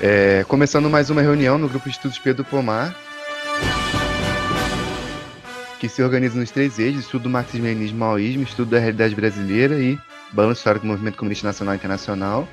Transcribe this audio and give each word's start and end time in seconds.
É, 0.00 0.44
começando 0.46 0.88
mais 0.88 1.10
uma 1.10 1.20
reunião 1.20 1.58
no 1.58 1.68
grupo 1.68 1.88
de 1.88 1.96
estudos 1.96 2.18
Pedro 2.20 2.44
Pomar, 2.44 2.94
que 5.80 5.88
se 5.88 6.02
organiza 6.02 6.38
nos 6.38 6.52
três 6.52 6.78
eixos: 6.78 7.04
estudo 7.04 7.22
do 7.22 7.30
marxismo, 7.30 7.66
leninismo, 7.66 7.98
maoísmo, 7.98 8.44
estudo 8.44 8.70
da 8.70 8.78
realidade 8.78 9.14
brasileira 9.14 9.76
e 9.78 9.98
balanço 10.32 10.60
histórico 10.60 10.86
do 10.86 10.90
movimento 10.90 11.16
comunista 11.16 11.48
nacional 11.48 11.74
e 11.74 11.78
internacional. 11.78 12.48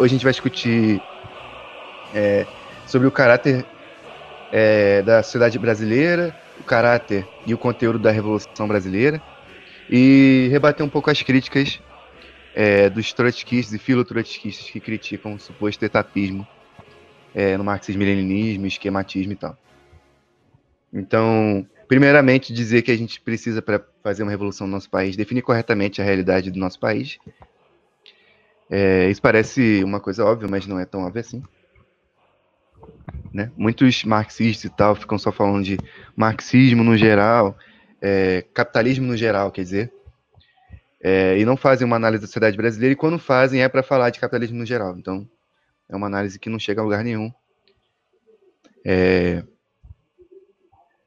Hoje 0.00 0.14
a 0.14 0.16
gente 0.16 0.24
vai 0.24 0.32
discutir 0.32 1.02
é, 2.14 2.46
sobre 2.86 3.06
o 3.06 3.10
caráter 3.10 3.66
é, 4.50 5.02
da 5.02 5.22
sociedade 5.22 5.58
brasileira, 5.58 6.34
o 6.58 6.64
caráter 6.64 7.28
e 7.46 7.52
o 7.52 7.58
conteúdo 7.58 7.98
da 7.98 8.10
Revolução 8.10 8.66
Brasileira, 8.66 9.20
e 9.90 10.48
rebater 10.50 10.86
um 10.86 10.88
pouco 10.88 11.10
as 11.10 11.20
críticas 11.20 11.82
é, 12.54 12.88
dos 12.88 13.12
trotskistas 13.12 13.74
e 13.74 13.78
filotrotskistas 13.78 14.70
que 14.70 14.80
criticam 14.80 15.34
o 15.34 15.38
suposto 15.38 15.84
etapismo 15.84 16.48
é, 17.34 17.58
no 17.58 17.64
marxismo-leninismo, 17.64 18.66
esquematismo 18.66 19.34
e 19.34 19.36
tal. 19.36 19.54
Então, 20.90 21.66
primeiramente, 21.86 22.54
dizer 22.54 22.80
que 22.80 22.90
a 22.90 22.96
gente 22.96 23.20
precisa, 23.20 23.60
para 23.60 23.84
fazer 24.02 24.22
uma 24.22 24.30
revolução 24.30 24.66
no 24.66 24.72
nosso 24.72 24.88
país, 24.88 25.14
definir 25.14 25.42
corretamente 25.42 26.00
a 26.00 26.04
realidade 26.06 26.50
do 26.50 26.58
nosso 26.58 26.80
país 26.80 27.18
é, 28.70 29.10
isso 29.10 29.20
parece 29.20 29.82
uma 29.82 29.98
coisa 29.98 30.24
óbvia, 30.24 30.48
mas 30.48 30.66
não 30.66 30.78
é 30.78 30.84
tão 30.84 31.02
óbvio 31.02 31.20
assim. 31.20 31.42
Né? 33.32 33.50
Muitos 33.56 34.04
marxistas 34.04 34.64
e 34.64 34.74
tal 34.74 34.94
ficam 34.94 35.18
só 35.18 35.32
falando 35.32 35.64
de 35.64 35.76
marxismo 36.16 36.84
no 36.84 36.96
geral, 36.96 37.58
é, 38.00 38.44
capitalismo 38.54 39.06
no 39.06 39.16
geral, 39.16 39.50
quer 39.50 39.62
dizer, 39.62 39.92
é, 41.02 41.36
e 41.38 41.44
não 41.44 41.56
fazem 41.56 41.84
uma 41.84 41.96
análise 41.96 42.20
da 42.20 42.26
sociedade 42.26 42.56
brasileira, 42.56 42.92
e 42.92 42.96
quando 42.96 43.18
fazem 43.18 43.62
é 43.62 43.68
para 43.68 43.82
falar 43.82 44.10
de 44.10 44.20
capitalismo 44.20 44.58
no 44.58 44.66
geral. 44.66 44.96
Então, 44.96 45.28
é 45.88 45.96
uma 45.96 46.06
análise 46.06 46.38
que 46.38 46.48
não 46.48 46.58
chega 46.58 46.80
a 46.80 46.84
lugar 46.84 47.02
nenhum. 47.02 47.32
É, 48.84 49.42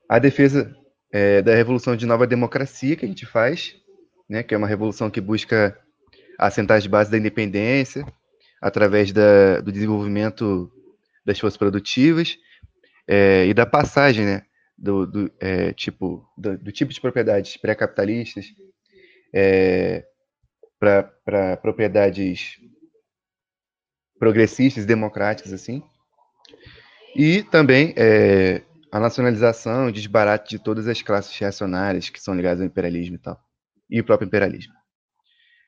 a 0.10 0.20
defesa 0.20 0.76
é, 1.12 1.42
da 1.42 1.56
revolução 1.56 1.96
de 1.96 2.06
nova 2.06 2.28
democracia 2.28 2.96
que 2.96 3.06
a 3.06 3.08
gente 3.08 3.26
faz, 3.26 3.76
né, 4.28 4.44
que 4.44 4.54
é 4.54 4.58
uma 4.58 4.68
revolução 4.68 5.10
que 5.10 5.22
busca 5.22 5.78
assentar 6.38 6.78
as 6.78 6.88
bases 6.88 7.12
da 7.12 7.18
independência 7.18 8.06
através 8.62 9.12
da, 9.12 9.60
do 9.62 9.72
desenvolvimento 9.72 10.72
das 11.26 11.40
forças 11.40 11.58
produtivas 11.58 12.38
é, 13.08 13.46
e 13.46 13.54
da 13.54 13.66
passagem, 13.66 14.26
né, 14.26 14.46
do, 14.78 15.06
do 15.06 15.32
é, 15.40 15.74
tipo 15.74 16.26
do, 16.38 16.58
do, 16.58 16.72
tipo 16.72 16.92
de 16.92 17.00
propriedades 17.00 17.58
pré-capitalistas 17.58 18.46
é, 19.34 20.06
para 20.80 21.58
propriedades 21.58 22.58
progressistas, 24.20 24.86
democráticas, 24.86 25.52
assim, 25.52 25.84
e 27.16 27.44
também 27.44 27.94
é, 27.98 28.62
a 28.92 29.00
nacionalização 29.00 29.90
e 29.90 29.92
desbarate 29.92 30.58
de 30.58 30.64
todas 30.64 30.88
as 30.88 31.02
classes 31.02 31.38
reacionárias 31.38 32.10
que 32.10 32.22
são 32.22 32.36
ligadas 32.36 32.62
ao 32.62 32.68
imperialismo 32.68 33.16
e 33.16 33.20
tal, 33.20 33.40
e 33.90 34.00
o 34.00 34.04
próprio 34.04 34.28
imperialismo. 34.28 34.74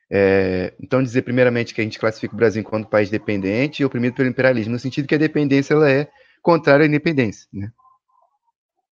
É, 0.09 0.73
então, 0.79 1.01
dizer 1.01 1.23
primeiramente 1.23 1.73
que 1.73 1.81
a 1.81 1.83
gente 1.83 1.99
classifica 1.99 2.33
o 2.33 2.37
Brasil 2.37 2.61
enquanto 2.61 2.87
país 2.87 3.09
dependente 3.09 3.81
e 3.81 3.85
oprimido 3.85 4.15
pelo 4.15 4.29
imperialismo, 4.29 4.73
no 4.73 4.79
sentido 4.79 5.07
que 5.07 5.15
a 5.15 5.19
dependência 5.19 5.73
ela 5.73 5.89
é 5.89 6.09
contrária 6.41 6.83
à 6.83 6.87
independência. 6.87 7.47
Né? 7.51 7.71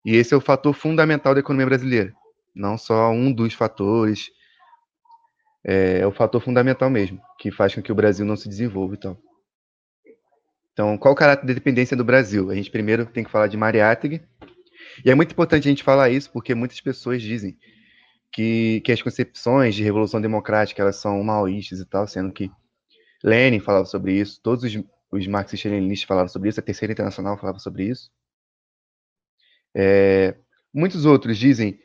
E 0.04 0.16
esse 0.16 0.32
é 0.32 0.36
o 0.36 0.40
fator 0.40 0.74
fundamental 0.74 1.34
da 1.34 1.40
economia 1.40 1.66
brasileira, 1.66 2.12
não 2.54 2.78
só 2.78 3.10
um 3.10 3.32
dos 3.32 3.52
fatores, 3.54 4.30
é, 5.64 6.00
é 6.00 6.06
o 6.06 6.12
fator 6.12 6.40
fundamental 6.40 6.88
mesmo, 6.88 7.20
que 7.38 7.50
faz 7.50 7.74
com 7.74 7.82
que 7.82 7.92
o 7.92 7.94
Brasil 7.94 8.24
não 8.24 8.36
se 8.36 8.48
desenvolva 8.48 8.94
e 8.94 8.98
tal. 8.98 9.18
Então, 10.72 10.96
qual 10.96 11.12
o 11.12 11.16
caráter 11.16 11.46
da 11.46 11.52
dependência 11.52 11.94
do 11.94 12.02
Brasil? 12.02 12.50
A 12.50 12.54
gente 12.54 12.70
primeiro 12.70 13.04
tem 13.04 13.22
que 13.22 13.30
falar 13.30 13.46
de 13.46 13.58
Mariátegui, 13.58 14.22
e 15.04 15.10
é 15.10 15.14
muito 15.14 15.32
importante 15.32 15.68
a 15.68 15.70
gente 15.70 15.82
falar 15.82 16.10
isso, 16.10 16.30
porque 16.30 16.54
muitas 16.54 16.80
pessoas 16.80 17.22
dizem 17.22 17.56
que, 18.32 18.80
que 18.80 18.92
as 18.92 19.02
concepções 19.02 19.74
de 19.74 19.82
revolução 19.82 20.20
democrática 20.20 20.82
elas 20.82 20.96
são 20.96 21.22
maoístas 21.22 21.80
e 21.80 21.84
tal, 21.84 22.06
sendo 22.06 22.32
que 22.32 22.50
Lenin 23.22 23.60
falava 23.60 23.84
sobre 23.84 24.14
isso, 24.14 24.40
todos 24.42 24.64
os, 24.64 24.82
os 25.10 25.26
marxistas-leninistas 25.26 26.08
falavam 26.08 26.28
sobre 26.28 26.48
isso, 26.48 26.58
a 26.58 26.62
Terceira 26.62 26.92
Internacional 26.92 27.38
falava 27.38 27.58
sobre 27.58 27.84
isso. 27.84 28.10
É, 29.74 30.34
muitos 30.72 31.04
outros 31.04 31.38
dizem, 31.38 31.78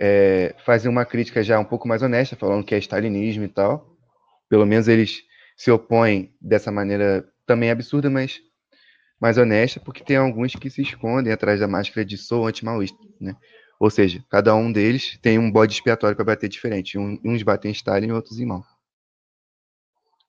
é, 0.00 0.54
fazem 0.64 0.90
uma 0.90 1.04
crítica 1.04 1.42
já 1.42 1.58
um 1.58 1.64
pouco 1.64 1.86
mais 1.86 2.02
honesta, 2.02 2.36
falando 2.36 2.64
que 2.64 2.74
é 2.74 2.78
stalinismo 2.78 3.44
e 3.44 3.48
tal. 3.48 3.96
Pelo 4.48 4.64
menos 4.64 4.88
eles 4.88 5.22
se 5.56 5.70
opõem 5.70 6.34
dessa 6.40 6.70
maneira 6.70 7.28
também 7.44 7.70
absurda, 7.70 8.08
mas 8.08 8.40
mais 9.20 9.36
honesta, 9.36 9.80
porque 9.80 10.04
tem 10.04 10.16
alguns 10.16 10.54
que 10.54 10.70
se 10.70 10.80
escondem 10.80 11.32
atrás 11.32 11.60
da 11.60 11.66
máscara 11.66 12.04
de 12.04 12.16
sou 12.16 12.46
anti-maoísta, 12.46 12.96
né? 13.20 13.36
Ou 13.78 13.90
seja, 13.90 14.24
cada 14.28 14.54
um 14.54 14.72
deles 14.72 15.18
tem 15.22 15.38
um 15.38 15.50
bode 15.50 15.72
expiatório 15.72 16.16
para 16.16 16.24
bater 16.24 16.48
diferente. 16.48 16.98
Um, 16.98 17.18
uns 17.24 17.42
batem 17.42 17.70
em 17.70 17.72
Stalin 17.72 18.08
e 18.08 18.12
outros 18.12 18.40
em 18.40 18.46
Mao. 18.46 18.64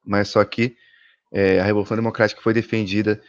Mas 0.05 0.29
só 0.29 0.43
que 0.45 0.75
é, 1.31 1.59
a 1.59 1.63
Revolução 1.63 1.97
Democrática 1.97 2.41
foi 2.41 2.53
defendida 2.53 3.21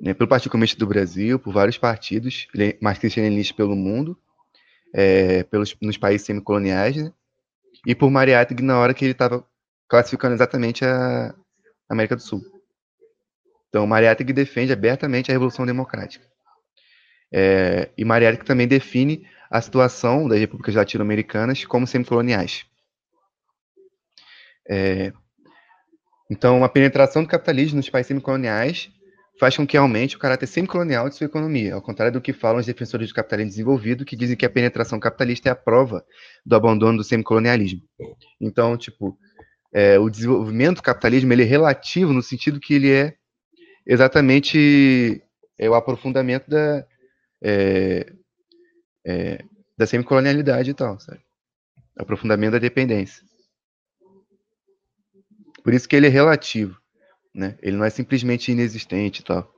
né, 0.00 0.14
pelo 0.14 0.28
Partido 0.28 0.52
Comunista 0.52 0.78
do 0.78 0.86
Brasil, 0.86 1.38
por 1.38 1.52
vários 1.52 1.76
partidos 1.76 2.46
marxistas-leninistas 2.80 3.56
pelo 3.56 3.74
mundo, 3.74 4.16
é, 4.94 5.42
pelos, 5.44 5.76
nos 5.80 5.96
países 5.96 6.26
semicoloniais, 6.26 6.96
né, 6.96 7.12
e 7.86 7.94
por 7.94 8.10
Mariátegui 8.10 8.62
na 8.62 8.78
hora 8.78 8.94
que 8.94 9.04
ele 9.04 9.12
estava 9.12 9.44
classificando 9.88 10.34
exatamente 10.34 10.84
a 10.84 11.34
América 11.88 12.14
do 12.14 12.22
Sul. 12.22 12.42
Então, 13.68 13.86
Mariátegui 13.86 14.32
defende 14.32 14.72
abertamente 14.72 15.30
a 15.30 15.34
Revolução 15.34 15.66
Democrática. 15.66 16.26
É, 17.32 17.90
e 17.96 18.04
Mariátegui 18.04 18.44
também 18.44 18.66
define 18.66 19.26
a 19.50 19.60
situação 19.60 20.28
das 20.28 20.38
repúblicas 20.38 20.74
latino-americanas 20.74 21.64
como 21.64 21.86
semicoloniais. 21.86 22.64
É, 24.68 25.12
então, 26.30 26.62
a 26.62 26.68
penetração 26.68 27.22
do 27.22 27.28
capitalismo 27.28 27.76
nos 27.76 27.88
países 27.88 28.08
semicoloniais 28.08 28.90
faz 29.40 29.56
com 29.56 29.66
que 29.66 29.76
aumente 29.76 30.16
o 30.16 30.18
caráter 30.18 30.46
semicolonial 30.46 31.08
de 31.08 31.14
sua 31.14 31.26
economia, 31.26 31.74
ao 31.74 31.80
contrário 31.80 32.12
do 32.12 32.20
que 32.20 32.32
falam 32.32 32.58
os 32.58 32.66
defensores 32.66 33.08
do 33.08 33.14
capitalismo 33.14 33.50
desenvolvido, 33.50 34.04
que 34.04 34.16
dizem 34.16 34.36
que 34.36 34.44
a 34.44 34.50
penetração 34.50 34.98
capitalista 34.98 35.48
é 35.48 35.52
a 35.52 35.56
prova 35.56 36.04
do 36.44 36.56
abandono 36.56 36.98
do 36.98 37.04
semicolonialismo. 37.04 37.80
Então, 38.40 38.76
tipo, 38.76 39.16
é, 39.72 39.98
o 39.98 40.10
desenvolvimento 40.10 40.76
do 40.76 40.82
capitalismo 40.82 41.32
ele 41.32 41.42
é 41.42 41.46
relativo 41.46 42.12
no 42.12 42.22
sentido 42.22 42.60
que 42.60 42.74
ele 42.74 42.90
é 42.90 43.14
exatamente 43.86 45.22
é, 45.56 45.70
o 45.70 45.74
aprofundamento 45.74 46.48
da, 46.50 46.84
é, 47.42 48.12
é, 49.06 49.44
da 49.76 49.86
semicolonialidade 49.86 50.70
e 50.70 50.74
tal, 50.74 50.98
sabe? 51.00 51.20
Aprofundamento 51.96 52.52
da 52.52 52.58
dependência. 52.58 53.22
Por 55.62 55.74
isso 55.74 55.88
que 55.88 55.96
ele 55.96 56.06
é 56.06 56.10
relativo, 56.10 56.80
né? 57.34 57.58
Ele 57.60 57.76
não 57.76 57.84
é 57.84 57.90
simplesmente 57.90 58.50
inexistente 58.50 59.20
e 59.20 59.24
tal. 59.24 59.52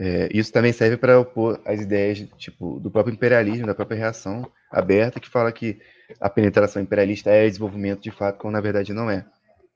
É, 0.00 0.28
isso 0.32 0.52
também 0.52 0.72
serve 0.72 0.96
para 0.96 1.18
opor 1.18 1.60
as 1.64 1.80
ideias 1.80 2.18
tipo 2.36 2.78
do 2.78 2.88
próprio 2.90 3.12
imperialismo, 3.12 3.66
da 3.66 3.74
própria 3.74 3.98
reação 3.98 4.48
aberta 4.70 5.18
que 5.18 5.28
fala 5.28 5.50
que 5.50 5.80
a 6.20 6.30
penetração 6.30 6.80
imperialista 6.80 7.30
é 7.30 7.48
desenvolvimento 7.48 8.00
de 8.00 8.12
fato, 8.12 8.38
quando 8.38 8.54
na 8.54 8.60
verdade 8.60 8.92
não 8.92 9.10
é. 9.10 9.26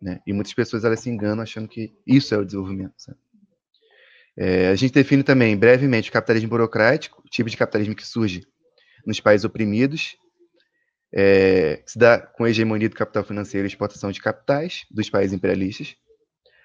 Né? 0.00 0.20
E 0.26 0.32
muitas 0.32 0.54
pessoas 0.54 0.84
elas 0.84 1.00
se 1.00 1.10
enganam 1.10 1.42
achando 1.42 1.68
que 1.68 1.92
isso 2.06 2.34
é 2.34 2.38
o 2.38 2.44
desenvolvimento. 2.44 2.94
Sabe? 2.96 3.18
É, 4.36 4.68
a 4.68 4.74
gente 4.74 4.94
define 4.94 5.22
também 5.22 5.56
brevemente 5.56 6.08
o 6.08 6.12
capitalismo 6.12 6.48
burocrático, 6.48 7.22
o 7.24 7.28
tipo 7.28 7.50
de 7.50 7.56
capitalismo 7.56 7.94
que 7.94 8.06
surge 8.06 8.42
nos 9.06 9.20
países 9.20 9.44
oprimidos, 9.44 10.16
é, 11.14 11.76
que 11.84 11.92
se 11.92 11.98
dá 11.98 12.18
com 12.18 12.44
a 12.44 12.50
hegemonia 12.50 12.88
do 12.88 12.96
capital 12.96 13.24
financeiro 13.24 13.66
e 13.66 13.68
exportação 13.68 14.10
de 14.10 14.20
capitais 14.20 14.86
dos 14.90 15.10
países 15.10 15.34
imperialistas, 15.34 15.94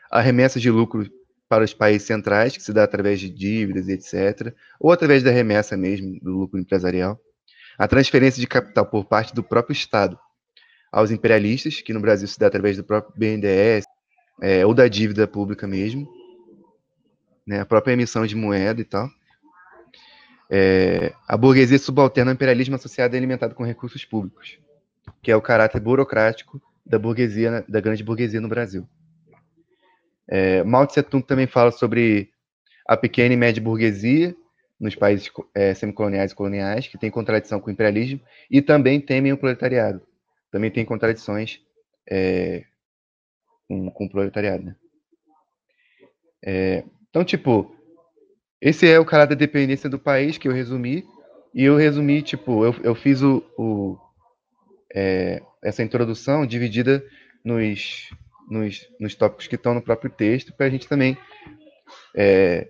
a 0.10 0.22
remessa 0.22 0.60
de 0.60 0.72
lucro 0.72 1.10
para 1.50 1.64
os 1.64 1.74
países 1.74 2.08
centrais, 2.08 2.56
que 2.56 2.64
se 2.64 2.74
dá 2.74 2.84
através 2.84 3.20
de 3.20 3.30
dívidas, 3.30 3.88
etc., 3.88 4.54
ou 4.80 4.92
através 4.92 5.24
da 5.24 5.32
remessa 5.32 5.76
mesmo 5.76 6.20
do 6.22 6.32
lucro 6.32 6.60
empresarial, 6.60 7.20
a 7.78 7.88
transferência 7.88 8.40
de 8.40 8.48
capital 8.48 8.86
por 8.86 9.06
parte 9.06 9.34
do 9.34 9.44
próprio 9.44 9.74
Estado 9.74 10.18
aos 10.92 11.12
imperialistas, 11.12 11.82
que 11.82 11.94
no 11.94 12.00
Brasil 12.00 12.28
se 12.28 12.40
dá 12.40 12.48
através 12.48 12.78
do 12.78 12.84
próprio 12.84 13.14
BNDES, 13.18 13.86
é, 14.42 14.66
ou 14.66 14.74
da 14.74 14.88
dívida 14.88 15.28
pública 15.28 15.68
mesmo, 15.68 16.08
né, 17.48 17.62
a 17.62 17.66
própria 17.66 17.94
emissão 17.94 18.28
de 18.28 18.36
moeda 18.36 18.82
e 18.82 18.84
tal. 18.84 19.10
é, 20.50 21.14
a 21.28 21.38
burguesia 21.38 21.80
subalterna 21.80 22.32
ao 22.32 22.36
imperialismo 22.36 22.76
associado 22.76 23.16
e 23.16 23.18
alimentado 23.18 23.56
com 23.56 23.64
recursos 23.64 24.04
públicos, 24.04 24.60
que 25.22 25.32
é 25.32 25.36
o 25.36 25.42
caráter 25.42 25.80
burocrático 25.80 26.62
da 26.86 27.00
burguesia, 27.00 27.66
da 27.68 27.80
grande 27.80 28.04
burguesia 28.04 28.42
no 28.42 28.48
Brasil. 28.48 28.88
É, 30.28 30.64
Mao 30.64 30.86
Tse 30.86 31.02
Tung 31.04 31.26
também 31.26 31.48
fala 31.48 31.72
sobre 31.72 32.30
a 32.86 32.98
pequena 32.98 33.34
e 33.34 33.38
média 33.38 33.62
burguesia 33.62 34.36
nos 34.80 34.96
países 34.96 35.32
é, 35.56 35.74
semicoloniais 35.74 36.32
e 36.32 36.36
coloniais, 36.36 36.88
que 36.88 36.98
tem 36.98 37.10
contradição 37.10 37.60
com 37.60 37.70
o 37.70 37.74
imperialismo, 37.74 38.20
e 38.50 38.62
também 38.62 39.02
temem 39.02 39.34
o 39.34 39.38
proletariado. 39.38 40.02
Também 40.52 40.70
tem 40.70 40.86
contradições 40.86 41.62
é, 42.10 42.64
com, 43.68 43.90
com, 43.90 44.06
o 44.06 44.10
proletariado. 44.10 44.64
Né? 44.64 44.76
É, 46.46 46.84
então, 47.18 47.26
tipo, 47.26 47.76
esse 48.62 48.88
é 48.88 49.00
o 49.00 49.06
caráter 49.06 49.34
da 49.34 49.40
dependência 49.40 49.90
do 49.90 49.98
país 49.98 50.38
que 50.38 50.48
eu 50.48 50.54
resumi, 50.54 51.04
e 51.52 51.64
eu 51.64 51.76
resumi, 51.76 52.22
tipo, 52.22 52.64
eu, 52.64 52.76
eu 52.84 52.94
fiz 52.94 53.24
o, 53.24 53.44
o 53.58 53.98
é, 54.94 55.42
essa 55.64 55.82
introdução 55.82 56.46
dividida 56.46 57.04
nos, 57.44 58.12
nos, 58.48 58.88
nos 59.00 59.16
tópicos 59.16 59.48
que 59.48 59.56
estão 59.56 59.74
no 59.74 59.82
próprio 59.82 60.12
texto, 60.12 60.54
para 60.54 60.68
a 60.68 60.70
gente 60.70 60.88
também 60.88 61.18
é, 62.16 62.68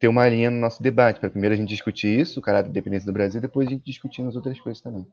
ter 0.00 0.08
uma 0.08 0.28
linha 0.28 0.50
no 0.50 0.58
nosso 0.58 0.82
debate, 0.82 1.20
para 1.20 1.30
primeiro 1.30 1.54
a 1.54 1.56
gente 1.56 1.68
discutir 1.68 2.18
isso, 2.18 2.40
o 2.40 2.42
caráter 2.42 2.70
da 2.70 2.74
dependência 2.74 3.06
do 3.06 3.12
Brasil, 3.12 3.40
depois 3.40 3.68
a 3.68 3.70
gente 3.70 3.84
discutir 3.84 4.22
as 4.22 4.34
outras 4.34 4.58
coisas 4.58 4.82
também. 4.82 5.06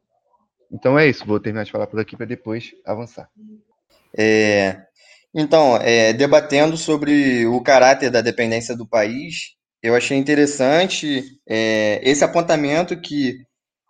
Então 0.71 0.97
é 0.97 1.07
isso, 1.07 1.27
vou 1.27 1.39
terminar 1.39 1.63
de 1.63 1.71
falar 1.71 1.85
por 1.85 1.99
aqui 1.99 2.17
para 2.17 2.25
depois 2.25 2.73
avançar. 2.83 3.29
É, 4.17 4.81
então, 5.33 5.77
é, 5.77 6.13
debatendo 6.13 6.77
sobre 6.77 7.45
o 7.45 7.61
caráter 7.61 8.09
da 8.09 8.21
dependência 8.21 8.75
do 8.75 8.87
país, 8.87 9.55
eu 9.81 9.95
achei 9.95 10.17
interessante 10.17 11.23
é, 11.47 11.99
esse 12.03 12.23
apontamento 12.23 12.99
que, 12.99 13.37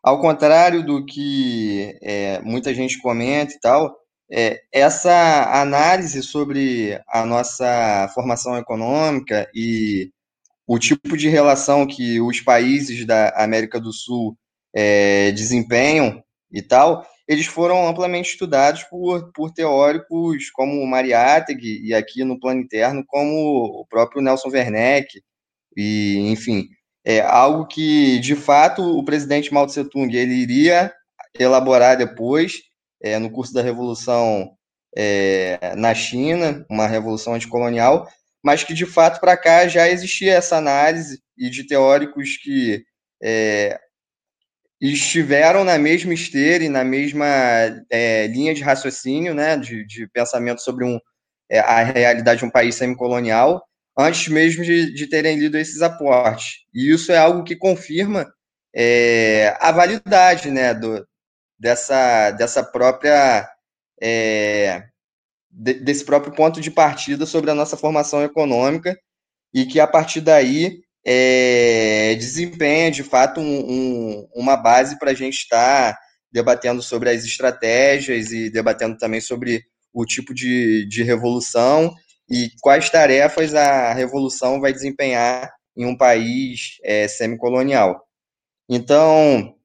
ao 0.03 0.19
contrário 0.19 0.85
do 0.85 1.05
que 1.05 1.97
é, 2.01 2.39
muita 2.41 2.73
gente 2.73 2.99
comenta 2.99 3.53
e 3.53 3.59
tal, 3.59 3.95
é, 4.29 4.61
essa 4.73 5.61
análise 5.61 6.21
sobre 6.21 6.99
a 7.07 7.25
nossa 7.25 8.11
formação 8.13 8.57
econômica 8.57 9.49
e 9.55 10.11
o 10.67 10.77
tipo 10.77 11.15
de 11.15 11.29
relação 11.29 11.87
que 11.87 12.19
os 12.19 12.41
países 12.41 13.05
da 13.05 13.29
América 13.41 13.79
do 13.79 13.93
Sul 13.93 14.37
é, 14.75 15.31
desempenham 15.31 16.21
e 16.51 16.61
tal, 16.61 17.05
eles 17.27 17.45
foram 17.45 17.87
amplamente 17.87 18.31
estudados 18.31 18.83
por, 18.83 19.31
por 19.33 19.51
teóricos 19.51 20.49
como 20.51 20.85
Mariátegui 20.87 21.81
e 21.85 21.93
aqui 21.93 22.23
no 22.23 22.39
plano 22.39 22.61
interno 22.61 23.03
como 23.05 23.81
o 23.81 23.85
próprio 23.85 24.21
Nelson 24.21 24.49
Werneck. 24.49 25.21
E 25.75 26.29
enfim 26.31 26.67
é 27.05 27.21
algo 27.21 27.67
que 27.67 28.19
de 28.19 28.35
fato 28.35 28.81
o 28.81 29.03
presidente 29.03 29.53
Mao 29.53 29.65
Tse 29.65 29.85
Tung 29.85 30.13
ele 30.13 30.33
iria 30.33 30.93
elaborar 31.39 31.97
depois 31.97 32.53
é, 33.01 33.17
no 33.19 33.31
curso 33.31 33.53
da 33.53 33.61
revolução 33.61 34.51
é, 34.95 35.73
na 35.77 35.93
China 35.93 36.65
uma 36.69 36.87
revolução 36.87 37.33
anticolonial 37.35 38.07
mas 38.43 38.63
que 38.63 38.73
de 38.73 38.85
fato 38.85 39.21
para 39.21 39.37
cá 39.37 39.67
já 39.67 39.87
existia 39.87 40.33
essa 40.33 40.57
análise 40.57 41.21
e 41.37 41.49
de 41.49 41.65
teóricos 41.65 42.37
que 42.37 42.83
é, 43.23 43.79
estiveram 44.79 45.63
na 45.63 45.77
mesma 45.77 46.13
esteira 46.13 46.63
e 46.63 46.69
na 46.69 46.83
mesma 46.83 47.25
é, 47.89 48.27
linha 48.27 48.53
de 48.53 48.61
raciocínio, 48.61 49.33
né, 49.33 49.57
de, 49.57 49.85
de 49.85 50.07
pensamento 50.07 50.61
sobre 50.61 50.85
um, 50.85 50.99
é, 51.49 51.59
a 51.59 51.83
realidade 51.83 52.39
de 52.39 52.45
um 52.45 52.49
país 52.51 52.75
semicolonial, 52.75 53.63
antes 53.97 54.27
mesmo 54.27 54.63
de, 54.63 54.93
de, 54.93 55.07
terem 55.07 55.37
lido 55.37 55.57
esses 55.57 55.81
aportes. 55.81 56.65
E 56.73 56.93
isso 56.93 57.11
é 57.11 57.17
algo 57.17 57.43
que 57.43 57.55
confirma 57.55 58.31
é, 58.75 59.55
a 59.59 59.71
validade 59.71 60.51
né, 60.51 60.73
do, 60.73 61.05
dessa, 61.57 62.31
dessa 62.31 62.63
própria 62.63 63.49
é, 64.01 64.83
desse 65.49 66.05
próprio 66.05 66.33
ponto 66.33 66.61
de 66.61 66.69
partida 66.69 67.25
sobre 67.25 67.49
a 67.49 67.55
nossa 67.55 67.75
formação 67.75 68.21
econômica 68.23 68.95
e 69.51 69.65
que 69.65 69.79
a 69.79 69.87
partir 69.87 70.21
daí 70.21 70.81
é, 71.09 72.15
desempenha 72.15 72.91
de 72.91 73.01
fato 73.01 73.39
um, 73.39 73.71
um, 73.71 74.27
uma 74.35 74.57
base 74.57 74.99
para 74.99 75.11
a 75.11 75.13
gente 75.13 75.37
estar 75.37 75.93
tá 75.93 75.99
debatendo 76.29 76.81
sobre 76.81 77.09
as 77.09 77.23
estratégias 77.23 78.33
e 78.33 78.49
debatendo 78.49 78.97
também 78.97 79.21
sobre 79.21 79.63
o 79.93 80.05
tipo 80.05 80.33
de, 80.33 80.85
de 80.85 81.03
revolução 81.03 81.95
e 82.29 82.51
quais 82.61 82.89
tarefas 82.89 83.55
a 83.55 83.93
revolução 83.93 84.59
vai 84.59 84.73
desempenhar 84.73 85.49
em 85.77 85.85
um 85.85 85.95
país 85.95 86.77
é, 86.83 87.07
semicolonial. 87.07 88.05
Então, 88.69 89.55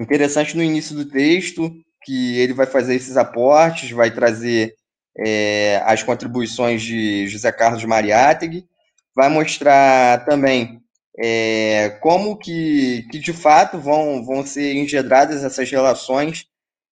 interessante 0.00 0.56
no 0.56 0.62
início 0.62 0.94
do 0.94 1.04
texto 1.04 1.68
que 2.04 2.38
ele 2.38 2.52
vai 2.52 2.66
fazer 2.66 2.94
esses 2.94 3.16
aportes, 3.16 3.90
vai 3.90 4.12
trazer 4.12 4.76
é, 5.18 5.82
as 5.84 6.04
contribuições 6.04 6.80
de 6.80 7.26
José 7.26 7.50
Carlos 7.50 7.84
Mariátegui, 7.84 8.69
vai 9.14 9.28
mostrar 9.28 10.24
também 10.24 10.80
é, 11.18 11.90
como 12.00 12.36
que, 12.36 13.06
que 13.10 13.18
de 13.18 13.32
fato 13.32 13.78
vão, 13.78 14.24
vão 14.24 14.44
ser 14.44 14.74
engendradas 14.74 15.44
essas 15.44 15.70
relações 15.70 16.46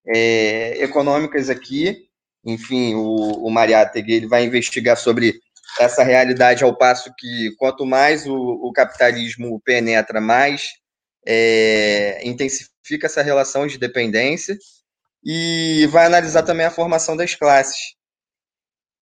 é, 0.06 0.82
econômicas 0.82 1.49
aqui. 1.49 2.09
Enfim, 2.44 2.94
o, 2.94 3.47
o 3.47 3.50
Mariátegui 3.50 4.15
ele 4.15 4.26
vai 4.29 4.44
investigar 4.44 4.97
sobre 4.97 5.41
essa 5.79 6.03
realidade 6.03 6.65
ao 6.65 6.76
passo 6.76 7.12
que 7.17 7.55
quanto 7.59 7.85
mais 7.85 8.26
o, 8.26 8.35
o 8.35 8.73
capitalismo 8.73 9.61
penetra, 9.61 10.21
mais 10.21 10.73
é, 11.26 12.21
intensifica 12.25 13.06
essa 13.06 13.23
relação 13.23 13.67
de 13.67 13.79
dependência 13.79 14.56
e 15.25 15.87
vai 15.91 16.06
analisar 16.06 16.43
também 16.43 16.67
a 16.67 16.71
formação 16.71 17.17
das 17.17 17.35
classes. 17.35 17.98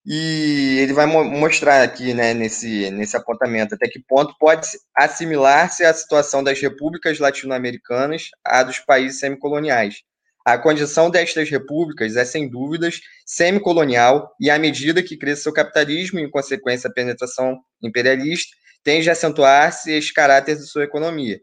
E 0.08 0.79
ele 0.79 0.93
vai 0.93 1.05
mo 1.05 1.25
mostrar 1.25 1.82
aqui, 1.82 2.14
né, 2.14 2.32
nesse, 2.32 2.91
nesse 2.93 3.17
apontamento, 3.17 3.75
até 3.75 3.88
que 3.88 3.99
ponto 3.99 4.37
pode 4.38 4.69
assimilar-se 4.94 5.85
a 5.85 5.93
situação 5.93 6.44
das 6.44 6.61
repúblicas 6.61 7.19
latino-americanas 7.19 8.31
à 8.44 8.62
dos 8.62 8.79
países 8.79 9.19
semicoloniais. 9.19 10.03
A 10.44 10.56
condição 10.56 11.11
destas 11.11 11.50
repúblicas 11.50 12.14
é, 12.14 12.25
sem 12.25 12.49
dúvidas, 12.49 13.00
semicolonial 13.25 14.32
e, 14.41 14.49
à 14.49 14.56
medida 14.61 15.03
que 15.03 15.17
cresce 15.17 15.43
seu 15.43 15.53
capitalismo 15.53 16.20
e, 16.20 16.23
em 16.23 16.31
consequência, 16.31 16.88
a 16.88 16.93
penetração 16.93 17.58
imperialista, 17.82 18.55
tende 18.85 19.08
a 19.11 19.12
acentuar-se 19.12 19.91
esse 19.91 20.14
caráter 20.14 20.55
de 20.55 20.69
sua 20.69 20.85
economia. 20.85 21.41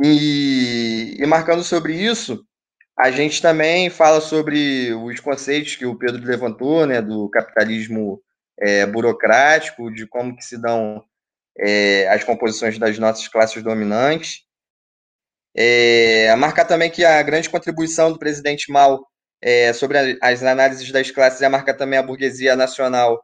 E, 0.00 1.16
e 1.18 1.26
marcando 1.26 1.64
sobre 1.64 1.94
isso, 1.94 2.46
a 2.98 3.12
gente 3.12 3.40
também 3.40 3.88
fala 3.88 4.20
sobre 4.20 4.92
os 4.92 5.20
conceitos 5.20 5.76
que 5.76 5.86
o 5.86 5.96
Pedro 5.96 6.26
levantou, 6.26 6.84
né, 6.84 7.00
do 7.00 7.28
capitalismo 7.30 8.20
é, 8.58 8.84
burocrático, 8.86 9.92
de 9.92 10.04
como 10.04 10.34
que 10.34 10.44
se 10.44 10.60
dão 10.60 11.04
é, 11.56 12.08
as 12.08 12.24
composições 12.24 12.76
das 12.76 12.98
nossas 12.98 13.28
classes 13.28 13.62
dominantes. 13.62 14.40
É, 15.56 16.34
marcar 16.34 16.64
também 16.64 16.90
que 16.90 17.04
a 17.04 17.22
grande 17.22 17.48
contribuição 17.48 18.12
do 18.12 18.18
presidente 18.18 18.70
Mao 18.70 19.06
é, 19.40 19.72
sobre 19.72 20.18
as 20.20 20.42
análises 20.42 20.90
das 20.90 21.10
classes 21.12 21.40
é 21.40 21.48
marcar 21.48 21.74
também 21.74 22.00
a 22.00 22.02
burguesia 22.02 22.56
nacional, 22.56 23.22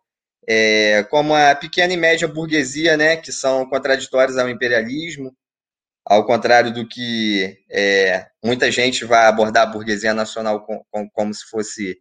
é, 0.49 1.02
como 1.11 1.35
a 1.35 1.52
pequena 1.52 1.93
e 1.93 1.97
média 1.97 2.28
burguesia, 2.28 2.97
né, 2.97 3.16
que 3.16 3.33
são 3.33 3.69
contraditórias 3.69 4.38
ao 4.38 4.49
imperialismo, 4.49 5.35
ao 6.05 6.27
contrário 6.27 6.73
do 6.73 6.87
que 6.87 7.59
é, 7.71 8.27
muita 8.45 8.71
gente 8.71 9.05
vai 9.05 9.27
abordar 9.27 9.63
a 9.65 9.71
burguesia 9.71 10.13
nacional 10.13 10.65
com, 10.65 10.85
com, 10.91 11.09
como 11.11 11.33
se 11.33 11.45
fosse 11.47 11.99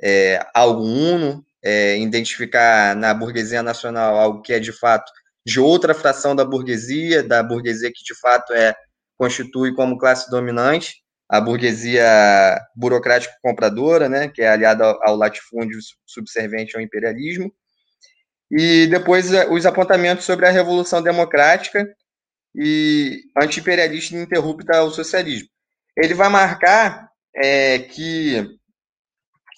é, 0.00 0.44
algo 0.54 0.82
uno, 0.82 1.44
é, 1.62 1.98
identificar 1.98 2.94
na 2.94 3.14
burguesia 3.14 3.62
nacional 3.62 4.16
algo 4.16 4.42
que 4.42 4.52
é 4.52 4.58
de 4.58 4.72
fato 4.72 5.10
de 5.44 5.58
outra 5.58 5.94
fração 5.94 6.36
da 6.36 6.44
burguesia, 6.44 7.22
da 7.22 7.42
burguesia 7.42 7.90
que 7.94 8.04
de 8.04 8.18
fato 8.18 8.52
é 8.52 8.74
constitui 9.16 9.74
como 9.74 9.98
classe 9.98 10.30
dominante, 10.30 11.02
a 11.28 11.40
burguesia 11.40 12.58
burocrática 12.74 13.34
compradora, 13.42 14.08
né, 14.08 14.28
que 14.28 14.42
é 14.42 14.48
aliada 14.48 14.84
ao, 15.02 15.14
latifúndio 15.14 15.78
subserviente 16.06 16.74
ao 16.74 16.82
imperialismo, 16.82 17.52
e 18.50 18.86
depois 18.88 19.32
é, 19.32 19.48
os 19.48 19.64
apontamentos 19.64 20.24
sobre 20.24 20.46
a 20.46 20.50
Revolução 20.50 21.02
Democrática, 21.02 21.86
e 22.54 23.22
anti-imperialista 23.40 24.14
ininterrupta 24.14 24.76
ao 24.76 24.90
socialismo. 24.90 25.48
Ele 25.96 26.14
vai 26.14 26.28
marcar 26.28 27.08
é, 27.34 27.78
que 27.78 28.58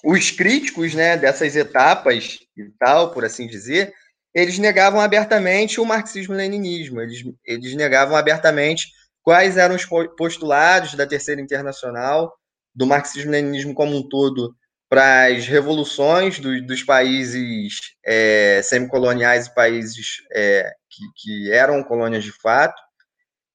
os 0.04 0.30
críticos 0.30 0.94
né, 0.94 1.16
dessas 1.16 1.54
etapas 1.56 2.38
e 2.56 2.70
tal, 2.78 3.12
por 3.12 3.24
assim 3.24 3.46
dizer, 3.46 3.92
eles 4.34 4.58
negavam 4.58 5.00
abertamente 5.00 5.80
o 5.80 5.84
marxismo-leninismo, 5.84 7.00
eles, 7.00 7.22
eles 7.44 7.74
negavam 7.74 8.16
abertamente 8.16 8.88
quais 9.22 9.56
eram 9.56 9.76
os 9.76 9.84
postulados 10.16 10.94
da 10.94 11.06
Terceira 11.06 11.40
Internacional, 11.40 12.34
do 12.74 12.86
marxismo-leninismo 12.86 13.74
como 13.74 13.96
um 13.96 14.08
todo, 14.08 14.54
para 14.92 15.28
as 15.28 15.46
revoluções 15.46 16.38
do, 16.38 16.66
dos 16.66 16.82
países 16.82 17.94
é, 18.04 18.60
semicoloniais 18.62 19.46
e 19.46 19.54
países 19.54 20.18
é, 20.30 20.70
que, 20.90 21.02
que, 21.16 21.50
eram 21.50 21.82
colônias 21.82 22.22
de 22.22 22.30
fato. 22.30 22.78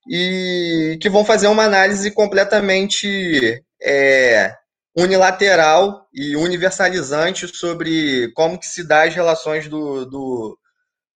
e 0.10 0.98
que 1.00 1.08
vão 1.08 1.24
fazer 1.24 1.46
uma 1.46 1.64
análise 1.64 2.10
completamente 2.10 3.64
é, 3.80 4.52
unilateral 4.98 6.08
e 6.12 6.36
universalizante 6.36 7.48
sobre 7.56 8.32
como 8.34 8.58
que 8.58 8.66
se 8.66 8.84
dá 8.84 9.04
as 9.04 9.14
relações 9.14 9.68
do, 9.68 10.06
do, 10.06 10.58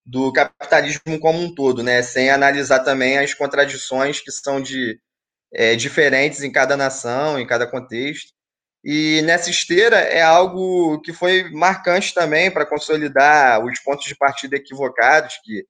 do 0.05 0.31
capitalismo 0.31 1.19
como 1.19 1.39
um 1.41 1.55
todo, 1.55 1.81
né? 1.81 2.03
sem 2.03 2.29
analisar 2.29 2.81
também 2.81 3.17
as 3.17 3.33
contradições 3.33 4.19
que 4.19 4.31
são 4.31 4.61
de 4.61 4.99
é, 5.51 5.75
diferentes 5.75 6.43
em 6.43 6.51
cada 6.51 6.77
nação, 6.77 7.39
em 7.39 7.47
cada 7.47 7.65
contexto. 7.65 8.39
E 8.83 9.21
nessa 9.23 9.50
esteira 9.50 9.97
é 9.97 10.21
algo 10.21 11.00
que 11.01 11.13
foi 11.13 11.50
marcante 11.51 12.13
também 12.13 12.50
para 12.50 12.65
consolidar 12.65 13.63
os 13.63 13.79
pontos 13.79 14.05
de 14.05 14.15
partida 14.15 14.55
equivocados 14.55 15.35
que, 15.43 15.65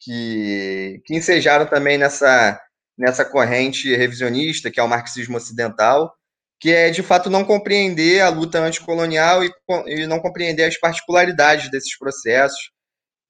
que, 0.00 1.02
que 1.04 1.14
ensejaram 1.14 1.66
também 1.66 1.98
nessa, 1.98 2.58
nessa 2.96 3.24
corrente 3.24 3.94
revisionista, 3.94 4.70
que 4.70 4.80
é 4.80 4.82
o 4.82 4.88
marxismo 4.88 5.36
ocidental, 5.36 6.14
que 6.58 6.70
é 6.70 6.90
de 6.90 7.02
fato 7.02 7.28
não 7.28 7.44
compreender 7.44 8.22
a 8.22 8.30
luta 8.30 8.58
anticolonial 8.58 9.44
e, 9.44 9.52
e 9.86 10.06
não 10.06 10.18
compreender 10.18 10.64
as 10.64 10.78
particularidades 10.78 11.70
desses 11.70 11.98
processos. 11.98 12.70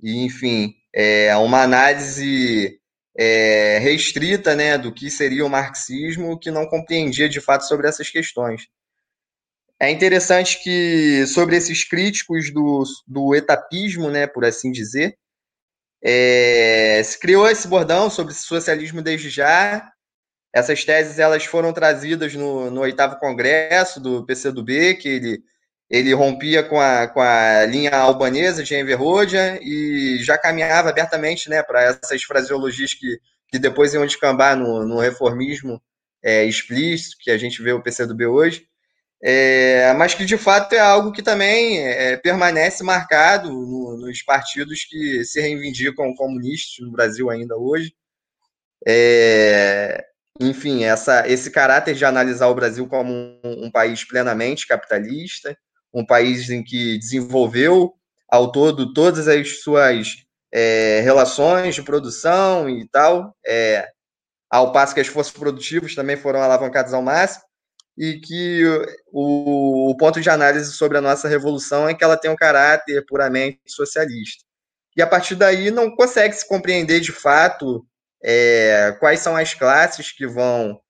E, 0.00 0.24
enfim, 0.24 0.72
é 0.94 1.34
uma 1.36 1.62
análise 1.62 2.78
é, 3.18 3.78
restrita 3.78 4.54
né, 4.54 4.78
do 4.78 4.92
que 4.92 5.10
seria 5.10 5.44
o 5.44 5.50
marxismo, 5.50 6.38
que 6.38 6.52
não 6.52 6.66
compreendia 6.66 7.28
de 7.28 7.40
fato 7.40 7.66
sobre 7.66 7.88
essas 7.88 8.08
questões. 8.08 8.68
É 9.84 9.90
interessante 9.90 10.62
que, 10.62 11.26
sobre 11.26 11.56
esses 11.56 11.84
críticos 11.84 12.52
do, 12.52 12.82
do 13.06 13.34
etapismo, 13.34 14.10
né, 14.10 14.26
por 14.26 14.44
assim 14.44 14.72
dizer, 14.72 15.16
é, 16.02 17.02
se 17.04 17.18
criou 17.18 17.48
esse 17.48 17.68
bordão 17.68 18.10
sobre 18.10 18.34
socialismo 18.34 19.02
desde 19.02 19.30
já. 19.30 19.90
Essas 20.54 20.84
teses 20.84 21.18
elas 21.18 21.44
foram 21.44 21.72
trazidas 21.72 22.34
no, 22.34 22.70
no 22.70 22.82
oitavo 22.82 23.18
congresso 23.18 24.00
do 24.00 24.24
PCdoB, 24.24 24.94
que 24.96 25.08
ele, 25.08 25.42
ele 25.90 26.14
rompia 26.14 26.62
com 26.62 26.80
a, 26.80 27.08
com 27.08 27.20
a 27.20 27.66
linha 27.66 27.90
albanesa 27.90 28.62
de 28.62 28.74
Enver 28.74 29.02
Hoxha 29.02 29.58
e 29.62 30.18
já 30.22 30.38
caminhava 30.38 30.90
abertamente 30.90 31.50
né, 31.50 31.62
para 31.62 31.82
essas 31.82 32.22
fraseologias 32.22 32.94
que, 32.94 33.18
que 33.48 33.58
depois 33.58 33.92
iam 33.94 34.06
descambar 34.06 34.56
no, 34.56 34.86
no 34.86 34.98
reformismo 34.98 35.82
é, 36.22 36.44
explícito 36.44 37.16
que 37.20 37.30
a 37.30 37.38
gente 37.38 37.62
vê 37.62 37.72
o 37.72 37.82
PCdoB 37.82 38.26
hoje. 38.26 38.66
É, 39.26 39.90
mas 39.94 40.12
que 40.12 40.26
de 40.26 40.36
fato 40.36 40.74
é 40.74 40.78
algo 40.78 41.10
que 41.10 41.22
também 41.22 41.78
é, 41.80 42.14
permanece 42.18 42.84
marcado 42.84 43.50
no, 43.50 43.96
nos 43.96 44.20
partidos 44.20 44.84
que 44.84 45.24
se 45.24 45.40
reivindicam 45.40 46.14
comunistas 46.14 46.84
no 46.84 46.92
Brasil 46.92 47.30
ainda 47.30 47.56
hoje. 47.56 47.94
É, 48.86 50.04
enfim, 50.38 50.84
essa, 50.84 51.26
esse 51.26 51.50
caráter 51.50 51.94
de 51.94 52.04
analisar 52.04 52.48
o 52.48 52.54
Brasil 52.54 52.86
como 52.86 53.14
um, 53.14 53.64
um, 53.64 53.70
país 53.70 54.04
plenamente 54.04 54.66
capitalista, 54.66 55.56
um 55.90 56.04
país 56.04 56.50
em 56.50 56.62
que 56.62 56.98
desenvolveu 56.98 57.94
ao 58.28 58.52
todo 58.52 58.92
todas 58.92 59.26
as 59.26 59.62
suas 59.62 60.16
é, 60.52 61.00
relações 61.00 61.74
de 61.74 61.82
produção 61.82 62.68
e 62.68 62.86
tal, 62.88 63.34
é, 63.46 63.88
ao 64.50 64.70
passo 64.70 64.92
que 64.92 65.00
as 65.00 65.06
forças 65.06 65.32
produtivas 65.32 65.94
também 65.94 66.16
foram 66.18 66.42
alavancadas 66.42 66.92
ao 66.92 67.00
máximo 67.00 67.44
e 67.96 68.18
que 68.20 68.64
o, 69.12 69.90
o, 69.90 69.96
ponto 69.96 70.20
de 70.20 70.28
análise 70.28 70.72
sobre 70.72 70.98
a 70.98 71.00
nossa 71.00 71.28
revolução 71.28 71.88
é 71.88 71.94
que 71.94 72.02
ela 72.02 72.16
tem 72.16 72.30
um 72.30 72.36
caráter 72.36 73.04
puramente 73.06 73.60
socialista. 73.66 74.44
E 74.96 75.02
a 75.02 75.06
partir 75.06 75.34
daí 75.36 75.70
não 75.70 75.94
consegue 75.94 76.34
se 76.34 76.46
compreender 76.46 77.00
de 77.00 77.12
fato 77.12 77.86
é, 78.22 78.96
quais 78.98 79.20
são 79.20 79.36
as 79.36 79.54
classes 79.54 80.10
que 80.12 80.26
vão 80.26 80.80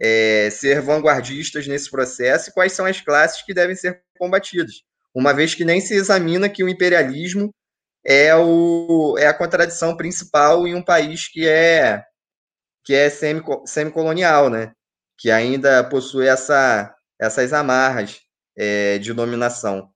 é, 0.00 0.48
ser 0.50 0.80
vanguardistas 0.80 1.66
nesse 1.66 1.90
processo 1.90 2.50
e 2.50 2.52
quais 2.52 2.72
são 2.72 2.86
as 2.86 3.00
classes 3.00 3.42
que 3.42 3.54
devem 3.54 3.76
ser 3.76 4.02
combatidas, 4.18 4.82
uma 5.14 5.32
vez 5.32 5.54
que 5.54 5.64
nem 5.64 5.80
se 5.80 5.94
examina 5.94 6.48
que 6.48 6.64
o 6.64 6.68
imperialismo 6.68 7.54
é, 8.04 8.34
o, 8.34 9.16
é 9.18 9.26
a 9.26 9.34
contradição 9.34 9.96
principal 9.96 10.66
em 10.66 10.74
um 10.74 10.82
país 10.82 11.28
que 11.28 11.46
é 11.46 12.02
que 12.82 12.94
é 12.94 13.10
semicolonial, 13.66 14.48
né? 14.48 14.72
Que 15.20 15.30
ainda 15.30 15.84
possui 15.84 16.26
essa, 16.26 16.94
essas 17.20 17.52
amarras 17.52 18.22
é, 18.56 18.96
de 18.96 19.12
dominação. 19.12 19.90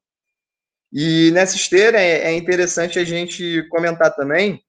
E 0.93 1.31
nessa 1.33 1.57
esteira 1.57 1.99
é, 1.99 2.26
é 2.26 2.37
interessante 2.37 2.99
a 2.99 3.04
gente 3.04 3.66
comentar 3.71 4.14
também 4.14 4.62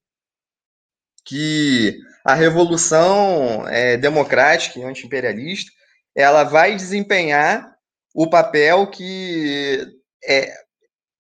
que 1.26 2.00
a 2.24 2.34
revolução 2.34 3.68
é, 3.68 3.98
democrática 3.98 4.80
e 4.80 4.84
anti-imperialista 4.84 5.72
ela 6.16 6.46
vai 6.46 6.78
desempenhar 6.78 7.76
o 8.14 8.30
papel 8.30 8.90
que 8.90 9.86
é 10.24 10.54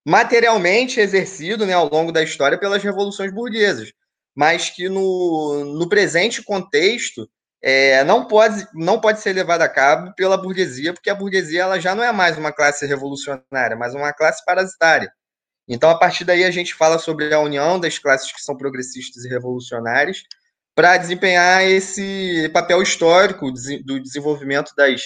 materialmente 0.08 1.02
exercido 1.02 1.66
né, 1.66 1.74
ao 1.74 1.90
longo 1.90 2.12
da 2.14 2.24
história 2.24 2.58
pelas 2.58 2.82
revoluções 2.82 3.34
burguesas, 3.34 3.92
mas 4.34 4.70
que 4.70 4.88
no, 4.88 5.66
no 5.78 5.90
presente 5.90 6.42
contexto 6.42 7.30
é, 7.68 8.04
não, 8.04 8.28
pode, 8.28 8.68
não 8.76 9.02
pode 9.02 9.20
ser 9.22 9.34
levada 9.34 9.64
a 9.64 9.70
cabo 9.70 10.14
pela 10.14 10.38
burguesia, 10.38 10.94
porque 10.94 11.10
a 11.10 11.16
burguesia 11.16 11.64
ela 11.64 11.80
já 11.80 11.96
não 11.96 12.04
é 12.04 12.12
mais 12.12 12.38
uma 12.38 12.52
classe 12.52 12.86
revolucionária, 12.86 13.76
mas 13.76 13.96
uma 13.96 14.14
classe 14.14 14.46
parasitária. 14.46 15.12
Então, 15.68 15.90
a 15.90 15.98
partir 15.98 16.24
daí, 16.26 16.44
a 16.44 16.52
gente 16.52 16.76
fala 16.76 17.00
sobre 17.00 17.34
a 17.34 17.40
união 17.40 17.80
das 17.80 17.98
classes 17.98 18.32
que 18.32 18.40
são 18.40 18.56
progressistas 18.56 19.26
e 19.26 19.30
revolucionárias 19.30 20.22
para 20.76 20.96
desempenhar 20.96 21.64
esse 21.64 22.48
papel 22.54 22.84
histórico 22.84 23.52
do 23.84 24.00
desenvolvimento 24.00 24.72
das, 24.78 25.02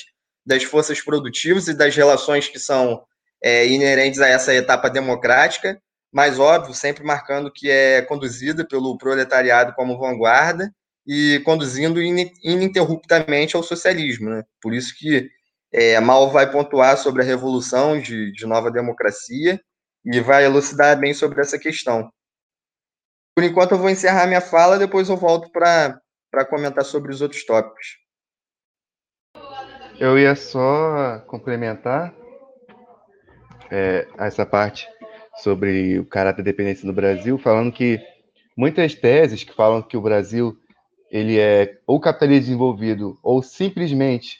das 0.45 0.63
forças 0.63 0.99
produtivas 0.99 1.69
e 1.69 1.73
das 1.73 1.95
relações 1.95 2.49
que 2.49 2.59
são 2.59 3.01
é, 3.41 3.67
inerentes 3.67 4.19
a 4.19 4.27
essa 4.27 4.53
etapa 4.53 4.89
democrática, 4.89 5.81
mas, 6.11 6.37
óbvio, 6.37 6.73
sempre 6.73 7.05
marcando 7.05 7.49
que 7.49 7.71
é 7.71 8.01
conduzida 8.01 8.67
pelo 8.67 8.97
proletariado 8.97 9.73
como 9.75 9.97
vanguarda 9.97 10.69
e 11.11 11.39
conduzindo 11.39 11.99
ininterruptamente 11.99 13.55
ao 13.55 13.63
socialismo. 13.63 14.29
Né? 14.29 14.43
Por 14.61 14.75
isso 14.75 14.93
que 14.95 15.27
é, 15.73 15.99
Mal 15.99 16.29
vai 16.29 16.51
pontuar 16.51 16.99
sobre 16.99 17.23
a 17.23 17.25
revolução 17.25 17.99
de, 17.99 18.31
de 18.31 18.45
nova 18.45 18.69
democracia 18.69 19.59
e 20.05 20.19
vai 20.19 20.45
elucidar 20.45 20.99
bem 20.99 21.11
sobre 21.11 21.41
essa 21.41 21.57
questão. 21.57 22.11
Por 23.35 23.43
enquanto, 23.43 23.71
eu 23.71 23.79
vou 23.79 23.89
encerrar 23.89 24.27
minha 24.27 24.39
fala, 24.39 24.77
depois 24.77 25.09
eu 25.09 25.17
volto 25.17 25.51
para 25.51 25.99
comentar 26.47 26.85
sobre 26.85 27.11
os 27.11 27.21
outros 27.21 27.43
tópicos. 27.43 27.97
Eu 29.99 30.17
ia 30.17 30.35
só 30.35 31.19
complementar 31.25 32.13
é, 33.71 34.07
essa 34.19 34.45
parte 34.45 34.87
sobre 35.37 35.97
o 35.97 36.05
caráter 36.05 36.43
da 36.43 36.51
dependência 36.51 36.85
no 36.85 36.93
Brasil, 36.93 37.39
falando 37.39 37.71
que 37.71 37.99
muitas 38.55 38.93
teses 38.93 39.43
que 39.43 39.55
falam 39.55 39.81
que 39.81 39.97
o 39.97 40.01
Brasil 40.01 40.55
ele 41.11 41.39
é 41.39 41.79
ou 41.87 41.99
capitalismo 41.99 42.41
desenvolvido 42.41 43.19
ou 43.23 43.41
simplesmente 43.41 44.39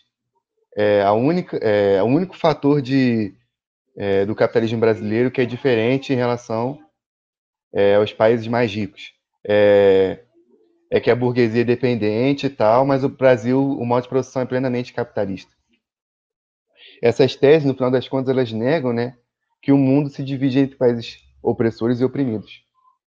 é, 0.76 1.02
a 1.02 1.14
única, 1.14 1.58
é, 1.58 2.02
o 2.02 2.06
único 2.06 2.38
fator 2.38 2.82
de, 2.82 3.34
é, 3.98 4.26
do 4.26 4.36
capitalismo 4.36 4.80
brasileiro 4.80 5.32
que 5.32 5.42
é 5.42 5.46
diferente 5.46 6.14
em 6.14 6.16
relação 6.16 6.80
é, 7.74 7.96
aos 7.96 8.14
países 8.14 8.48
mais 8.48 8.72
ricos. 8.72 9.14
É, 9.48 10.24
é 10.92 11.00
que 11.00 11.12
a 11.12 11.16
burguesia 11.16 11.62
é 11.62 11.66
dependente 11.66 12.48
e 12.48 12.50
tal, 12.50 12.86
mas 12.86 13.04
o 13.04 13.10
Brasil, 13.10 13.62
o 13.62 13.86
modo 13.86 14.04
de 14.04 14.10
produção 14.10 14.42
é 14.42 14.46
plenamente 14.46 14.94
capitalista. 14.94 15.52
Essas 17.02 17.36
teses, 17.36 17.66
no 17.66 17.74
final 17.74 17.92
das 17.92 18.08
contas, 18.08 18.30
elas 18.30 18.52
negam 18.52 18.92
né, 18.92 19.16
que 19.62 19.72
o 19.72 19.78
mundo 19.78 20.10
se 20.10 20.24
divide 20.24 20.60
entre 20.60 20.76
países 20.76 21.20
opressores 21.42 22.02
e 22.02 22.06
oprimidos, 22.06 22.64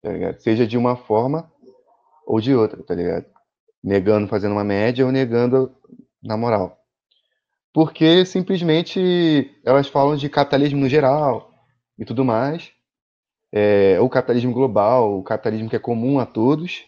tá 0.01 0.09
seja 0.39 0.65
de 0.65 0.77
uma 0.77 0.95
forma 0.95 1.51
ou 2.25 2.39
de 2.39 2.55
outra, 2.55 2.81
tá 2.81 2.95
ligado? 2.95 3.34
Negando 3.85 4.27
fazendo 4.27 4.53
uma 4.53 4.63
média 4.63 5.05
ou 5.05 5.11
negando 5.11 5.71
na 6.23 6.35
moral. 6.35 6.75
Porque 7.71 8.25
simplesmente 8.25 9.51
elas 9.63 9.87
falam 9.87 10.15
de 10.15 10.27
capitalismo 10.27 10.79
no 10.79 10.89
geral 10.89 11.53
e 11.99 12.03
tudo 12.03 12.25
mais, 12.25 12.71
é, 13.53 13.99
o 13.99 14.09
capitalismo 14.09 14.51
global, 14.51 15.19
o 15.19 15.23
capitalismo 15.23 15.69
que 15.69 15.75
é 15.75 15.79
comum 15.79 16.19
a 16.19 16.25
todos, 16.25 16.83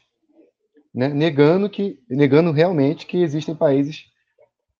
né, 0.94 1.08
negando 1.10 1.70
que, 1.70 2.00
negando 2.10 2.51
realmente 2.51 3.06
que 3.06 3.22
existem 3.22 3.56
países 3.56 4.06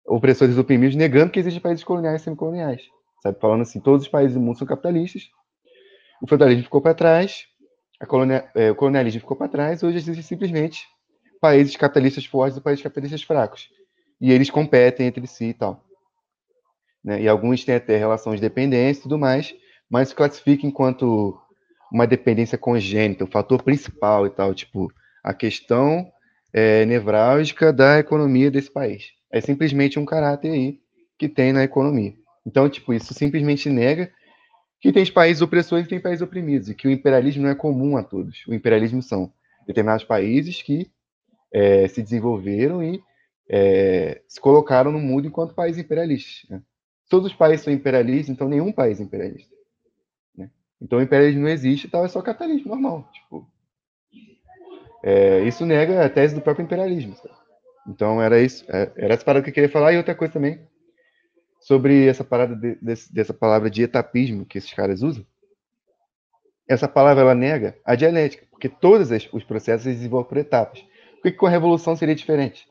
opressores 0.06 0.58
e 0.58 0.60
oprimidos, 0.60 0.96
negando 0.96 1.32
que 1.32 1.40
existem 1.40 1.62
países 1.62 1.84
coloniais 1.84 2.22
e 2.22 2.24
semicoloniais, 2.24 2.82
sabe? 3.22 3.40
Falando 3.40 3.62
assim, 3.62 3.80
todos 3.80 4.06
os 4.06 4.12
países 4.12 4.34
do 4.34 4.40
mundo 4.40 4.58
são 4.58 4.66
capitalistas, 4.66 5.24
o 6.22 6.28
feudalismo 6.28 6.64
ficou 6.64 6.82
para 6.82 6.96
trás, 6.96 7.46
colonia, 8.08 8.50
é, 8.56 8.72
o 8.72 8.76
colonialismo 8.76 9.22
ficou 9.22 9.38
para 9.38 9.50
trás, 9.50 9.84
hoje 9.84 9.98
existe 9.98 10.24
simplesmente 10.24 10.82
países 11.39 11.75
capitalistas 11.75 12.25
fortes 12.25 12.58
e 12.58 12.62
países 12.62 12.84
capitalistas 12.84 13.24
fracos. 13.24 13.70
E 14.20 14.32
eles 14.32 14.50
competem 14.50 15.08
entre 15.08 15.25
si 15.27 15.46
e 15.46 15.53
tal. 15.53 15.84
Né? 17.03 17.22
E 17.22 17.27
alguns 17.27 17.63
têm 17.63 17.75
até 17.75 17.98
relações 17.98 18.36
de 18.36 18.41
dependência 18.41 19.00
e 19.00 19.03
tudo 19.03 19.17
mais, 19.17 19.56
mas 19.89 20.10
se 20.10 20.15
classifica 20.15 20.65
enquanto 20.65 21.39
uma 21.91 22.06
dependência 22.06 22.58
congênita, 22.58 23.24
o 23.24 23.32
fator 23.32 23.63
principal 23.63 24.25
e 24.25 24.29
tal. 24.29 24.53
Tipo, 24.53 24.91
a 25.24 25.34
questão 25.34 26.12
é, 26.53 26.86
nevrálgica 26.86 27.72
da 27.72 28.00
economia 28.00 28.51
desse 28.51 28.72
país. 28.72 29.12
É 29.32 29.39
simplesmente 29.39 30.00
um 30.00 30.06
caráter 30.06 30.51
aí 30.51 30.79
que 31.17 31.27
tem 31.27 31.51
na 31.53 31.63
economia. 31.63 32.13
Então, 32.46 32.70
tipo, 32.70 32.94
isso 32.94 33.13
simplesmente 33.13 33.70
nega 33.70 34.12
que 34.79 34.91
tem 34.91 35.06
países 35.12 35.41
opressores 35.41 35.86
e 35.86 35.89
tem 35.89 36.00
países 36.00 36.22
oprimidos, 36.22 36.70
e 36.70 36.75
que 36.75 36.88
o 36.88 36.91
imperialismo 36.91 37.44
não 37.44 37.50
é 37.50 37.56
comum 37.56 37.98
a 37.98 38.03
todos. 38.03 38.46
O 38.48 38.53
imperialismo 38.53 39.01
são 39.01 39.32
determinados 39.65 40.06
países 40.06 40.62
que 40.62 40.89
é, 41.51 41.88
se 41.88 42.01
desenvolveram 42.01 42.84
e 42.84 43.01
é, 43.50 44.22
se 44.27 44.39
colocaram 44.39 44.92
no 44.92 45.00
mundo 45.00 45.27
enquanto 45.27 45.54
países 45.54 45.84
imperialistas. 45.84 46.50
Né? 46.50 46.62
Todos 47.10 47.32
os 47.32 47.38
países 47.38 47.63
são 47.63 47.74
imperialistas, 47.74 48.30
então 48.30 48.50
nenhum 48.50 48.72
país 48.72 49.00
é 49.00 49.04
imperialista. 49.04 49.56
Né? 50.36 50.50
Então 50.82 51.00
o 51.00 51.01
imperialismo 51.01 51.42
não 51.42 51.50
existe, 51.50 51.88
tal, 51.88 52.06
é 52.06 52.08
só 52.08 52.22
capitalismo 52.22 52.70
normal. 52.70 53.10
Tipo, 53.13 53.48
é, 55.04 55.44
isso 55.44 55.66
nega 55.66 56.06
a 56.06 56.10
tese 56.10 56.36
do 56.36 56.42
próprio 56.42 56.66
imperialismo. 56.66 57.16
Sabe? 57.16 57.34
Então 57.88 58.22
era 58.22 58.42
isso, 58.42 58.66
é, 58.70 58.92
era 58.98 59.13
essa 59.13 59.24
parada 59.24 59.44
que 59.44 59.50
eu 59.50 59.54
queria 59.54 59.70
falar 59.70 59.94
e 59.94 59.98
outra 59.98 60.13
coisa 60.13 60.34
também 60.34 60.60
sobre 61.60 62.08
essa 62.08 62.24
parada 62.24 62.56
de, 62.56 62.75
desse, 62.75 63.13
dessa 63.13 63.34
palavra 63.34 63.70
de 63.70 63.84
etapismo 63.84 64.46
que 64.46 64.58
esses 64.58 64.74
caras 64.74 65.01
usam. 65.01 65.25
Essa 66.68 66.88
palavra 66.88 67.24
ela 67.24 67.36
nega 67.36 67.77
a 67.86 67.96
dialética, 67.96 68.46
porque 68.51 68.68
todos 68.68 69.10
os 69.32 69.44
processos 69.44 69.84
se 69.84 69.94
desenvolvem 69.94 70.27
por 70.27 70.38
etapas. 70.38 70.86
Por 71.22 71.32
que, 71.32 71.38
com 71.38 71.46
a 71.46 71.50
revolução 71.50 71.96
seria 71.96 72.16
diferente? 72.16 72.68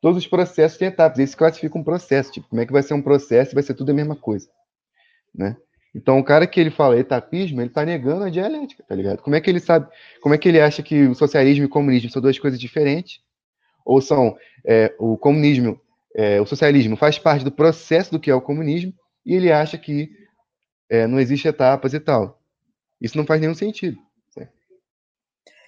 Todos 0.00 0.18
os 0.18 0.26
processos 0.26 0.78
têm 0.78 0.88
etapas, 0.88 1.18
eles 1.18 1.34
classificam 1.34 1.80
um 1.80 1.84
processo, 1.84 2.32
tipo, 2.32 2.48
como 2.48 2.60
é 2.60 2.66
que 2.66 2.72
vai 2.72 2.82
ser 2.82 2.94
um 2.94 3.02
processo 3.02 3.54
vai 3.54 3.62
ser 3.62 3.74
tudo 3.74 3.90
a 3.90 3.94
mesma 3.94 4.16
coisa, 4.16 4.48
né? 5.34 5.56
Então, 5.94 6.18
o 6.18 6.24
cara 6.24 6.46
que 6.46 6.60
ele 6.60 6.70
fala 6.70 6.98
etapismo, 6.98 7.60
ele 7.60 7.68
está 7.68 7.84
negando 7.84 8.24
a 8.24 8.30
dialética, 8.30 8.84
tá 8.86 8.94
ligado? 8.94 9.22
Como 9.22 9.34
é 9.34 9.40
que 9.40 9.50
ele 9.50 9.60
sabe, 9.60 9.88
como 10.20 10.34
é 10.34 10.38
que 10.38 10.48
ele 10.48 10.60
acha 10.60 10.82
que 10.82 11.06
o 11.06 11.14
socialismo 11.14 11.64
e 11.64 11.66
o 11.66 11.70
comunismo 11.70 12.10
são 12.10 12.22
duas 12.22 12.38
coisas 12.38 12.60
diferentes? 12.60 13.20
Ou 13.84 14.00
são, 14.00 14.36
é, 14.64 14.94
o 14.98 15.18
comunismo, 15.18 15.80
é, 16.14 16.40
o 16.40 16.46
socialismo 16.46 16.96
faz 16.96 17.18
parte 17.18 17.44
do 17.44 17.50
processo 17.50 18.12
do 18.12 18.20
que 18.20 18.30
é 18.30 18.34
o 18.34 18.40
comunismo, 18.40 18.94
e 19.26 19.34
ele 19.34 19.50
acha 19.50 19.76
que 19.76 20.10
é, 20.88 21.06
não 21.06 21.18
existe 21.18 21.48
etapas 21.48 21.92
e 21.92 22.00
tal. 22.00 22.40
Isso 23.00 23.16
não 23.16 23.26
faz 23.26 23.40
nenhum 23.40 23.54
sentido. 23.54 23.98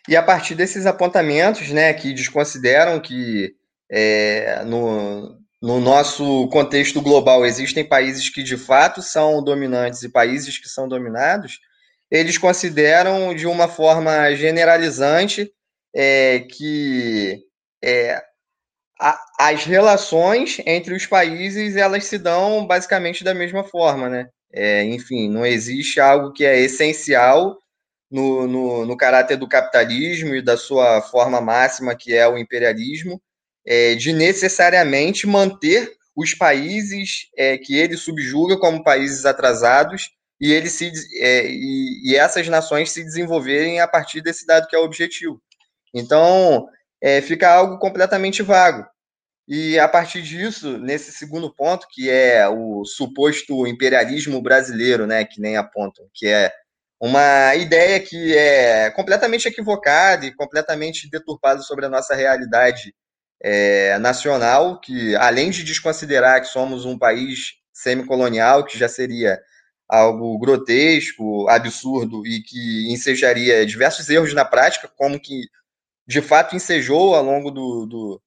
E 0.09 0.17
a 0.17 0.23
partir 0.23 0.55
desses 0.55 0.87
apontamentos, 0.87 1.71
né, 1.71 1.93
que 1.93 2.13
desconsideram 2.13 3.01
que 3.01 3.55
é, 3.91 4.65
no, 4.65 5.39
no 5.61 5.81
nosso 5.81 6.49
contexto 6.49 7.01
global, 7.01 7.47
existem 7.47 7.85
países 7.85 8.29
que 8.29 8.43
de 8.43 8.57
fato 8.57 9.01
são 9.01 9.43
dominantes 9.43 10.03
e 10.03 10.09
países 10.09 10.59
que 10.59 10.69
são 10.69 10.89
dominados, 10.89 11.61
eles 12.11 12.37
consideram 12.37 13.35
de 13.35 13.47
uma 13.47 13.69
forma 13.69 14.35
generalizante 14.35 15.51
é, 15.95 16.41
que 16.41 17.41
é, 17.83 18.21
a, 19.01 19.19
as 19.39 19.65
relações 19.65 20.61
entre 20.67 20.95
os 20.95 21.07
países 21.07 21.77
elas 21.77 22.05
se 22.05 22.19
dão 22.19 22.67
basicamente 22.67 23.23
da 23.25 23.35
mesma 23.35 23.65
forma, 23.65 24.09
né? 24.09 24.29
É, 24.53 24.85
enfim, 24.85 25.31
não 25.31 25.47
existe 25.47 25.99
algo 26.01 26.33
que 26.33 26.45
é 26.45 26.61
essencial 26.61 27.57
no, 28.13 28.47
no, 28.47 28.87
no 28.87 28.97
caráter 28.97 29.39
do 29.39 29.49
capitalismo 29.49 30.35
e 30.35 30.43
da 30.43 30.57
sua 30.57 31.01
forma 31.01 31.41
máxima, 31.41 31.97
que 31.97 32.15
é 32.15 32.29
o 32.29 32.37
imperialismo, 32.37 33.21
é, 33.67 33.95
de 33.95 34.13
necessariamente 34.13 35.27
manter 35.27 35.91
os 36.15 36.35
países 36.35 37.29
é, 37.37 37.57
que 37.57 37.75
ele 37.75 37.97
subjuga 37.97 38.59
como 38.59 38.85
países 38.85 39.25
atrasados 39.25 40.11
e, 40.39 40.53
ele 40.53 40.69
se, 40.69 40.93
é, 41.21 41.47
e, 41.47 42.11
e, 42.11 42.17
essas 42.17 42.47
nações 42.49 42.91
se 42.91 43.03
desenvolverem 43.03 43.81
a 43.81 43.89
partir 43.89 44.21
desse 44.21 44.47
dado 44.47 44.67
que 44.69 44.77
é 44.77 44.79
o 44.79 44.85
objetivo. 44.85 45.41
Então, 45.95 46.69
é, 47.01 47.23
fica 47.23 47.51
algo 47.51 47.79
completamente 47.79 48.43
vago. 48.43 48.87
E 49.49 49.79
a 49.79 49.89
partir 49.89 50.23
disso, 50.23 50.79
nesse 50.79 51.13
segundo 51.13 51.53
ponto, 51.53 51.87
que 51.91 52.11
é 52.11 52.47
o 52.49 52.85
suposto 52.85 53.67
imperialismo 53.67 54.41
brasileiro, 54.43 55.07
né, 55.07 55.25
que 55.25 55.41
nem 55.41 55.57
apontam, 55.57 56.07
que 56.15 56.27
é 56.27 56.53
uma 57.03 57.57
ideia 57.57 57.99
que 57.99 58.37
é 58.37 58.89
completamente 58.93 59.49
equivocada 59.49 60.25
e 60.25 60.33
completamente 60.33 61.11
deturpada 61.11 61.61
sobre 61.61 61.85
a 61.85 61.89
nossa 61.89 62.15
realidade 62.15 62.95
é, 63.43 63.99
nacional, 63.99 64.81
que 64.81 65.17
além 65.17 65.51
de 65.51 65.65
desconsiderar 65.65 66.41
que 66.41 66.47
somos 66.47 66.85
um 66.85 66.97
país 66.97 67.55
semicolonial, 67.73 68.65
que 68.65 68.79
já 68.79 68.89
seria 68.89 69.37
algo 69.89 70.39
grotesco, 70.39 71.49
absurdo 71.49 72.25
e 72.25 72.41
que 72.41 72.93
ensejaria 72.93 73.67
diversos 73.67 74.09
erros 74.09 74.33
na 74.33 74.45
prática, 74.45 74.89
como 74.97 75.19
que 75.19 75.49
de 76.07 76.23
fato 76.23 76.55
ensejou 76.55 77.17
ao 77.17 77.25
longo 77.25 77.51
do, 77.51 77.85
do, 77.85 78.23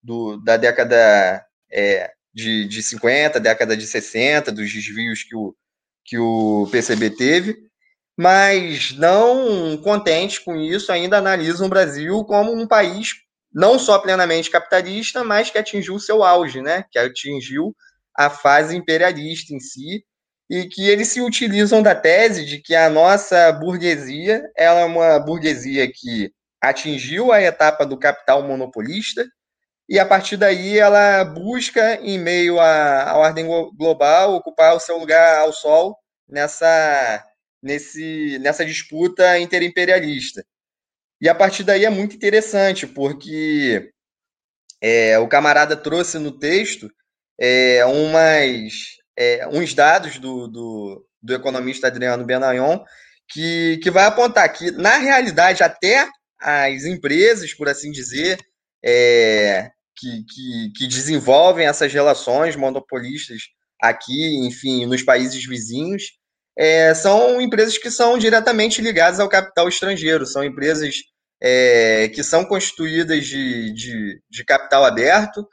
do 0.00 0.36
da 0.36 0.56
década 0.56 1.44
é, 1.68 2.12
de, 2.32 2.64
de 2.68 2.80
50, 2.80 3.40
década 3.40 3.76
de 3.76 3.88
60, 3.88 4.52
dos 4.52 4.72
desvios 4.72 5.24
que 5.24 5.34
o, 5.34 5.52
que 6.04 6.16
o 6.16 6.68
PCB 6.70 7.10
teve, 7.10 7.69
mas 8.20 8.92
não 8.98 9.78
contente 9.78 10.44
com 10.44 10.54
isso, 10.54 10.92
ainda 10.92 11.16
analisam 11.16 11.66
o 11.66 11.70
Brasil 11.70 12.22
como 12.24 12.52
um 12.52 12.66
país 12.66 13.14
não 13.50 13.78
só 13.78 13.98
plenamente 13.98 14.50
capitalista, 14.50 15.24
mas 15.24 15.48
que 15.48 15.56
atingiu 15.56 15.94
o 15.94 15.98
seu 15.98 16.22
auge, 16.22 16.60
né? 16.60 16.84
que 16.90 16.98
atingiu 16.98 17.74
a 18.14 18.28
fase 18.28 18.76
imperialista 18.76 19.54
em 19.54 19.58
si, 19.58 20.04
e 20.50 20.66
que 20.66 20.86
eles 20.86 21.08
se 21.08 21.22
utilizam 21.22 21.82
da 21.82 21.94
tese 21.94 22.44
de 22.44 22.58
que 22.58 22.74
a 22.74 22.90
nossa 22.90 23.50
burguesia 23.52 24.42
ela 24.54 24.80
é 24.80 24.84
uma 24.84 25.18
burguesia 25.18 25.90
que 25.90 26.30
atingiu 26.60 27.32
a 27.32 27.40
etapa 27.40 27.86
do 27.86 27.98
capital 27.98 28.42
monopolista, 28.42 29.26
e 29.88 29.98
a 29.98 30.04
partir 30.04 30.36
daí 30.36 30.78
ela 30.78 31.24
busca, 31.24 31.94
em 32.02 32.18
meio 32.18 32.60
à, 32.60 33.12
à 33.12 33.16
ordem 33.16 33.46
global, 33.74 34.34
ocupar 34.34 34.76
o 34.76 34.80
seu 34.80 34.98
lugar 34.98 35.38
ao 35.38 35.54
sol 35.54 35.96
nessa, 36.28 37.24
nesse, 37.62 38.38
nessa 38.40 38.64
disputa 38.64 39.38
interimperialista. 39.38 40.44
E 41.20 41.28
a 41.28 41.34
partir 41.34 41.64
daí 41.64 41.84
é 41.84 41.90
muito 41.90 42.16
interessante, 42.16 42.86
porque 42.86 43.90
é, 44.80 45.18
o 45.18 45.28
camarada 45.28 45.76
trouxe 45.76 46.18
no 46.18 46.32
texto 46.32 46.90
é, 47.38 47.84
umas, 47.84 48.72
é, 49.16 49.46
uns 49.48 49.74
dados 49.74 50.18
do, 50.18 50.48
do, 50.48 51.06
do, 51.22 51.34
economista 51.34 51.86
Adriano 51.86 52.24
Benayon 52.24 52.82
que, 53.28 53.78
que 53.82 53.90
vai 53.90 54.04
apontar 54.04 54.50
que, 54.52 54.70
na 54.70 54.96
realidade, 54.96 55.62
até 55.62 56.08
as 56.38 56.84
empresas, 56.84 57.52
por 57.52 57.68
assim 57.68 57.90
dizer, 57.90 58.38
é, 58.82 59.70
que, 59.94 60.24
que, 60.24 60.72
que 60.76 60.86
desenvolvem 60.86 61.66
essas 61.66 61.92
relações 61.92 62.56
monopolistas 62.56 63.42
aqui, 63.80 64.46
enfim, 64.46 64.86
nos 64.86 65.02
países 65.02 65.44
vizinhos, 65.44 66.18
é, 66.60 66.92
são 66.92 67.40
empresas 67.40 67.78
que 67.78 67.90
são 67.90 68.18
diretamente 68.18 68.82
ligadas 68.82 69.18
ao 69.18 69.30
capital 69.30 69.66
estrangeiro, 69.66 70.26
são 70.26 70.44
empresas 70.44 70.94
é, 71.42 72.10
que 72.14 72.22
são 72.22 72.44
constituídas 72.44 73.24
de, 73.26 73.72
de, 73.72 74.22
de, 74.28 74.44
capital 74.44 74.84
aberto, 74.84 75.48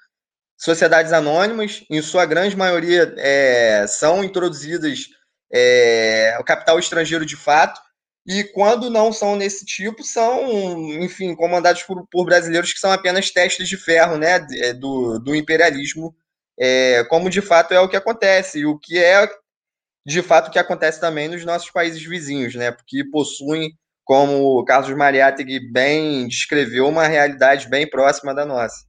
sociedades 0.57 1.13
anônimas, 1.13 1.85
em 1.89 2.01
sua 2.01 2.25
grande 2.25 2.57
maioria 2.57 3.15
é, 3.19 3.85
são 3.87 4.21
introduzidas 4.21 5.05
é, 5.49 6.35
o 6.41 6.43
capital 6.43 6.77
estrangeiro 6.77 7.25
de 7.25 7.37
fato, 7.37 7.79
e 8.27 8.43
quando 8.43 8.89
não 8.89 9.13
são 9.13 9.37
nesse 9.37 9.63
tipo, 9.63 10.03
são, 10.03 10.45
enfim, 11.01 11.33
comandados 11.37 11.83
por, 11.83 12.05
por 12.11 12.25
brasileiros 12.25 12.73
que 12.73 12.79
são 12.81 12.91
apenas 12.91 13.31
testes 13.31 13.69
de 13.69 13.77
ferro 13.77 14.17
né, 14.17 14.45
é, 14.55 14.73
do, 14.73 15.19
do 15.19 15.33
imperialismo, 15.33 16.13
é, 16.59 17.05
como 17.05 17.29
de 17.29 17.41
fato 17.41 17.73
é 17.73 17.79
o 17.79 17.87
que 17.87 17.95
acontece, 17.95 18.59
e 18.59 18.65
o 18.65 18.77
que 18.77 18.97
é 18.97 19.25
de 20.07 20.21
fato 20.21 20.49
que 20.49 20.57
acontece 20.57 21.01
também 21.01 21.27
nos 21.27 21.43
nossos 21.43 21.69
países 21.69 22.01
vizinhos, 22.01 22.55
né, 22.55 22.71
porque 22.71 23.03
possuem 23.11 23.73
como 24.05 24.57
o 24.57 24.63
Carlos 24.63 24.95
Mariátegui 24.95 25.59
bem 25.69 26.29
descreveu, 26.29 26.87
uma 26.87 27.05
realidade 27.05 27.67
bem 27.67 27.85
próxima 27.87 28.33
da 28.33 28.45
nossa. 28.45 28.85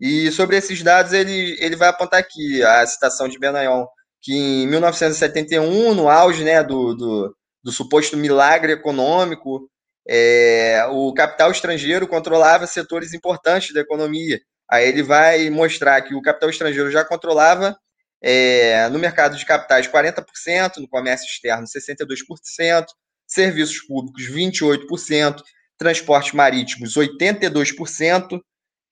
E 0.00 0.32
sobre 0.32 0.56
esses 0.56 0.82
dados, 0.82 1.12
ele, 1.12 1.58
ele 1.60 1.76
vai 1.76 1.88
apontar 1.88 2.20
aqui 2.20 2.62
a 2.62 2.86
citação 2.86 3.28
de 3.28 3.38
Benayon, 3.38 3.84
que 4.22 4.32
em 4.32 4.66
1971, 4.66 5.94
no 5.94 6.08
auge 6.08 6.42
né, 6.42 6.62
do, 6.62 6.94
do, 6.94 7.36
do 7.62 7.70
suposto 7.70 8.16
milagre 8.16 8.72
econômico, 8.72 9.68
é, 10.08 10.86
o 10.90 11.12
capital 11.12 11.50
estrangeiro 11.50 12.08
controlava 12.08 12.66
setores 12.66 13.12
importantes 13.12 13.74
da 13.74 13.80
economia. 13.80 14.40
Aí 14.70 14.88
ele 14.88 15.02
vai 15.02 15.50
mostrar 15.50 16.00
que 16.00 16.14
o 16.14 16.22
capital 16.22 16.48
estrangeiro 16.48 16.90
já 16.90 17.04
controlava 17.04 17.76
é, 18.22 18.88
no 18.88 18.98
mercado 18.98 19.36
de 19.36 19.44
capitais 19.44 19.86
40%, 19.86 20.78
no 20.78 20.88
comércio 20.88 21.26
externo 21.26 21.66
62%, 21.66 22.86
serviços 23.26 23.80
públicos 23.86 24.24
28%, 24.24 25.42
transportes 25.78 26.32
marítimos 26.32 26.94
82%. 26.94 28.40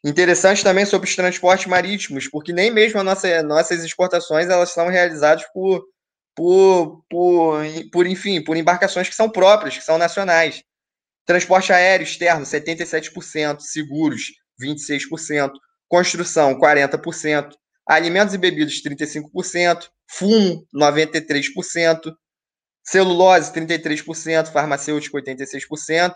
Interessante 0.05 0.63
também 0.63 0.85
sobre 0.85 1.09
os 1.09 1.17
transportes 1.17 1.67
marítimos, 1.67 2.29
porque 2.29 2.53
nem 2.53 2.71
mesmo 2.71 3.03
nossa, 3.03 3.43
nossas 3.43 3.83
exportações 3.83 4.49
elas 4.49 4.71
são 4.71 4.89
realizadas 4.89 5.45
por, 5.53 5.83
por, 6.35 7.03
por, 7.09 7.63
por, 7.91 8.07
enfim, 8.07 8.45
por 8.45 8.57
embarcações 8.57 9.09
que 9.09 9.15
são 9.15 9.31
próprias, 9.31 9.79
que 9.79 9.85
são 9.85 9.97
nacionais. 9.97 10.63
Transporte 11.25 11.73
aéreo 11.73 12.05
externo, 12.05 12.45
77%, 12.45 13.61
seguros, 13.61 14.25
26%, 14.61 15.53
construção, 15.89 16.59
40%, 16.59 17.55
alimentos 17.87 18.35
e 18.35 18.39
bebidas, 18.39 18.83
35%, 18.83 19.89
fumo, 20.11 20.67
93%, 20.75 22.13
celulose, 22.85 23.53
33%, 23.53 24.53
farmacêutico, 24.53 25.17
86%, 25.17 26.13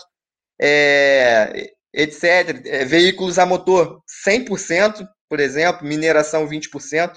é, 0.61 1.71
etc. 1.93 2.63
É, 2.67 2.85
veículos 2.85 3.39
a 3.39 3.47
motor, 3.47 4.03
100%, 4.27 5.07
por 5.29 5.41
exemplo, 5.41 5.87
mineração, 5.87 6.47
20%, 6.47 7.15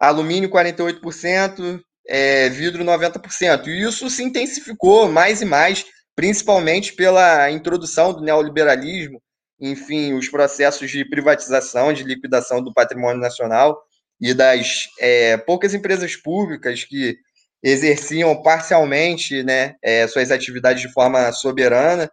alumínio, 0.00 0.50
48%, 0.50 1.80
é, 2.06 2.48
vidro, 2.50 2.84
90%. 2.84 3.66
E 3.66 3.82
isso 3.82 4.08
se 4.10 4.22
intensificou 4.22 5.10
mais 5.10 5.40
e 5.40 5.44
mais, 5.44 5.84
principalmente 6.14 6.92
pela 6.94 7.50
introdução 7.50 8.12
do 8.12 8.22
neoliberalismo, 8.22 9.20
enfim, 9.60 10.14
os 10.14 10.28
processos 10.28 10.90
de 10.90 11.04
privatização, 11.04 11.92
de 11.92 12.02
liquidação 12.02 12.62
do 12.62 12.72
patrimônio 12.72 13.20
nacional 13.20 13.80
e 14.20 14.34
das 14.34 14.88
é, 15.00 15.36
poucas 15.36 15.74
empresas 15.74 16.16
públicas 16.16 16.84
que 16.84 17.16
exerciam 17.62 18.42
parcialmente 18.42 19.42
né, 19.42 19.74
é, 19.82 20.06
suas 20.06 20.30
atividades 20.30 20.82
de 20.82 20.92
forma 20.92 21.32
soberana, 21.32 22.10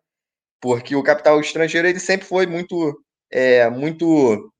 porque 0.62 0.95
o 0.95 1.04
capital 1.04 1.39
estrangeiro 1.41 1.88
ele 1.88 1.99
sempre 1.99 2.25
foi 2.25 2.45
muito, 2.45 2.97
é, 3.32 3.69
muito 3.69 4.51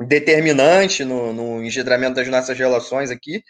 determinante 0.00 1.04
no, 1.04 1.32
no 1.32 1.64
engendramento 1.64 2.16
das 2.16 2.28
nossas 2.28 2.58
relações 2.58 3.10
aqui, 3.10 3.42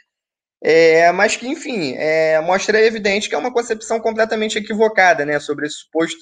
é, 0.62 1.10
mas 1.12 1.36
que, 1.36 1.46
enfim, 1.46 1.94
é, 1.96 2.40
mostra 2.40 2.80
evidente 2.84 3.28
que 3.28 3.34
é 3.34 3.38
uma 3.38 3.52
concepção 3.52 4.00
completamente 4.00 4.58
equivocada 4.58 5.24
né, 5.24 5.38
sobre 5.38 5.66
esse 5.66 5.76
suposto 5.76 6.18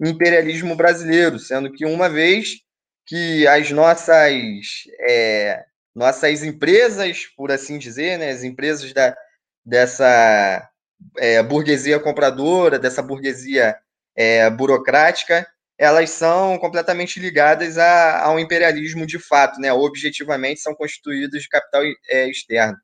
imperialismo 0.00 0.76
brasileiro, 0.76 1.38
sendo 1.38 1.72
que 1.72 1.84
uma 1.84 2.08
vez 2.08 2.60
que 3.06 3.46
as 3.46 3.70
nossas, 3.70 4.84
é, 5.00 5.64
nossas 5.94 6.42
empresas, 6.42 7.26
por 7.36 7.50
assim 7.50 7.78
dizer, 7.78 8.18
né, 8.18 8.30
as 8.30 8.44
empresas 8.44 8.92
da, 8.92 9.16
dessa 9.64 10.68
é, 11.18 11.42
burguesia 11.42 11.98
compradora, 11.98 12.78
dessa 12.78 13.02
burguesia 13.02 13.76
é, 14.16 14.50
burocrática, 14.50 15.46
elas 15.78 16.10
são 16.10 16.58
completamente 16.58 17.20
ligadas 17.20 17.78
a, 17.78 18.24
ao 18.24 18.38
imperialismo 18.40 19.06
de 19.06 19.18
fato, 19.18 19.60
né? 19.60 19.72
objetivamente 19.72 20.60
são 20.60 20.74
constituídas 20.74 21.42
de 21.42 21.48
capital 21.48 21.82
é, 22.08 22.28
externo. 22.28 22.76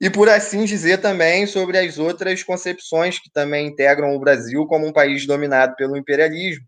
E 0.00 0.08
por 0.08 0.28
assim 0.28 0.64
dizer 0.64 0.98
também 0.98 1.46
sobre 1.46 1.78
as 1.78 1.98
outras 1.98 2.42
concepções 2.42 3.18
que 3.18 3.30
também 3.30 3.66
integram 3.66 4.14
o 4.14 4.20
Brasil 4.20 4.66
como 4.66 4.86
um 4.86 4.92
país 4.92 5.26
dominado 5.26 5.74
pelo 5.76 5.96
imperialismo, 5.96 6.64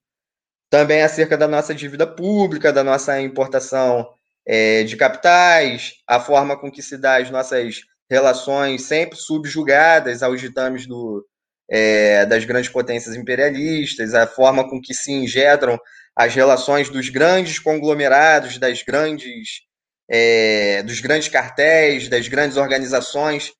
também 0.68 1.02
acerca 1.02 1.36
da 1.36 1.48
nossa 1.48 1.74
dívida 1.74 2.06
pública, 2.06 2.72
da 2.72 2.82
nossa 2.84 3.20
importação 3.20 4.08
é, 4.46 4.84
de 4.84 4.96
capitais, 4.96 5.94
a 6.06 6.18
forma 6.20 6.58
com 6.58 6.70
que 6.70 6.82
se 6.82 6.96
dá 6.96 7.16
as 7.16 7.30
nossas 7.30 7.80
relações 8.10 8.82
sempre 8.82 9.16
subjugadas 9.16 10.22
aos 10.22 10.40
ditames 10.40 10.86
do, 10.86 11.24
é, 11.70 12.26
das 12.26 12.44
grandes 12.44 12.70
potências 12.70 13.14
imperialistas, 13.14 14.12
a 14.12 14.26
forma 14.26 14.68
com 14.68 14.80
que 14.80 14.92
se 14.92 15.12
engendram 15.12 15.78
as 16.16 16.34
relações 16.34 16.90
dos 16.90 17.08
grandes 17.08 17.58
conglomerados, 17.60 18.58
das 18.58 18.82
grandes, 18.82 19.60
é, 20.10 20.82
dos 20.82 21.00
grandes 21.00 21.28
cartéis, 21.28 22.08
das 22.08 22.26
grandes 22.26 22.56
organizações 22.56 23.52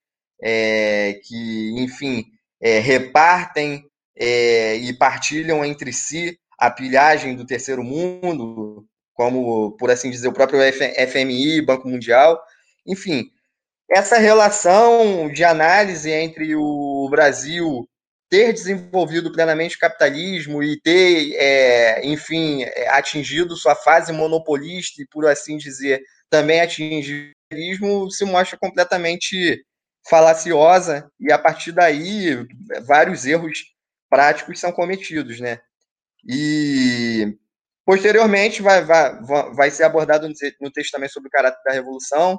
é, 0.43 1.21
que, 1.23 1.75
enfim, 1.79 2.25
é, 2.61 2.81
repartem 2.81 3.85
é, 4.17 4.75
e 4.77 4.93
partilham 4.93 5.65
entre 5.65 5.93
si 5.93 6.37
a 6.59 6.71
pilhagem 6.71 7.37
do 7.37 7.47
terceiro 7.47 7.85
mundo, 7.85 8.85
como, 9.15 9.73
por 9.77 9.91
assim 9.91 10.11
dizer, 10.11 10.29
o 10.29 10.33
próprio 10.33 10.61
FMI, 11.09 11.63
Banco 11.63 11.89
Mundial, 11.89 12.41
enfim, 12.87 13.31
essa 13.89 14.19
relação 14.19 15.31
de 15.33 15.45
análise 15.45 16.11
entre 16.11 16.55
o 16.57 17.09
Brasil 17.11 17.89
ter 18.29 18.53
desenvolvido 18.53 19.33
plenamente 19.33 19.77
o 19.77 19.79
capitalismo 19.81 20.63
e 20.63 20.81
ter, 20.81 21.35
é, 21.35 22.07
enfim, 22.07 22.63
é, 22.63 22.89
atingido 22.91 23.57
sua 23.57 23.75
fase 23.75 24.13
monopolista 24.13 25.03
e, 25.03 25.07
por 25.07 25.27
assim 25.27 25.57
dizer, 25.57 26.01
também 26.31 26.61
atingir 26.61 27.33
o 27.33 27.51
capitalismo, 27.51 28.11
se 28.11 28.25
mostra 28.25 28.59
completamente 28.59 29.63
falaciosa 30.09 31.11
e, 31.21 31.31
a 31.33 31.39
partir 31.39 31.73
daí, 31.73 32.47
vários 32.87 33.27
erros 33.27 33.59
práticos 34.09 34.59
são 34.59 34.73
cometidos, 34.73 35.41
né? 35.41 35.59
E, 36.27 37.37
posteriormente, 37.85 38.63
vai, 38.63 38.85
vai, 38.85 39.21
vai 39.53 39.71
ser 39.71 39.85
abordado 39.85 40.29
no 40.29 40.71
texto 40.73 40.93
também 40.93 41.09
sobre 41.09 41.29
o 41.29 41.31
caráter 41.31 41.61
da 41.65 41.73
Revolução, 41.73 42.39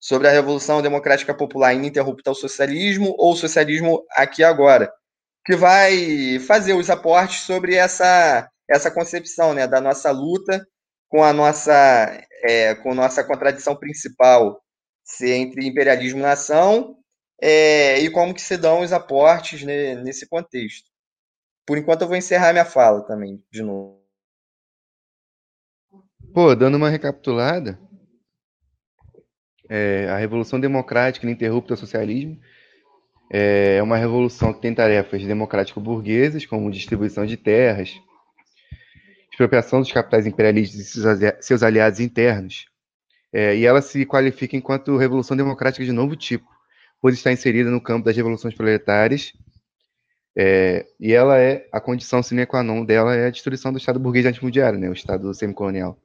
sobre 0.00 0.28
a 0.28 0.32
Revolução 0.32 0.82
Democrática 0.82 1.34
Popular 1.34 1.74
ininterrupta 1.74 2.30
ao 2.30 2.34
socialismo 2.34 3.14
ou 3.18 3.34
socialismo 3.34 4.04
aqui 4.12 4.44
agora, 4.44 4.92
que 5.44 5.56
vai 5.56 6.38
fazer 6.40 6.74
os 6.74 6.90
aportes 6.90 7.42
sobre 7.42 7.74
essa, 7.74 8.48
essa 8.68 8.90
concepção 8.90 9.54
né, 9.54 9.66
da 9.66 9.80
nossa 9.80 10.10
luta 10.10 10.64
com 11.08 11.24
a 11.24 11.32
nossa, 11.32 11.72
é, 12.42 12.74
com 12.76 12.94
nossa 12.94 13.24
contradição 13.24 13.74
principal 13.74 14.62
ser 15.02 15.34
entre 15.34 15.66
imperialismo 15.66 16.18
e 16.18 16.22
nação 16.22 16.96
é, 17.40 17.98
e 18.00 18.10
como 18.10 18.34
que 18.34 18.42
se 18.42 18.56
dão 18.56 18.80
os 18.80 18.92
aportes 18.92 19.62
né, 19.62 19.94
nesse 19.94 20.28
contexto. 20.28 20.88
Por 21.66 21.78
enquanto 21.78 22.02
eu 22.02 22.08
vou 22.08 22.16
encerrar 22.16 22.52
minha 22.52 22.64
fala 22.64 23.02
também, 23.06 23.42
de 23.50 23.62
novo. 23.62 23.98
Pô, 26.32 26.54
dando 26.54 26.76
uma 26.76 26.90
recapitulada, 26.90 27.80
é, 29.68 30.08
a 30.08 30.16
Revolução 30.16 30.60
Democrática 30.60 31.26
ininterrupta 31.26 31.76
socialismo 31.76 32.38
é 33.30 33.82
uma 33.82 33.96
revolução 33.96 34.54
que 34.54 34.60
tem 34.60 34.74
tarefas 34.74 35.22
democrático-burguesas, 35.22 36.46
como 36.46 36.70
distribuição 36.70 37.26
de 37.26 37.36
terras, 37.36 38.00
expropriação 39.38 39.80
dos 39.80 39.92
capitais 39.92 40.26
imperialistas 40.26 41.22
e 41.22 41.36
seus 41.40 41.62
aliados 41.62 42.00
internos, 42.00 42.66
é, 43.32 43.56
e 43.56 43.64
ela 43.64 43.80
se 43.80 44.04
qualifica 44.04 44.56
enquanto 44.56 44.96
revolução 44.96 45.36
democrática 45.36 45.84
de 45.84 45.92
novo 45.92 46.16
tipo, 46.16 46.48
pois 47.00 47.14
está 47.14 47.30
inserida 47.30 47.70
no 47.70 47.80
campo 47.80 48.06
das 48.06 48.16
revoluções 48.16 48.54
proletárias, 48.54 49.32
é, 50.36 50.86
e 50.98 51.12
ela 51.12 51.38
é, 51.38 51.68
a 51.70 51.80
condição 51.80 52.22
sine 52.22 52.46
qua 52.46 52.62
non 52.62 52.84
dela 52.84 53.14
é 53.14 53.26
a 53.26 53.30
destruição 53.30 53.72
do 53.72 53.78
Estado 53.78 54.00
burguês 54.00 54.26
antimundiário, 54.26 54.78
né, 54.78 54.88
o 54.88 54.92
Estado 54.92 55.32
semicolonial. 55.32 55.96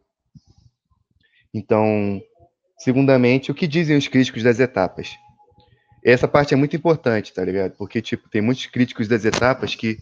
Então, 1.52 2.22
segundamente, 2.78 3.52
o 3.52 3.56
que 3.56 3.68
dizem 3.68 3.98
os 3.98 4.08
críticos 4.08 4.44
das 4.44 4.60
etapas? 4.60 5.12
essa 6.06 6.28
parte 6.28 6.54
é 6.54 6.58
muito 6.58 6.76
importante, 6.76 7.34
tá 7.34 7.46
ligado? 7.46 7.78
Porque, 7.78 8.02
tipo, 8.02 8.28
tem 8.28 8.42
muitos 8.42 8.66
críticos 8.66 9.08
das 9.08 9.24
etapas 9.24 9.74
que 9.74 9.98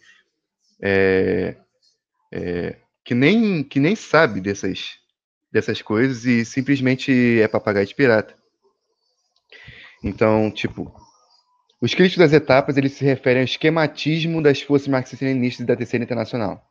é, 0.81 1.55
é, 2.31 2.75
que 3.11 3.15
nem 3.15 3.61
que 3.61 3.77
nem 3.77 3.93
sabe 3.93 4.39
dessas 4.39 4.97
dessas 5.51 5.81
coisas 5.81 6.23
e 6.23 6.45
simplesmente 6.45 7.41
é 7.41 7.47
papagaio 7.49 7.85
de 7.85 7.93
pirata. 7.93 8.33
Então, 10.01 10.49
tipo, 10.49 10.95
os 11.81 11.93
críticos 11.93 12.23
das 12.23 12.31
etapas 12.31 12.77
eles 12.77 12.93
se 12.93 13.03
referem 13.03 13.41
ao 13.41 13.43
esquematismo 13.43 14.41
das 14.41 14.61
forças 14.61 14.87
marxistas-leninistas 14.87 15.67
da 15.67 15.75
Terceira 15.75 16.05
Internacional. 16.05 16.65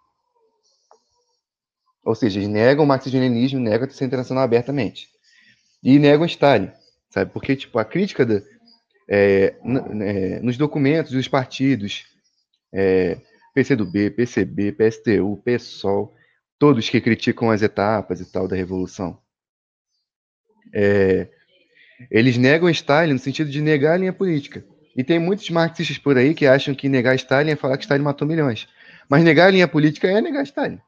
Ou 2.03 2.15
seja, 2.15 2.39
eles 2.39 2.49
negam 2.49 2.87
o 2.87 2.89
marxismo-leninismo, 2.89 3.61
negam 3.61 3.85
a 3.85 3.89
Terceira 3.89 4.09
Internacional 4.09 4.43
abertamente. 4.43 5.11
E 5.83 5.99
negam 5.99 6.25
Stalin, 6.25 6.73
sabe? 7.11 7.31
Porque, 7.35 7.55
tipo, 7.55 7.79
a 7.79 7.85
crítica 7.85 8.25
da, 8.25 8.41
é, 9.07 9.57
é, 10.01 10.41
nos 10.41 10.57
documentos 10.57 11.13
dos 11.13 11.29
partidos, 11.29 12.07
é, 12.73 13.19
PCdoB, 13.55 14.13
PCB, 14.13 14.73
PSTU, 14.73 15.37
PSOL, 15.45 16.15
todos 16.61 16.91
que 16.91 17.01
criticam 17.01 17.51
as 17.51 17.63
etapas 17.63 18.21
e 18.21 18.31
tal 18.31 18.47
da 18.47 18.55
Revolução. 18.55 19.19
É, 20.75 21.27
eles 22.11 22.37
negam 22.37 22.69
Stalin 22.69 23.15
no 23.15 23.19
sentido 23.19 23.51
de 23.51 23.63
negar 23.63 23.95
a 23.95 23.97
linha 23.97 24.13
política. 24.13 24.63
E 24.95 25.03
tem 25.03 25.19
muitos 25.19 25.49
marxistas 25.49 25.97
por 25.97 26.19
aí 26.19 26.35
que 26.35 26.47
acham 26.47 26.75
que 26.75 26.87
negar 26.87 27.15
Stalin 27.15 27.53
é 27.53 27.57
falar 27.57 27.79
que 27.79 27.85
Stalin 27.85 28.03
matou 28.03 28.29
milhões. 28.29 28.69
Mas 29.09 29.25
negar 29.25 29.47
a 29.47 29.51
linha 29.51 29.67
política 29.67 30.07
é 30.07 30.21
negar 30.21 30.43
Stalin. 30.43 30.79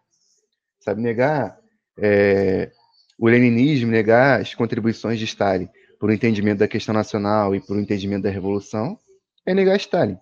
Sabe, 0.79 1.01
negar 1.01 1.59
é, 1.99 2.71
o 3.19 3.27
leninismo, 3.27 3.91
negar 3.91 4.43
as 4.43 4.55
contribuições 4.55 5.19
de 5.19 5.25
Stalin 5.25 5.71
por 5.99 6.11
um 6.11 6.13
entendimento 6.13 6.59
da 6.59 6.69
questão 6.69 6.93
nacional 6.95 7.55
e 7.57 7.61
por 7.61 7.77
um 7.77 7.81
entendimento 7.81 8.25
da 8.25 8.31
revolução, 8.31 8.99
é 9.47 9.55
negar 9.55 9.77
Stalin, 9.77 10.19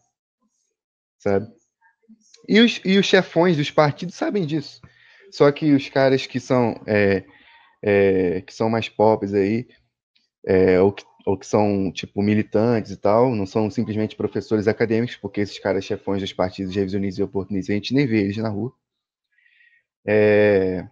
sabe? 1.19 1.49
E 2.49 2.61
os, 2.61 2.81
e 2.85 2.99
os 2.99 3.07
chefões 3.07 3.57
dos 3.57 3.71
partidos 3.71 4.15
sabem 4.15 4.47
disso. 4.47 4.81
Só 5.31 5.51
que 5.53 5.73
os 5.73 5.89
caras 5.89 6.27
que 6.27 6.41
são 6.41 6.81
é, 6.87 7.25
é, 7.83 8.41
que 8.43 8.53
são 8.55 8.69
mais 8.69 8.89
pobres 8.89 9.35
aí, 9.35 9.67
é, 10.47 10.81
ou, 10.81 10.93
que, 10.93 11.05
ou 11.27 11.39
que 11.39 11.47
são 11.47 11.91
tipo 11.93 12.23
militantes 12.23 12.93
e 12.93 12.97
tal, 12.97 13.35
não 13.35 13.47
são 13.47 13.71
simplesmente 13.71 14.17
professores 14.17 14.69
acadêmicos, 14.69 15.17
porque 15.17 15.41
esses 15.41 15.59
caras 15.59 15.85
chefões 15.85 16.21
dos 16.21 16.33
partidos 16.33 16.75
revisionistas 16.75 17.19
e 17.19 17.23
oportunistas, 17.23 17.73
a 17.73 17.77
gente 17.77 17.95
nem 17.95 18.07
vê 18.07 18.23
eles 18.23 18.37
na 18.37 18.49
rua. 18.49 18.73
É, 20.07 20.87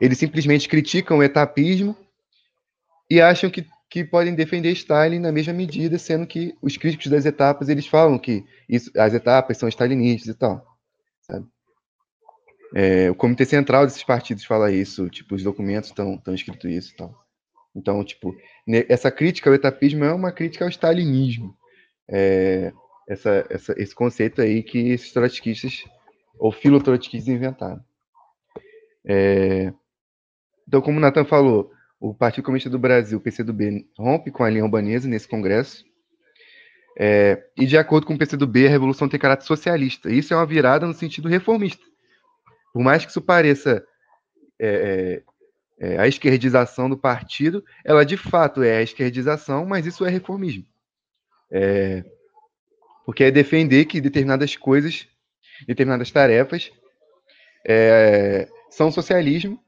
eles 0.00 0.18
simplesmente 0.18 0.68
criticam 0.68 1.18
o 1.18 1.22
etapismo 1.22 1.96
e 3.10 3.20
acham 3.20 3.50
que, 3.50 3.66
que 3.90 4.04
podem 4.04 4.34
defender 4.34 4.72
Stalin 4.72 5.18
na 5.18 5.32
mesma 5.32 5.52
medida, 5.52 5.98
sendo 5.98 6.26
que 6.26 6.56
os 6.62 6.76
críticos 6.76 7.08
das 7.08 7.24
etapas 7.26 7.68
eles 7.68 7.86
falam 7.86 8.18
que 8.18 8.44
isso, 8.68 8.90
as 8.96 9.14
etapas 9.14 9.58
são 9.58 9.68
stalinistas 9.68 10.34
e 10.34 10.38
tal. 10.38 10.71
É, 12.74 13.10
o 13.10 13.14
comitê 13.14 13.44
central 13.44 13.84
desses 13.84 14.02
partidos 14.02 14.44
fala 14.44 14.72
isso, 14.72 15.08
tipo, 15.10 15.34
os 15.34 15.42
documentos 15.42 15.90
estão 15.90 16.34
escritos 16.34 16.70
isso 16.70 16.92
e 16.92 16.96
tal. 16.96 17.22
Então, 17.74 18.04
tipo, 18.04 18.34
essa 18.88 19.10
crítica 19.10 19.48
ao 19.48 19.54
etapismo 19.54 20.04
é 20.04 20.12
uma 20.12 20.32
crítica 20.32 20.64
ao 20.64 20.70
stalinismo. 20.70 21.56
É, 22.08 22.72
essa, 23.08 23.46
essa, 23.48 23.74
esse 23.78 23.94
conceito 23.94 24.40
aí 24.40 24.62
que 24.62 24.90
esses 24.90 25.12
trotskistas 25.12 25.84
ou 26.38 26.52
filotrotskistas 26.52 27.34
inventaram. 27.34 27.82
É, 29.04 29.72
então, 30.66 30.80
como 30.80 30.98
o 30.98 31.00
Nathan 31.00 31.24
falou, 31.24 31.70
o 32.00 32.14
Partido 32.14 32.44
Comunista 32.44 32.70
do 32.70 32.78
Brasil, 32.78 33.18
o 33.18 33.20
PCdoB, 33.20 33.86
rompe 33.98 34.30
com 34.30 34.42
a 34.42 34.50
linha 34.50 34.64
urbanesa 34.64 35.08
nesse 35.08 35.28
congresso. 35.28 35.84
É, 36.98 37.42
e, 37.56 37.64
de 37.64 37.76
acordo 37.78 38.06
com 38.06 38.14
o 38.14 38.18
PCdoB, 38.18 38.66
a 38.66 38.70
revolução 38.70 39.08
tem 39.08 39.18
caráter 39.18 39.44
socialista. 39.44 40.10
Isso 40.10 40.32
é 40.32 40.36
uma 40.36 40.46
virada 40.46 40.86
no 40.86 40.92
sentido 40.92 41.28
reformista. 41.28 41.84
Por 42.72 42.82
mais 42.82 43.04
que 43.04 43.10
isso 43.10 43.20
pareça 43.20 43.84
é, 44.58 45.22
é, 45.80 45.92
é, 45.94 45.98
a 45.98 46.06
esquerdização 46.06 46.88
do 46.88 46.96
partido, 46.96 47.64
ela 47.84 48.04
de 48.04 48.16
fato 48.16 48.62
é 48.62 48.78
a 48.78 48.82
esquerdização, 48.82 49.66
mas 49.66 49.86
isso 49.86 50.04
é 50.04 50.10
reformismo. 50.10 50.64
É, 51.50 52.04
porque 53.04 53.24
é 53.24 53.30
defender 53.30 53.84
que 53.84 54.00
determinadas 54.00 54.56
coisas, 54.56 55.06
determinadas 55.66 56.10
tarefas, 56.10 56.70
é, 57.66 58.48
são 58.70 58.90
socialismo 58.90 59.60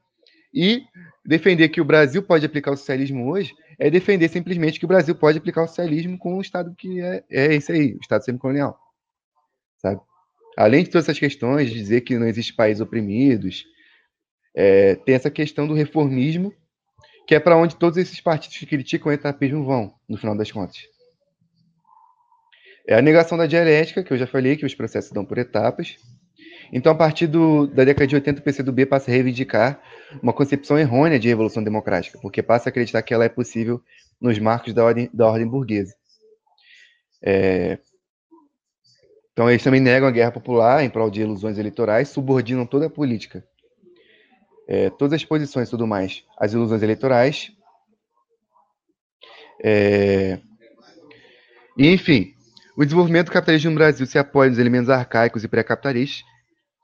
e 0.53 0.83
defender 1.25 1.69
que 1.69 1.81
o 1.81 1.85
Brasil 1.85 2.23
pode 2.23 2.45
aplicar 2.45 2.71
o 2.71 2.77
socialismo 2.77 3.29
hoje 3.29 3.53
é 3.77 3.89
defender 3.89 4.29
simplesmente 4.29 4.79
que 4.79 4.85
o 4.85 4.87
Brasil 4.87 5.15
pode 5.15 5.37
aplicar 5.37 5.63
o 5.63 5.67
socialismo 5.67 6.17
com 6.17 6.37
um 6.37 6.41
Estado 6.41 6.73
que 6.75 7.01
é, 7.01 7.23
é 7.29 7.55
esse 7.55 7.71
aí, 7.71 7.93
o 7.93 7.99
Estado 7.99 8.23
semicolonial. 8.23 8.79
Sabe? 9.77 10.01
Além 10.57 10.83
de 10.83 10.89
todas 10.89 11.05
essas 11.05 11.19
questões, 11.19 11.71
dizer 11.71 12.01
que 12.01 12.17
não 12.17 12.27
existe 12.27 12.53
países 12.53 12.81
oprimidos, 12.81 13.65
é, 14.55 14.95
tem 14.95 15.15
essa 15.15 15.29
questão 15.29 15.67
do 15.67 15.73
reformismo, 15.73 16.53
que 17.27 17.35
é 17.35 17.39
para 17.39 17.57
onde 17.57 17.75
todos 17.75 17.97
esses 17.97 18.21
partidos 18.21 18.57
que 18.57 18.65
criticam 18.65 19.11
o 19.11 19.13
etapismo 19.13 19.65
vão, 19.65 19.93
no 20.07 20.17
final 20.17 20.37
das 20.37 20.51
contas. 20.51 20.77
É 22.87 22.95
a 22.95 23.01
negação 23.01 23.37
da 23.37 23.47
dialética, 23.47 24.03
que 24.03 24.13
eu 24.13 24.17
já 24.17 24.27
falei, 24.27 24.55
que 24.55 24.65
os 24.65 24.75
processos 24.75 25.11
dão 25.11 25.25
por 25.25 25.37
etapas, 25.37 25.97
então, 26.71 26.91
a 26.91 26.95
partir 26.95 27.27
do, 27.27 27.67
da 27.67 27.83
década 27.83 28.07
de 28.07 28.15
80, 28.15 28.39
o 28.39 28.43
PCdoB 28.43 28.85
passa 28.85 29.09
a 29.09 29.13
reivindicar 29.13 29.81
uma 30.21 30.33
concepção 30.33 30.77
errônea 30.77 31.19
de 31.19 31.27
revolução 31.27 31.63
democrática, 31.63 32.17
porque 32.21 32.41
passa 32.41 32.69
a 32.69 32.71
acreditar 32.71 33.01
que 33.01 33.13
ela 33.13 33.25
é 33.25 33.29
possível 33.29 33.81
nos 34.19 34.39
marcos 34.39 34.73
da 34.73 34.83
ordem, 34.83 35.09
da 35.13 35.27
ordem 35.27 35.47
burguesa. 35.47 35.93
É... 37.23 37.79
Então, 39.35 39.49
eles 39.49 39.61
também 39.61 39.81
negam 39.81 40.07
a 40.07 40.11
guerra 40.11 40.31
popular 40.31 40.81
em 40.81 40.89
prol 40.89 41.09
de 41.09 41.19
ilusões 41.19 41.57
eleitorais, 41.57 42.07
subordinam 42.07 42.65
toda 42.65 42.85
a 42.85 42.89
política, 42.89 43.45
é, 44.65 44.89
todas 44.89 45.11
as 45.11 45.25
posições 45.25 45.67
e 45.67 45.71
tudo 45.71 45.85
mais, 45.85 46.23
às 46.37 46.53
ilusões 46.53 46.81
eleitorais. 46.81 47.51
É... 49.61 50.39
Enfim, 51.77 52.33
o 52.77 52.85
desenvolvimento 52.85 53.25
do 53.25 53.33
capitalismo 53.33 53.71
no 53.71 53.75
Brasil 53.75 54.05
se 54.05 54.17
apoia 54.17 54.49
nos 54.49 54.57
elementos 54.57 54.89
arcaicos 54.89 55.43
e 55.43 55.49
pré-capitalistas, 55.49 56.23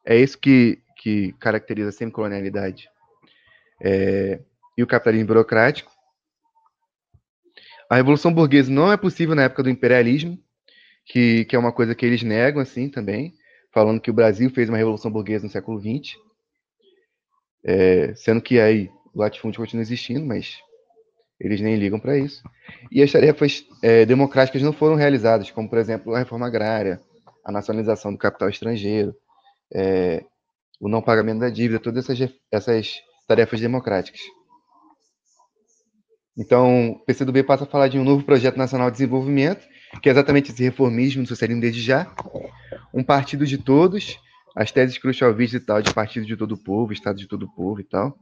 é 0.05 0.17
isso 0.17 0.37
que, 0.37 0.83
que 0.97 1.31
caracteriza 1.39 1.87
a 1.87 1.93
semicolonialidade 1.93 2.89
é, 3.81 4.41
e 4.77 4.83
o 4.83 4.87
capitalismo 4.87 5.27
burocrático. 5.27 5.89
A 7.89 7.95
revolução 7.95 8.33
burguesa 8.33 8.69
não 8.69 8.91
é 8.91 8.97
possível 8.97 9.35
na 9.35 9.43
época 9.43 9.63
do 9.63 9.69
imperialismo, 9.69 10.37
que, 11.05 11.45
que 11.45 11.55
é 11.55 11.59
uma 11.59 11.71
coisa 11.71 11.95
que 11.95 12.05
eles 12.05 12.23
negam 12.23 12.61
assim 12.61 12.89
também, 12.89 13.33
falando 13.73 14.01
que 14.01 14.11
o 14.11 14.13
Brasil 14.13 14.49
fez 14.49 14.69
uma 14.69 14.77
revolução 14.77 15.11
burguesa 15.11 15.45
no 15.45 15.51
século 15.51 15.79
XX, 15.79 16.15
é, 17.63 18.13
sendo 18.15 18.41
que 18.41 18.59
aí 18.59 18.89
o 19.13 19.19
latifúndio 19.19 19.59
continua 19.59 19.81
existindo, 19.81 20.25
mas 20.25 20.57
eles 21.39 21.59
nem 21.59 21.75
ligam 21.75 21.99
para 21.99 22.17
isso. 22.17 22.43
E 22.91 23.01
as 23.01 23.11
tarefas 23.11 23.65
é, 23.81 24.05
democráticas 24.05 24.61
não 24.61 24.73
foram 24.73 24.95
realizadas, 24.95 25.49
como, 25.51 25.69
por 25.69 25.79
exemplo, 25.79 26.13
a 26.13 26.19
reforma 26.19 26.47
agrária, 26.47 27.01
a 27.43 27.51
nacionalização 27.51 28.11
do 28.11 28.17
capital 28.17 28.49
estrangeiro, 28.49 29.15
é, 29.73 30.23
o 30.79 30.87
não 30.87 31.01
pagamento 31.01 31.39
da 31.39 31.49
dívida, 31.49 31.79
todas 31.79 32.09
essas, 32.09 32.33
essas 32.51 33.01
tarefas 33.27 33.59
democráticas. 33.59 34.21
Então, 36.41 36.93
o 36.93 36.99
PCdoB 37.06 37.43
passa 37.43 37.65
a 37.65 37.67
falar 37.67 37.88
de 37.88 37.99
um 37.99 38.04
novo 38.04 38.23
projeto 38.23 38.58
nacional 38.58 38.89
de 38.89 38.97
desenvolvimento, 38.97 39.63
que 40.01 40.10
é 40.10 40.12
exatamente 40.12 40.51
esse 40.51 40.63
reformismo 40.63 41.21
do 41.21 41.27
socialismo 41.27 41.62
desde 41.62 41.80
já, 41.80 42.12
um 42.91 43.04
partido 43.04 43.45
de 43.45 43.60
todos, 43.60 44.19
as 44.56 44.71
teses 44.71 44.97
khrushchevistas 44.97 45.62
e 45.62 45.63
tal, 45.63 45.84
de 45.84 45.93
partido 45.93 46.25
de 46.25 46.36
todo 46.36 46.54
o 46.54 46.58
povo, 46.58 46.93
estado 46.93 47.17
de 47.17 47.27
todo 47.27 47.43
o 47.43 47.51
povo 47.54 47.80
e 47.80 47.84
tal, 47.84 48.17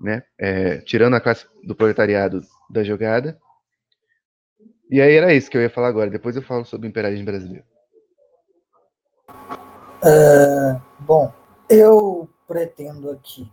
né? 0.00 0.24
É, 0.36 0.78
tirando 0.78 1.14
a 1.14 1.20
classe 1.20 1.46
do 1.62 1.76
proletariado 1.76 2.40
da 2.68 2.82
jogada. 2.82 3.38
E 4.90 5.00
aí 5.00 5.14
era 5.14 5.32
isso 5.32 5.48
que 5.48 5.56
eu 5.56 5.62
ia 5.62 5.70
falar 5.70 5.88
agora, 5.88 6.10
depois 6.10 6.34
eu 6.34 6.42
falo 6.42 6.64
sobre 6.64 6.88
o 6.88 6.90
imperialismo 6.90 7.24
brasileiro. 7.24 7.64
Uh, 10.02 10.82
bom, 10.98 11.32
eu 11.70 12.28
pretendo 12.48 13.12
aqui 13.12 13.48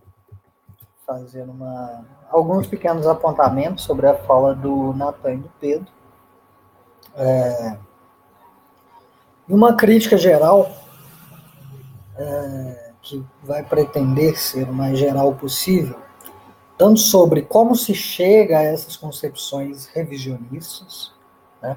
fazer 1.09 1.41
uma, 1.41 2.05
alguns 2.29 2.67
pequenos 2.67 3.07
apontamentos 3.07 3.83
sobre 3.83 4.05
a 4.05 4.13
fala 4.13 4.53
do 4.53 4.93
Natan 4.93 5.33
e 5.33 5.37
do 5.37 5.51
Pedro. 5.59 5.87
É, 7.15 7.77
uma 9.47 9.73
crítica 9.73 10.15
geral, 10.15 10.71
é, 12.15 12.91
que 13.01 13.25
vai 13.41 13.63
pretender 13.63 14.37
ser 14.37 14.69
o 14.69 14.73
mais 14.73 14.99
geral 14.99 15.33
possível, 15.33 15.99
tanto 16.77 16.99
sobre 16.99 17.41
como 17.41 17.75
se 17.75 17.95
chega 17.95 18.59
a 18.59 18.63
essas 18.63 18.95
concepções 18.95 19.87
revisionistas, 19.87 21.11
né, 21.59 21.75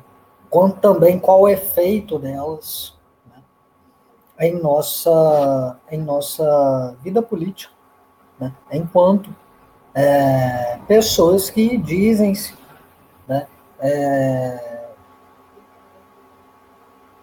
quanto 0.51 0.79
também 0.79 1.19
qual 1.19 1.41
o 1.41 1.49
efeito 1.49 2.19
delas 2.19 2.95
em 4.39 4.61
nossa, 4.61 5.81
em 5.91 6.03
nossa 6.03 6.95
vida 7.03 7.23
política, 7.23 7.73
né? 8.43 8.53
enquanto 8.73 9.33
é, 9.95 10.79
pessoas 10.89 11.49
que 11.49 11.77
dizem-se 11.77 12.55
né, 13.29 13.47
é, 13.79 14.89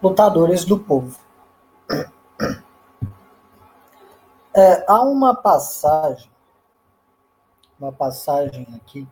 lutadores 0.01 0.63
do 0.63 0.79
povo. 0.79 1.19
É, 4.55 4.85
há 4.87 5.01
uma 5.01 5.35
passagem, 5.35 6.31
uma 7.79 7.91
passagem 7.91 8.67
aqui, 8.75 9.07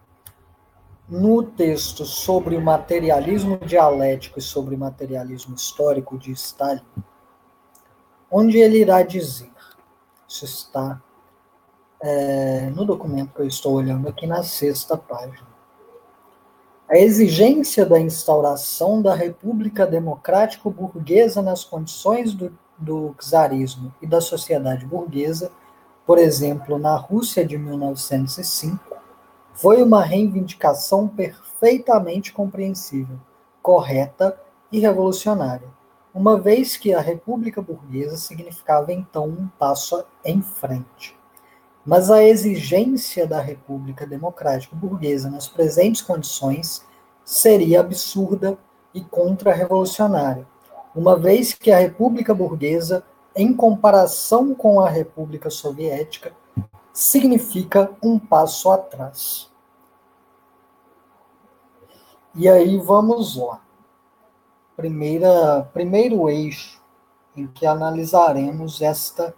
no 1.08 1.44
texto 1.44 2.06
sobre 2.06 2.56
o 2.56 2.62
materialismo 2.62 3.58
dialético 3.58 4.40
e 4.40 4.42
sobre 4.42 4.76
o 4.76 4.78
materialismo 4.78 5.56
histórico 5.56 6.18
de 6.18 6.32
Stalin, 6.32 6.82
onde 8.30 8.58
ele 8.58 8.80
irá 8.80 9.04
dizer, 9.04 9.52
isso 10.28 10.44
está 10.44 11.02
é, 12.02 12.70
no 12.76 12.86
documento 12.86 13.34
que 13.34 13.42
eu 13.42 13.48
estou 13.48 13.74
olhando 13.74 14.08
aqui 14.08 14.28
na 14.28 14.44
sexta 14.44 14.98
página. 14.98 15.48
A 16.90 16.98
exigência 16.98 17.86
da 17.86 18.00
instauração 18.00 19.02
da 19.02 19.14
República 19.14 19.86
Democrático-Burguesa 19.86 21.42
nas 21.42 21.64
condições 21.64 22.34
do, 22.34 22.58
do 22.78 23.14
czarismo 23.20 23.94
e 24.02 24.08
da 24.08 24.22
sociedade 24.22 24.86
burguesa, 24.86 25.52
por 26.06 26.18
exemplo, 26.18 26.78
na 26.78 26.96
Rússia 26.96 27.46
de 27.46 27.58
1905, 27.58 28.80
foi 29.54 29.82
uma 29.82 30.04
reivindicação 30.04 31.08
perfeitamente 31.08 32.32
compreensível, 32.32 33.18
correta 33.62 34.40
e 34.72 34.80
revolucionária 34.80 35.78
uma 36.18 36.40
vez 36.40 36.76
que 36.76 36.96
a 36.96 37.00
República 37.00 37.62
Burguesa 37.62 38.18
significava 38.18 38.92
então 38.92 39.26
um 39.26 39.48
passo 39.60 40.04
em 40.26 40.42
frente. 40.42 41.17
Mas 41.88 42.12
a 42.12 42.22
exigência 42.22 43.26
da 43.26 43.40
República 43.40 44.06
Democrática 44.06 44.76
Burguesa 44.76 45.30
nas 45.30 45.48
presentes 45.48 46.02
condições 46.02 46.86
seria 47.24 47.80
absurda 47.80 48.58
e 48.94 49.00
contra-revolucionária, 49.00 50.46
uma 50.94 51.18
vez 51.18 51.54
que 51.54 51.72
a 51.72 51.80
República 51.80 52.34
Burguesa, 52.34 53.06
em 53.34 53.54
comparação 53.54 54.54
com 54.54 54.82
a 54.82 54.90
República 54.90 55.50
Soviética, 55.50 56.34
significa 56.92 57.90
um 58.04 58.20
passo 58.20 58.70
atrás. 58.70 59.50
E 62.36 62.50
aí 62.50 62.78
vamos 62.78 63.38
lá 63.38 63.62
primeira, 64.76 65.64
primeiro 65.74 66.30
eixo 66.30 66.82
em 67.34 67.48
que 67.48 67.66
analisaremos 67.66 68.82
esta 68.82 69.34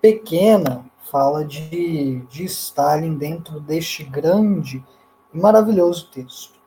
pequena 0.00 0.90
fala 1.12 1.44
de, 1.44 2.20
de 2.30 2.44
Stalin 2.44 3.18
dentro 3.18 3.60
deste 3.60 4.02
grande 4.02 4.82
e 5.30 5.38
maravilhoso 5.38 6.08
texto. 6.10 6.58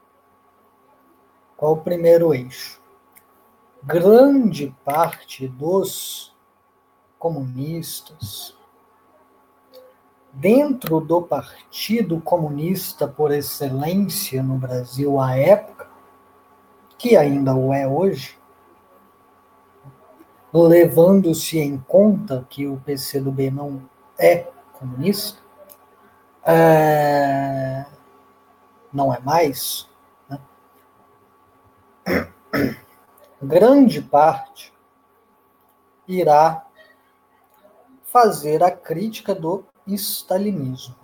Qual 1.58 1.73
o 1.73 1.81
primeiro 1.81 2.31
eixo? 2.31 2.79
Grande 3.81 4.75
parte 4.86 5.47
dos 5.47 6.31
comunistas, 7.17 8.55
dentro 10.31 10.99
do 10.99 11.23
Partido 11.23 12.21
Comunista 12.21 13.08
por 13.08 13.31
excelência 13.31 14.43
no 14.43 14.60
Brasil 14.60 15.19
à 15.19 15.36
época, 15.36 15.89
que 16.99 17.17
ainda 17.17 17.55
o 17.55 17.73
é 17.73 17.88
hoje, 17.88 18.38
levando-se 20.53 21.58
em 21.58 21.79
conta 21.79 22.45
que 22.47 22.67
o 22.67 22.77
PCdoB 22.77 23.49
não 23.49 23.94
é 24.17 24.51
comunista, 24.73 25.41
é, 26.43 27.86
não 28.91 29.13
é 29.13 29.19
mais, 29.19 29.89
né? 30.30 30.39
grande 33.41 34.01
parte 34.01 34.73
irá 36.08 36.65
fazer 38.04 38.63
a 38.63 38.71
crítica 38.71 39.34
do 39.34 39.65
stalinismo. 39.88 40.95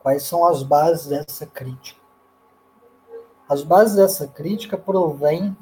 Quais 0.00 0.24
são 0.24 0.44
as 0.44 0.62
bases 0.62 1.06
dessa 1.06 1.46
crítica? 1.46 2.00
As 3.48 3.62
bases 3.62 3.96
dessa 3.96 4.26
crítica 4.26 4.76
provêm 4.76 5.56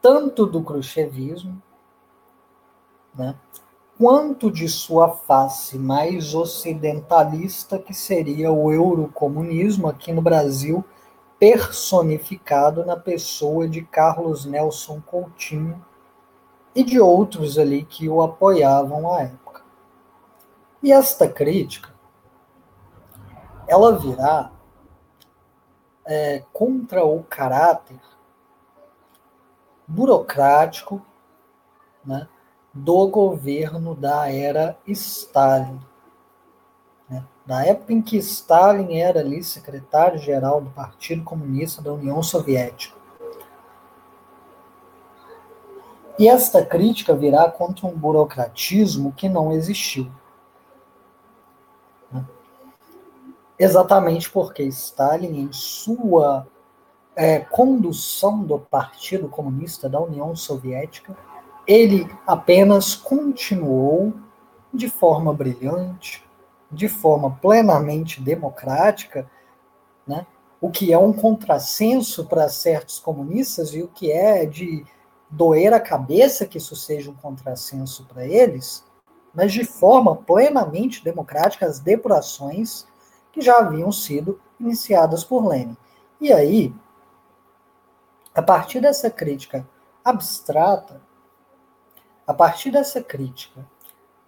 tanto 0.00 0.46
do 0.46 0.62
khrushchevismo, 0.62 1.60
né, 3.14 3.34
quanto 3.98 4.50
de 4.50 4.68
sua 4.68 5.08
face 5.08 5.78
mais 5.78 6.34
ocidentalista, 6.34 7.78
que 7.78 7.94
seria 7.94 8.52
o 8.52 8.70
eurocomunismo 8.70 9.88
aqui 9.88 10.12
no 10.12 10.20
Brasil, 10.20 10.84
personificado 11.38 12.84
na 12.84 12.96
pessoa 12.96 13.68
de 13.68 13.82
Carlos 13.82 14.44
Nelson 14.44 15.00
Coutinho 15.00 15.84
e 16.74 16.84
de 16.84 17.00
outros 17.00 17.58
ali 17.58 17.84
que 17.84 18.08
o 18.08 18.22
apoiavam 18.22 19.12
à 19.12 19.22
época. 19.22 19.62
E 20.82 20.92
esta 20.92 21.26
crítica, 21.26 21.94
ela 23.66 23.98
virá 23.98 24.52
é, 26.04 26.42
contra 26.52 27.04
o 27.04 27.22
caráter 27.24 28.00
burocrático 29.86 31.04
né, 32.04 32.28
do 32.76 33.08
governo 33.08 33.94
da 33.94 34.30
era 34.30 34.78
Stalin. 34.86 35.80
Né, 37.08 37.24
na 37.46 37.64
época 37.64 37.92
em 37.92 38.02
que 38.02 38.18
Stalin 38.18 38.98
era 38.98 39.20
ali 39.20 39.42
secretário-geral 39.42 40.60
do 40.60 40.70
Partido 40.70 41.24
Comunista 41.24 41.80
da 41.80 41.92
União 41.92 42.22
Soviética. 42.22 42.94
E 46.18 46.28
esta 46.28 46.64
crítica 46.64 47.14
virá 47.14 47.50
contra 47.50 47.86
um 47.86 47.96
burocratismo 47.96 49.12
que 49.12 49.28
não 49.28 49.52
existiu. 49.52 50.10
Né? 52.10 52.24
Exatamente 53.58 54.30
porque 54.30 54.62
Stalin, 54.64 55.40
em 55.40 55.52
sua 55.52 56.46
é, 57.14 57.38
condução 57.38 58.42
do 58.42 58.58
Partido 58.58 59.28
Comunista 59.28 59.88
da 59.88 60.00
União 60.00 60.34
Soviética, 60.34 61.16
ele 61.66 62.08
apenas 62.26 62.94
continuou 62.94 64.14
de 64.72 64.88
forma 64.88 65.32
brilhante, 65.32 66.24
de 66.70 66.88
forma 66.88 67.30
plenamente 67.40 68.20
democrática, 68.20 69.28
né? 70.06 70.26
o 70.60 70.70
que 70.70 70.92
é 70.92 70.98
um 70.98 71.12
contrassenso 71.12 72.24
para 72.26 72.48
certos 72.48 72.98
comunistas 72.98 73.74
e 73.74 73.82
o 73.82 73.88
que 73.88 74.10
é 74.10 74.46
de 74.46 74.84
doer 75.30 75.74
a 75.74 75.80
cabeça 75.80 76.46
que 76.46 76.58
isso 76.58 76.76
seja 76.76 77.10
um 77.10 77.14
contrassenso 77.14 78.04
para 78.06 78.26
eles, 78.26 78.84
mas 79.34 79.52
de 79.52 79.64
forma 79.64 80.16
plenamente 80.16 81.02
democrática 81.02 81.66
as 81.66 81.78
depurações 81.78 82.86
que 83.32 83.40
já 83.40 83.58
haviam 83.58 83.90
sido 83.92 84.40
iniciadas 84.58 85.24
por 85.24 85.46
Lenin. 85.46 85.76
E 86.20 86.32
aí, 86.32 86.72
a 88.34 88.40
partir 88.40 88.80
dessa 88.80 89.10
crítica 89.10 89.66
abstrata, 90.04 91.02
a 92.26 92.34
partir 92.34 92.70
dessa 92.70 93.02
crítica 93.02 93.64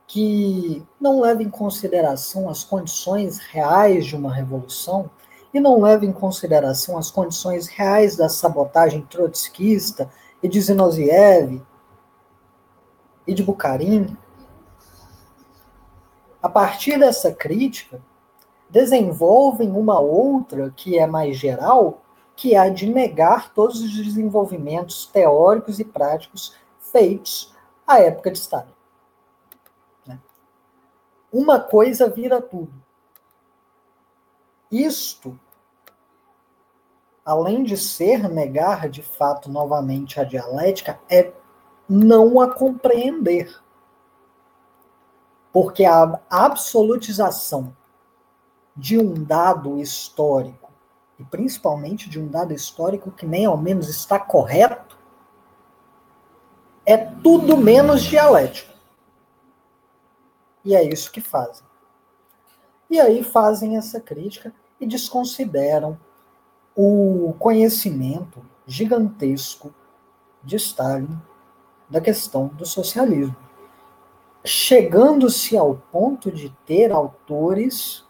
que 0.06 0.86
não 1.00 1.20
leva 1.20 1.42
em 1.42 1.50
consideração 1.50 2.48
as 2.48 2.64
condições 2.64 3.38
reais 3.38 4.06
de 4.06 4.16
uma 4.16 4.32
revolução 4.32 5.10
e 5.52 5.60
não 5.60 5.80
leva 5.80 6.06
em 6.06 6.12
consideração 6.12 6.96
as 6.96 7.10
condições 7.10 7.66
reais 7.66 8.16
da 8.16 8.28
sabotagem 8.28 9.02
trotskista 9.02 10.10
e 10.42 10.48
de 10.48 10.60
Zinoviev 10.60 11.62
e 13.26 13.34
de 13.34 13.42
Bukharin. 13.42 14.16
A 16.42 16.48
partir 16.48 16.98
dessa 16.98 17.32
crítica, 17.32 18.00
desenvolvem 18.70 19.70
uma 19.70 19.98
outra 19.98 20.72
que 20.74 20.98
é 20.98 21.06
mais 21.06 21.36
geral, 21.36 22.02
que 22.36 22.54
é 22.54 22.58
a 22.58 22.68
de 22.68 22.86
negar 22.86 23.52
todos 23.52 23.80
os 23.80 23.92
desenvolvimentos 23.92 25.06
teóricos 25.06 25.80
e 25.80 25.84
práticos 25.84 26.54
feitos 26.78 27.57
à 27.88 27.98
época 27.98 28.30
de 28.30 28.38
Stalin. 28.38 28.72
Né? 30.06 30.20
Uma 31.32 31.58
coisa 31.58 32.08
vira 32.08 32.40
tudo. 32.40 32.72
Isto 34.70 35.36
além 37.28 37.62
de 37.62 37.76
ser 37.76 38.26
negar 38.26 38.88
de 38.88 39.02
fato 39.02 39.50
novamente 39.50 40.18
a 40.18 40.24
dialética, 40.24 40.98
é 41.10 41.30
não 41.86 42.40
a 42.40 42.50
compreender. 42.50 43.54
Porque 45.52 45.84
a 45.84 46.18
absolutização 46.30 47.76
de 48.74 48.96
um 48.96 49.12
dado 49.12 49.78
histórico, 49.78 50.72
e 51.18 51.24
principalmente 51.24 52.08
de 52.08 52.18
um 52.18 52.26
dado 52.28 52.54
histórico 52.54 53.10
que 53.10 53.26
nem 53.26 53.44
ao 53.44 53.58
menos 53.58 53.90
está 53.90 54.18
correto, 54.18 54.87
é 56.88 56.96
tudo 56.96 57.54
menos 57.54 58.02
dialético. 58.02 58.72
E 60.64 60.74
é 60.74 60.82
isso 60.82 61.12
que 61.12 61.20
fazem. 61.20 61.66
E 62.88 62.98
aí 62.98 63.22
fazem 63.22 63.76
essa 63.76 64.00
crítica 64.00 64.54
e 64.80 64.86
desconsideram 64.86 66.00
o 66.74 67.34
conhecimento 67.38 68.42
gigantesco 68.66 69.74
de 70.42 70.56
Stalin 70.56 71.20
da 71.90 72.00
questão 72.00 72.46
do 72.46 72.64
socialismo, 72.64 73.36
chegando-se 74.42 75.58
ao 75.58 75.74
ponto 75.92 76.30
de 76.32 76.48
ter 76.64 76.90
autores, 76.90 78.02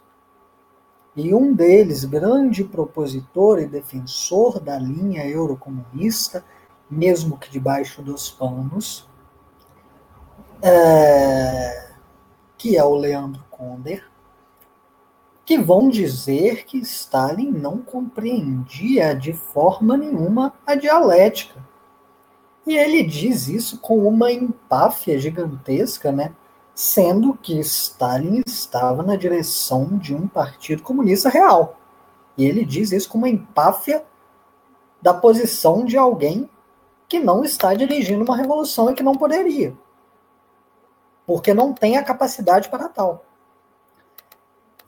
e 1.16 1.34
um 1.34 1.52
deles, 1.52 2.04
grande 2.04 2.62
propositor 2.62 3.58
e 3.58 3.66
defensor 3.66 4.60
da 4.60 4.78
linha 4.78 5.26
eurocomunista, 5.26 6.44
mesmo 6.90 7.38
que 7.38 7.51
debaixo 7.51 8.03
dos 8.03 8.31
panos, 8.31 9.09
é, 10.62 11.92
que 12.57 12.77
é 12.77 12.85
o 12.85 12.94
Leandro 12.94 13.44
Conder, 13.51 14.05
que 15.44 15.59
vão 15.59 15.88
dizer 15.88 16.64
que 16.64 16.79
Stalin 16.79 17.51
não 17.51 17.79
compreendia 17.79 19.14
de 19.14 19.33
forma 19.33 19.96
nenhuma 19.96 20.53
a 20.66 20.74
dialética. 20.74 21.66
E 22.66 22.76
ele 22.76 23.03
diz 23.03 23.49
isso 23.49 23.78
com 23.78 24.07
uma 24.07 24.30
empáfia 24.30 25.18
gigantesca, 25.18 26.12
né? 26.12 26.34
sendo 26.78 27.34
que 27.34 27.59
Stalin 27.59 28.41
estava 28.47 29.03
na 29.03 29.16
direção 29.16 29.99
de 29.99 30.14
um 30.14 30.28
partido 30.28 30.80
comunista 30.80 31.28
real. 31.28 31.76
E 32.36 32.45
ele 32.45 32.64
diz 32.64 32.93
isso 32.93 33.09
com 33.09 33.18
uma 33.18 33.28
empáfia 33.28 34.05
da 35.03 35.12
posição 35.12 35.84
de 35.84 35.97
alguém 35.97 36.49
que 37.09 37.18
não 37.18 37.42
está 37.42 37.74
dirigindo 37.74 38.22
uma 38.22 38.36
revolução 38.36 38.90
e 38.90 38.94
que 38.94 39.02
não 39.02 39.14
poderia. 39.14 39.74
Porque 41.26 41.54
não 41.54 41.72
tem 41.72 41.96
a 41.96 42.04
capacidade 42.04 42.68
para 42.68 42.88
tal. 42.88 43.24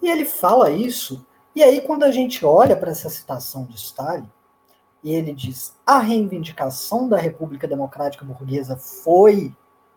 E 0.03 0.09
ele 0.09 0.25
fala 0.25 0.71
isso, 0.71 1.27
e 1.55 1.63
aí 1.63 1.81
quando 1.81 2.05
a 2.05 2.11
gente 2.11 2.45
olha 2.45 2.77
para 2.77 2.91
essa 2.91 3.09
citação 3.09 3.65
de 3.65 3.77
Stalin, 3.77 4.29
e 5.03 5.15
ele 5.15 5.33
diz: 5.33 5.75
a 5.85 5.99
reivindicação 5.99 7.09
da 7.09 7.17
República 7.17 7.67
Democrática 7.67 8.25
Burguesa 8.25 8.77
foi 8.77 9.55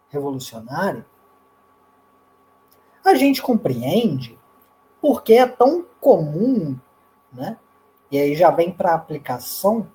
revolucionária, 0.10 1.06
a 3.04 3.16
gente 3.16 3.42
compreende 3.42 4.40
porque 5.02 5.34
é 5.34 5.46
tão 5.46 5.86
comum, 6.00 6.80
né? 7.32 7.58
E 8.10 8.18
aí 8.18 8.36
já 8.36 8.52
vem 8.52 8.72
para 8.72 8.92
a 8.92 8.96
aplicação 8.96 9.90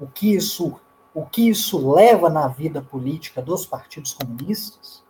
o 0.00 0.06
que 0.06 0.34
isso 0.34 0.80
o 1.14 1.26
que 1.26 1.48
isso 1.48 1.92
leva 1.92 2.30
na 2.30 2.48
vida 2.48 2.80
política 2.80 3.42
dos 3.42 3.66
partidos 3.66 4.14
comunistas 4.14 5.02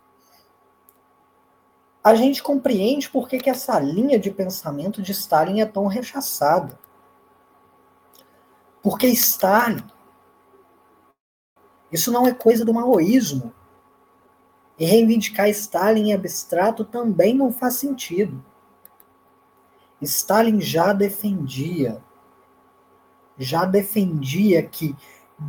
a 2.03 2.15
gente 2.15 2.43
compreende 2.43 3.09
por 3.09 3.29
que, 3.29 3.37
que 3.37 3.49
essa 3.49 3.79
linha 3.79 4.19
de 4.19 4.29
pensamento 4.29 5.01
de 5.01 5.13
Stalin 5.13 5.61
é 5.61 5.65
tão 5.65 5.87
rechaçada. 5.87 6.77
Porque 8.81 9.07
Stalin, 9.07 9.81
isso 11.89 12.11
não 12.11 12.27
é 12.27 12.33
coisa 12.33 12.65
do 12.65 12.73
maoísmo. 12.73 13.53
E 14.77 14.83
reivindicar 14.83 15.47
Stalin 15.47 16.09
em 16.09 16.13
abstrato 16.13 16.83
também 16.83 17.33
não 17.33 17.53
faz 17.53 17.75
sentido. 17.75 18.43
Stalin 20.01 20.59
já 20.59 20.91
defendia, 20.91 22.03
já 23.37 23.63
defendia 23.63 24.61
que 24.61 24.93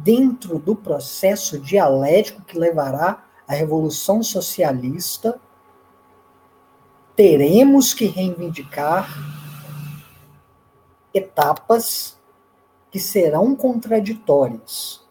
dentro 0.02 0.58
do 0.58 0.74
processo 0.74 1.58
dialético 1.58 2.42
que 2.42 2.58
levará 2.58 3.24
à 3.46 3.54
revolução 3.54 4.22
socialista, 4.22 5.40
teremos 7.14 7.94
que 7.94 8.06
reivindicar 8.06 9.08
etapas 11.12 12.18
que 12.90 12.98
serão 12.98 13.54
contraditórias. 13.54 15.02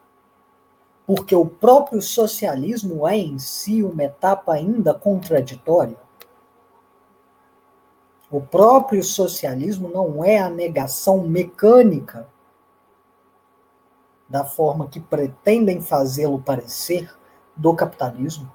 Porque 1.05 1.35
o 1.35 1.45
próprio 1.45 2.01
socialismo 2.01 3.07
é 3.07 3.17
em 3.17 3.37
si 3.37 3.83
uma 3.83 4.03
etapa 4.03 4.53
ainda 4.53 4.93
contraditória. 4.93 5.97
O 8.31 8.41
próprio 8.41 9.03
socialismo 9.03 9.89
não 9.89 10.23
é 10.23 10.39
a 10.39 10.49
negação 10.49 11.27
mecânica 11.27 12.27
da 14.33 14.43
forma 14.43 14.87
que 14.87 14.99
pretendem 14.99 15.79
fazê-lo 15.79 16.41
parecer 16.41 17.07
do 17.55 17.71
capitalismo. 17.75 18.51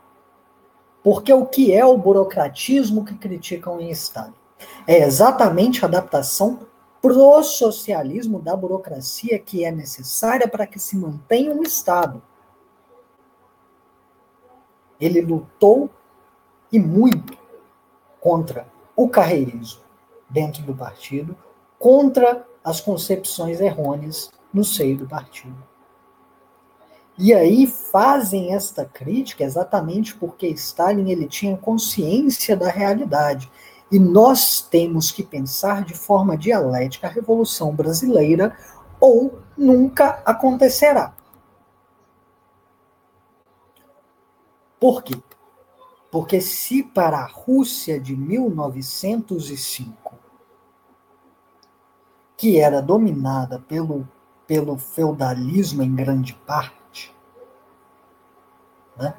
Porque 1.04 1.32
o 1.32 1.46
que 1.46 1.72
é 1.72 1.86
o 1.86 1.96
burocratismo 1.96 3.04
que 3.04 3.14
criticam 3.14 3.80
em 3.80 3.88
Stalin? 3.90 4.34
É 4.88 4.98
exatamente 4.98 5.84
a 5.84 5.86
adaptação 5.86 6.66
pro 7.00 7.40
socialismo 7.44 8.40
da 8.40 8.56
burocracia 8.56 9.38
que 9.38 9.64
é 9.64 9.70
necessária 9.70 10.48
para 10.48 10.66
que 10.66 10.80
se 10.80 10.96
mantenha 10.96 11.54
um 11.54 11.62
Estado. 11.62 12.20
Ele 15.00 15.20
lutou 15.20 15.88
e 16.72 16.80
muito 16.80 17.38
contra 18.20 18.66
o 18.96 19.08
carreirismo 19.08 19.82
dentro 20.28 20.60
do 20.64 20.74
partido, 20.74 21.36
contra 21.78 22.44
as 22.64 22.80
concepções 22.80 23.60
errôneas 23.60 24.36
no 24.52 24.64
seio 24.64 24.96
do 24.96 25.06
partido. 25.06 25.68
E 27.18 27.34
aí 27.34 27.66
fazem 27.66 28.54
esta 28.54 28.84
crítica 28.84 29.42
exatamente 29.42 30.14
porque 30.14 30.46
Stalin 30.48 31.10
ele 31.10 31.26
tinha 31.26 31.56
consciência 31.56 32.56
da 32.56 32.68
realidade. 32.68 33.50
E 33.90 33.98
nós 33.98 34.60
temos 34.60 35.10
que 35.10 35.24
pensar 35.24 35.84
de 35.84 35.94
forma 35.94 36.36
dialética 36.36 37.08
a 37.08 37.10
Revolução 37.10 37.74
Brasileira 37.74 38.56
ou 39.00 39.40
nunca 39.56 40.22
acontecerá. 40.24 41.12
Por 44.78 45.02
quê? 45.02 45.20
Porque 46.10 46.40
se 46.40 46.84
para 46.84 47.18
a 47.18 47.26
Rússia 47.26 47.98
de 47.98 48.14
1905, 48.16 50.16
que 52.36 52.60
era 52.60 52.80
dominada 52.80 53.58
pelo, 53.58 54.08
pelo 54.48 54.78
feudalismo 54.78 55.82
em 55.82 55.94
grande 55.94 56.32
parte, 56.46 57.14
né? 58.96 59.14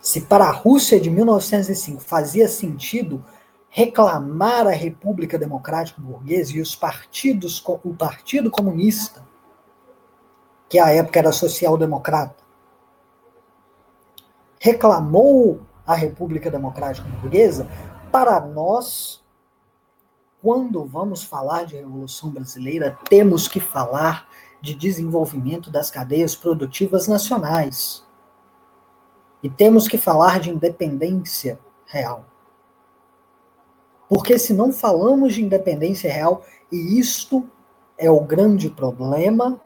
Se 0.00 0.22
para 0.22 0.44
a 0.44 0.52
Rússia 0.52 0.98
de 0.98 1.10
1905 1.10 2.00
fazia 2.00 2.48
sentido 2.48 3.22
reclamar 3.68 4.66
a 4.66 4.70
República 4.70 5.36
Democrática 5.36 6.00
Burguesa 6.00 6.56
e 6.56 6.60
os 6.60 6.74
partidos, 6.76 7.62
o 7.66 7.94
Partido 7.94 8.50
Comunista, 8.50 9.26
que 10.68 10.78
à 10.78 10.90
época 10.90 11.18
era 11.18 11.32
social-democrata, 11.32 12.42
reclamou 14.60 15.60
a 15.84 15.94
República 15.94 16.48
Democrática 16.48 17.08
Burguesa, 17.08 17.68
para 18.12 18.40
nós, 18.40 19.22
quando 20.40 20.84
vamos 20.84 21.24
falar 21.24 21.66
de 21.66 21.76
Revolução 21.76 22.30
Brasileira, 22.30 22.96
temos 23.08 23.48
que 23.48 23.58
falar 23.58 24.28
de 24.60 24.74
desenvolvimento 24.74 25.70
das 25.70 25.90
cadeias 25.90 26.34
produtivas 26.34 27.08
nacionais. 27.08 28.04
E 29.42 29.48
temos 29.48 29.88
que 29.88 29.96
falar 29.96 30.38
de 30.38 30.50
independência 30.50 31.58
real. 31.86 32.24
Porque 34.08 34.38
se 34.38 34.52
não 34.52 34.72
falamos 34.72 35.34
de 35.34 35.42
independência 35.42 36.12
real, 36.12 36.44
e 36.70 36.98
isto 36.98 37.48
é 37.96 38.10
o 38.10 38.20
grande 38.20 38.68
problema, 38.68 39.60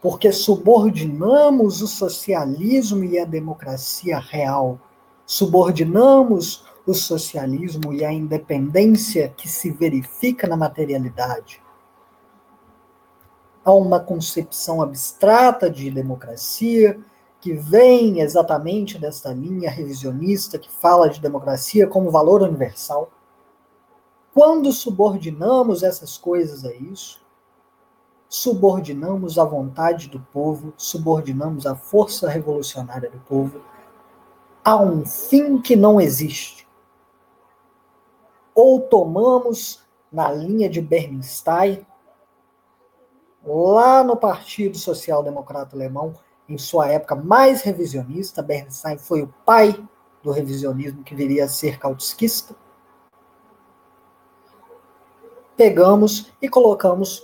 porque 0.00 0.30
subordinamos 0.30 1.80
o 1.80 1.88
socialismo 1.88 3.02
e 3.02 3.18
a 3.18 3.24
democracia 3.24 4.18
real, 4.18 4.78
subordinamos 5.24 6.64
o 6.86 6.92
socialismo 6.92 7.92
e 7.92 8.04
a 8.04 8.12
independência 8.12 9.32
que 9.34 9.48
se 9.48 9.70
verifica 9.70 10.46
na 10.46 10.56
materialidade 10.56 11.63
a 13.64 13.72
uma 13.72 13.98
concepção 13.98 14.82
abstrata 14.82 15.70
de 15.70 15.90
democracia, 15.90 17.00
que 17.40 17.52
vem 17.52 18.20
exatamente 18.20 18.98
desta 18.98 19.32
linha 19.32 19.70
revisionista 19.70 20.58
que 20.58 20.70
fala 20.70 21.08
de 21.08 21.20
democracia 21.20 21.86
como 21.86 22.10
valor 22.10 22.42
universal. 22.42 23.10
Quando 24.32 24.72
subordinamos 24.72 25.82
essas 25.82 26.16
coisas 26.16 26.64
a 26.64 26.74
isso, 26.74 27.24
subordinamos 28.28 29.38
a 29.38 29.44
vontade 29.44 30.08
do 30.08 30.18
povo, 30.18 30.72
subordinamos 30.76 31.66
a 31.66 31.74
força 31.74 32.28
revolucionária 32.28 33.10
do 33.10 33.18
povo 33.20 33.62
a 34.64 34.76
um 34.76 35.04
fim 35.04 35.60
que 35.60 35.76
não 35.76 36.00
existe. 36.00 36.66
Ou 38.54 38.80
tomamos 38.80 39.84
na 40.10 40.32
linha 40.32 40.68
de 40.68 40.80
Bernstein, 40.80 41.86
lá 43.46 44.02
no 44.02 44.16
Partido 44.16 44.78
Social 44.78 45.22
Democrata 45.22 45.76
Alemão, 45.76 46.14
em 46.48 46.58
sua 46.58 46.88
época 46.88 47.14
mais 47.14 47.62
revisionista, 47.62 48.42
Bernstein 48.42 48.98
foi 48.98 49.22
o 49.22 49.34
pai 49.44 49.74
do 50.22 50.30
revisionismo 50.30 51.04
que 51.04 51.14
viria 51.14 51.44
a 51.44 51.48
ser 51.48 51.78
cautesquista. 51.78 52.54
Pegamos 55.56 56.32
e 56.40 56.48
colocamos 56.48 57.22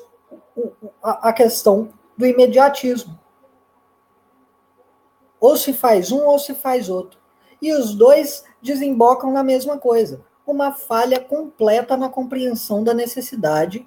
a 1.03 1.33
questão 1.33 1.91
do 2.17 2.27
imediatismo. 2.27 3.19
Ou 5.41 5.57
se 5.57 5.73
faz 5.73 6.13
um 6.13 6.27
ou 6.27 6.39
se 6.39 6.55
faz 6.55 6.89
outro. 6.89 7.19
E 7.61 7.73
os 7.73 7.95
dois 7.95 8.45
desembocam 8.63 9.33
na 9.33 9.43
mesma 9.43 9.79
coisa. 9.79 10.23
Uma 10.47 10.73
falha 10.73 11.19
completa 11.19 11.97
na 11.97 12.09
compreensão 12.09 12.85
da 12.85 12.93
necessidade 12.93 13.87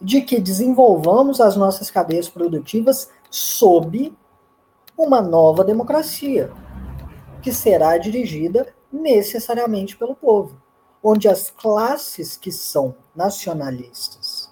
de 0.00 0.22
que 0.22 0.40
desenvolvamos 0.40 1.40
as 1.40 1.56
nossas 1.56 1.90
cadeias 1.90 2.28
produtivas 2.28 3.10
sob 3.30 4.16
uma 4.96 5.20
nova 5.20 5.62
democracia, 5.62 6.50
que 7.42 7.52
será 7.52 7.98
dirigida 7.98 8.74
necessariamente 8.92 9.96
pelo 9.96 10.14
povo, 10.14 10.60
onde 11.02 11.28
as 11.28 11.50
classes 11.50 12.36
que 12.36 12.50
são 12.50 12.94
nacionalistas, 13.14 14.50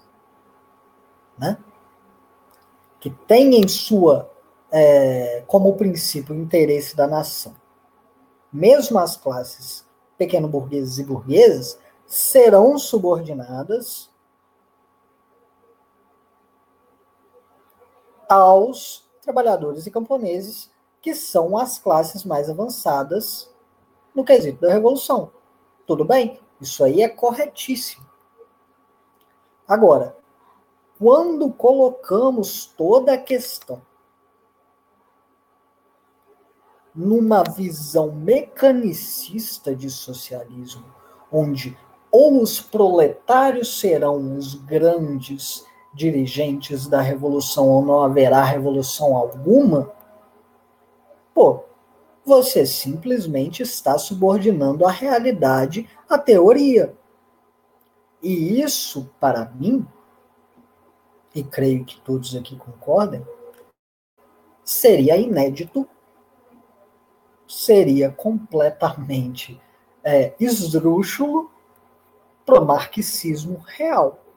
né, 1.37 1.57
que 2.99 3.09
têm 3.09 3.55
em 3.55 3.67
sua 3.67 4.29
é, 4.71 5.43
como 5.47 5.75
princípio 5.75 6.35
o 6.35 6.39
interesse 6.39 6.95
da 6.95 7.07
nação, 7.07 7.55
mesmo 8.51 8.99
as 8.99 9.17
classes 9.17 9.87
pequeno-burgueses 10.17 10.97
e 10.99 11.03
burguesas, 11.03 11.79
serão 12.05 12.77
subordinadas 12.77 14.08
aos 18.29 19.09
trabalhadores 19.21 19.87
e 19.87 19.91
camponeses, 19.91 20.71
que 21.01 21.15
são 21.15 21.57
as 21.57 21.79
classes 21.79 22.23
mais 22.23 22.49
avançadas 22.49 23.51
no 24.13 24.23
quesito 24.23 24.61
da 24.61 24.71
revolução. 24.71 25.31
Tudo 25.87 26.05
bem? 26.05 26.39
Isso 26.61 26.83
aí 26.83 27.01
é 27.01 27.09
corretíssimo. 27.09 28.05
Agora, 29.67 30.15
quando 30.99 31.51
colocamos 31.51 32.65
toda 32.65 33.13
a 33.13 33.17
questão 33.17 33.81
numa 36.93 37.43
visão 37.43 38.11
mecanicista 38.11 39.73
de 39.75 39.89
socialismo, 39.89 40.85
onde 41.31 41.77
ou 42.11 42.41
os 42.41 42.59
proletários 42.59 43.79
serão 43.79 44.35
os 44.35 44.55
grandes 44.55 45.65
dirigentes 45.99 46.87
da 46.87 47.01
revolução 47.01 47.67
ou 47.67 47.85
não 47.85 48.01
haverá 48.01 48.41
revolução 48.41 49.17
alguma, 49.17 49.91
pô, 51.33 51.65
você 52.25 52.65
simplesmente 52.65 53.61
está 53.61 53.97
subordinando 53.97 54.85
a 54.85 54.91
realidade 54.91 55.89
à 56.07 56.17
teoria. 56.17 56.95
E 58.23 58.61
isso, 58.61 59.13
para 59.19 59.43
mim, 59.55 59.85
e 61.35 61.43
creio 61.43 61.83
que 61.83 61.99
todos 61.99 62.33
aqui 62.33 62.55
concordem, 62.55 63.25
seria 64.63 65.17
inédito, 65.17 65.85
seria 67.45 68.09
completamente 68.09 69.61
é, 70.01 70.33
esdrúxulo 70.39 71.51
para 72.45 72.61
o 72.61 72.65
marxismo 72.65 73.57
real. 73.65 74.28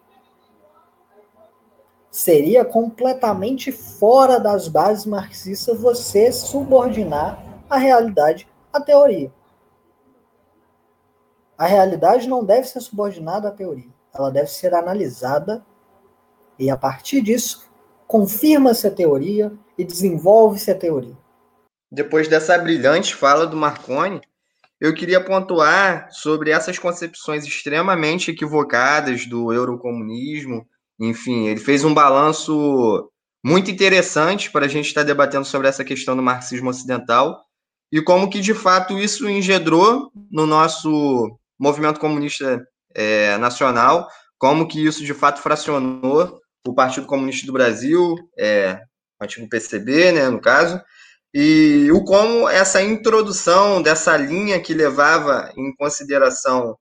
Seria 2.13 2.63
completamente 2.63 3.73
fora 3.73 4.39
das 4.39 4.69
bases 4.69 5.07
marxistas 5.07 5.81
você 5.81 6.31
subordinar 6.31 7.43
a 7.71 7.79
realidade 7.79 8.47
à 8.71 8.79
teoria. 8.79 9.33
A 11.57 11.65
realidade 11.65 12.29
não 12.29 12.45
deve 12.45 12.69
ser 12.69 12.81
subordinada 12.83 13.49
à 13.49 13.51
teoria. 13.51 13.89
Ela 14.15 14.31
deve 14.31 14.49
ser 14.49 14.75
analisada 14.75 15.65
e, 16.59 16.69
a 16.69 16.77
partir 16.77 17.23
disso, 17.23 17.73
confirma-se 18.07 18.87
a 18.87 18.91
teoria 18.91 19.51
e 19.79 19.83
desenvolve-se 19.83 20.71
a 20.71 20.75
teoria. 20.75 21.17
Depois 21.91 22.29
dessa 22.29 22.59
brilhante 22.59 23.15
fala 23.15 23.47
do 23.47 23.57
Marconi, 23.57 24.21
eu 24.79 24.93
queria 24.93 25.25
pontuar 25.25 26.09
sobre 26.11 26.51
essas 26.51 26.79
concepções 26.79 27.47
extremamente 27.47 28.31
equivocadas 28.31 29.25
do 29.25 29.51
eurocomunismo. 29.51 30.67
Enfim, 31.01 31.47
ele 31.47 31.61
fez 31.61 31.85
um 31.85 31.95
balanço 31.95 33.11
muito 33.45 33.71
interessante 33.71 34.51
para 34.51 34.67
a 34.67 34.69
gente 34.69 34.87
estar 34.87 35.03
debatendo 35.03 35.45
sobre 35.45 35.69
essa 35.69 35.85
questão 35.85 36.15
do 36.15 36.23
marxismo 36.23 36.71
ocidental 36.71 37.41
e 37.91 38.01
como 38.01 38.31
que 38.31 38.41
de 38.41 38.55
fato 38.55 38.99
isso 38.99 39.29
engendrou 39.29 40.11
no 40.31 40.47
nosso 40.47 41.37
movimento 41.59 42.01
comunista 42.01 42.65
é, 42.95 43.37
nacional, 43.39 44.09
como 44.39 44.67
que 44.67 44.85
isso 44.85 45.05
de 45.05 45.13
fato 45.13 45.41
fracionou 45.41 46.41
o 46.67 46.75
Partido 46.75 47.07
Comunista 47.07 47.47
do 47.47 47.53
Brasil, 47.53 48.15
é, 48.39 48.81
o 49.21 49.25
antigo 49.25 49.49
PCB, 49.49 50.13
né, 50.13 50.29
no 50.29 50.41
caso, 50.41 50.81
e 51.35 51.91
o 51.93 52.05
como 52.05 52.49
essa 52.49 52.83
introdução 52.83 53.83
dessa 53.83 54.17
linha 54.17 54.61
que 54.61 54.75
levava 54.75 55.53
em 55.57 55.75
consideração 55.75 56.77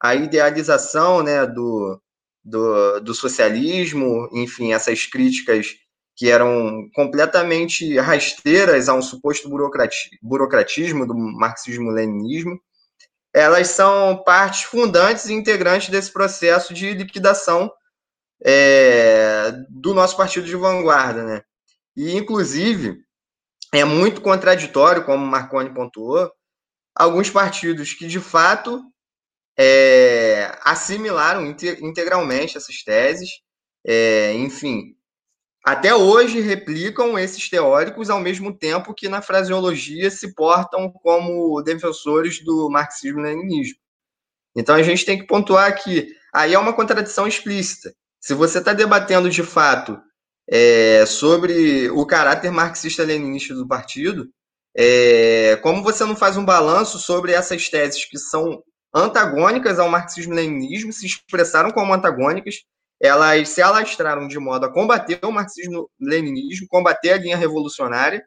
a 0.00 0.14
idealização 0.14 1.22
né, 1.22 1.46
do, 1.46 2.00
do, 2.44 3.00
do 3.00 3.14
socialismo, 3.14 4.28
enfim, 4.32 4.72
essas 4.72 5.06
críticas 5.06 5.68
que 6.16 6.30
eram 6.30 6.88
completamente 6.94 7.98
rasteiras 7.98 8.88
a 8.88 8.94
um 8.94 9.02
suposto 9.02 9.48
burocratismo 10.22 11.06
do 11.06 11.14
marxismo-leninismo, 11.14 12.60
elas 13.34 13.68
são 13.68 14.22
partes 14.24 14.62
fundantes 14.62 15.26
e 15.26 15.32
integrantes 15.32 15.88
desse 15.88 16.12
processo 16.12 16.72
de 16.72 16.92
liquidação 16.92 17.72
é, 18.44 19.52
do 19.68 19.92
nosso 19.92 20.16
partido 20.16 20.46
de 20.46 20.54
vanguarda, 20.54 21.24
né? 21.24 21.42
E, 21.96 22.16
inclusive, 22.16 22.98
é 23.72 23.84
muito 23.84 24.20
contraditório, 24.20 25.04
como 25.04 25.26
Marconi 25.26 25.74
pontuou, 25.74 26.30
alguns 26.94 27.28
partidos 27.28 27.92
que 27.92 28.06
de 28.06 28.20
fato 28.20 28.84
é, 29.58 30.56
assimilaram 30.62 31.46
integralmente 31.46 32.56
essas 32.56 32.82
teses, 32.82 33.30
é, 33.86 34.32
enfim, 34.34 34.94
até 35.64 35.94
hoje 35.94 36.40
replicam 36.40 37.18
esses 37.18 37.48
teóricos 37.48 38.10
ao 38.10 38.20
mesmo 38.20 38.56
tempo 38.56 38.92
que 38.92 39.08
na 39.08 39.22
fraseologia 39.22 40.10
se 40.10 40.34
portam 40.34 40.90
como 40.90 41.62
defensores 41.62 42.44
do 42.44 42.68
marxismo-leninismo. 42.68 43.78
Então 44.54 44.74
a 44.74 44.82
gente 44.82 45.06
tem 45.06 45.18
que 45.18 45.26
pontuar 45.26 45.82
que 45.82 46.08
aí 46.34 46.52
é 46.52 46.58
uma 46.58 46.74
contradição 46.74 47.26
explícita. 47.26 47.94
Se 48.20 48.34
você 48.34 48.58
está 48.58 48.72
debatendo 48.72 49.30
de 49.30 49.42
fato 49.42 49.98
é, 50.48 51.06
sobre 51.06 51.90
o 51.90 52.04
caráter 52.06 52.50
marxista-leninista 52.50 53.54
do 53.54 53.66
partido, 53.66 54.28
é, 54.76 55.56
como 55.62 55.82
você 55.82 56.04
não 56.04 56.14
faz 56.14 56.36
um 56.36 56.44
balanço 56.44 56.98
sobre 56.98 57.32
essas 57.32 57.68
teses 57.68 58.04
que 58.04 58.18
são 58.18 58.62
antagônicas 58.94 59.78
ao 59.78 59.88
marxismo-leninismo, 59.88 60.92
se 60.92 61.06
expressaram 61.06 61.70
como 61.70 61.92
antagônicas, 61.92 62.62
elas 63.00 63.48
se 63.48 63.60
alastraram 63.60 64.28
de 64.28 64.38
modo 64.38 64.66
a 64.66 64.72
combater 64.72 65.18
o 65.24 65.32
marxismo-leninismo, 65.32 66.68
combater 66.68 67.12
a 67.12 67.18
linha 67.18 67.36
revolucionária 67.36 68.24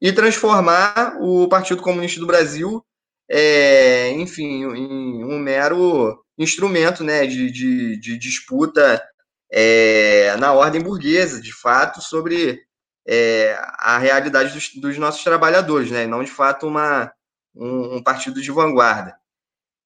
e 0.00 0.12
transformar 0.12 1.16
o 1.20 1.48
Partido 1.48 1.82
Comunista 1.82 2.20
do 2.20 2.26
Brasil, 2.26 2.84
é, 3.28 4.10
enfim, 4.12 4.62
em 4.62 5.24
um 5.24 5.38
mero 5.38 6.22
instrumento 6.38 7.02
né, 7.02 7.26
de, 7.26 7.50
de, 7.50 7.98
de 7.98 8.18
disputa 8.18 9.02
é, 9.50 10.36
na 10.36 10.52
ordem 10.52 10.80
burguesa, 10.80 11.40
de 11.40 11.52
fato, 11.52 12.00
sobre 12.02 12.60
é, 13.06 13.56
a 13.78 13.98
realidade 13.98 14.52
dos, 14.52 14.70
dos, 14.74 14.98
nossos 14.98 15.22
trabalhadores, 15.22 15.90
né? 15.90 16.06
não 16.06 16.24
de 16.24 16.30
fato 16.30 16.66
uma, 16.66 17.12
um, 17.54 17.96
um 17.96 18.02
partido 18.02 18.40
de 18.40 18.50
vanguarda. 18.50 19.16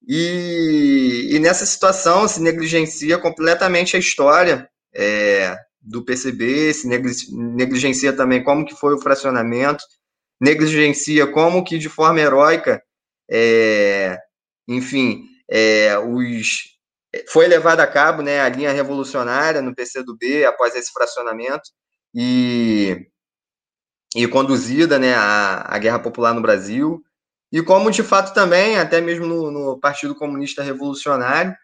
E, 0.07 1.29
e, 1.31 1.39
nessa 1.39 1.65
situação 1.65 2.27
se 2.27 2.41
negligencia 2.41 3.17
completamente 3.17 3.95
a 3.95 3.99
história 3.99 4.69
é, 4.95 5.55
do 5.81 6.03
PCB, 6.03 6.73
se 6.73 6.87
negligencia 6.87 8.13
também 8.13 8.43
como 8.43 8.65
que 8.65 8.75
foi 8.75 8.95
o 8.95 9.01
fracionamento, 9.01 9.83
negligencia 10.39 11.27
como 11.27 11.63
que 11.63 11.77
de 11.77 11.89
forma 11.89 12.19
heróica, 12.19 12.81
é, 13.29 14.17
enfim, 14.67 15.25
é, 15.49 15.97
os, 15.99 16.79
foi 17.31 17.47
levada 17.47 17.83
a 17.83 17.87
cabo 17.87 18.21
né, 18.21 18.39
a 18.39 18.49
linha 18.49 18.71
revolucionária 18.71 19.61
no 19.61 19.75
PCdoB 19.75 20.45
após 20.45 20.75
esse 20.75 20.91
fracionamento 20.91 21.69
e, 22.13 23.07
e 24.15 24.27
conduzida 24.27 24.99
né, 24.99 25.13
a, 25.13 25.75
a 25.75 25.77
Guerra 25.77 25.99
Popular 25.99 26.33
no 26.33 26.41
Brasil, 26.41 27.03
e 27.51 27.61
como 27.63 27.89
de 27.91 28.03
fato 28.03 28.33
também, 28.33 28.77
até 28.77 29.01
mesmo 29.01 29.25
no, 29.25 29.51
no 29.51 29.79
Partido 29.79 30.15
Comunista 30.15 30.61
Revolucionário, 30.61 31.55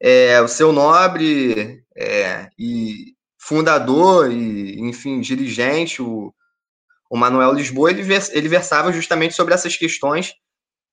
é, 0.00 0.40
o 0.40 0.48
seu 0.48 0.72
nobre 0.72 1.82
é, 1.96 2.48
e 2.58 3.14
fundador 3.38 4.30
e, 4.30 4.80
enfim, 4.80 5.20
dirigente, 5.20 6.02
o, 6.02 6.32
o 7.10 7.16
Manuel 7.16 7.52
Lisboa, 7.52 7.90
ele, 7.90 8.02
ele 8.32 8.48
versava 8.48 8.92
justamente 8.92 9.34
sobre 9.34 9.54
essas 9.54 9.76
questões 9.76 10.34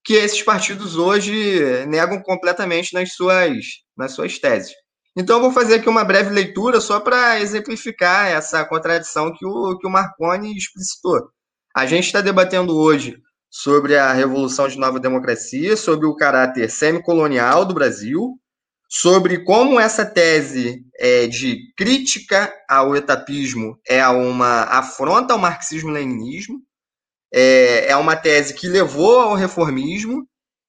que 0.04 0.14
esses 0.14 0.42
partidos 0.42 0.96
hoje 0.96 1.84
negam 1.86 2.22
completamente 2.22 2.94
nas 2.94 3.12
suas, 3.14 3.56
nas 3.96 4.12
suas 4.12 4.38
teses. 4.38 4.72
Então, 5.16 5.36
eu 5.36 5.42
vou 5.42 5.52
fazer 5.52 5.74
aqui 5.74 5.88
uma 5.88 6.04
breve 6.04 6.30
leitura 6.30 6.80
só 6.80 7.00
para 7.00 7.40
exemplificar 7.40 8.28
essa 8.28 8.64
contradição 8.64 9.32
que 9.34 9.44
o, 9.44 9.76
que 9.76 9.86
o 9.86 9.90
Marconi 9.90 10.56
explicitou. 10.56 11.28
A 11.76 11.84
gente 11.84 12.06
está 12.06 12.20
debatendo 12.20 12.76
hoje 12.76 13.16
sobre 13.50 13.96
a 13.96 14.12
Revolução 14.12 14.68
de 14.68 14.78
Nova 14.78 15.00
Democracia, 15.00 15.76
sobre 15.76 16.06
o 16.06 16.14
caráter 16.14 16.70
semicolonial 16.70 17.64
do 17.64 17.74
Brasil, 17.74 18.38
sobre 18.88 19.44
como 19.44 19.78
essa 19.78 20.04
tese 20.04 20.84
é, 20.98 21.26
de 21.26 21.72
crítica 21.76 22.52
ao 22.68 22.96
etapismo 22.96 23.78
é 23.86 24.06
uma 24.08 24.62
afronta 24.62 25.32
ao 25.32 25.38
marxismo-leninismo, 25.38 26.60
é, 27.32 27.90
é 27.90 27.96
uma 27.96 28.16
tese 28.16 28.54
que 28.54 28.68
levou 28.68 29.20
ao 29.20 29.34
reformismo 29.34 30.26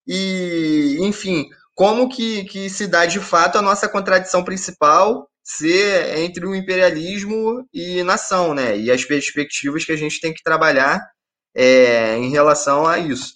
e, 0.07 0.97
enfim, 0.99 1.47
como 1.73 2.09
que, 2.09 2.43
que 2.45 2.69
se 2.69 2.87
dá 2.87 3.05
de 3.05 3.19
fato 3.19 3.57
a 3.57 3.61
nossa 3.61 3.87
contradição 3.87 4.43
principal 4.43 5.27
ser 5.43 6.19
entre 6.19 6.45
o 6.45 6.55
imperialismo 6.55 7.67
e 7.73 8.03
nação, 8.03 8.53
né? 8.53 8.77
E 8.77 8.91
as 8.91 9.03
perspectivas 9.03 9.83
que 9.83 9.91
a 9.91 9.95
gente 9.95 10.21
tem 10.21 10.33
que 10.33 10.43
trabalhar 10.43 11.01
é, 11.55 12.17
em 12.17 12.29
relação 12.29 12.87
a 12.87 12.97
isso. 12.97 13.33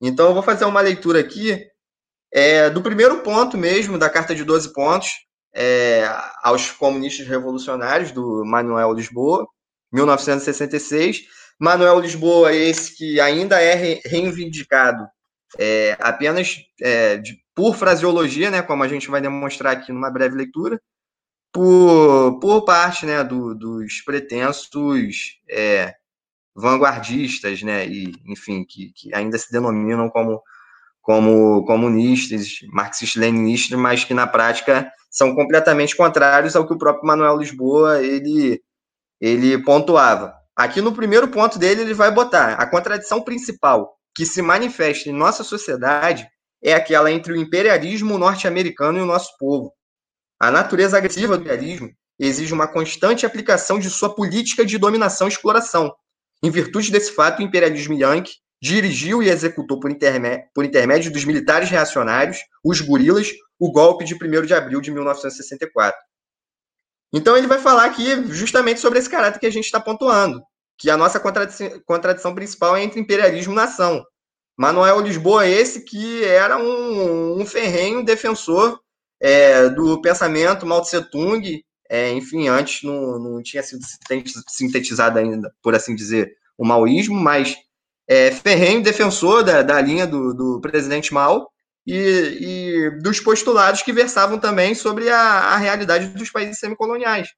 Então, 0.00 0.28
eu 0.28 0.34
vou 0.34 0.42
fazer 0.42 0.64
uma 0.64 0.80
leitura 0.80 1.20
aqui 1.20 1.58
é, 2.32 2.68
do 2.68 2.82
primeiro 2.82 3.22
ponto 3.22 3.56
mesmo 3.56 3.98
da 3.98 4.10
Carta 4.10 4.34
de 4.34 4.44
12 4.44 4.72
Pontos 4.72 5.08
é, 5.54 6.04
aos 6.42 6.70
comunistas 6.70 7.26
revolucionários, 7.26 8.12
do 8.12 8.44
Manuel 8.44 8.92
Lisboa, 8.92 9.46
1966, 9.90 11.22
Manuel 11.58 11.98
Lisboa, 12.00 12.52
esse 12.52 12.94
que 12.94 13.18
ainda 13.18 13.60
é 13.60 14.00
reivindicado 14.04 15.08
é, 15.58 15.96
apenas 15.98 16.58
é, 16.80 17.16
de, 17.16 17.38
por 17.54 17.74
fraseologia, 17.74 18.50
né, 18.50 18.60
como 18.60 18.82
a 18.82 18.88
gente 18.88 19.08
vai 19.08 19.20
demonstrar 19.20 19.72
aqui 19.72 19.92
numa 19.92 20.10
breve 20.10 20.36
leitura, 20.36 20.80
por, 21.50 22.38
por 22.38 22.64
parte 22.66 23.06
né, 23.06 23.24
do, 23.24 23.54
dos 23.54 24.02
pretensos 24.02 24.68
é, 25.48 25.94
vanguardistas, 26.56 27.62
né, 27.62 27.86
e, 27.86 28.14
enfim, 28.26 28.64
que, 28.64 28.90
que 28.94 29.14
ainda 29.14 29.36
se 29.36 29.52
denominam 29.52 30.08
como, 30.08 30.42
como 31.02 31.64
comunistas, 31.66 32.60
marxistas-leninistas, 32.72 33.78
mas 33.78 34.04
que 34.04 34.14
na 34.14 34.26
prática 34.26 34.90
são 35.10 35.34
completamente 35.34 35.94
contrários 35.94 36.56
ao 36.56 36.66
que 36.66 36.72
o 36.72 36.78
próprio 36.78 37.06
Manuel 37.06 37.36
Lisboa 37.36 38.02
ele, 38.02 38.60
ele 39.20 39.62
pontuava. 39.62 40.34
Aqui 40.56 40.80
no 40.80 40.92
primeiro 40.92 41.28
ponto 41.28 41.58
dele, 41.58 41.82
ele 41.82 41.94
vai 41.94 42.10
botar 42.10 42.54
a 42.54 42.66
contradição 42.66 43.22
principal 43.22 43.94
que 44.14 44.24
se 44.24 44.40
manifesta 44.40 45.10
em 45.10 45.12
nossa 45.12 45.44
sociedade 45.44 46.26
é 46.62 46.72
aquela 46.72 47.12
entre 47.12 47.34
o 47.34 47.36
imperialismo 47.36 48.16
norte-americano 48.16 48.98
e 48.98 49.02
o 49.02 49.06
nosso 49.06 49.36
povo. 49.38 49.72
A 50.40 50.50
natureza 50.50 50.96
agressiva 50.96 51.36
do 51.36 51.42
imperialismo 51.42 51.90
exige 52.18 52.54
uma 52.54 52.66
constante 52.66 53.26
aplicação 53.26 53.78
de 53.78 53.90
sua 53.90 54.14
política 54.14 54.64
de 54.64 54.78
dominação 54.78 55.28
e 55.28 55.30
exploração. 55.30 55.94
Em 56.42 56.50
virtude 56.50 56.90
desse 56.92 57.12
fato, 57.12 57.40
o 57.40 57.42
imperialismo 57.42 57.94
yankee 57.94 58.34
dirigiu 58.62 59.22
e 59.22 59.28
executou 59.28 59.78
por, 59.78 59.90
por 60.54 60.64
intermédio 60.64 61.12
dos 61.12 61.24
militares 61.24 61.70
reacionários, 61.70 62.38
os 62.64 62.80
gorilas, 62.80 63.32
o 63.58 63.70
golpe 63.70 64.04
de 64.04 64.14
1 64.14 64.46
de 64.46 64.54
abril 64.54 64.80
de 64.80 64.90
1964. 64.90 65.98
Então 67.12 67.36
ele 67.36 67.46
vai 67.46 67.58
falar 67.58 67.84
aqui 67.84 68.26
justamente 68.28 68.80
sobre 68.80 68.98
esse 68.98 69.08
caráter 69.08 69.38
que 69.38 69.46
a 69.46 69.50
gente 69.50 69.64
está 69.64 69.80
pontuando, 69.80 70.42
que 70.78 70.90
a 70.90 70.96
nossa 70.96 71.20
contradição, 71.20 71.80
contradição 71.86 72.34
principal 72.34 72.76
é 72.76 72.82
entre 72.82 73.00
imperialismo 73.00 73.52
e 73.52 73.56
nação. 73.56 74.04
Manuel 74.56 75.00
Lisboa, 75.00 75.46
esse 75.46 75.84
que 75.84 76.24
era 76.24 76.56
um, 76.56 77.40
um 77.40 77.46
ferrenho 77.46 78.04
defensor 78.04 78.80
é, 79.20 79.68
do 79.68 80.00
pensamento 80.00 80.66
Mao 80.66 80.82
Tse 80.82 81.02
Tung, 81.10 81.62
é, 81.88 82.12
enfim, 82.12 82.48
antes 82.48 82.82
não, 82.82 83.18
não 83.18 83.42
tinha 83.42 83.62
sido 83.62 83.82
sintetizado 84.48 85.18
ainda, 85.18 85.52
por 85.62 85.74
assim 85.74 85.94
dizer, 85.94 86.36
o 86.56 86.66
maoísmo, 86.66 87.14
mas 87.14 87.56
é, 88.08 88.30
ferrenho 88.30 88.82
defensor 88.82 89.42
da, 89.42 89.62
da 89.62 89.80
linha 89.80 90.06
do, 90.06 90.32
do 90.32 90.60
presidente 90.60 91.12
Mao 91.12 91.50
e, 91.86 91.96
e, 92.40 92.90
dos 93.02 93.20
postulados 93.20 93.82
que 93.82 93.92
versavam 93.92 94.38
também 94.38 94.74
sobre 94.74 95.08
a, 95.08 95.20
a 95.20 95.56
realidade 95.56 96.08
dos 96.08 96.30
países 96.30 96.58
semicoloniais. 96.58 97.28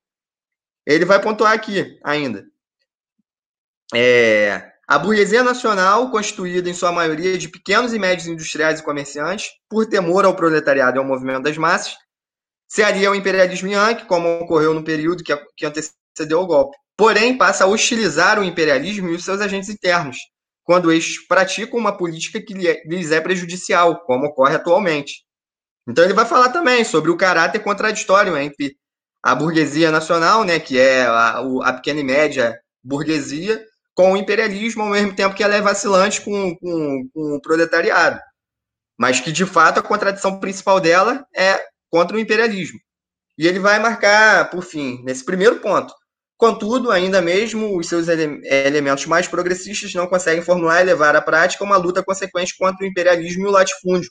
Ele 0.86 1.04
vai 1.04 1.20
pontuar 1.20 1.52
aqui 1.52 1.98
ainda. 2.02 2.46
É, 3.94 4.72
a 4.86 4.98
burguesia 4.98 5.42
nacional, 5.42 6.10
constituída 6.10 6.70
em 6.70 6.74
sua 6.74 6.90
maioria 6.90 7.36
de 7.36 7.46
pequenos 7.48 7.92
e 7.92 7.98
médios 7.98 8.26
industriais 8.26 8.80
e 8.80 8.82
comerciantes, 8.82 9.50
por 9.68 9.86
temor 9.86 10.24
ao 10.24 10.34
proletariado 10.34 10.96
e 10.96 10.98
ao 10.98 11.04
movimento 11.04 11.42
das 11.42 11.58
massas, 11.58 11.94
se 12.68 12.82
alia 12.82 13.08
ao 13.08 13.14
imperialismo 13.14 13.68
yankee, 13.68 14.04
como 14.04 14.40
ocorreu 14.40 14.74
no 14.74 14.84
período 14.84 15.24
que, 15.24 15.34
que 15.56 15.66
antecedeu 15.66 16.40
o 16.40 16.46
golpe. 16.46 16.76
Porém, 16.96 17.38
passa 17.38 17.64
a 17.64 17.66
hostilizar 17.66 18.38
o 18.38 18.44
imperialismo 18.44 19.08
e 19.08 19.14
os 19.14 19.24
seus 19.24 19.40
agentes 19.40 19.68
internos, 19.68 20.18
quando 20.64 20.92
estes 20.92 21.26
praticam 21.26 21.78
uma 21.78 21.96
política 21.96 22.40
que 22.40 22.52
lhes 22.52 23.10
é 23.10 23.20
prejudicial, 23.20 24.00
como 24.00 24.26
ocorre 24.26 24.56
atualmente. 24.56 25.24
Então 25.88 26.04
ele 26.04 26.12
vai 26.12 26.26
falar 26.26 26.50
também 26.50 26.84
sobre 26.84 27.10
o 27.10 27.16
caráter 27.16 27.60
contraditório 27.60 28.36
entre 28.36 28.76
a 29.22 29.34
burguesia 29.34 29.90
nacional, 29.90 30.44
né, 30.44 30.60
que 30.60 30.78
é 30.78 31.02
a, 31.06 31.40
a 31.64 31.72
pequena 31.72 32.00
e 32.00 32.04
média 32.04 32.58
burguesia, 32.84 33.64
com 33.94 34.12
o 34.12 34.16
imperialismo, 34.16 34.82
ao 34.82 34.90
mesmo 34.90 35.14
tempo 35.14 35.34
que 35.34 35.42
ela 35.42 35.56
é 35.56 35.60
vacilante 35.60 36.20
com, 36.20 36.54
com, 36.56 37.08
com 37.12 37.34
o 37.36 37.40
proletariado. 37.40 38.20
Mas 38.96 39.20
que, 39.20 39.32
de 39.32 39.46
fato, 39.46 39.80
a 39.80 39.82
contradição 39.82 40.38
principal 40.38 40.80
dela 40.80 41.26
é 41.34 41.60
contra 41.90 42.16
o 42.16 42.20
imperialismo. 42.20 42.78
E 43.36 43.46
ele 43.46 43.58
vai 43.58 43.78
marcar, 43.78 44.50
por 44.50 44.62
fim, 44.62 45.02
nesse 45.04 45.24
primeiro 45.24 45.60
ponto, 45.60 45.92
Contudo, 46.38 46.92
ainda 46.92 47.20
mesmo 47.20 47.76
os 47.76 47.88
seus 47.88 48.06
ele 48.06 48.40
elementos 48.46 49.06
mais 49.06 49.26
progressistas 49.26 49.92
não 49.92 50.06
conseguem 50.06 50.40
formular 50.40 50.80
e 50.80 50.84
levar 50.84 51.16
à 51.16 51.20
prática 51.20 51.64
uma 51.64 51.76
luta 51.76 52.00
consequente 52.00 52.56
contra 52.56 52.86
o 52.86 52.88
imperialismo 52.88 53.44
e 53.44 53.48
o 53.48 53.50
latifúndio, 53.50 54.08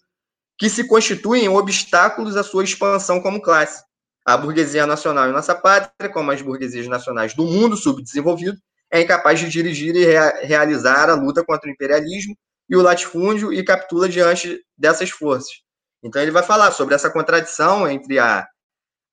que 0.60 0.70
se 0.70 0.86
constituem 0.86 1.48
obstáculos 1.48 2.36
à 2.36 2.44
sua 2.44 2.66
expansão 2.66 3.22
como 3.22 3.42
classe. 3.42 3.82
A 4.26 4.36
burguesia 4.36 4.86
nacional 4.86 5.30
em 5.30 5.32
nossa 5.32 5.56
pátria, 5.56 6.12
como 6.12 6.30
as 6.30 6.42
burguesias 6.42 6.86
nacionais 6.88 7.34
do 7.34 7.46
mundo 7.46 7.78
subdesenvolvido, 7.78 8.58
é 8.92 9.00
incapaz 9.00 9.40
de 9.40 9.48
dirigir 9.48 9.96
e 9.96 10.04
rea 10.04 10.38
realizar 10.44 11.10
a 11.10 11.16
luta 11.16 11.46
contra 11.46 11.70
o 11.70 11.72
imperialismo 11.72 12.36
e 12.70 12.76
o 12.76 12.82
latifúndio 12.82 13.54
e 13.54 13.64
capitula 13.64 14.10
diante 14.10 14.60
dessas 14.78 15.10
forças. 15.10 15.62
Então 16.04 16.22
ele 16.22 16.32
vai 16.32 16.44
falar 16.44 16.72
sobre 16.72 16.96
essa 16.96 17.10
contradição 17.10 17.90
entre 17.90 18.20
a, 18.20 18.48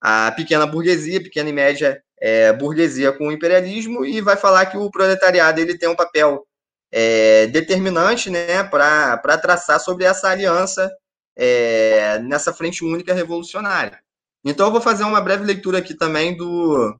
a 0.01 0.31
pequena 0.31 0.65
burguesia, 0.65 1.21
pequena 1.21 1.49
e 1.49 1.53
média 1.53 2.01
é, 2.19 2.53
burguesia 2.53 3.11
com 3.11 3.27
o 3.27 3.31
imperialismo 3.31 4.05
e 4.05 4.21
vai 4.21 4.37
falar 4.37 4.67
que 4.67 4.77
o 4.77 4.89
proletariado 4.89 5.59
ele 5.59 5.77
tem 5.77 5.89
um 5.89 5.95
papel 5.95 6.45
é, 6.91 7.47
determinante 7.47 8.29
né, 8.29 8.63
para 8.63 9.37
traçar 9.37 9.79
sobre 9.79 10.05
essa 10.05 10.29
aliança 10.29 10.91
é, 11.35 12.19
nessa 12.19 12.53
frente 12.53 12.83
única 12.83 13.13
revolucionária. 13.13 13.99
Então, 14.43 14.67
eu 14.67 14.71
vou 14.71 14.81
fazer 14.81 15.03
uma 15.03 15.19
breve 15.19 15.43
leitura 15.43 15.79
aqui 15.79 15.95
também 15.95 16.37
do, 16.37 16.95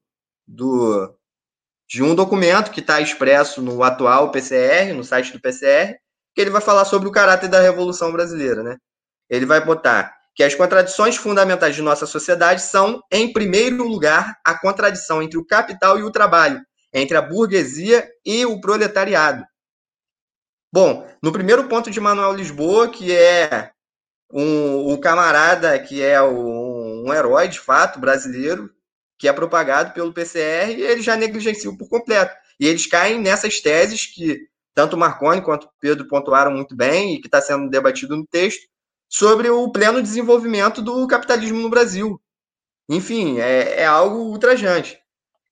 do 0.48 1.16
de 1.88 2.02
um 2.02 2.16
documento 2.16 2.72
que 2.72 2.80
está 2.80 3.00
expresso 3.00 3.62
no 3.62 3.84
atual 3.84 4.32
PCR, 4.32 4.92
no 4.94 5.04
site 5.04 5.32
do 5.32 5.40
PCR, 5.40 5.96
que 6.34 6.42
ele 6.42 6.50
vai 6.50 6.62
falar 6.62 6.86
sobre 6.86 7.08
o 7.08 7.12
caráter 7.12 7.48
da 7.48 7.62
Revolução 7.62 8.12
Brasileira. 8.12 8.64
Né? 8.64 8.78
Ele 9.30 9.45
vai 9.45 9.63
botar 9.63 10.15
que 10.36 10.43
as 10.43 10.53
contradições 10.53 11.15
fundamentais 11.15 11.76
de 11.76 11.82
nossa 11.82 12.05
sociedade 12.05 12.61
são, 12.61 13.01
em 13.11 13.32
primeiro 13.32 13.88
lugar, 13.88 14.38
a 14.43 14.53
contradição 14.53 15.21
entre 15.23 15.38
o 15.38 15.45
capital 15.45 15.97
e 15.97 16.03
o 16.03 16.11
trabalho, 16.11 16.61
entre 16.93 17.15
a 17.15 17.21
burguesia 17.21 18.07
e 18.26 18.45
o 18.45 18.59
proletariado. 18.59 19.45
Bom, 20.71 21.07
no 21.23 21.32
primeiro 21.32 21.69
ponto 21.69 21.89
de 21.89 22.01
Manuel 22.01 22.34
Lisboa, 22.34 22.89
que 22.89 23.15
é 23.15 23.71
um, 24.30 24.97
camarada 24.97 25.80
que 25.80 26.01
é 26.01 26.21
um, 26.21 27.05
um 27.07 27.13
herói 27.13 27.47
de 27.47 27.59
fato 27.59 27.97
brasileiro, 27.97 28.69
que 29.17 29.30
é 29.30 29.34
propagado 29.34 29.93
pelo 29.93 30.13
PCR, 30.13 30.71
ele 30.71 31.01
já 31.01 31.15
negligenciou 31.15 31.78
por 31.78 31.88
completo. 31.88 32.36
E 32.59 32.67
eles 32.67 32.86
caem 32.86 33.21
nessas 33.21 33.61
teses 33.61 34.05
que 34.05 34.47
tanto 34.73 34.97
Marconi 34.97 35.41
quanto 35.41 35.69
Pedro 35.80 36.07
pontuaram 36.09 36.51
muito 36.51 36.76
bem 36.76 37.15
e 37.15 37.21
que 37.21 37.28
está 37.28 37.41
sendo 37.41 37.69
debatido 37.69 38.17
no 38.17 38.28
texto, 38.28 38.67
sobre 39.10 39.49
o 39.49 39.72
pleno 39.72 40.01
desenvolvimento 40.01 40.82
do 40.82 41.08
capitalismo 41.08 41.60
no 41.60 41.70
Brasil. 41.70 42.20
Enfim, 42.89 43.39
é, 43.39 43.82
é 43.82 43.86
algo 43.86 44.18
ultrajante. 44.18 44.99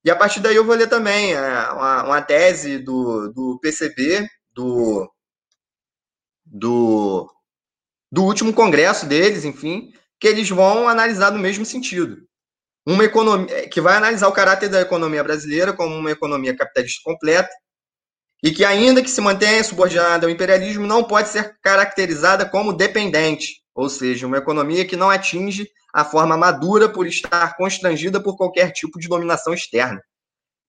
E 0.06 0.12
a 0.12 0.16
partir 0.16 0.42
daí 0.42 0.56
eu 0.56 0.66
vou 0.66 0.76
ler 0.76 0.88
também 0.88 1.34
é, 1.34 1.72
uma, 1.72 2.04
uma, 2.04 2.22
tese 2.22 2.78
do, 2.78 3.32
do 3.32 3.60
PCB, 3.62 4.28
do, 4.54 5.10
do, 6.46 7.32
do 8.12 8.24
último 8.24 8.54
congresso 8.54 9.06
deles, 9.06 9.46
enfim, 9.46 9.94
que 10.20 10.28
eles 10.28 10.50
vão 10.50 10.88
analisar 10.88 11.32
no 11.32 11.40
mesmo 11.40 11.66
sentido. 11.66 12.18
Uma 12.86 13.06
economia 13.06 13.70
que 13.70 13.80
vai 13.80 13.96
analisar 13.96 14.28
o 14.28 14.34
caráter 14.34 14.70
da 14.70 14.82
economia 14.82 15.24
brasileira 15.24 15.72
como 15.74 15.96
uma 15.96 16.12
economia 16.12 16.56
capitalista 16.56 17.02
completa, 17.04 17.50
e 18.44 18.52
que, 18.52 18.66
ainda 18.66 19.02
que 19.02 19.10
se 19.10 19.22
mantenha 19.22 19.64
subordinada 19.64 20.28
ao 20.28 20.30
imperialismo, 20.30 20.86
não 20.86 21.02
pode 21.02 21.30
ser 21.30 21.58
caracterizada 21.62 22.46
como 22.46 22.74
dependente, 22.74 23.64
ou 23.74 23.88
seja, 23.88 24.28
uma 24.28 24.38
economia 24.38 24.86
que 24.86 24.98
não 24.98 25.10
atinge 25.10 25.66
a 25.94 26.04
forma 26.04 26.36
madura 26.36 26.90
por 26.90 27.08
estar 27.08 27.56
constrangida 27.56 28.22
por 28.22 28.36
qualquer 28.36 28.72
tipo 28.72 29.00
de 29.00 29.08
dominação 29.08 29.54
externa. 29.54 30.02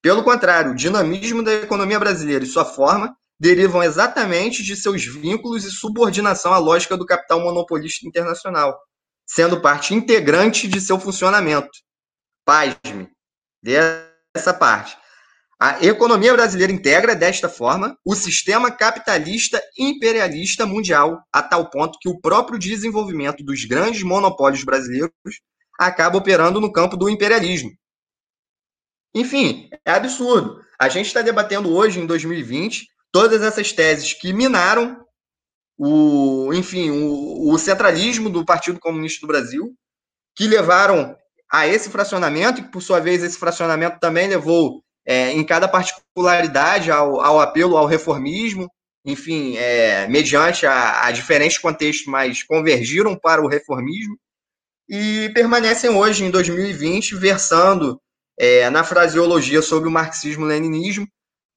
Pelo 0.00 0.22
contrário, 0.22 0.70
o 0.70 0.76
dinamismo 0.76 1.42
da 1.42 1.52
economia 1.52 1.98
brasileira 1.98 2.44
e 2.44 2.46
sua 2.46 2.64
forma 2.64 3.12
derivam 3.40 3.82
exatamente 3.82 4.62
de 4.62 4.76
seus 4.76 5.04
vínculos 5.04 5.64
e 5.64 5.70
subordinação 5.70 6.54
à 6.54 6.58
lógica 6.58 6.96
do 6.96 7.06
capital 7.06 7.40
monopolista 7.40 8.06
internacional, 8.06 8.78
sendo 9.26 9.60
parte 9.60 9.94
integrante 9.94 10.68
de 10.68 10.80
seu 10.80 11.00
funcionamento. 11.00 11.70
Pasme 12.44 13.10
dessa 13.62 14.54
parte. 14.54 14.96
A 15.58 15.84
economia 15.84 16.32
brasileira 16.32 16.72
integra, 16.72 17.14
desta 17.14 17.48
forma, 17.48 17.96
o 18.04 18.14
sistema 18.14 18.70
capitalista 18.70 19.62
imperialista 19.78 20.66
mundial, 20.66 21.22
a 21.32 21.42
tal 21.42 21.70
ponto 21.70 21.98
que 22.00 22.08
o 22.08 22.20
próprio 22.20 22.58
desenvolvimento 22.58 23.44
dos 23.44 23.64
grandes 23.64 24.02
monopólios 24.02 24.64
brasileiros 24.64 25.12
acaba 25.78 26.18
operando 26.18 26.60
no 26.60 26.72
campo 26.72 26.96
do 26.96 27.08
imperialismo. 27.08 27.70
Enfim, 29.14 29.70
é 29.84 29.92
absurdo. 29.92 30.60
A 30.78 30.88
gente 30.88 31.06
está 31.06 31.22
debatendo 31.22 31.72
hoje, 31.72 32.00
em 32.00 32.06
2020, 32.06 32.86
todas 33.12 33.42
essas 33.42 33.72
teses 33.72 34.12
que 34.12 34.32
minaram 34.32 35.04
o, 35.78 36.52
enfim, 36.52 36.90
o, 36.90 37.52
o 37.52 37.58
centralismo 37.58 38.28
do 38.28 38.44
Partido 38.44 38.80
Comunista 38.80 39.24
do 39.24 39.28
Brasil, 39.28 39.72
que 40.36 40.48
levaram 40.48 41.16
a 41.50 41.66
esse 41.66 41.90
fracionamento, 41.90 42.60
e 42.60 42.70
por 42.70 42.82
sua 42.82 42.98
vez, 42.98 43.22
esse 43.22 43.38
fracionamento 43.38 44.00
também 44.00 44.26
levou 44.26 44.83
é, 45.06 45.32
em 45.32 45.44
cada 45.44 45.68
particularidade 45.68 46.90
ao, 46.90 47.20
ao, 47.20 47.40
apelo 47.40 47.76
ao 47.76 47.86
reformismo, 47.86 48.70
enfim, 49.04 49.56
é, 49.56 50.06
mediante 50.08 50.66
a, 50.66 51.06
a, 51.06 51.10
diferentes 51.10 51.58
contextos, 51.58 52.06
mas 52.06 52.42
convergiram 52.42 53.14
para 53.16 53.42
o 53.42 53.48
reformismo 53.48 54.16
e 54.88 55.30
permanecem 55.34 55.90
hoje, 55.90 56.24
em 56.24 56.30
2020, 56.30 57.14
versando 57.16 58.00
é, 58.38 58.68
na 58.70 58.84
fraseologia 58.84 59.62
sobre 59.62 59.88
o 59.88 59.92
marxismo-leninismo, 59.92 61.06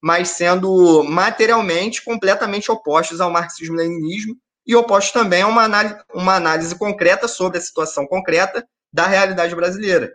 mas 0.02 0.30
sendo 0.30 1.02
materialmente 1.04 2.02
completamente 2.02 2.70
opostos 2.70 3.20
ao 3.20 3.30
marxismo-leninismo 3.30 4.36
e 4.66 4.76
opostos 4.76 5.12
também 5.12 5.42
a 5.42 5.46
uma 5.46 5.64
análise, 5.64 5.96
uma 6.14 6.36
análise 6.36 6.74
concreta 6.76 7.26
sobre 7.26 7.58
a 7.58 7.60
situação 7.60 8.06
concreta 8.06 8.66
da 8.92 9.06
realidade 9.06 9.54
brasileira. 9.54 10.14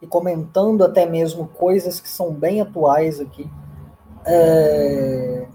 e 0.00 0.06
comentando 0.06 0.84
até 0.84 1.04
mesmo 1.04 1.48
coisas 1.48 2.00
que 2.00 2.08
são 2.08 2.32
bem 2.32 2.60
atuais 2.60 3.20
aqui. 3.20 3.50
É, 4.24 5.48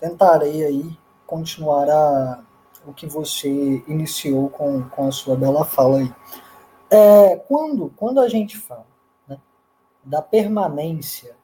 tentarei 0.00 0.64
aí 0.64 0.98
continuar 1.28 2.44
o 2.86 2.94
que 2.94 3.06
você 3.06 3.84
iniciou 3.86 4.48
com, 4.48 4.88
com 4.88 5.06
a 5.06 5.12
sua 5.12 5.36
bela 5.36 5.62
fala 5.62 5.98
aí. 5.98 6.10
É, 6.90 7.36
quando, 7.36 7.92
quando 7.94 8.18
a 8.18 8.28
gente 8.28 8.56
fala 8.56 8.86
né, 9.28 9.38
da 10.02 10.22
permanência 10.22 11.36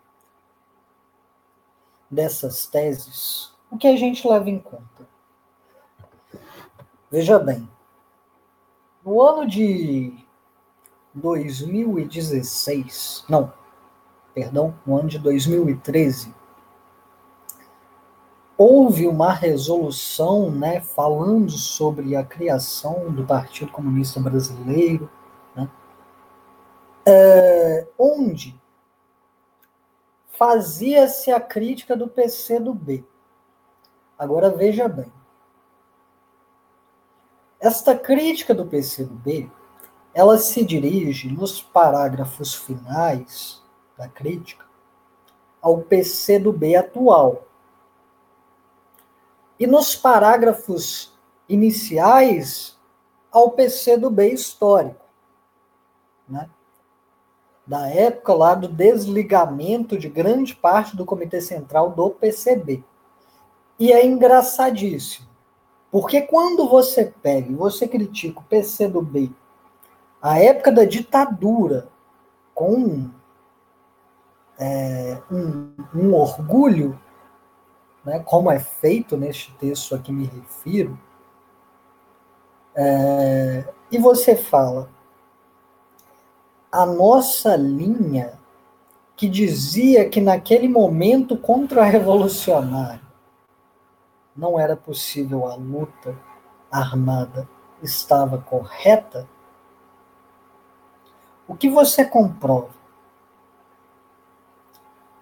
dessas 2.11 2.67
teses, 2.67 3.53
o 3.71 3.77
que 3.77 3.87
a 3.87 3.95
gente 3.95 4.27
leva 4.27 4.49
em 4.49 4.59
conta? 4.59 5.07
Veja 7.11 7.39
bem, 7.39 7.69
no 9.05 9.21
ano 9.21 9.47
de 9.47 10.17
2016, 11.13 13.27
não, 13.29 13.53
perdão, 14.33 14.75
no 14.87 14.97
ano 14.97 15.11
de 15.11 15.19
2013, 15.19 16.35
houve 18.57 19.07
uma 19.07 19.33
resolução, 19.33 20.51
né, 20.51 20.81
falando 20.81 21.51
sobre 21.51 22.15
a 22.15 22.25
criação 22.25 23.11
do 23.13 23.25
Partido 23.25 23.73
Comunista 23.73 24.21
Brasileiro, 24.21 25.11
né, 25.55 25.69
é, 27.07 27.87
onde 27.99 28.59
fazia-se 30.29 31.31
a 31.31 31.41
crítica 31.41 31.97
do 31.97 32.09
PC 32.09 32.61
do 32.61 32.75
B. 32.75 33.05
Agora 34.19 34.51
veja 34.51 34.89
bem. 34.89 35.13
Esta 37.59 37.97
crítica 37.97 38.55
do 38.55 38.67
PC 38.67 39.05
do 39.05 39.15
B, 39.15 39.49
ela 40.13 40.39
se 40.39 40.65
dirige 40.65 41.31
nos 41.31 41.63
parágrafos 41.63 42.55
finais 42.55 43.63
da 43.97 44.09
crítica 44.09 44.65
ao 45.63 45.79
PC 45.79 46.39
do 46.39 46.53
B 46.53 46.77
atual. 46.77 47.47
E 49.59 49.67
nos 49.67 49.95
parágrafos 49.95 51.13
iniciais 51.49 52.79
ao 53.31 53.51
PC 53.51 53.97
do 53.97 54.11
B 54.11 54.31
histórico. 54.31 55.05
Né? 56.29 56.49
da 57.67 57.89
época 57.89 58.35
lá 58.35 58.55
do 58.55 58.69
desligamento 58.69 59.99
de 59.99 60.09
grande 60.09 60.55
parte 60.55 60.97
do 60.97 61.05
Comitê 61.05 61.41
Central 61.41 61.91
do 61.91 62.11
PCB. 62.11 62.85
E 63.79 63.93
é 63.93 64.05
engraçadíssimo, 64.05 65.27
porque 65.91 66.21
quando 66.21 66.69
você 66.69 67.13
pega 67.23 67.51
e 67.51 67.55
você 67.55 67.89
critica 67.89 68.41
o 68.41 68.45
PCdoB, 68.45 69.35
a 70.21 70.39
época 70.39 70.71
da 70.71 70.85
ditadura, 70.85 71.89
com 72.55 73.11
é, 74.59 75.19
um, 75.31 75.75
um 75.95 76.15
orgulho, 76.15 76.99
né, 78.05 78.21
como 78.21 78.51
é 78.51 78.59
feito 78.59 79.17
neste 79.17 79.53
texto 79.55 79.95
a 79.95 79.99
que 79.99 80.13
me 80.13 80.27
refiro, 80.27 80.99
é, 82.75 83.73
e 83.91 83.99
você 83.99 84.37
fala, 84.37 84.91
a 86.71 86.85
nossa 86.85 87.55
linha 87.57 88.39
que 89.17 89.29
dizia 89.29 90.09
que 90.09 90.21
naquele 90.21 90.69
momento 90.69 91.37
contra-revolucionário 91.37 93.05
não 94.37 94.59
era 94.59 94.77
possível 94.77 95.47
a 95.47 95.55
luta 95.55 96.19
armada 96.71 97.49
estava 97.81 98.39
correta, 98.39 99.29
o 101.47 101.55
que 101.55 101.71
você 101.71 102.05
comprova? 102.05 102.75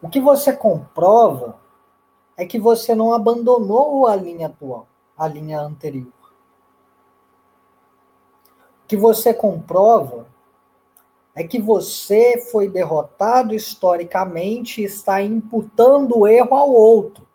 O 0.00 0.08
que 0.08 0.20
você 0.20 0.52
comprova 0.52 1.60
é 2.36 2.46
que 2.46 2.58
você 2.58 2.94
não 2.94 3.12
abandonou 3.12 4.06
a 4.06 4.16
linha 4.16 4.46
atual, 4.46 4.86
a 5.16 5.28
linha 5.28 5.60
anterior. 5.60 6.12
O 8.84 8.88
que 8.88 8.96
você 8.96 9.32
comprova 9.32 10.26
é 11.34 11.44
que 11.44 11.60
você 11.60 12.38
foi 12.50 12.68
derrotado 12.68 13.54
historicamente 13.54 14.82
e 14.82 14.84
está 14.84 15.22
imputando 15.22 16.26
erro 16.26 16.54
ao 16.54 16.70
outro. 16.70 17.26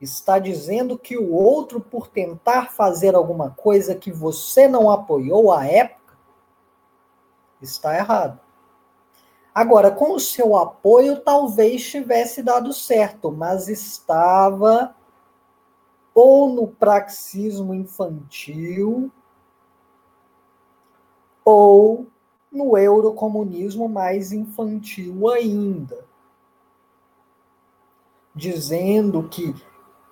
Está 0.00 0.38
dizendo 0.38 0.96
que 0.98 1.16
o 1.16 1.32
outro, 1.32 1.80
por 1.80 2.08
tentar 2.08 2.70
fazer 2.70 3.14
alguma 3.14 3.50
coisa 3.50 3.94
que 3.94 4.12
você 4.12 4.68
não 4.68 4.90
apoiou 4.90 5.52
à 5.52 5.66
época, 5.66 6.16
está 7.60 7.96
errado. 7.96 8.40
Agora, 9.58 9.90
com 9.90 10.12
o 10.12 10.20
seu 10.20 10.56
apoio, 10.56 11.18
talvez 11.18 11.82
tivesse 11.82 12.44
dado 12.44 12.72
certo, 12.72 13.32
mas 13.32 13.66
estava 13.66 14.94
ou 16.14 16.48
no 16.54 16.68
praxismo 16.68 17.74
infantil 17.74 19.10
ou 21.44 22.06
no 22.52 22.78
eurocomunismo 22.78 23.88
mais 23.88 24.30
infantil 24.30 25.28
ainda, 25.28 26.06
dizendo 28.32 29.28
que 29.28 29.52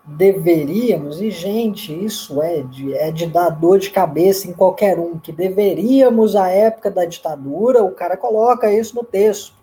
deveríamos, 0.07 1.21
e 1.21 1.31
gente, 1.31 1.93
isso 1.93 2.41
é 2.41 2.63
de, 2.63 2.95
é 2.95 3.11
de 3.11 3.27
dar 3.27 3.51
dor 3.51 3.79
de 3.79 3.91
cabeça 3.91 4.49
em 4.49 4.53
qualquer 4.53 4.99
um, 4.99 5.19
que 5.19 5.33
deveríamos, 5.33 6.37
à 6.37 6.49
época 6.49 6.91
da 6.91 7.05
ditadura, 7.05 7.83
o 7.83 7.91
cara 7.91 8.17
coloca 8.17 8.73
isso 8.73 8.95
no 8.95 9.03
texto. 9.03 9.55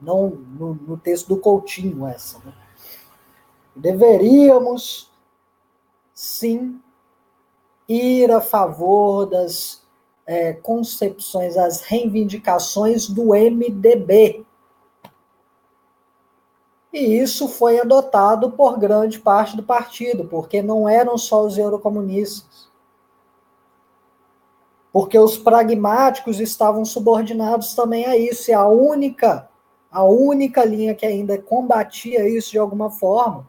Não 0.00 0.28
no, 0.28 0.74
no 0.74 0.96
texto 0.98 1.28
do 1.28 1.36
Coutinho, 1.36 2.06
essa. 2.06 2.38
Né? 2.44 2.52
Deveríamos, 3.74 5.10
sim, 6.12 6.80
ir 7.88 8.30
a 8.32 8.40
favor 8.40 9.26
das 9.26 9.86
é, 10.26 10.52
concepções, 10.54 11.56
as 11.56 11.82
reivindicações 11.82 13.08
do 13.08 13.26
MDB. 13.28 14.44
E 16.96 17.18
isso 17.18 17.46
foi 17.46 17.78
adotado 17.78 18.52
por 18.52 18.78
grande 18.78 19.18
parte 19.18 19.54
do 19.54 19.62
partido, 19.62 20.24
porque 20.24 20.62
não 20.62 20.88
eram 20.88 21.18
só 21.18 21.44
os 21.44 21.58
eurocomunistas. 21.58 22.70
Porque 24.90 25.18
os 25.18 25.36
pragmáticos 25.36 26.40
estavam 26.40 26.86
subordinados 26.86 27.74
também 27.74 28.06
a 28.06 28.16
isso, 28.16 28.50
e 28.50 28.54
a 28.54 28.66
única, 28.66 29.46
a 29.92 30.04
única 30.04 30.64
linha 30.64 30.94
que 30.94 31.04
ainda 31.04 31.36
combatia 31.36 32.26
isso 32.26 32.52
de 32.52 32.58
alguma 32.58 32.90
forma 32.90 33.46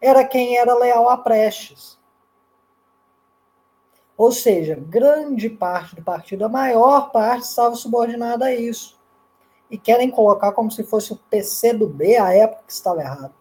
era 0.00 0.24
quem 0.24 0.56
era 0.56 0.78
leal 0.78 1.08
a 1.08 1.16
Prestes. 1.16 1.98
Ou 4.16 4.30
seja, 4.30 4.76
grande 4.76 5.50
parte 5.50 5.96
do 5.96 6.02
partido, 6.02 6.44
a 6.44 6.48
maior 6.48 7.10
parte, 7.10 7.42
estava 7.42 7.74
subordinada 7.74 8.44
a 8.44 8.54
isso. 8.54 8.96
E 9.70 9.78
querem 9.78 10.10
colocar 10.10 10.52
como 10.52 10.70
se 10.70 10.84
fosse 10.84 11.12
o 11.12 11.16
PC 11.16 11.74
do 11.74 11.88
B 11.88 12.16
a 12.16 12.32
época 12.32 12.64
que 12.66 12.72
estava 12.72 13.00
errado. 13.00 13.34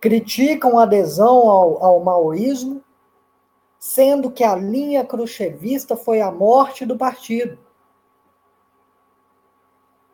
Criticam 0.00 0.78
a 0.78 0.82
adesão 0.82 1.48
ao, 1.48 1.82
ao 1.84 2.00
maoísmo, 2.00 2.82
sendo 3.78 4.30
que 4.30 4.44
a 4.44 4.54
linha 4.54 5.04
cruchevista 5.04 5.96
foi 5.96 6.20
a 6.20 6.30
morte 6.30 6.84
do 6.84 6.96
partido. 6.96 7.58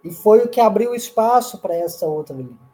E 0.04 0.10
foi 0.12 0.40
o 0.40 0.48
que 0.48 0.60
abriu 0.60 0.94
espaço 0.94 1.58
para 1.58 1.74
essa 1.74 2.06
outra 2.06 2.36
linha 2.36 2.68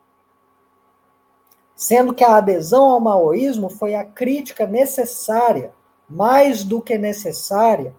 sendo 1.75 2.15
que 2.15 2.25
a 2.25 2.37
adesão 2.37 2.85
ao 2.91 3.01
maoísmo 3.01 3.69
foi 3.69 3.95
a 3.95 4.05
crítica 4.05 4.67
necessária, 4.67 5.73
mais 6.09 6.63
do 6.63 6.81
que 6.81 6.97
necessária, 6.97 7.95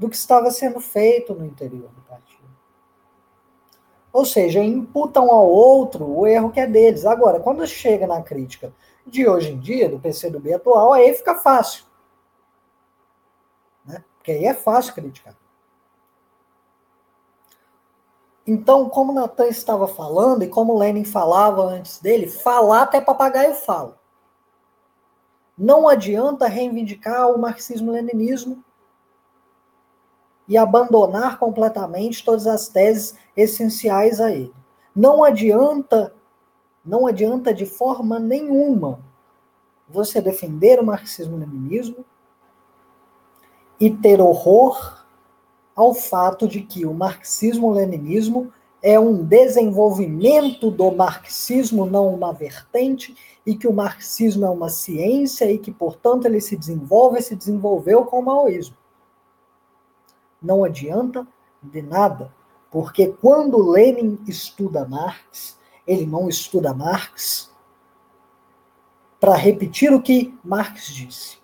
do 0.00 0.08
que 0.08 0.16
estava 0.16 0.50
sendo 0.50 0.80
feito 0.80 1.34
no 1.34 1.44
interior 1.44 1.90
do 1.90 2.00
partido. 2.00 2.48
Ou 4.10 4.24
seja, 4.24 4.58
imputam 4.58 5.30
ao 5.30 5.46
outro 5.46 6.10
o 6.10 6.26
erro 6.26 6.50
que 6.50 6.58
é 6.58 6.66
deles. 6.66 7.04
Agora, 7.04 7.38
quando 7.38 7.66
chega 7.66 8.06
na 8.06 8.22
crítica 8.22 8.72
de 9.06 9.28
hoje 9.28 9.50
em 9.50 9.60
dia, 9.60 9.90
do 9.90 10.00
PCdoB 10.00 10.54
atual, 10.54 10.94
aí 10.94 11.12
fica 11.12 11.34
fácil. 11.34 11.84
Né? 13.84 14.02
Porque 14.16 14.32
aí 14.32 14.46
é 14.46 14.54
fácil 14.54 14.94
criticar. 14.94 15.36
Então, 18.46 18.88
como 18.88 19.12
Natan 19.12 19.48
estava 19.48 19.86
falando, 19.86 20.44
e 20.44 20.48
como 20.48 20.78
Lenin 20.78 21.04
falava 21.04 21.62
antes 21.62 21.98
dele, 21.98 22.26
falar 22.26 22.84
até 22.84 23.02
papagaio 23.02 23.52
fala. 23.52 24.00
Não 25.58 25.86
adianta 25.86 26.48
reivindicar 26.48 27.30
o 27.30 27.38
marxismo-leninismo 27.38 28.64
e 30.50 30.58
abandonar 30.58 31.38
completamente 31.38 32.24
todas 32.24 32.48
as 32.48 32.66
teses 32.66 33.14
essenciais 33.36 34.20
a 34.20 34.32
ele. 34.32 34.52
Não 34.94 35.22
adianta, 35.22 36.12
não 36.84 37.06
adianta 37.06 37.54
de 37.54 37.64
forma 37.64 38.18
nenhuma 38.18 38.98
você 39.88 40.20
defender 40.20 40.80
o 40.80 40.84
marxismo-leninismo 40.84 42.04
e 43.78 43.90
ter 43.90 44.20
horror 44.20 45.06
ao 45.76 45.94
fato 45.94 46.48
de 46.48 46.62
que 46.62 46.84
o 46.84 46.92
marxismo-leninismo 46.92 48.52
é 48.82 48.98
um 48.98 49.22
desenvolvimento 49.22 50.68
do 50.68 50.90
marxismo, 50.90 51.86
não 51.86 52.12
uma 52.12 52.32
vertente, 52.32 53.14
e 53.46 53.54
que 53.54 53.68
o 53.68 53.72
marxismo 53.72 54.44
é 54.44 54.50
uma 54.50 54.68
ciência 54.68 55.50
e 55.50 55.58
que, 55.58 55.70
portanto, 55.70 56.26
ele 56.26 56.40
se 56.40 56.56
desenvolve 56.56 57.20
e 57.20 57.22
se 57.22 57.36
desenvolveu 57.36 58.04
com 58.04 58.18
o 58.18 58.24
maoísmo. 58.24 58.79
Não 60.40 60.64
adianta 60.64 61.26
de 61.62 61.82
nada, 61.82 62.34
porque 62.70 63.08
quando 63.08 63.70
Lenin 63.70 64.18
estuda 64.26 64.86
Marx, 64.86 65.58
ele 65.86 66.06
não 66.06 66.26
estuda 66.28 66.72
Marx 66.72 67.54
para 69.18 69.34
repetir 69.34 69.92
o 69.92 70.00
que 70.00 70.38
Marx 70.42 70.86
disse. 70.86 71.38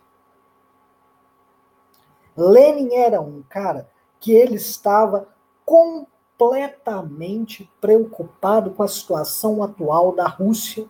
Lenin 2.37 2.95
era 2.95 3.21
um 3.21 3.43
cara 3.43 3.91
que 4.19 4.33
ele 4.33 4.57
estava 4.57 5.29
completamente 5.65 7.71
preocupado 7.81 8.73
com 8.73 8.83
a 8.83 8.89
situação 8.89 9.63
atual 9.63 10.13
da 10.15 10.27
Rússia 10.27 10.89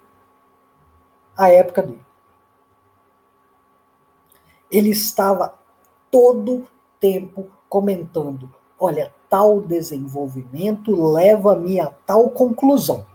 à 1.36 1.50
época 1.50 1.82
dele. 1.82 2.06
Ele 4.70 4.90
estava 4.90 5.58
todo 6.10 6.66
tempo 6.98 7.50
comentando: 7.68 8.52
olha, 8.78 9.12
tal 9.28 9.60
desenvolvimento 9.60 10.94
leva-me 10.94 11.80
a 11.80 11.86
tal 11.86 12.30
conclusão. 12.30 13.06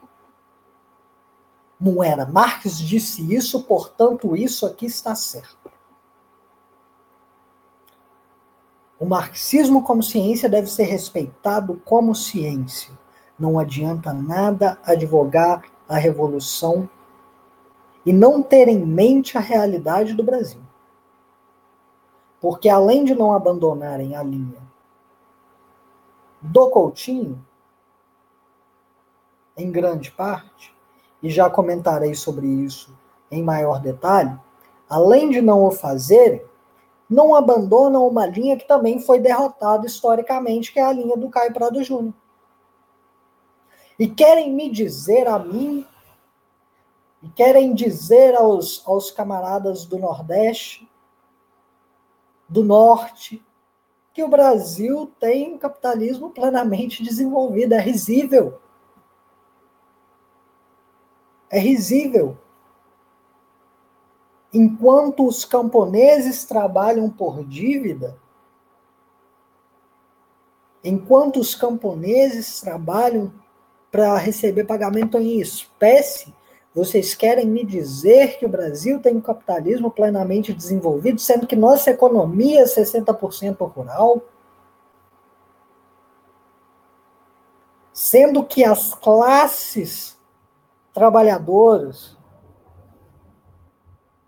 Não 1.80 2.04
era 2.04 2.28
Marx 2.28 2.78
disse 2.78 3.34
isso, 3.34 3.64
portanto, 3.64 4.36
isso 4.36 4.68
aqui 4.68 4.86
está 4.86 5.16
certo. 5.16 5.72
O 9.00 9.06
marxismo 9.06 9.82
como 9.82 10.04
ciência 10.04 10.48
deve 10.48 10.70
ser 10.70 10.84
respeitado 10.84 11.82
como 11.84 12.14
ciência. 12.14 12.94
Não 13.38 13.58
adianta 13.58 14.14
nada 14.14 14.78
advogar 14.86 15.64
a 15.90 15.98
revolução 15.98 16.88
e 18.06 18.14
não 18.14 18.44
ter 18.44 18.68
em 18.68 18.86
mente 18.86 19.36
a 19.40 19.42
realidade 19.42 20.14
do 20.14 20.22
Brasil. 20.22 20.62
Porque 22.42 22.68
além 22.68 23.06
de 23.06 23.14
não 23.14 23.32
abandonarem 23.34 24.16
a 24.16 24.24
linha 24.24 24.60
do 26.42 26.72
Coutinho, 26.72 27.46
em 29.56 29.72
grande 29.72 30.12
parte, 30.12 30.76
e 31.22 31.30
já 31.30 31.50
comentarei 31.50 32.16
sobre 32.16 32.48
isso 32.48 32.98
em 33.30 33.44
maior 33.44 33.80
detalhe, 33.80 34.36
além 34.90 35.30
de 35.30 35.40
não 35.40 35.64
o 35.64 35.72
fazerem, 35.72 36.44
não 37.08 37.36
abandonam 37.36 38.08
uma 38.08 38.26
linha 38.26 38.58
que 38.58 38.68
também 38.68 39.00
foi 39.00 39.20
derrotada 39.20 39.86
historicamente, 39.86 40.72
que 40.74 40.80
é 40.80 40.84
a 40.84 40.94
linha 40.94 41.16
do 41.16 41.30
Caio 41.30 41.54
Prado 41.54 41.84
Júnior. 41.84 42.14
E 44.00 44.08
querem 44.08 44.52
me 44.52 44.68
dizer 44.70 45.28
a 45.28 45.38
mim, 45.38 45.86
e 47.22 47.30
querem 47.30 47.74
dizer 47.76 48.36
aos, 48.36 48.82
aos 48.88 49.12
camaradas 49.12 49.86
do 49.86 50.00
Nordeste, 50.00 50.90
do 52.52 52.66
Norte, 52.66 53.42
que 54.14 54.22
o 54.22 54.28
Brasil 54.28 55.10
tem 55.22 55.54
um 55.54 55.58
capitalismo 55.58 56.32
plenamente 56.32 57.02
desenvolvido. 57.02 57.74
É 57.74 57.80
risível. 57.80 58.60
É 61.50 61.58
risível. 61.58 62.38
Enquanto 64.54 65.26
os 65.26 65.46
camponeses 65.46 66.44
trabalham 66.44 67.10
por 67.10 67.42
dívida, 67.46 68.20
enquanto 70.84 71.40
os 71.40 71.56
camponeses 71.56 72.60
trabalham 72.60 73.34
para 73.90 74.18
receber 74.18 74.66
pagamento 74.66 75.18
em 75.18 75.40
espécie, 75.40 76.34
vocês 76.74 77.14
querem 77.14 77.46
me 77.46 77.66
dizer 77.66 78.38
que 78.38 78.46
o 78.46 78.50
Brasil 78.50 79.02
tem 79.02 79.18
um 79.18 79.22
capitalismo 79.22 79.92
plenamente 79.92 80.54
desenvolvido, 80.54 81.20
sendo 81.20 81.46
que 81.46 81.56
nossa 81.56 81.92
economia 81.92 82.62
é 82.62 82.66
60% 82.66 83.58
rural? 83.70 84.22
Sendo 87.92 88.44
que 88.46 88.64
as 88.64 88.94
classes 88.94 90.18
trabalhadoras, 90.94 92.18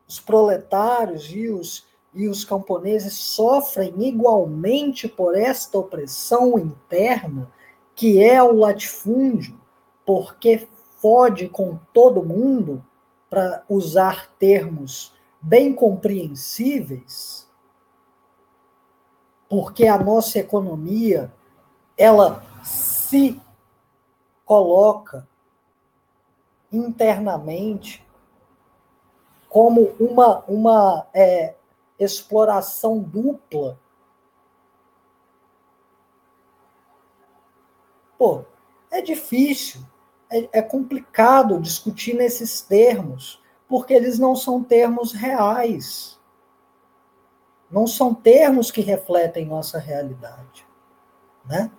os 0.06 0.20
proletários 0.20 1.30
e 1.32 1.50
os, 1.50 1.86
e 2.14 2.28
os 2.28 2.44
camponeses 2.44 3.14
sofrem 3.14 3.94
igualmente 4.04 5.08
por 5.08 5.34
esta 5.36 5.78
opressão 5.78 6.60
interna, 6.60 7.50
que 7.96 8.22
é 8.22 8.44
o 8.44 8.52
latifúndio, 8.52 9.58
porque 10.06 10.68
fode 11.04 11.50
com 11.50 11.78
todo 11.94 12.24
mundo, 12.24 12.82
para 13.30 13.62
usar 13.68 14.30
termos 14.40 15.14
bem 15.42 15.76
compreensíveis, 15.76 17.52
porque 19.50 19.86
a 19.86 19.98
nossa 19.98 20.40
economia 20.40 21.34
ela 21.98 22.42
se 22.64 23.42
coloca 24.46 25.28
internamente 26.72 28.08
como 29.50 29.94
uma, 30.00 30.46
uma 30.48 31.06
é, 31.14 31.56
exploração 32.00 33.00
dupla. 33.00 33.78
Pô, 38.18 38.46
é 38.90 39.02
difícil, 39.02 39.82
é, 40.34 40.50
é 40.52 40.62
complicado 40.64 41.62
discutir 41.62 42.16
nesses 42.16 42.62
termos, 42.62 43.40
porque 43.68 43.94
eles 43.94 44.18
não 44.18 44.36
são 44.36 44.64
termos 44.64 45.14
reais. 45.14 46.20
Não 47.70 47.86
são 47.86 48.14
termos 48.14 48.72
que 48.72 48.82
refletem 48.82 49.46
nossa 49.46 49.78
realidade. 49.78 50.66
Né? 51.46 51.72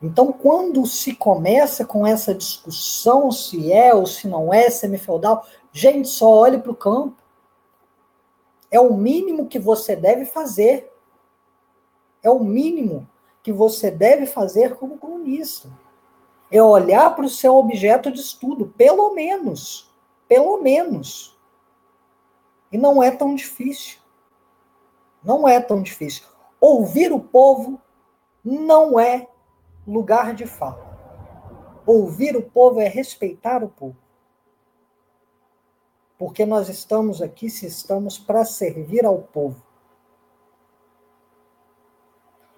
Então, 0.00 0.32
quando 0.32 0.86
se 0.86 1.14
começa 1.14 1.84
com 1.84 2.06
essa 2.06 2.34
discussão 2.34 3.30
se 3.32 3.72
é 3.72 3.92
ou 3.92 4.06
se 4.06 4.28
não 4.28 4.54
é 4.54 4.70
semifeudal, 4.70 5.46
gente, 5.72 6.08
só 6.08 6.28
olhe 6.28 6.58
para 6.58 6.72
o 6.72 6.76
campo. 6.76 7.20
É 8.70 8.80
o 8.80 8.94
mínimo 8.94 9.48
que 9.48 9.58
você 9.58 9.96
deve 9.96 10.24
fazer. 10.24 10.90
É 12.22 12.30
o 12.30 12.40
mínimo 12.40 13.08
que 13.42 13.52
você 13.52 13.90
deve 13.90 14.26
fazer 14.26 14.76
como 14.76 14.98
comunista. 14.98 15.68
É 16.52 16.62
olhar 16.62 17.16
para 17.16 17.24
o 17.24 17.30
seu 17.30 17.56
objeto 17.56 18.12
de 18.12 18.20
estudo, 18.20 18.66
pelo 18.76 19.14
menos. 19.14 19.90
Pelo 20.28 20.62
menos. 20.62 21.34
E 22.70 22.76
não 22.76 23.02
é 23.02 23.10
tão 23.10 23.34
difícil. 23.34 23.98
Não 25.24 25.48
é 25.48 25.58
tão 25.60 25.82
difícil. 25.82 26.26
Ouvir 26.60 27.10
o 27.10 27.18
povo 27.18 27.80
não 28.44 29.00
é 29.00 29.28
lugar 29.86 30.34
de 30.34 30.46
fala. 30.46 30.92
Ouvir 31.86 32.36
o 32.36 32.42
povo 32.42 32.80
é 32.80 32.86
respeitar 32.86 33.64
o 33.64 33.68
povo. 33.68 33.96
Porque 36.18 36.44
nós 36.44 36.68
estamos 36.68 37.22
aqui 37.22 37.48
se 37.48 37.66
estamos 37.66 38.18
para 38.18 38.44
servir 38.44 39.04
ao 39.04 39.18
povo. 39.18 39.71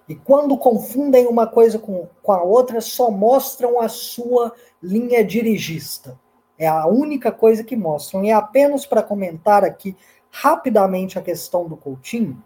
E 0.07 0.15
quando 0.15 0.57
confundem 0.57 1.25
uma 1.25 1.47
coisa 1.47 1.79
com, 1.79 2.07
com 2.21 2.31
a 2.31 2.43
outra, 2.43 2.79
só 2.79 3.09
mostram 3.09 3.81
a 3.81 3.89
sua 3.89 4.53
linha 4.81 5.23
dirigista. 5.23 6.19
É 6.57 6.67
a 6.67 6.85
única 6.85 7.31
coisa 7.31 7.63
que 7.63 7.75
mostram. 7.75 8.23
E 8.23 8.29
é 8.29 8.33
apenas 8.33 8.85
para 8.85 9.01
comentar 9.01 9.63
aqui 9.63 9.95
rapidamente 10.29 11.17
a 11.17 11.21
questão 11.21 11.67
do 11.67 11.75
Coutinho 11.75 12.43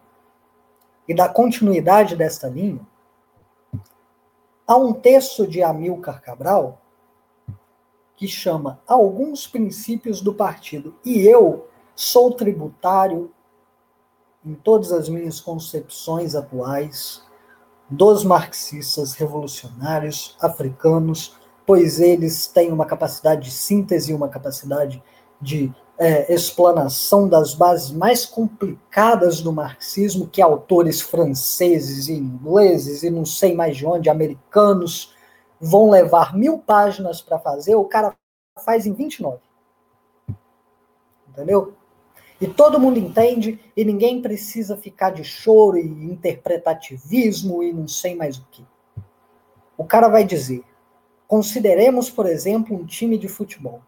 e 1.08 1.14
da 1.14 1.28
continuidade 1.28 2.16
desta 2.16 2.48
linha, 2.48 2.86
há 4.68 4.78
um 4.78 4.94
texto 4.94 5.48
de 5.48 5.64
Amilcar 5.64 6.22
Cabral 6.22 6.80
que 8.16 8.28
chama 8.28 8.80
Alguns 8.86 9.48
Princípios 9.48 10.22
do 10.22 10.34
Partido. 10.34 10.96
E 11.04 11.22
eu 11.22 11.68
sou 11.96 12.34
tributário 12.34 13.32
em 14.46 14.54
todas 14.54 14.92
as 14.92 15.10
minhas 15.10 15.42
concepções 15.42 16.36
atuais 16.36 17.28
dos 17.90 18.24
marxistas 18.24 19.14
revolucionários 19.14 20.36
africanos, 20.40 21.36
pois 21.66 22.00
eles 22.00 22.48
têm 22.48 22.72
uma 22.72 22.86
capacidade 22.86 23.46
de 23.46 23.52
síntese, 23.52 24.14
uma 24.14 24.30
capacidade 24.30 25.02
de 25.42 25.74
é, 25.98 26.34
explanação 26.34 27.28
das 27.28 27.54
bases 27.54 27.92
mais 27.92 28.26
complicadas 28.26 29.42
do 29.42 29.52
marxismo, 29.52 30.28
que 30.28 30.42
autores 30.42 31.02
franceses 31.02 32.08
e 32.08 32.14
ingleses 32.14 33.04
e 33.04 33.10
não 33.10 33.26
sei 33.26 33.54
mais 33.54 33.76
de 33.76 33.86
onde, 33.86 34.10
americanos, 34.10 35.14
vão 35.60 35.90
levar 35.90 36.36
mil 36.36 36.60
páginas 36.60 37.22
para 37.22 37.38
fazer, 37.38 37.76
o 37.76 37.86
cara 37.86 38.16
faz 38.64 38.86
em 38.86 38.94
29. 38.94 39.40
Entendeu? 41.28 41.74
E 42.42 42.48
todo 42.48 42.80
mundo 42.80 42.98
entende 42.98 43.60
e 43.76 43.84
ninguém 43.84 44.22
precisa 44.22 44.78
ficar 44.78 45.10
de 45.10 45.26
choro 45.26 45.78
e 45.78 45.86
interpretativismo 45.86 47.62
e 47.62 47.74
não 47.74 47.86
sei 47.86 48.16
mais 48.16 48.38
o 48.38 48.46
que. 48.50 48.66
O 49.78 49.84
cara 49.84 50.08
vai 50.08 50.24
dizer: 50.24 50.64
consideremos, 51.28 52.10
por 52.10 52.26
exemplo, 52.26 52.78
um 52.78 52.86
time 52.86 53.18
de 53.18 53.28
futebol. 53.28 53.82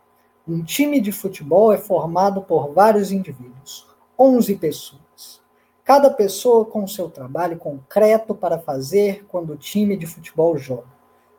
Um 0.46 0.64
time 0.64 1.00
de 1.00 1.14
futebol 1.14 1.72
é 1.72 1.78
formado 1.78 2.42
por 2.42 2.74
vários 2.74 3.10
indivíduos, 3.12 3.88
11 4.20 4.56
pessoas. 4.58 5.42
Cada 5.82 6.10
pessoa 6.10 6.66
com 6.66 6.86
seu 6.86 7.10
trabalho 7.10 7.58
concreto 7.58 8.36
para 8.36 8.60
fazer 8.60 9.26
quando 9.30 9.54
o 9.54 9.58
time 9.58 9.96
de 9.96 10.06
futebol 10.06 10.58
joga. 10.58 10.92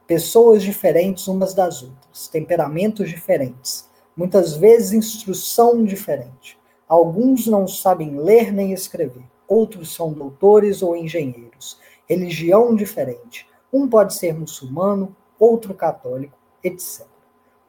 Pessoas 0.07 0.63
diferentes 0.63 1.29
umas 1.29 1.53
das 1.53 1.83
outras, 1.83 2.27
temperamentos 2.29 3.11
diferentes, 3.11 3.89
muitas 4.17 4.57
vezes 4.57 4.93
instrução 4.93 5.85
diferente 5.85 6.62
Alguns 6.93 7.47
não 7.47 7.67
sabem 7.67 8.19
ler 8.19 8.53
nem 8.53 8.75
escrever, 8.75 9.25
outros 9.49 9.95
são 9.95 10.13
doutores 10.13 10.83
ou 10.83 10.95
engenheiros. 10.95 11.81
Religião 12.07 12.77
diferente. 12.77 13.49
Um 13.73 13.89
pode 13.89 14.13
ser 14.13 14.39
muçulmano, 14.39 15.17
outro 15.39 15.73
católico, 15.73 16.37
etc. 16.63 17.07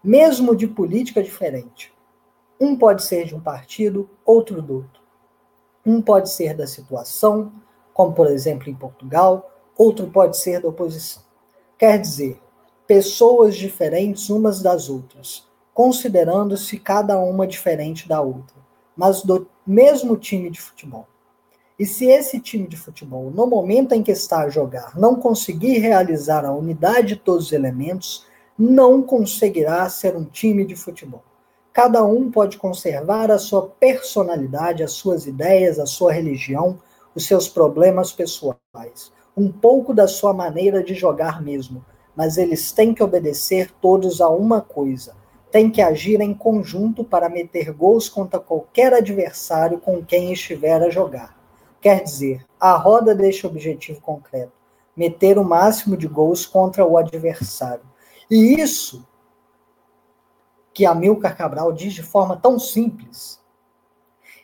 Mesmo 0.03 0.53
de 0.53 0.67
política 0.67 1.23
diferente. 1.23 1.93
Um 2.59 2.75
pode 2.75 3.01
ser 3.01 3.23
de 3.23 3.33
um 3.33 3.39
partido, 3.39 4.09
outro 4.25 4.61
do 4.61 4.75
outro. 4.75 5.01
Um 5.85 6.01
pode 6.01 6.29
ser 6.29 6.53
da 6.53 6.67
situação, 6.67 7.49
como 7.93 8.11
por 8.11 8.27
exemplo 8.27 8.69
em 8.69 8.75
Portugal, 8.75 9.49
outro 9.77 10.07
pode 10.07 10.37
ser 10.37 10.59
da 10.59 10.67
oposição. 10.67 11.23
Quer 11.77 11.97
dizer, 11.97 12.41
pessoas 12.85 13.55
diferentes 13.55 14.29
umas 14.29 14.61
das 14.61 14.89
outras, 14.89 15.47
considerando-se 15.73 16.77
cada 16.77 17.17
uma 17.17 17.47
diferente 17.47 18.05
da 18.05 18.19
outra 18.19 18.62
mas 18.95 19.21
do 19.23 19.47
mesmo 19.65 20.17
time 20.17 20.49
de 20.49 20.61
futebol. 20.61 21.07
E 21.77 21.85
se 21.85 22.05
esse 22.05 22.39
time 22.39 22.67
de 22.67 22.77
futebol, 22.77 23.31
no 23.31 23.47
momento 23.47 23.93
em 23.93 24.03
que 24.03 24.11
está 24.11 24.43
a 24.43 24.49
jogar, 24.49 24.97
não 24.97 25.15
conseguir 25.15 25.79
realizar 25.79 26.45
a 26.45 26.53
unidade 26.53 27.07
de 27.07 27.15
todos 27.15 27.47
os 27.47 27.51
elementos, 27.51 28.25
não 28.57 29.01
conseguirá 29.01 29.89
ser 29.89 30.15
um 30.15 30.23
time 30.23 30.65
de 30.65 30.75
futebol. 30.75 31.23
Cada 31.73 32.05
um 32.05 32.29
pode 32.29 32.57
conservar 32.57 33.31
a 33.31 33.39
sua 33.39 33.67
personalidade, 33.67 34.83
as 34.83 34.91
suas 34.91 35.25
ideias, 35.25 35.79
a 35.79 35.87
sua 35.87 36.13
religião, 36.13 36.79
os 37.15 37.25
seus 37.25 37.47
problemas 37.47 38.11
pessoais, 38.11 39.11
um 39.35 39.51
pouco 39.51 39.93
da 39.93 40.07
sua 40.07 40.33
maneira 40.33 40.83
de 40.83 40.93
jogar 40.93 41.41
mesmo, 41.41 41.83
mas 42.15 42.37
eles 42.37 42.71
têm 42.71 42.93
que 42.93 43.03
obedecer 43.03 43.71
todos 43.81 44.21
a 44.21 44.29
uma 44.29 44.61
coisa: 44.61 45.15
tem 45.53 45.69
que 45.69 45.83
agir 45.83 46.19
em 46.19 46.33
conjunto 46.33 47.03
para 47.03 47.29
meter 47.29 47.71
gols 47.71 48.09
contra 48.09 48.39
qualquer 48.39 48.91
adversário 48.91 49.79
com 49.79 50.03
quem 50.03 50.33
estiver 50.33 50.81
a 50.81 50.89
jogar. 50.89 51.37
Quer 51.79 52.01
dizer, 52.03 52.43
a 52.59 52.75
roda 52.75 53.13
deste 53.13 53.45
objetivo 53.45 54.01
concreto, 54.01 54.51
meter 54.97 55.37
o 55.37 55.43
máximo 55.43 55.95
de 55.95 56.07
gols 56.07 56.47
contra 56.47 56.83
o 56.83 56.97
adversário. 56.97 57.83
E 58.31 58.59
isso 58.59 59.07
que 60.73 60.87
Amilcar 60.87 61.37
Cabral 61.37 61.71
diz 61.71 61.93
de 61.93 62.01
forma 62.01 62.35
tão 62.35 62.57
simples, 62.57 63.39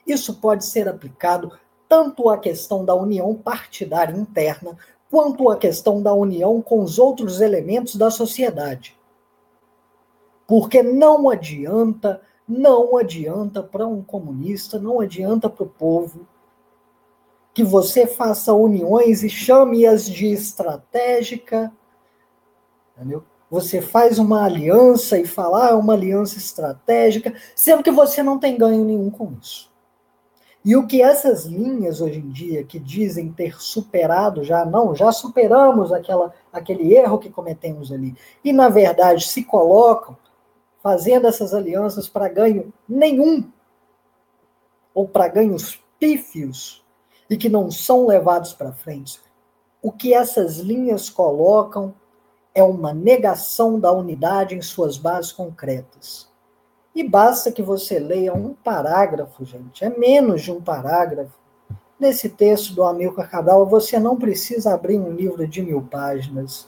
isso 0.05 0.35
pode 0.35 0.63
ser 0.63 0.87
aplicado 0.87 1.57
tanto 1.87 2.29
à 2.29 2.37
questão 2.37 2.85
da 2.85 2.93
união 2.93 3.33
partidária 3.33 4.15
interna, 4.15 4.77
quanto 5.09 5.49
à 5.49 5.57
questão 5.57 6.03
da 6.03 6.13
união 6.13 6.61
com 6.61 6.83
os 6.83 6.99
outros 6.99 7.41
elementos 7.41 7.95
da 7.95 8.11
sociedade. 8.11 8.98
Porque 10.49 10.81
não 10.81 11.29
adianta, 11.29 12.23
não 12.47 12.97
adianta 12.97 13.61
para 13.61 13.85
um 13.85 14.01
comunista, 14.01 14.79
não 14.79 14.99
adianta 14.99 15.47
para 15.47 15.63
o 15.63 15.69
povo 15.69 16.27
que 17.53 17.63
você 17.63 18.07
faça 18.07 18.51
uniões 18.51 19.21
e 19.21 19.29
chame-as 19.29 20.09
de 20.09 20.25
estratégica, 20.25 21.71
entendeu? 22.97 23.23
Você 23.51 23.79
faz 23.79 24.17
uma 24.17 24.43
aliança 24.43 25.19
e 25.19 25.25
fala, 25.27 25.67
ah, 25.67 25.69
é 25.69 25.75
uma 25.75 25.93
aliança 25.93 26.39
estratégica, 26.39 27.35
sendo 27.55 27.83
que 27.83 27.91
você 27.91 28.23
não 28.23 28.39
tem 28.39 28.57
ganho 28.57 28.83
nenhum 28.83 29.11
com 29.11 29.33
isso. 29.39 29.69
E 30.65 30.75
o 30.75 30.87
que 30.87 30.99
essas 30.99 31.45
linhas 31.45 32.01
hoje 32.01 32.17
em 32.17 32.29
dia 32.29 32.63
que 32.63 32.79
dizem 32.79 33.31
ter 33.31 33.61
superado 33.61 34.43
já, 34.43 34.65
não, 34.65 34.95
já 34.95 35.11
superamos 35.11 35.93
aquela, 35.93 36.33
aquele 36.51 36.95
erro 36.95 37.19
que 37.19 37.29
cometemos 37.29 37.91
ali, 37.91 38.15
e 38.43 38.51
na 38.51 38.67
verdade 38.67 39.27
se 39.27 39.43
colocam 39.43 40.17
fazendo 40.81 41.27
essas 41.27 41.53
alianças 41.53 42.07
para 42.07 42.29
ganho 42.29 42.73
nenhum, 42.87 43.49
ou 44.93 45.07
para 45.07 45.27
ganhos 45.27 45.81
pífios, 45.99 46.83
e 47.29 47.37
que 47.37 47.49
não 47.49 47.69
são 47.69 48.07
levados 48.07 48.53
para 48.53 48.71
frente. 48.71 49.19
O 49.81 49.91
que 49.91 50.13
essas 50.13 50.57
linhas 50.57 51.09
colocam 51.09 51.93
é 52.53 52.63
uma 52.63 52.93
negação 52.93 53.79
da 53.79 53.91
unidade 53.91 54.55
em 54.55 54.61
suas 54.61 54.97
bases 54.97 55.31
concretas. 55.31 56.27
E 56.93 57.03
basta 57.07 57.51
que 57.51 57.61
você 57.61 57.99
leia 57.99 58.33
um 58.33 58.53
parágrafo, 58.53 59.45
gente, 59.45 59.85
é 59.85 59.89
menos 59.89 60.41
de 60.41 60.51
um 60.51 60.59
parágrafo. 60.59 61.37
Nesse 61.99 62.29
texto 62.29 62.73
do 62.73 62.83
Amilcar 62.83 63.29
Cabral, 63.29 63.65
você 63.65 63.99
não 63.99 64.17
precisa 64.17 64.73
abrir 64.73 64.97
um 64.97 65.11
livro 65.11 65.47
de 65.47 65.61
mil 65.61 65.81
páginas, 65.81 66.67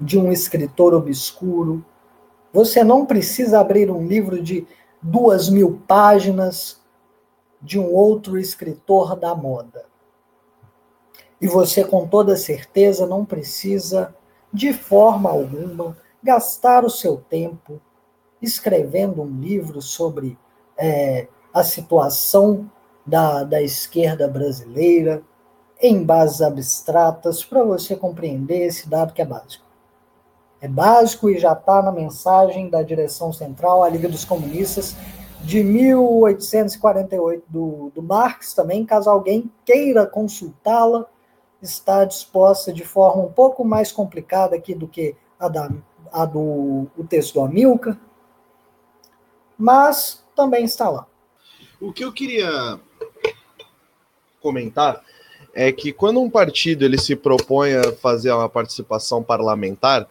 de 0.00 0.18
um 0.18 0.32
escritor 0.32 0.94
obscuro, 0.94 1.84
você 2.52 2.82
não 2.82 3.04
precisa 3.04 3.60
abrir 3.60 3.90
um 3.90 4.06
livro 4.06 4.42
de 4.42 4.66
duas 5.00 5.48
mil 5.48 5.82
páginas 5.86 6.80
de 7.60 7.78
um 7.78 7.92
outro 7.92 8.38
escritor 8.38 9.16
da 9.16 9.34
moda. 9.34 9.84
E 11.40 11.46
você, 11.46 11.84
com 11.84 12.06
toda 12.06 12.36
certeza, 12.36 13.06
não 13.06 13.24
precisa, 13.24 14.14
de 14.52 14.72
forma 14.72 15.30
alguma, 15.30 15.96
gastar 16.22 16.84
o 16.84 16.90
seu 16.90 17.18
tempo 17.18 17.80
escrevendo 18.40 19.22
um 19.22 19.40
livro 19.40 19.82
sobre 19.82 20.38
é, 20.78 21.28
a 21.52 21.62
situação 21.62 22.70
da, 23.04 23.44
da 23.44 23.62
esquerda 23.62 24.26
brasileira 24.26 25.22
em 25.80 26.02
bases 26.02 26.40
abstratas 26.40 27.44
para 27.44 27.62
você 27.62 27.94
compreender 27.94 28.66
esse 28.66 28.88
dado 28.88 29.12
que 29.12 29.20
é 29.20 29.26
básico. 29.26 29.65
É 30.60 30.68
básico 30.68 31.28
e 31.28 31.38
já 31.38 31.52
está 31.52 31.82
na 31.82 31.92
mensagem 31.92 32.68
da 32.68 32.82
direção 32.82 33.32
central, 33.32 33.82
a 33.82 33.88
Liga 33.88 34.08
dos 34.08 34.24
Comunistas, 34.24 34.96
de 35.42 35.62
1848, 35.62 37.44
do, 37.48 37.92
do 37.94 38.02
Marx 38.02 38.54
também, 38.54 38.84
caso 38.84 39.08
alguém 39.10 39.50
queira 39.64 40.06
consultá-la, 40.06 41.06
está 41.62 42.04
disposta 42.04 42.72
de 42.72 42.84
forma 42.84 43.22
um 43.22 43.32
pouco 43.32 43.64
mais 43.64 43.92
complicada 43.92 44.56
aqui 44.56 44.74
do 44.74 44.88
que 44.88 45.14
a, 45.38 45.48
da, 45.48 45.70
a 46.12 46.24
do 46.24 46.88
o 46.96 47.04
texto 47.08 47.34
do 47.34 47.42
Amilcar, 47.42 47.98
mas 49.56 50.24
também 50.34 50.64
está 50.64 50.88
lá. 50.88 51.06
O 51.80 51.92
que 51.92 52.04
eu 52.04 52.12
queria 52.12 52.80
comentar 54.40 55.02
é 55.54 55.72
que 55.72 55.92
quando 55.92 56.20
um 56.20 56.28
partido 56.28 56.84
ele 56.84 56.98
se 56.98 57.16
propõe 57.16 57.74
a 57.74 57.92
fazer 57.92 58.30
uma 58.30 58.48
participação 58.48 59.22
parlamentar, 59.22 60.06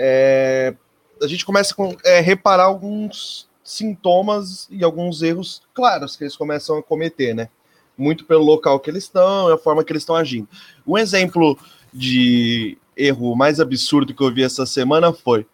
é, 0.00 0.74
a 1.20 1.26
gente 1.26 1.44
começa 1.44 1.74
a 1.74 2.08
é, 2.08 2.20
reparar 2.20 2.64
alguns 2.64 3.48
sintomas 3.64 4.68
e 4.70 4.84
alguns 4.84 5.22
erros 5.22 5.62
claros 5.74 6.16
que 6.16 6.24
eles 6.24 6.36
começam 6.36 6.78
a 6.78 6.82
cometer, 6.82 7.34
né? 7.34 7.48
Muito 7.96 8.24
pelo 8.24 8.44
local 8.44 8.78
que 8.78 8.88
eles 8.88 9.04
estão 9.04 9.50
e 9.50 9.52
a 9.52 9.58
forma 9.58 9.82
que 9.84 9.92
eles 9.92 10.02
estão 10.02 10.14
agindo. 10.14 10.48
Um 10.86 10.96
exemplo 10.96 11.58
de 11.92 12.78
erro 12.96 13.34
mais 13.34 13.60
absurdo 13.60 14.14
que 14.14 14.22
eu 14.22 14.32
vi 14.32 14.44
essa 14.44 14.64
semana 14.64 15.12
foi: 15.12 15.46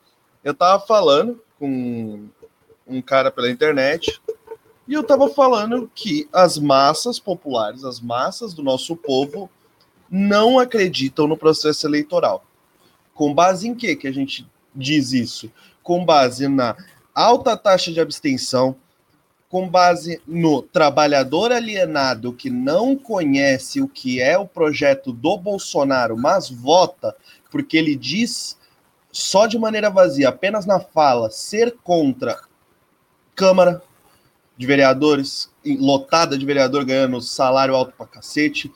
eu 0.45 0.53
estava 0.53 0.85
falando 0.85 1.43
com 1.59 2.29
um 2.87 3.01
cara 3.01 3.31
pela 3.31 3.51
internet 3.51 4.21
e 4.87 4.93
eu 4.93 5.01
estava 5.01 5.29
falando 5.29 5.91
que 5.95 6.29
as 6.33 6.59
massas 6.59 7.19
populares, 7.19 7.85
as 7.85 8.01
massas 8.01 8.53
do 8.53 8.63
nosso 8.63 8.95
povo, 8.95 9.51
não 10.11 10.59
acreditam 10.59 11.27
no 11.27 11.37
processo 11.37 11.87
eleitoral. 11.87 12.45
Com 13.15 13.33
base 13.33 13.69
em 13.69 13.75
que 13.75 13.97
que 13.97 14.09
a 14.09 14.13
gente 14.13 14.47
diz 14.75 15.13
isso? 15.13 15.51
Com 15.83 16.05
base 16.05 16.49
na 16.49 16.77
alta 17.15 17.57
taxa 17.57 17.93
de 17.93 18.01
abstenção, 18.01 18.77
com 19.49 19.69
base 19.69 20.21
no 20.27 20.63
trabalhador 20.63 21.53
alienado 21.53 22.33
que 22.33 22.51
não 22.51 22.97
conhece 22.97 23.81
o 23.81 23.87
que 23.87 24.21
é 24.21 24.37
o 24.37 24.49
projeto 24.49 25.13
do 25.13 25.39
Bolsonaro, 25.39 26.17
mas 26.17 26.51
vota 26.51 27.15
porque 27.53 27.77
ele 27.77 27.95
diz 27.95 28.59
só 29.13 29.47
de 29.47 29.57
maneira 29.57 29.89
vazia, 29.89 30.29
apenas 30.29 30.67
na 30.67 30.81
fala, 30.81 31.31
ser 31.31 31.77
contra 31.85 32.37
Câmara 33.37 33.81
de 34.57 34.67
Vereadores, 34.67 35.49
lotada 35.65 36.37
de 36.37 36.45
vereador 36.45 36.85
ganhando 36.85 37.21
salário 37.21 37.77
alto 37.77 37.95
pra 37.97 38.07
cacete, 38.07 38.73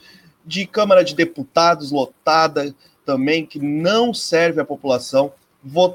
de 0.47 0.65
Câmara 0.65 1.03
de 1.03 1.17
Deputados 1.17 1.91
lotada 1.91 2.73
também, 3.09 3.47
que 3.47 3.59
não 3.59 4.13
serve 4.13 4.61
à 4.61 4.65
população. 4.67 5.33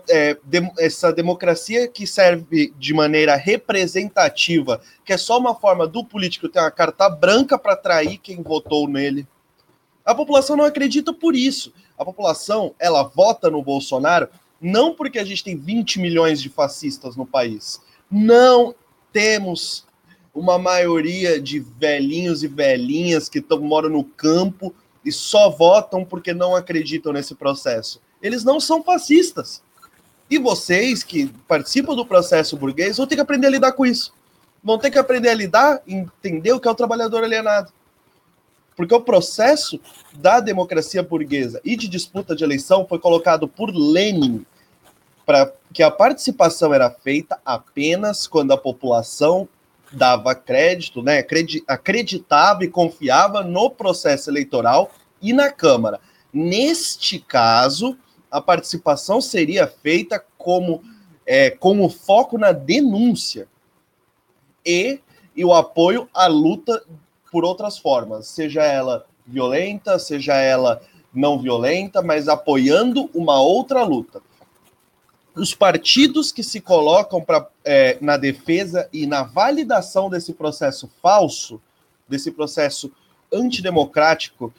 É, 0.09 0.35
essa 0.79 1.13
democracia 1.13 1.87
que 1.87 2.07
serve 2.07 2.73
de 2.75 2.91
maneira 2.91 3.35
representativa, 3.35 4.81
que 5.05 5.13
é 5.13 5.17
só 5.17 5.37
uma 5.37 5.53
forma 5.53 5.87
do 5.87 6.03
político 6.03 6.49
ter 6.49 6.59
uma 6.59 6.71
carta 6.71 7.07
branca 7.07 7.55
para 7.55 7.73
atrair 7.73 8.17
quem 8.17 8.41
votou 8.41 8.87
nele. 8.87 9.27
A 10.03 10.15
população 10.15 10.57
não 10.57 10.65
acredita 10.65 11.13
por 11.13 11.35
isso. 11.35 11.71
A 11.95 12.03
população, 12.03 12.73
ela 12.79 13.03
vota 13.03 13.47
no 13.51 13.61
Bolsonaro 13.61 14.27
não 14.59 14.95
porque 14.95 15.19
a 15.19 15.23
gente 15.23 15.43
tem 15.43 15.55
20 15.55 15.99
milhões 15.99 16.41
de 16.41 16.49
fascistas 16.49 17.15
no 17.15 17.27
país. 17.27 17.79
Não 18.09 18.73
temos 19.11 19.85
uma 20.33 20.57
maioria 20.57 21.39
de 21.39 21.59
velhinhos 21.59 22.43
e 22.43 22.47
velhinhas 22.47 23.29
que 23.29 23.43
moram 23.61 23.89
no 23.89 24.03
campo 24.03 24.73
e 25.03 25.11
só 25.11 25.49
votam 25.49 26.05
porque 26.05 26.33
não 26.33 26.55
acreditam 26.55 27.13
nesse 27.13 27.35
processo. 27.35 28.01
Eles 28.21 28.43
não 28.43 28.59
são 28.59 28.83
fascistas. 28.83 29.61
E 30.29 30.37
vocês 30.39 31.03
que 31.03 31.27
participam 31.47 31.95
do 31.95 32.05
processo 32.05 32.57
burguês 32.57 32.97
vão 32.97 33.05
ter 33.05 33.15
que 33.15 33.21
aprender 33.21 33.47
a 33.47 33.51
lidar 33.51 33.71
com 33.73 33.85
isso. 33.85 34.13
Vão 34.63 34.77
ter 34.77 34.89
que 34.89 34.97
aprender 34.97 35.29
a 35.29 35.33
lidar, 35.33 35.81
entender 35.85 36.53
o 36.53 36.59
que 36.59 36.67
é 36.67 36.71
o 36.71 36.75
trabalhador 36.75 37.23
alienado. 37.23 37.71
Porque 38.75 38.95
o 38.95 39.01
processo 39.01 39.79
da 40.13 40.39
democracia 40.39 41.03
burguesa 41.03 41.61
e 41.63 41.75
de 41.75 41.87
disputa 41.87 42.35
de 42.35 42.43
eleição 42.43 42.87
foi 42.87 42.97
colocado 42.97 43.47
por 43.47 43.69
Lenin 43.69 44.45
para 45.25 45.53
que 45.71 45.83
a 45.83 45.91
participação 45.91 46.73
era 46.73 46.89
feita 46.89 47.39
apenas 47.45 48.27
quando 48.27 48.51
a 48.51 48.57
população 48.57 49.47
dava 49.93 50.35
crédito, 50.35 51.01
né, 51.01 51.23
acreditava 51.67 52.63
e 52.63 52.69
confiava 52.69 53.43
no 53.43 53.69
processo 53.69 54.29
eleitoral 54.29 54.91
e 55.21 55.31
na 55.33 55.51
Câmara. 55.51 55.99
Neste 56.33 57.19
caso, 57.19 57.97
a 58.29 58.41
participação 58.41 59.21
seria 59.21 59.67
feita 59.67 60.23
como 60.37 60.81
é, 61.25 61.49
com 61.51 61.79
o 61.81 61.89
foco 61.89 62.37
na 62.37 62.51
denúncia 62.51 63.47
e, 64.65 64.99
e 65.35 65.45
o 65.45 65.53
apoio 65.53 66.09
à 66.13 66.27
luta 66.27 66.83
por 67.31 67.43
outras 67.43 67.77
formas, 67.77 68.27
seja 68.27 68.63
ela 68.63 69.05
violenta, 69.25 69.97
seja 69.97 70.35
ela 70.35 70.81
não 71.13 71.39
violenta, 71.39 72.01
mas 72.01 72.27
apoiando 72.27 73.09
uma 73.13 73.39
outra 73.41 73.83
luta. 73.83 74.21
Os 75.35 75.55
partidos 75.55 76.31
que 76.31 76.43
se 76.43 76.61
colocam 76.61 77.21
pra, 77.21 77.47
é, 77.65 77.97
na 77.99 78.17
defesa 78.17 78.87
e 78.93 79.07
na 79.07 79.23
validação 79.23 80.09
desse 80.09 80.33
processo 80.33 80.89
falso, 81.01 81.59
desse 82.07 82.31
processo 82.31 82.91
antidemocrático, 83.31 84.53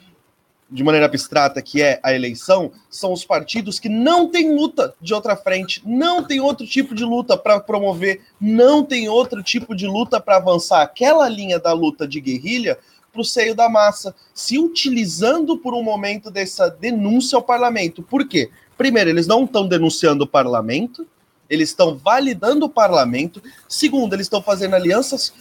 de 0.69 0.83
maneira 0.83 1.05
abstrata, 1.05 1.61
que 1.61 1.81
é 1.81 1.99
a 2.03 2.13
eleição, 2.13 2.71
são 2.89 3.13
os 3.13 3.23
partidos 3.23 3.79
que 3.79 3.87
não 3.87 4.27
têm 4.27 4.53
luta 4.53 4.93
de 4.99 5.13
outra 5.13 5.35
frente, 5.35 5.81
não 5.85 6.23
tem 6.23 6.39
outro 6.39 6.65
tipo 6.65 6.95
de 6.95 7.05
luta 7.05 7.37
para 7.37 7.59
promover, 7.59 8.21
não 8.41 8.83
tem 8.83 9.07
outro 9.07 9.43
tipo 9.43 9.75
de 9.75 9.85
luta 9.85 10.19
para 10.19 10.37
avançar 10.37 10.81
aquela 10.81 11.29
linha 11.29 11.59
da 11.59 11.71
luta 11.71 12.07
de 12.07 12.19
guerrilha 12.19 12.77
para 13.13 13.21
o 13.21 13.25
seio 13.25 13.55
da 13.55 13.69
massa, 13.69 14.13
se 14.33 14.57
utilizando 14.57 15.57
por 15.57 15.73
um 15.73 15.81
momento 15.81 16.29
dessa 16.29 16.69
denúncia 16.69 17.37
ao 17.37 17.41
parlamento. 17.41 18.03
Por 18.03 18.27
quê? 18.27 18.49
Primeiro, 18.77 19.09
eles 19.09 19.27
não 19.27 19.45
estão 19.45 19.67
denunciando 19.67 20.23
o 20.23 20.27
parlamento, 20.27 21.07
eles 21.49 21.69
estão 21.69 21.95
validando 21.95 22.65
o 22.65 22.69
parlamento. 22.69 23.41
Segundo, 23.67 24.13
eles 24.13 24.25
estão 24.25 24.41
fazendo 24.41 24.75
alianças 24.75 25.33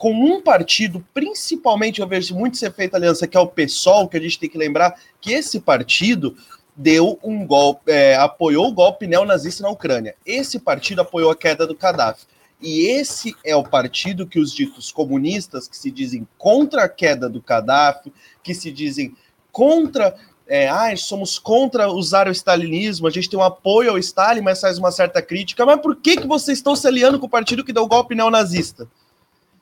com 0.00 0.12
um 0.12 0.40
partido, 0.40 1.04
principalmente 1.12 2.00
eu 2.00 2.06
vejo 2.06 2.34
muito 2.34 2.56
ser 2.56 2.72
feita 2.72 2.96
aliança, 2.96 3.26
que 3.26 3.36
é 3.36 3.40
o 3.40 3.46
PSOL, 3.46 4.08
que 4.08 4.16
a 4.16 4.20
gente 4.20 4.38
tem 4.38 4.48
que 4.48 4.56
lembrar 4.56 4.98
que 5.20 5.30
esse 5.30 5.60
partido 5.60 6.34
deu 6.74 7.18
um 7.22 7.46
golpe, 7.46 7.92
é, 7.92 8.16
apoiou 8.16 8.68
o 8.68 8.72
golpe 8.72 9.06
neonazista 9.06 9.62
na 9.62 9.68
Ucrânia. 9.68 10.14
Esse 10.24 10.58
partido 10.58 11.02
apoiou 11.02 11.30
a 11.30 11.36
queda 11.36 11.66
do 11.66 11.76
Gaddafi. 11.76 12.24
E 12.62 12.86
esse 12.86 13.34
é 13.44 13.54
o 13.54 13.62
partido 13.62 14.26
que 14.26 14.40
os 14.40 14.54
ditos 14.54 14.90
comunistas, 14.90 15.68
que 15.68 15.76
se 15.76 15.90
dizem 15.90 16.26
contra 16.38 16.84
a 16.84 16.88
queda 16.88 17.28
do 17.28 17.42
Gaddafi, 17.42 18.10
que 18.42 18.54
se 18.54 18.72
dizem 18.72 19.14
contra. 19.52 20.16
É, 20.52 20.68
ah, 20.68 20.96
somos 20.96 21.38
contra 21.38 21.88
usar 21.92 22.26
o 22.26 22.32
stalinismo, 22.32 23.06
a 23.06 23.10
gente 23.10 23.30
tem 23.30 23.38
um 23.38 23.42
apoio 23.42 23.92
ao 23.92 23.98
Stalin, 23.98 24.40
mas 24.40 24.60
faz 24.60 24.78
uma 24.78 24.90
certa 24.90 25.22
crítica. 25.22 25.64
Mas 25.64 25.80
por 25.80 25.94
que, 25.94 26.16
que 26.16 26.26
vocês 26.26 26.58
estão 26.58 26.74
se 26.74 26.88
aliando 26.88 27.20
com 27.20 27.26
o 27.26 27.30
partido 27.30 27.64
que 27.64 27.72
deu 27.72 27.84
o 27.84 27.88
golpe 27.88 28.16
neonazista? 28.16 28.88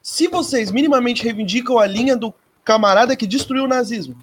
Se 0.02 0.28
vocês 0.28 0.70
minimamente 0.70 1.22
reivindicam 1.22 1.78
a 1.78 1.86
linha 1.86 2.16
do 2.16 2.32
camarada 2.64 3.14
que 3.14 3.26
destruiu 3.26 3.64
o 3.64 3.68
nazismo. 3.68 4.16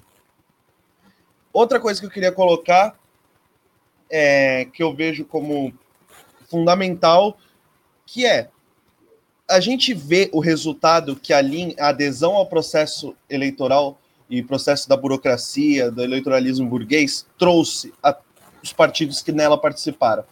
Outra 1.53 1.79
coisa 1.79 1.99
que 1.99 2.07
eu 2.07 2.11
queria 2.11 2.31
colocar, 2.31 2.95
é, 4.09 4.65
que 4.65 4.81
eu 4.81 4.91
vejo 4.91 5.23
como 5.23 5.71
fundamental, 6.49 7.37
que 8.07 8.25
é 8.25 8.49
a 9.47 9.59
gente 9.59 9.93
vê 9.93 10.29
o 10.33 10.39
resultado 10.39 11.15
que 11.15 11.31
a, 11.31 11.41
linha, 11.41 11.75
a 11.79 11.89
adesão 11.89 12.33
ao 12.33 12.47
processo 12.47 13.15
eleitoral 13.29 13.99
e 14.29 14.41
processo 14.41 14.89
da 14.89 14.97
burocracia, 14.97 15.91
do 15.91 16.01
eleitoralismo 16.01 16.67
burguês, 16.67 17.25
trouxe 17.37 17.93
a, 18.01 18.15
os 18.63 18.73
partidos 18.73 19.21
que 19.21 19.31
nela 19.31 19.57
participaram. 19.57 20.23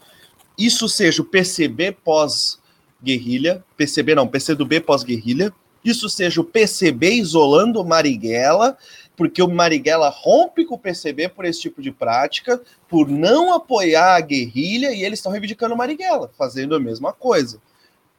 Isso 0.57 0.87
seja 0.89 1.21
o 1.21 1.25
PCB 1.25 1.91
pós 2.03 2.59
guerrilha, 3.03 3.63
PCB 3.75 4.15
não, 4.15 4.27
PCdoB 4.27 4.79
pós-guerrilha, 4.79 5.53
isso 5.83 6.07
seja 6.07 6.39
o 6.39 6.45
PCB 6.45 7.15
isolando 7.15 7.83
Marighella, 7.83 8.77
porque 9.17 9.43
o 9.43 9.49
Marighella 9.49 10.09
rompe 10.09 10.63
com 10.63 10.75
o 10.75 10.79
PCB 10.79 11.27
por 11.29 11.43
esse 11.43 11.59
tipo 11.59 11.81
de 11.81 11.91
prática, 11.91 12.61
por 12.87 13.09
não 13.09 13.53
apoiar 13.53 14.15
a 14.15 14.21
guerrilha, 14.21 14.93
e 14.93 15.03
eles 15.03 15.19
estão 15.19 15.31
reivindicando 15.31 15.75
Marighella, 15.75 16.31
fazendo 16.37 16.73
a 16.73 16.79
mesma 16.79 17.11
coisa. 17.11 17.59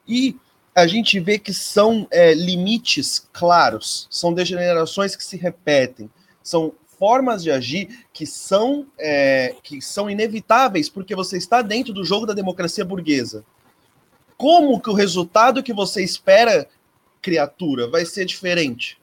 E 0.07 0.37
a 0.75 0.87
gente 0.87 1.21
vê 1.21 1.39
que 1.39 1.53
são 1.53 2.07
é, 2.11 2.35
limites 2.35 3.29
claros, 3.33 4.09
são 4.11 4.35
degenerações 4.35 5.15
que 5.15 5.25
se 5.25 5.37
repetem, 5.37 6.11
são 6.43 6.73
formas 6.99 7.43
de 7.43 7.51
agir 7.51 8.07
que 8.13 8.27
são, 8.27 8.87
é, 8.99 9.55
que 9.63 9.81
são 9.81 10.11
inevitáveis, 10.11 10.89
porque 10.89 11.15
você 11.15 11.37
está 11.37 11.63
dentro 11.63 11.93
do 11.93 12.05
jogo 12.05 12.27
da 12.27 12.35
democracia 12.35 12.85
burguesa. 12.85 13.45
Como 14.37 14.81
que 14.81 14.91
o 14.91 14.95
resultado 14.95 15.63
que 15.63 15.73
você 15.73 16.03
espera, 16.03 16.69
criatura, 17.23 17.89
vai 17.89 18.05
ser 18.05 18.25
diferente? 18.25 18.99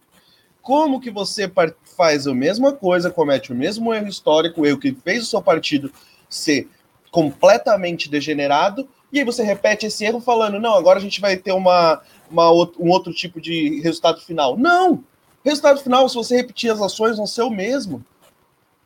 Como 0.61 0.99
que 0.99 1.10
você 1.10 1.52
faz 1.95 2.27
a 2.27 2.34
mesma 2.34 2.73
coisa, 2.73 3.10
comete 3.10 3.52
o 3.52 3.56
mesmo 3.56 3.93
erro 3.93 4.07
histórico, 4.07 4.61
o 4.61 4.65
erro 4.65 4.77
que 4.77 4.93
fez 4.93 5.23
o 5.23 5.26
seu 5.26 5.41
partido 5.41 5.91
ser 6.30 6.69
completamente 7.10 8.10
degenerado, 8.10 8.88
e 9.12 9.20
aí 9.20 9.26
você 9.26 9.44
repete 9.44 9.86
esse 9.86 10.06
erro 10.06 10.22
falando, 10.22 10.60
não, 10.60 10.76
agora 10.76 11.00
a 11.00 11.02
gente 11.02 11.20
vai 11.20 11.38
ter 11.38 11.52
uma, 11.52 12.02
uma, 12.30 12.52
um 12.52 12.90
outro 12.90 13.14
tipo 13.14 13.42
de 13.42 13.82
resultado 13.82 14.22
final. 14.22 14.58
Não! 14.58 15.04
Resultado 15.44 15.82
final, 15.82 16.08
se 16.08 16.16
você 16.16 16.36
repetir 16.36 16.72
as 16.72 16.82
ações, 16.82 17.18
vão 17.18 17.26
ser 17.26 17.42
o 17.42 17.50
mesmo. 17.50 18.04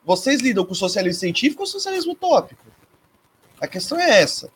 Vocês 0.05 0.41
lidam 0.41 0.65
com 0.65 0.71
o 0.71 0.75
socialismo 0.75 1.19
científico 1.19 1.63
ou 1.63 1.67
socialismo 1.67 2.13
utópico? 2.13 2.63
A 3.59 3.67
questão 3.67 3.99
é 3.99 4.21
essa 4.21 4.49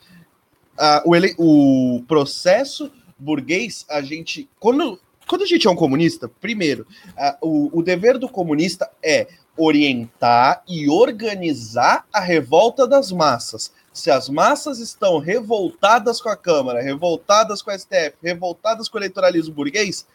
o, 1.05 1.15
ele, 1.15 1.35
o 1.37 2.03
processo 2.07 2.91
burguês, 3.17 3.85
a 3.89 4.01
gente. 4.01 4.49
Quando 4.59 4.99
quando 5.27 5.43
a 5.43 5.45
gente 5.45 5.67
é 5.67 5.69
um 5.69 5.75
comunista, 5.75 6.27
primeiro, 6.27 6.87
a, 7.15 7.37
o, 7.39 7.77
o 7.77 7.83
dever 7.83 8.17
do 8.17 8.27
comunista 8.27 8.89
é 9.03 9.27
orientar 9.55 10.63
e 10.67 10.89
organizar 10.89 12.07
a 12.11 12.19
revolta 12.19 12.87
das 12.87 13.11
massas. 13.11 13.71
Se 13.93 14.11
as 14.11 14.29
massas 14.29 14.79
estão 14.79 15.17
revoltadas 15.17 16.21
com 16.21 16.29
a 16.29 16.35
Câmara, 16.35 16.81
revoltadas 16.81 17.61
com 17.61 17.71
a 17.71 17.77
STF, 17.77 18.13
revoltadas 18.21 18.87
com 18.87 18.97
o 18.97 18.99
eleitoralismo 18.99 19.53
burguês, 19.53 20.05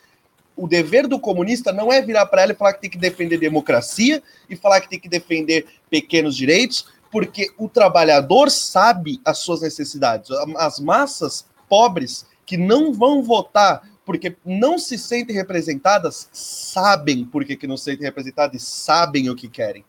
o 0.56 0.68
dever 0.68 1.09
do 1.09 1.18
comunista 1.18 1.72
não 1.72 1.92
é 1.92 2.01
virar 2.01 2.26
para 2.26 2.42
ela 2.42 2.52
e 2.52 2.56
falar 2.56 2.74
que 2.74 2.82
tem 2.82 2.90
que 2.90 2.98
defender 2.98 3.38
democracia 3.38 4.22
e 4.48 4.55
falar 4.55 4.80
que 4.80 4.88
tem 4.88 5.01
que 5.01 5.09
defender 5.09 5.66
pequenos 5.90 6.36
direitos, 6.36 6.86
porque 7.10 7.52
o 7.59 7.68
trabalhador 7.68 8.51
sabe 8.51 9.20
as 9.24 9.38
suas 9.38 9.62
necessidades. 9.62 10.30
As 10.56 10.78
massas 10.78 11.44
pobres 11.68 12.26
que 12.46 12.56
não 12.56 12.92
vão 12.92 13.22
votar 13.22 13.82
porque 14.05 14.36
não 14.44 14.78
se 14.78 14.98
sentem 14.98 15.34
representadas, 15.34 16.28
sabem 16.32 17.24
por 17.24 17.44
que, 17.44 17.56
que 17.56 17.66
não 17.66 17.76
se 17.76 17.84
sentem 17.84 18.05
representadas 18.05 18.62
e 18.62 18.64
sabem 18.64 19.30
o 19.30 19.34
que 19.34 19.48
querem. 19.48 19.84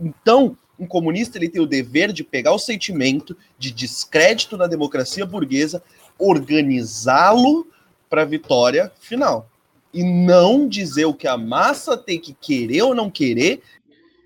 Então, 0.00 0.56
um 0.84 0.86
comunista 0.86 1.38
ele 1.38 1.48
tem 1.48 1.60
o 1.60 1.66
dever 1.66 2.12
de 2.12 2.22
pegar 2.22 2.52
o 2.52 2.58
sentimento 2.58 3.36
de 3.58 3.72
descrédito 3.72 4.56
na 4.56 4.66
democracia 4.66 5.26
burguesa, 5.26 5.82
organizá-lo 6.18 7.66
para 8.08 8.22
a 8.22 8.26
vitória 8.26 8.92
final. 9.00 9.48
E 9.92 10.02
não 10.02 10.68
dizer 10.68 11.06
o 11.06 11.14
que 11.14 11.26
a 11.26 11.36
massa 11.36 11.96
tem 11.96 12.18
que 12.18 12.34
querer 12.34 12.82
ou 12.82 12.94
não 12.94 13.10
querer. 13.10 13.62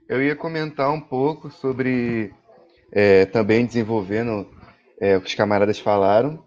Eu 0.08 0.22
ia 0.22 0.34
comentar 0.34 0.90
um 0.90 1.00
pouco 1.00 1.50
sobre 1.50 2.32
é, 2.90 3.26
também 3.26 3.66
desenvolvendo 3.66 4.48
é, 5.00 5.16
o 5.16 5.20
que 5.20 5.28
os 5.28 5.34
camaradas 5.34 5.78
falaram, 5.78 6.42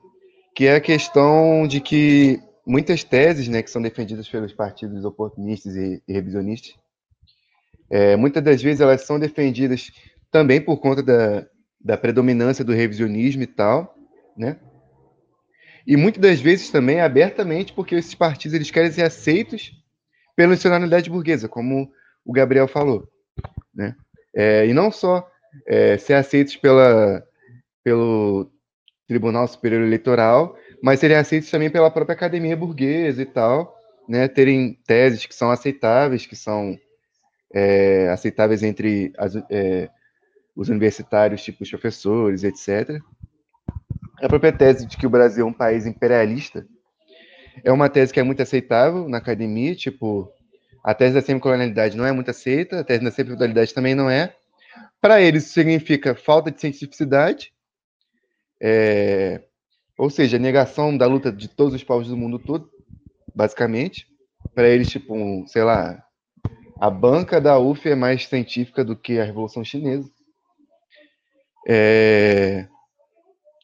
que 0.53 0.65
é 0.65 0.75
a 0.75 0.81
questão 0.81 1.67
de 1.67 1.79
que 1.79 2.41
muitas 2.65 3.03
teses 3.03 3.47
né, 3.47 3.61
que 3.61 3.69
são 3.69 3.81
defendidas 3.81 4.27
pelos 4.27 4.53
partidos 4.53 5.05
oportunistas 5.05 5.75
e, 5.75 6.01
e 6.07 6.13
revisionistas, 6.13 6.75
é, 7.91 8.15
muitas 8.15 8.41
das 8.41 8.61
vezes 8.61 8.79
elas 8.79 9.01
são 9.01 9.19
defendidas 9.19 9.91
também 10.31 10.61
por 10.61 10.77
conta 10.77 11.03
da, 11.03 11.45
da 11.79 11.97
predominância 11.97 12.63
do 12.63 12.71
revisionismo 12.71 13.43
e 13.43 13.47
tal, 13.47 13.93
né? 14.37 14.57
E 15.85 15.97
muitas 15.97 16.21
das 16.21 16.39
vezes 16.39 16.69
também 16.69 17.01
abertamente 17.01 17.73
porque 17.73 17.95
esses 17.95 18.15
partidos 18.15 18.53
eles 18.53 18.71
querem 18.71 18.91
ser 18.91 19.03
aceitos 19.03 19.73
pela 20.37 20.51
nacionalidade 20.51 21.09
burguesa, 21.09 21.49
como 21.49 21.91
o 22.23 22.31
Gabriel 22.31 22.67
falou, 22.67 23.09
né? 23.75 23.93
É, 24.33 24.65
e 24.65 24.73
não 24.73 24.89
só 24.89 25.27
é, 25.67 25.97
ser 25.97 26.13
aceitos 26.13 26.55
pela, 26.55 27.21
pelo 27.83 28.49
Tribunal 29.05 29.45
Superior 29.49 29.81
Eleitoral, 29.81 30.55
mas 30.81 31.01
serem 31.01 31.17
aceitos 31.17 31.51
também 31.51 31.69
pela 31.69 31.91
própria 31.91 32.13
academia 32.13 32.55
burguesa 32.55 33.21
e 33.21 33.25
tal, 33.25 33.75
né? 34.07 34.29
Terem 34.29 34.79
teses 34.87 35.25
que 35.25 35.35
são 35.35 35.51
aceitáveis, 35.51 36.25
que 36.25 36.37
são 36.37 36.79
é, 37.53 38.09
aceitáveis 38.09 38.63
entre 38.63 39.13
as, 39.17 39.35
é, 39.49 39.89
os 40.55 40.69
universitários, 40.69 41.43
tipo 41.43 41.63
os 41.63 41.69
professores, 41.69 42.43
etc. 42.43 43.01
A 44.21 44.27
própria 44.27 44.51
tese 44.51 44.85
de 44.85 44.97
que 44.97 45.07
o 45.07 45.09
Brasil 45.09 45.45
é 45.45 45.49
um 45.49 45.53
país 45.53 45.85
imperialista 45.85 46.65
é 47.63 47.71
uma 47.71 47.89
tese 47.89 48.13
que 48.13 48.19
é 48.19 48.23
muito 48.23 48.41
aceitável 48.41 49.07
na 49.09 49.17
academia, 49.17 49.75
tipo, 49.75 50.31
a 50.83 50.93
tese 50.93 51.13
da 51.13 51.21
semicolonialidade 51.21 51.97
não 51.97 52.05
é 52.05 52.11
muito 52.11 52.31
aceita, 52.31 52.79
a 52.79 52.83
tese 52.83 53.03
da 53.03 53.11
semifeudalidade 53.11 53.73
também 53.73 53.93
não 53.93 54.09
é. 54.09 54.33
Para 54.99 55.21
eles, 55.21 55.45
isso 55.45 55.53
significa 55.53 56.15
falta 56.15 56.51
de 56.51 56.59
cientificidade, 56.59 57.53
é, 58.59 59.41
ou 59.97 60.09
seja, 60.09 60.39
negação 60.39 60.95
da 60.95 61.05
luta 61.05 61.31
de 61.31 61.47
todos 61.47 61.73
os 61.73 61.83
povos 61.83 62.07
do 62.07 62.17
mundo 62.17 62.39
todo, 62.39 62.69
basicamente. 63.35 64.07
Para 64.55 64.67
eles, 64.67 64.89
tipo, 64.89 65.13
um, 65.13 65.45
sei 65.45 65.63
lá, 65.63 66.03
a 66.81 66.89
banca 66.89 67.39
da 67.39 67.59
UF 67.59 67.87
é 67.87 67.93
mais 67.93 68.25
científica 68.25 68.83
do 68.83 68.95
que 68.95 69.19
a 69.19 69.23
Revolução 69.23 69.63
Chinesa. 69.63 70.09
É... 71.67 72.67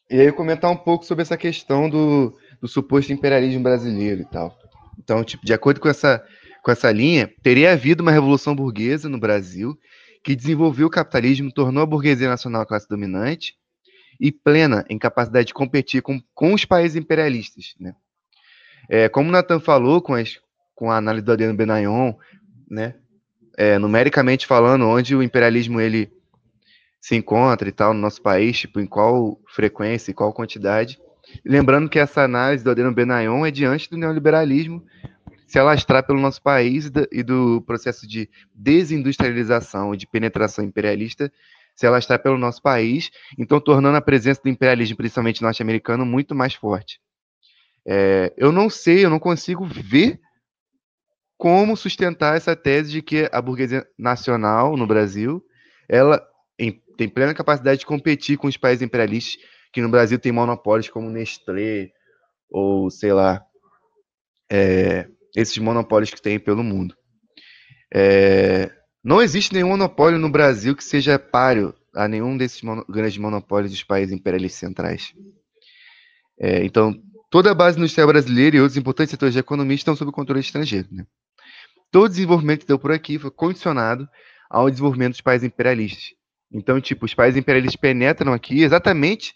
E 0.08 0.20
aí 0.20 0.30
comentar 0.30 0.70
um 0.70 0.76
pouco 0.76 1.04
sobre 1.04 1.22
essa 1.22 1.36
questão 1.36 1.90
do, 1.90 2.38
do 2.60 2.68
suposto 2.68 3.12
imperialismo 3.12 3.60
brasileiro 3.60 4.22
e 4.22 4.24
tal. 4.24 4.56
Então, 4.96 5.24
tipo, 5.24 5.44
de 5.44 5.52
acordo 5.52 5.80
com 5.80 5.88
essa, 5.88 6.24
com 6.62 6.70
essa 6.70 6.92
linha, 6.92 7.28
teria 7.42 7.72
havido 7.72 8.04
uma 8.04 8.12
revolução 8.12 8.54
burguesa 8.54 9.08
no 9.08 9.18
Brasil 9.18 9.76
que 10.22 10.36
desenvolveu 10.36 10.86
o 10.86 10.90
capitalismo, 10.90 11.52
tornou 11.52 11.82
a 11.82 11.86
burguesia 11.86 12.28
nacional 12.28 12.62
a 12.62 12.66
classe 12.66 12.88
dominante 12.88 13.56
e 14.20 14.30
plena 14.30 14.84
em 14.88 14.96
capacidade 14.96 15.48
de 15.48 15.54
competir 15.54 16.02
com, 16.02 16.20
com 16.32 16.54
os 16.54 16.64
países 16.64 16.94
imperialistas. 16.94 17.74
Né? 17.80 17.96
É, 18.88 19.08
como 19.08 19.28
o 19.28 19.32
Nathan 19.32 19.58
falou 19.58 20.00
com, 20.00 20.14
as, 20.14 20.38
com 20.72 20.88
a 20.88 20.98
análise 20.98 21.24
do 21.24 21.32
Adriano 21.32 21.56
Benayon, 21.56 22.14
né? 22.70 22.94
É, 23.60 23.76
numericamente 23.76 24.46
falando, 24.46 24.86
onde 24.86 25.16
o 25.16 25.22
imperialismo 25.22 25.80
ele 25.80 26.12
se 27.00 27.16
encontra 27.16 27.68
e 27.68 27.72
tal 27.72 27.92
no 27.92 27.98
nosso 27.98 28.22
país, 28.22 28.56
tipo, 28.56 28.78
em 28.78 28.86
qual 28.86 29.36
frequência 29.48 30.12
e 30.12 30.14
qual 30.14 30.32
quantidade. 30.32 30.96
lembrando 31.44 31.88
que 31.88 31.98
essa 31.98 32.22
análise 32.22 32.62
do 32.62 32.70
Adriano 32.70 32.94
Benayon 32.94 33.44
é 33.44 33.50
diante 33.50 33.90
do 33.90 33.96
neoliberalismo 33.96 34.84
se 35.44 35.58
alastrar 35.58 36.06
pelo 36.06 36.20
nosso 36.20 36.40
país 36.40 36.88
e 37.10 37.22
do 37.24 37.60
processo 37.62 38.06
de 38.06 38.30
desindustrialização 38.54 39.92
e 39.92 39.96
de 39.96 40.06
penetração 40.06 40.64
imperialista 40.64 41.32
se 41.74 41.84
alastrar 41.84 42.22
pelo 42.22 42.38
nosso 42.38 42.62
país, 42.62 43.10
então 43.36 43.60
tornando 43.60 43.96
a 43.96 44.00
presença 44.00 44.40
do 44.40 44.48
imperialismo, 44.48 44.96
principalmente 44.96 45.42
norte-americano, 45.42 46.06
muito 46.06 46.32
mais 46.32 46.54
forte. 46.54 47.00
É, 47.84 48.32
eu 48.36 48.52
não 48.52 48.70
sei, 48.70 49.04
eu 49.04 49.10
não 49.10 49.18
consigo 49.18 49.64
ver 49.64 50.20
como 51.38 51.76
sustentar 51.76 52.36
essa 52.36 52.56
tese 52.56 52.90
de 52.90 53.00
que 53.00 53.28
a 53.32 53.40
burguesia 53.40 53.86
nacional 53.96 54.76
no 54.76 54.88
Brasil, 54.88 55.40
ela 55.88 56.20
em, 56.58 56.82
tem 56.96 57.08
plena 57.08 57.32
capacidade 57.32 57.80
de 57.80 57.86
competir 57.86 58.36
com 58.36 58.48
os 58.48 58.56
países 58.56 58.82
imperialistas, 58.82 59.40
que 59.72 59.80
no 59.80 59.88
Brasil 59.88 60.18
tem 60.18 60.32
monopólios 60.32 60.88
como 60.88 61.08
Nestlé, 61.08 61.90
ou 62.50 62.90
sei 62.90 63.12
lá, 63.12 63.40
é, 64.50 65.08
esses 65.36 65.56
monopólios 65.58 66.10
que 66.10 66.20
tem 66.20 66.40
pelo 66.40 66.64
mundo. 66.64 66.96
É, 67.94 68.70
não 69.04 69.22
existe 69.22 69.54
nenhum 69.54 69.68
monopólio 69.68 70.18
no 70.18 70.28
Brasil 70.28 70.74
que 70.74 70.82
seja 70.82 71.20
páreo 71.20 71.72
a 71.94 72.08
nenhum 72.08 72.36
desses 72.36 72.62
mono, 72.62 72.84
grandes 72.88 73.16
monopólios 73.16 73.70
dos 73.70 73.84
países 73.84 74.12
imperialistas 74.12 74.58
centrais. 74.58 75.14
É, 76.40 76.64
então, 76.64 77.00
toda 77.30 77.52
a 77.52 77.54
base 77.54 77.78
industrial 77.78 78.08
brasileira 78.08 78.56
e 78.56 78.60
outros 78.60 78.76
importantes 78.76 79.12
setores 79.12 79.34
de 79.34 79.40
economia 79.40 79.76
estão 79.76 79.94
sob 79.94 80.10
controle 80.10 80.40
estrangeiro. 80.40 80.88
Né? 80.90 81.06
Todo 81.90 82.10
desenvolvimento 82.10 82.60
que 82.60 82.66
deu 82.66 82.78
por 82.78 82.92
aqui 82.92 83.18
foi 83.18 83.30
condicionado 83.30 84.08
ao 84.50 84.70
desenvolvimento 84.70 85.12
dos 85.12 85.20
países 85.20 85.46
imperialistas. 85.46 86.14
Então, 86.52 86.80
tipo, 86.80 87.04
os 87.04 87.14
países 87.14 87.38
imperialistas 87.38 87.76
penetram 87.76 88.32
aqui 88.32 88.62
exatamente 88.62 89.34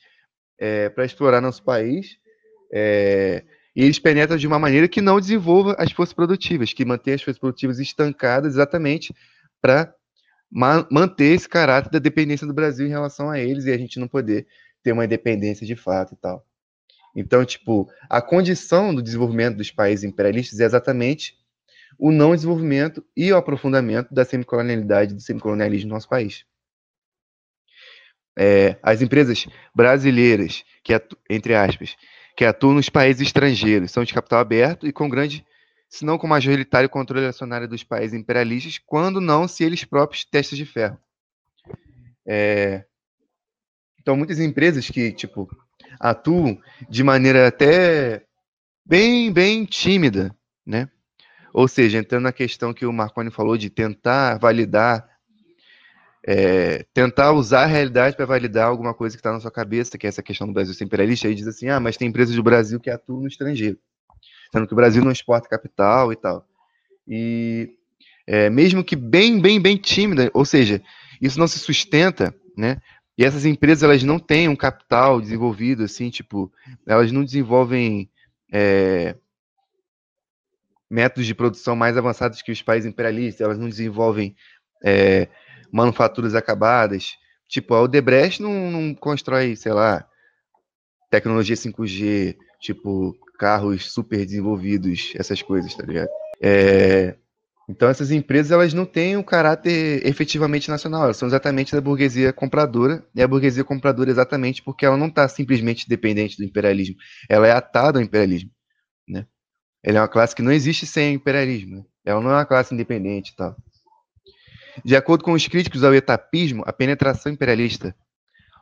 é, 0.58 0.88
para 0.88 1.04
explorar 1.04 1.40
nosso 1.40 1.62
país 1.62 2.16
é, 2.72 3.44
e 3.74 3.82
eles 3.82 3.98
penetram 3.98 4.36
de 4.36 4.46
uma 4.46 4.58
maneira 4.58 4.88
que 4.88 5.00
não 5.00 5.20
desenvolva 5.20 5.74
as 5.78 5.92
forças 5.92 6.14
produtivas, 6.14 6.72
que 6.72 6.84
mantém 6.84 7.14
as 7.14 7.22
forças 7.22 7.38
produtivas 7.38 7.78
estancadas 7.78 8.54
exatamente 8.54 9.14
para 9.60 9.94
ma 10.50 10.86
manter 10.90 11.34
esse 11.34 11.48
caráter 11.48 11.90
da 11.90 11.98
dependência 11.98 12.46
do 12.46 12.52
Brasil 12.52 12.86
em 12.86 12.90
relação 12.90 13.30
a 13.30 13.38
eles 13.38 13.64
e 13.64 13.72
a 13.72 13.78
gente 13.78 13.98
não 13.98 14.06
poder 14.06 14.46
ter 14.82 14.92
uma 14.92 15.04
independência 15.04 15.66
de 15.66 15.74
fato 15.74 16.14
e 16.14 16.16
tal. 16.16 16.44
Então, 17.14 17.44
tipo, 17.44 17.88
a 18.08 18.20
condição 18.20 18.94
do 18.94 19.02
desenvolvimento 19.02 19.56
dos 19.56 19.70
países 19.70 20.04
imperialistas 20.04 20.60
é 20.60 20.64
exatamente 20.64 21.34
o 21.98 22.10
não 22.10 22.34
desenvolvimento 22.34 23.04
e 23.16 23.32
o 23.32 23.36
aprofundamento 23.36 24.12
da 24.12 24.24
semicolonialidade 24.24 25.14
do 25.14 25.20
semicolonialismo 25.20 25.88
no 25.88 25.94
nosso 25.94 26.08
país. 26.08 26.44
É, 28.38 28.78
as 28.82 29.02
empresas 29.02 29.46
brasileiras, 29.74 30.64
que 30.82 30.92
entre 31.28 31.54
aspas, 31.54 31.96
que 32.36 32.44
atuam 32.44 32.74
nos 32.74 32.88
países 32.88 33.22
estrangeiros, 33.22 33.90
são 33.90 34.04
de 34.04 34.14
capital 34.14 34.40
aberto 34.40 34.86
e 34.86 34.92
com 34.92 35.08
grande 35.08 35.44
se 35.92 36.06
não 36.06 36.16
com 36.16 36.26
majoritário 36.26 36.88
controle 36.88 37.26
acionário 37.26 37.68
dos 37.68 37.84
países 37.84 38.18
imperialistas, 38.18 38.78
quando 38.78 39.20
não 39.20 39.46
se 39.46 39.62
eles 39.62 39.84
próprios 39.84 40.24
testas 40.24 40.56
de 40.56 40.64
ferro. 40.64 40.98
É... 42.26 42.86
Então, 44.00 44.16
muitas 44.16 44.40
empresas 44.40 44.88
que, 44.88 45.12
tipo, 45.12 45.46
atuam 46.00 46.58
de 46.88 47.04
maneira 47.04 47.46
até 47.46 48.24
bem, 48.86 49.30
bem 49.30 49.66
tímida, 49.66 50.34
né? 50.66 50.88
Ou 51.52 51.68
seja, 51.68 51.98
entrando 51.98 52.24
na 52.24 52.32
questão 52.32 52.72
que 52.72 52.86
o 52.86 52.92
Marconi 52.92 53.30
falou 53.30 53.56
de 53.56 53.68
tentar 53.68 54.38
validar, 54.38 55.08
é, 56.26 56.84
tentar 56.94 57.32
usar 57.32 57.64
a 57.64 57.66
realidade 57.66 58.16
para 58.16 58.24
validar 58.24 58.68
alguma 58.68 58.94
coisa 58.94 59.16
que 59.16 59.20
está 59.20 59.32
na 59.32 59.40
sua 59.40 59.50
cabeça, 59.50 59.98
que 59.98 60.06
é 60.06 60.08
essa 60.08 60.22
questão 60.22 60.46
do 60.46 60.52
Brasil 60.52 60.74
ser 60.74 60.84
imperialista, 60.84 61.28
aí 61.28 61.34
diz 61.34 61.46
assim, 61.46 61.68
ah, 61.68 61.80
mas 61.80 61.96
tem 61.96 62.08
empresas 62.08 62.34
do 62.34 62.42
Brasil 62.42 62.80
que 62.80 62.90
atuam 62.90 63.20
no 63.20 63.28
estrangeiro 63.28 63.78
sendo 64.52 64.66
que 64.66 64.74
o 64.74 64.76
Brasil 64.76 65.02
não 65.02 65.10
exporta 65.10 65.48
capital 65.48 66.12
e 66.12 66.16
tal. 66.16 66.46
E 67.08 67.70
é, 68.26 68.50
mesmo 68.50 68.84
que 68.84 68.94
bem, 68.94 69.40
bem, 69.40 69.60
bem 69.60 69.76
tímida, 69.76 70.30
ou 70.34 70.44
seja, 70.44 70.82
isso 71.20 71.38
não 71.38 71.48
se 71.48 71.58
sustenta, 71.58 72.34
né? 72.56 72.76
E 73.16 73.24
essas 73.24 73.44
empresas 73.44 73.82
elas 73.82 74.02
não 74.02 74.18
têm 74.18 74.48
um 74.48 74.56
capital 74.56 75.20
desenvolvido, 75.20 75.84
assim, 75.84 76.10
tipo, 76.10 76.52
elas 76.86 77.10
não 77.10 77.24
desenvolvem 77.24 78.08
é, 78.52 79.16
métodos 80.92 81.26
de 81.26 81.34
produção 81.34 81.74
mais 81.74 81.96
avançados 81.96 82.42
que 82.42 82.52
os 82.52 82.60
países 82.60 82.88
imperialistas, 82.88 83.40
elas 83.40 83.58
não 83.58 83.66
desenvolvem 83.66 84.36
é, 84.84 85.26
manufaturas 85.72 86.34
acabadas. 86.34 87.14
Tipo, 87.48 87.74
a 87.74 87.80
Odebrecht 87.80 88.42
não, 88.42 88.70
não 88.70 88.94
constrói, 88.94 89.56
sei 89.56 89.72
lá, 89.72 90.06
tecnologia 91.10 91.56
5G, 91.56 92.36
tipo, 92.60 93.16
carros 93.38 93.90
super 93.90 94.24
desenvolvidos, 94.24 95.14
essas 95.16 95.40
coisas, 95.40 95.74
tá 95.74 95.84
ligado? 95.84 96.10
É, 96.42 97.16
então 97.68 97.88
essas 97.88 98.10
empresas 98.10 98.52
elas 98.52 98.74
não 98.74 98.84
têm 98.84 99.16
um 99.16 99.22
caráter 99.22 100.06
efetivamente 100.06 100.68
nacional, 100.70 101.04
elas 101.04 101.16
são 101.16 101.26
exatamente 101.28 101.72
da 101.72 101.80
burguesia 101.80 102.34
compradora, 102.34 103.02
e 103.14 103.22
a 103.22 103.28
burguesia 103.28 103.64
compradora 103.64 104.10
exatamente 104.10 104.62
porque 104.62 104.84
ela 104.84 104.96
não 104.96 105.06
está 105.06 105.26
simplesmente 105.26 105.88
dependente 105.88 106.36
do 106.36 106.44
imperialismo, 106.44 106.96
ela 107.30 107.46
é 107.46 107.52
atada 107.52 107.98
ao 107.98 108.04
imperialismo? 108.04 108.50
Ela 109.82 109.98
é 109.98 110.00
uma 110.00 110.08
classe 110.08 110.34
que 110.34 110.42
não 110.42 110.52
existe 110.52 110.86
sem 110.86 111.14
imperialismo, 111.14 111.76
né? 111.76 111.84
ela 112.04 112.20
não 112.20 112.30
é 112.30 112.34
uma 112.34 112.46
classe 112.46 112.74
independente 112.74 113.32
e 113.32 113.36
tal. 113.36 113.56
De 114.84 114.96
acordo 114.96 115.24
com 115.24 115.32
os 115.32 115.46
críticos 115.46 115.84
ao 115.84 115.94
etapismo, 115.94 116.62
a 116.66 116.72
penetração 116.72 117.32
imperialista, 117.32 117.94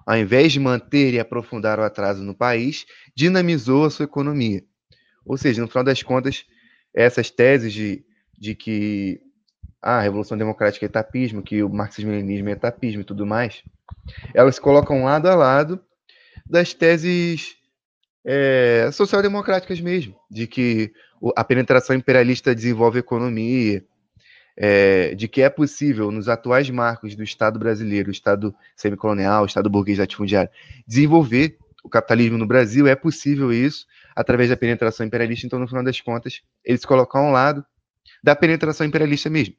ao 0.06 0.16
invés 0.16 0.52
de 0.52 0.58
manter 0.58 1.14
e 1.14 1.20
aprofundar 1.20 1.78
o 1.78 1.84
atraso 1.84 2.22
no 2.22 2.34
país, 2.34 2.86
dinamizou 3.14 3.84
a 3.84 3.90
sua 3.90 4.04
economia. 4.04 4.64
Ou 5.24 5.36
seja, 5.36 5.60
no 5.60 5.68
final 5.68 5.84
das 5.84 6.02
contas, 6.02 6.44
essas 6.94 7.30
teses 7.30 7.72
de 7.72 8.04
de 8.40 8.54
que 8.54 9.20
ah, 9.82 9.98
a 9.98 10.00
Revolução 10.00 10.36
Democrática 10.36 10.86
é 10.86 10.88
etapismo, 10.88 11.42
que 11.42 11.62
o 11.62 11.68
marxismo-leninismo 11.68 12.48
é 12.48 12.52
etapismo 12.52 13.02
e 13.02 13.04
tudo 13.04 13.26
mais, 13.26 13.62
elas 14.34 14.54
se 14.54 14.60
colocam 14.60 15.04
lado 15.04 15.28
a 15.28 15.34
lado 15.34 15.78
das 16.46 16.72
teses 16.72 17.56
é, 18.24 18.88
social-democráticas 18.92 19.80
mesmo, 19.80 20.16
de 20.30 20.46
que 20.46 20.92
a 21.36 21.44
penetração 21.44 21.94
imperialista 21.94 22.54
desenvolve 22.54 22.98
economia, 22.98 23.84
é, 24.56 25.14
de 25.14 25.28
que 25.28 25.42
é 25.42 25.48
possível, 25.48 26.10
nos 26.10 26.28
atuais 26.28 26.68
marcos 26.70 27.14
do 27.14 27.22
Estado 27.22 27.58
brasileiro, 27.58 28.10
Estado 28.10 28.54
semicolonial, 28.76 29.46
Estado 29.46 29.70
burguês 29.70 29.98
latifundiário, 29.98 30.50
desenvolver 30.86 31.56
o 31.82 31.88
capitalismo 31.88 32.36
no 32.36 32.46
Brasil, 32.46 32.86
é 32.86 32.94
possível 32.94 33.52
isso 33.52 33.86
através 34.14 34.50
da 34.50 34.56
penetração 34.56 35.06
imperialista, 35.06 35.46
então, 35.46 35.58
no 35.58 35.68
final 35.68 35.82
das 35.82 36.00
contas, 36.00 36.42
eles 36.64 36.84
colocam 36.84 37.26
ao 37.26 37.32
lado 37.32 37.64
da 38.22 38.36
penetração 38.36 38.86
imperialista 38.86 39.30
mesmo. 39.30 39.54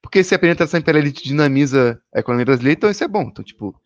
Porque 0.00 0.22
se 0.22 0.34
a 0.34 0.38
penetração 0.38 0.80
imperialista 0.80 1.22
dinamiza 1.22 2.00
a 2.14 2.20
economia 2.20 2.46
brasileira, 2.46 2.78
então 2.78 2.90
isso 2.90 3.04
é 3.04 3.08
bom. 3.08 3.22
Então, 3.22 3.44
tipo, 3.44 3.78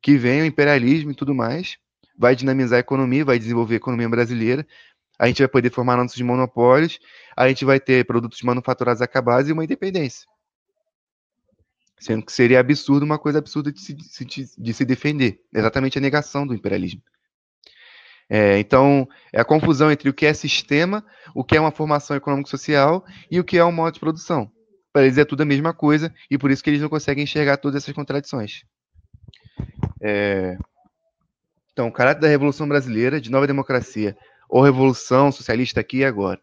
que 0.00 0.16
venha 0.16 0.42
o 0.42 0.46
imperialismo 0.46 1.10
e 1.10 1.14
tudo 1.14 1.34
mais, 1.34 1.78
vai 2.16 2.36
dinamizar 2.36 2.76
a 2.76 2.80
economia, 2.80 3.24
vai 3.24 3.38
desenvolver 3.38 3.74
a 3.74 3.76
economia 3.76 4.08
brasileira, 4.08 4.66
a 5.22 5.28
gente 5.28 5.38
vai 5.38 5.46
poder 5.46 5.70
formar 5.70 5.96
nossos 5.96 6.20
monopólios, 6.20 6.98
a 7.36 7.46
gente 7.46 7.64
vai 7.64 7.78
ter 7.78 8.04
produtos 8.04 8.42
manufaturados 8.42 9.00
acabados 9.00 9.48
e 9.48 9.52
uma 9.52 9.62
independência. 9.62 10.26
Sendo 12.00 12.26
que 12.26 12.32
seria 12.32 12.58
absurdo, 12.58 13.04
uma 13.04 13.20
coisa 13.20 13.38
absurda 13.38 13.70
de 13.70 13.80
se, 13.80 13.94
de 14.58 14.74
se 14.74 14.84
defender. 14.84 15.40
Exatamente 15.54 15.96
a 15.96 16.00
negação 16.00 16.44
do 16.44 16.52
imperialismo. 16.52 17.00
É, 18.28 18.58
então, 18.58 19.08
é 19.32 19.40
a 19.40 19.44
confusão 19.44 19.92
entre 19.92 20.08
o 20.08 20.12
que 20.12 20.26
é 20.26 20.34
sistema, 20.34 21.06
o 21.32 21.44
que 21.44 21.56
é 21.56 21.60
uma 21.60 21.70
formação 21.70 22.16
econômico-social 22.16 23.04
e 23.30 23.38
o 23.38 23.44
que 23.44 23.58
é 23.58 23.64
um 23.64 23.70
modo 23.70 23.94
de 23.94 24.00
produção. 24.00 24.50
Para 24.92 25.04
eles 25.04 25.18
é 25.18 25.24
tudo 25.24 25.42
a 25.42 25.46
mesma 25.46 25.72
coisa 25.72 26.12
e 26.28 26.36
por 26.36 26.50
isso 26.50 26.64
que 26.64 26.70
eles 26.70 26.82
não 26.82 26.88
conseguem 26.88 27.22
enxergar 27.22 27.58
todas 27.58 27.80
essas 27.80 27.94
contradições. 27.94 28.64
É... 30.00 30.58
Então, 31.72 31.86
o 31.86 31.92
caráter 31.92 32.22
da 32.22 32.28
Revolução 32.28 32.66
Brasileira, 32.66 33.20
de 33.20 33.30
nova 33.30 33.46
democracia, 33.46 34.16
ou 34.52 34.62
Revolução 34.62 35.32
Socialista 35.32 35.80
aqui 35.80 35.98
e 35.98 36.04
agora. 36.04 36.38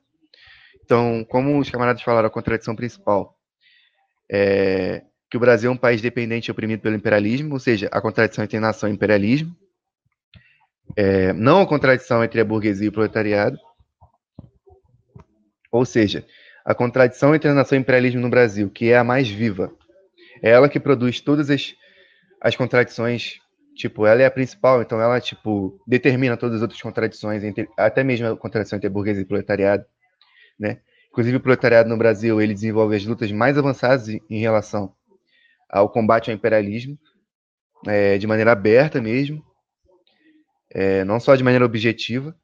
Então, 0.83 1.23
como 1.29 1.59
os 1.59 1.69
camaradas 1.69 2.01
falaram, 2.01 2.27
a 2.27 2.31
contradição 2.31 2.75
principal 2.75 3.37
é 4.31 5.03
que 5.29 5.37
o 5.37 5.39
Brasil 5.39 5.69
é 5.69 5.73
um 5.73 5.77
país 5.77 6.01
dependente 6.01 6.49
e 6.49 6.51
oprimido 6.51 6.81
pelo 6.81 6.95
imperialismo, 6.95 7.53
ou 7.53 7.59
seja, 7.59 7.87
a 7.91 8.01
contradição 8.01 8.43
entre 8.43 8.59
nação 8.59 8.89
e 8.89 8.93
imperialismo 8.93 9.55
é, 10.95 11.31
não 11.33 11.61
a 11.61 11.67
contradição 11.67 12.23
entre 12.23 12.41
a 12.41 12.45
burguesia 12.45 12.87
e 12.87 12.89
o 12.89 12.91
proletariado, 12.91 13.59
ou 15.71 15.85
seja, 15.85 16.25
a 16.65 16.73
contradição 16.73 17.35
entre 17.35 17.47
a 17.47 17.53
nação 17.53 17.77
e 17.77 17.79
o 17.79 17.83
imperialismo 17.83 18.21
no 18.21 18.29
Brasil, 18.29 18.71
que 18.71 18.89
é 18.89 18.97
a 18.97 19.03
mais 19.03 19.29
viva, 19.29 19.71
é 20.41 20.49
ela 20.49 20.67
que 20.67 20.79
produz 20.79 21.21
todas 21.21 21.51
as, 21.51 21.75
as 22.41 22.55
contradições, 22.55 23.39
tipo, 23.79 24.05
ela 24.05 24.21
é 24.21 24.25
a 24.25 24.31
principal, 24.31 24.81
então 24.81 25.01
ela, 25.01 25.21
tipo, 25.21 25.81
determina 25.87 26.35
todas 26.35 26.57
as 26.57 26.61
outras 26.61 26.81
contradições, 26.81 27.45
entre, 27.45 27.69
até 27.77 28.03
mesmo 28.03 28.27
a 28.27 28.35
contradição 28.35 28.75
entre 28.75 28.89
burguesia 28.89 29.23
e 29.23 29.25
proletariado, 29.25 29.85
né? 30.59 30.81
Inclusive, 31.09 31.37
o 31.37 31.39
proletariado 31.39 31.87
no 31.87 31.95
Brasil, 31.95 32.41
ele 32.41 32.53
desenvolve 32.53 32.93
as 32.97 33.05
lutas 33.05 33.31
mais 33.31 33.57
avançadas 33.57 34.09
em 34.09 34.39
relação 34.39 34.93
ao 35.69 35.89
combate 35.89 36.29
ao 36.29 36.35
imperialismo, 36.35 36.99
é, 37.87 38.17
de 38.17 38.27
maneira 38.27 38.51
aberta 38.51 39.01
mesmo, 39.01 39.41
é, 40.69 41.05
não 41.05 41.17
só 41.17 41.33
de 41.33 41.43
maneira 41.43 41.63
objetiva, 41.63 42.35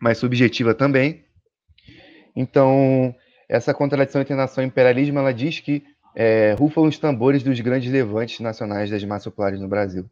mas 0.00 0.18
subjetiva 0.18 0.74
também. 0.74 1.24
Então, 2.34 3.14
essa 3.48 3.72
contradição 3.72 4.20
entre 4.20 4.34
nação 4.34 4.64
e 4.64 4.66
imperialismo, 4.66 5.20
ela 5.20 5.32
diz 5.32 5.60
que 5.60 5.84
é, 6.14 6.54
rufam 6.58 6.84
os 6.84 6.98
tambores 6.98 7.42
dos 7.42 7.58
grandes 7.60 7.90
levantes 7.90 8.40
nacionais 8.40 8.90
das 8.90 9.02
massas 9.04 9.24
populares 9.26 9.60
no 9.60 9.68
Brasil. 9.68 10.08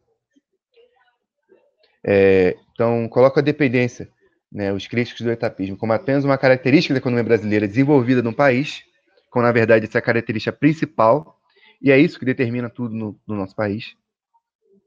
É, 2.03 2.57
então, 2.73 3.07
coloca 3.07 3.39
a 3.39 3.43
dependência, 3.43 4.09
né, 4.51 4.73
os 4.73 4.87
críticos 4.87 5.21
do 5.21 5.31
etapismo, 5.31 5.77
como 5.77 5.93
apenas 5.93 6.25
uma 6.25 6.37
característica 6.37 6.93
da 6.93 6.99
economia 6.99 7.23
brasileira 7.23 7.67
desenvolvida 7.67 8.21
no 8.21 8.33
país, 8.33 8.83
quando 9.29 9.45
na 9.45 9.51
verdade 9.51 9.85
essa 9.85 9.99
é 9.99 10.01
característica 10.01 10.51
principal, 10.51 11.37
e 11.81 11.91
é 11.91 11.97
isso 11.97 12.19
que 12.19 12.25
determina 12.25 12.69
tudo 12.69 12.93
no, 12.93 13.19
no 13.27 13.35
nosso 13.35 13.55
país. 13.55 13.95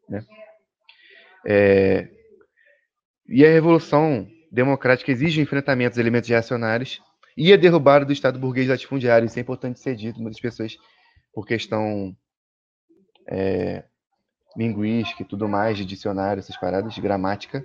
Né? 0.09 0.25
É, 1.47 2.09
e 3.29 3.45
a 3.45 3.51
Revolução 3.51 4.29
Democrática 4.53 5.11
exige 5.11 5.41
o 5.41 5.43
enfrentamento 5.43 5.91
dos 5.91 5.99
elementos 5.99 6.29
reacionários 6.29 7.01
e 7.37 7.53
a 7.53 7.57
derrubada 7.57 8.05
do 8.05 8.13
Estado 8.13 8.39
burguês 8.39 8.69
latifundiário. 8.69 9.27
Isso 9.27 9.39
é 9.39 9.43
importante 9.43 9.81
ser 9.81 9.97
dito. 9.97 10.21
Muitas 10.21 10.41
pessoas, 10.41 10.77
por 11.35 11.47
questão 11.47 12.17
é, 13.29 13.85
linguística 14.57 15.23
e 15.23 15.27
tudo 15.27 15.49
mais, 15.49 15.77
de 15.77 15.85
dicionário, 15.85 16.41
essas 16.41 16.57
paradas, 16.57 16.95
de 16.95 17.01
gramática, 17.01 17.65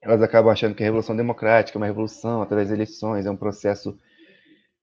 elas 0.00 0.22
acabam 0.22 0.50
achando 0.50 0.74
que 0.74 0.82
a 0.82 0.86
Revolução 0.86 1.16
Democrática 1.16 1.76
é 1.76 1.80
uma 1.80 1.86
revolução 1.86 2.40
através 2.40 2.68
das 2.68 2.76
eleições, 2.76 3.26
é 3.26 3.30
um 3.30 3.36
processo 3.36 3.98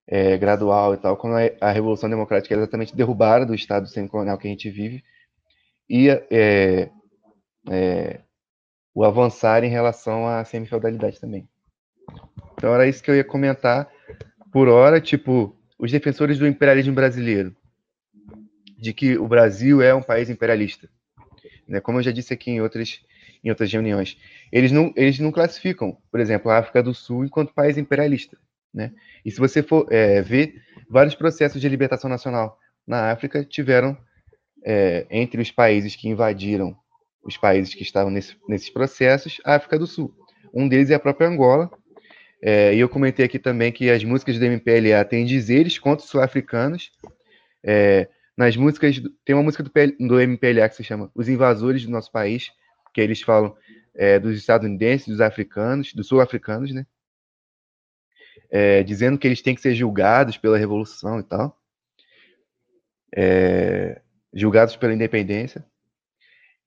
é, 0.07 0.37
gradual 0.37 0.93
e 0.93 0.97
tal, 0.97 1.17
quando 1.17 1.35
a 1.59 1.71
Revolução 1.71 2.09
Democrática 2.09 2.53
é 2.53 2.57
exatamente 2.57 2.95
derrubada 2.95 3.45
do 3.45 3.55
Estado 3.55 3.87
semicolonial 3.87 4.37
que 4.37 4.47
a 4.47 4.51
gente 4.51 4.69
vive 4.69 5.03
e 5.89 6.09
é, 6.09 6.91
é, 7.69 8.21
o 8.93 9.03
avançar 9.03 9.63
em 9.63 9.69
relação 9.69 10.27
à 10.27 10.43
semifeudalidade 10.43 11.19
também. 11.19 11.47
Então 12.53 12.73
era 12.73 12.87
isso 12.87 13.01
que 13.01 13.09
eu 13.09 13.15
ia 13.15 13.23
comentar 13.23 13.89
por 14.51 14.67
hora, 14.67 15.01
tipo, 15.01 15.54
os 15.77 15.91
defensores 15.91 16.37
do 16.39 16.47
imperialismo 16.47 16.93
brasileiro, 16.93 17.55
de 18.77 18.93
que 18.93 19.17
o 19.17 19.27
Brasil 19.27 19.81
é 19.81 19.93
um 19.93 20.01
país 20.01 20.29
imperialista. 20.29 20.89
Né? 21.67 21.79
Como 21.79 21.99
eu 21.99 22.03
já 22.03 22.11
disse 22.11 22.33
aqui 22.33 22.51
em 22.51 22.61
outras, 22.61 23.01
em 23.43 23.49
outras 23.49 23.71
reuniões, 23.71 24.17
eles 24.51 24.71
não, 24.71 24.93
eles 24.95 25.19
não 25.19 25.31
classificam, 25.31 25.97
por 26.11 26.19
exemplo, 26.19 26.51
a 26.51 26.57
África 26.57 26.81
do 26.81 26.93
Sul 26.93 27.25
enquanto 27.25 27.53
país 27.53 27.77
imperialista. 27.77 28.37
Né? 28.73 28.91
E 29.23 29.31
se 29.31 29.39
você 29.39 29.63
for 29.63 29.87
é, 29.89 30.21
ver, 30.21 30.61
vários 30.89 31.15
processos 31.15 31.61
de 31.61 31.69
libertação 31.69 32.09
nacional 32.09 32.59
na 32.85 33.11
África 33.11 33.43
tiveram, 33.43 33.97
é, 34.63 35.05
entre 35.09 35.41
os 35.41 35.51
países 35.51 35.95
que 35.95 36.09
invadiram 36.09 36.75
os 37.23 37.37
países 37.37 37.73
que 37.73 37.81
estavam 37.81 38.11
nesse, 38.11 38.35
nesses 38.47 38.69
processos, 38.69 39.41
a 39.43 39.55
África 39.55 39.79
do 39.79 39.87
Sul. 39.87 40.13
Um 40.53 40.67
deles 40.67 40.89
é 40.89 40.95
a 40.95 40.99
própria 40.99 41.27
Angola. 41.27 41.71
É, 42.47 42.75
e 42.75 42.79
eu 42.79 42.87
comentei 42.87 43.25
aqui 43.25 43.39
também 43.39 43.71
que 43.71 43.89
as 43.89 44.03
músicas 44.03 44.37
do 44.37 44.45
MPLA 44.45 45.03
têm 45.03 45.25
dizeres 45.25 45.79
contra 45.79 46.05
os 46.05 46.11
sul-africanos. 46.11 46.91
É, 47.63 48.07
nas 48.37 48.55
músicas, 48.55 49.01
tem 49.25 49.35
uma 49.35 49.41
música 49.41 49.63
do, 49.63 49.71
do, 50.07 50.21
MPLA 50.21 50.69
que 50.69 50.75
se 50.75 50.83
chama 50.83 51.09
Os 51.15 51.27
Invasores 51.27 51.83
do 51.85 51.89
Nosso 51.89 52.11
País, 52.11 52.51
que 52.93 53.01
eles 53.01 53.19
falam 53.19 53.57
é, 53.95 54.19
dos 54.19 54.37
estadunidenses, 54.37 55.07
dos 55.07 55.21
africanos, 55.21 55.91
dos 55.91 56.07
sul-africanos, 56.07 56.71
né? 56.71 56.85
É, 58.51 58.83
dizendo 58.83 59.17
que 59.17 59.27
eles 59.27 59.41
têm 59.41 59.55
que 59.55 59.61
ser 59.61 59.73
julgados 59.73 60.37
pela 60.37 60.55
revolução 60.55 61.19
e 61.19 61.23
tal. 61.23 61.59
É, 63.17 64.03
julgados 64.31 64.75
pela 64.75 64.93
independência. 64.93 65.65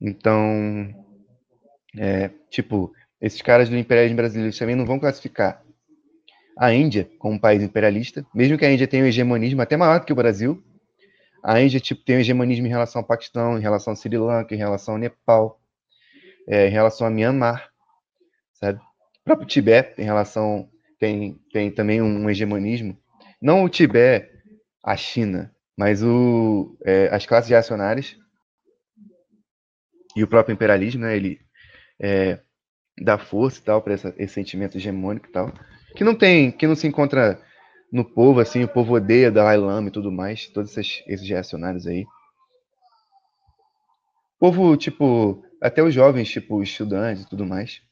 Então, 0.00 0.92
é, 1.96 2.30
tipo, 2.50 2.92
esses 3.20 3.40
caras 3.40 3.68
do 3.68 3.76
imperialismo 3.76 4.16
brasileiro 4.16 4.58
também 4.58 4.74
não 4.74 4.84
vão 4.84 4.98
classificar 4.98 5.67
a 6.58 6.74
Índia 6.74 7.08
como 7.18 7.34
um 7.34 7.38
país 7.38 7.62
imperialista, 7.62 8.26
mesmo 8.34 8.58
que 8.58 8.64
a 8.64 8.72
Índia 8.72 8.88
tenha 8.88 9.04
um 9.04 9.06
hegemonismo 9.06 9.62
até 9.62 9.76
maior 9.76 10.04
que 10.04 10.12
o 10.12 10.16
Brasil. 10.16 10.62
A 11.42 11.60
Índia 11.60 11.78
tipo, 11.78 12.04
tem 12.04 12.16
um 12.16 12.20
hegemonismo 12.20 12.66
em 12.66 12.70
relação 12.70 13.00
ao 13.00 13.06
Paquistão, 13.06 13.56
em 13.56 13.62
relação 13.62 13.92
ao 13.92 13.96
Sri 13.96 14.18
Lanka, 14.18 14.54
em 14.54 14.58
relação 14.58 14.94
ao 14.94 15.00
Nepal, 15.00 15.60
é, 16.48 16.66
em 16.66 16.70
relação 16.70 17.06
a 17.06 17.10
Myanmar, 17.10 17.70
sabe? 18.54 18.80
O 19.20 19.24
próprio 19.24 19.46
Tibete, 19.46 20.00
em 20.00 20.04
relação 20.04 20.68
tem, 20.98 21.40
tem 21.52 21.70
também 21.70 22.02
um 22.02 22.28
hegemonismo. 22.28 22.98
Não 23.40 23.62
o 23.62 23.68
Tibete, 23.68 24.28
a 24.82 24.96
China, 24.96 25.54
mas 25.76 26.02
o, 26.02 26.76
é, 26.84 27.08
as 27.14 27.24
classes 27.24 27.50
reacionárias 27.50 28.16
e 30.16 30.24
o 30.24 30.28
próprio 30.28 30.54
imperialismo, 30.54 31.02
né? 31.02 31.16
Ele 31.16 31.40
é, 32.00 32.40
dá 33.00 33.16
força 33.16 33.60
e 33.60 33.62
tal 33.62 33.80
para 33.80 33.94
esse 33.94 34.34
sentimento 34.34 34.76
hegemônico 34.76 35.28
e 35.28 35.30
tal, 35.30 35.52
que 35.98 36.04
não 36.04 36.14
tem, 36.14 36.52
que 36.52 36.64
não 36.64 36.76
se 36.76 36.86
encontra 36.86 37.42
no 37.92 38.04
povo, 38.04 38.38
assim, 38.38 38.62
o 38.62 38.68
povo 38.68 38.94
odeia 38.94 39.32
Dalai 39.32 39.56
Lama 39.56 39.88
e 39.88 39.90
tudo 39.90 40.12
mais, 40.12 40.46
todos 40.46 40.70
esses, 40.70 41.02
esses 41.08 41.28
reacionários 41.28 41.88
aí. 41.88 42.04
O 44.36 44.38
povo, 44.38 44.76
tipo, 44.76 45.44
até 45.60 45.82
os 45.82 45.92
jovens, 45.92 46.30
tipo, 46.30 46.62
estudantes 46.62 47.24
e 47.24 47.28
tudo 47.28 47.44
mais, 47.44 47.82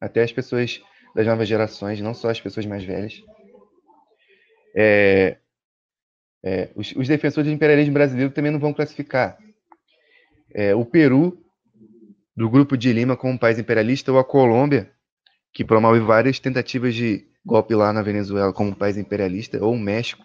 até 0.00 0.22
as 0.22 0.32
pessoas 0.32 0.80
das 1.14 1.26
novas 1.26 1.46
gerações, 1.46 2.00
não 2.00 2.14
só 2.14 2.30
as 2.30 2.40
pessoas 2.40 2.64
mais 2.64 2.82
velhas. 2.82 3.22
É, 4.74 5.36
é, 6.42 6.70
os, 6.74 6.92
os, 6.92 7.06
defensores 7.06 7.50
do 7.50 7.54
imperialismo 7.54 7.92
brasileiro 7.92 8.32
também 8.32 8.50
não 8.50 8.58
vão 8.58 8.72
classificar 8.72 9.36
é, 10.54 10.74
o 10.74 10.86
Peru 10.86 11.44
do 12.34 12.48
Grupo 12.48 12.74
de 12.74 12.90
Lima 12.90 13.18
como 13.18 13.38
país 13.38 13.58
imperialista 13.58 14.10
ou 14.10 14.18
a 14.18 14.24
Colômbia, 14.24 14.90
que 15.52 15.62
promove 15.62 16.00
várias 16.00 16.38
tentativas 16.38 16.94
de 16.94 17.28
golpe 17.44 17.74
lá 17.74 17.92
na 17.92 18.02
Venezuela 18.02 18.52
como 18.52 18.74
país 18.74 18.96
imperialista, 18.96 19.62
ou 19.62 19.74
o 19.74 19.78
México, 19.78 20.24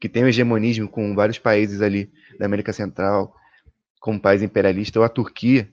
que 0.00 0.08
tem 0.08 0.24
o 0.24 0.28
hegemonismo 0.28 0.88
com 0.88 1.14
vários 1.14 1.38
países 1.38 1.80
ali 1.80 2.10
da 2.38 2.46
América 2.46 2.72
Central 2.72 3.34
como 4.00 4.20
país 4.20 4.42
imperialista, 4.42 4.98
ou 4.98 5.04
a 5.04 5.08
Turquia, 5.08 5.72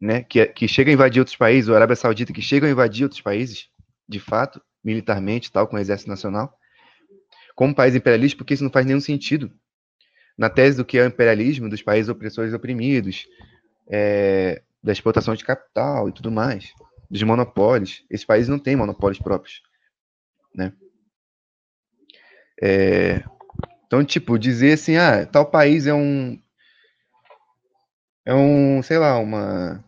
né, 0.00 0.22
que, 0.22 0.44
que 0.46 0.68
chega 0.68 0.90
a 0.90 0.94
invadir 0.94 1.20
outros 1.20 1.36
países, 1.36 1.68
ou 1.68 1.74
a 1.74 1.78
Arábia 1.78 1.96
Saudita, 1.96 2.32
que 2.32 2.42
chega 2.42 2.66
a 2.66 2.70
invadir 2.70 3.04
outros 3.04 3.22
países, 3.22 3.68
de 4.06 4.20
fato, 4.20 4.60
militarmente, 4.84 5.50
tal, 5.50 5.66
com 5.66 5.76
o 5.76 5.78
exército 5.78 6.10
nacional, 6.10 6.54
como 7.54 7.74
país 7.74 7.94
imperialista, 7.94 8.36
porque 8.36 8.54
isso 8.54 8.64
não 8.64 8.70
faz 8.70 8.84
nenhum 8.84 9.00
sentido. 9.00 9.50
Na 10.36 10.48
tese 10.48 10.76
do 10.76 10.84
que 10.84 10.98
é 10.98 11.02
o 11.02 11.06
imperialismo 11.06 11.68
dos 11.68 11.82
países 11.82 12.08
opressores 12.08 12.52
oprimidos, 12.52 13.26
é, 13.90 14.62
da 14.82 14.92
explotação 14.92 15.34
de 15.34 15.44
capital 15.44 16.08
e 16.08 16.12
tudo 16.12 16.30
mais, 16.30 16.72
dos 17.10 17.22
monopólios. 17.22 18.04
Esses 18.08 18.24
países 18.24 18.48
não 18.48 18.58
têm 18.58 18.76
monopólios 18.76 19.18
próprios, 19.18 19.60
né? 20.54 20.72
É, 22.62 23.24
então, 23.86 24.04
tipo, 24.04 24.38
dizer 24.38 24.74
assim, 24.74 24.96
ah, 24.96 25.26
tal 25.26 25.50
país 25.50 25.86
é 25.86 25.94
um 25.94 26.40
é 28.24 28.34
um, 28.34 28.82
sei 28.82 28.98
lá, 28.98 29.18
uma 29.18 29.84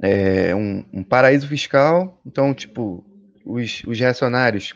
é 0.00 0.54
um, 0.54 0.84
um 0.92 1.02
paraíso 1.04 1.48
fiscal. 1.48 2.20
Então, 2.26 2.54
tipo, 2.54 3.04
os, 3.44 3.82
os 3.84 3.98
reacionários 3.98 4.74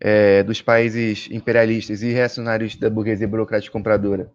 é, 0.00 0.42
dos 0.42 0.62
países 0.62 1.28
imperialistas 1.30 2.02
e 2.02 2.12
reacionários 2.12 2.76
da 2.76 2.88
burguesia 2.88 3.28
burocrática 3.28 3.72
compradora 3.72 4.32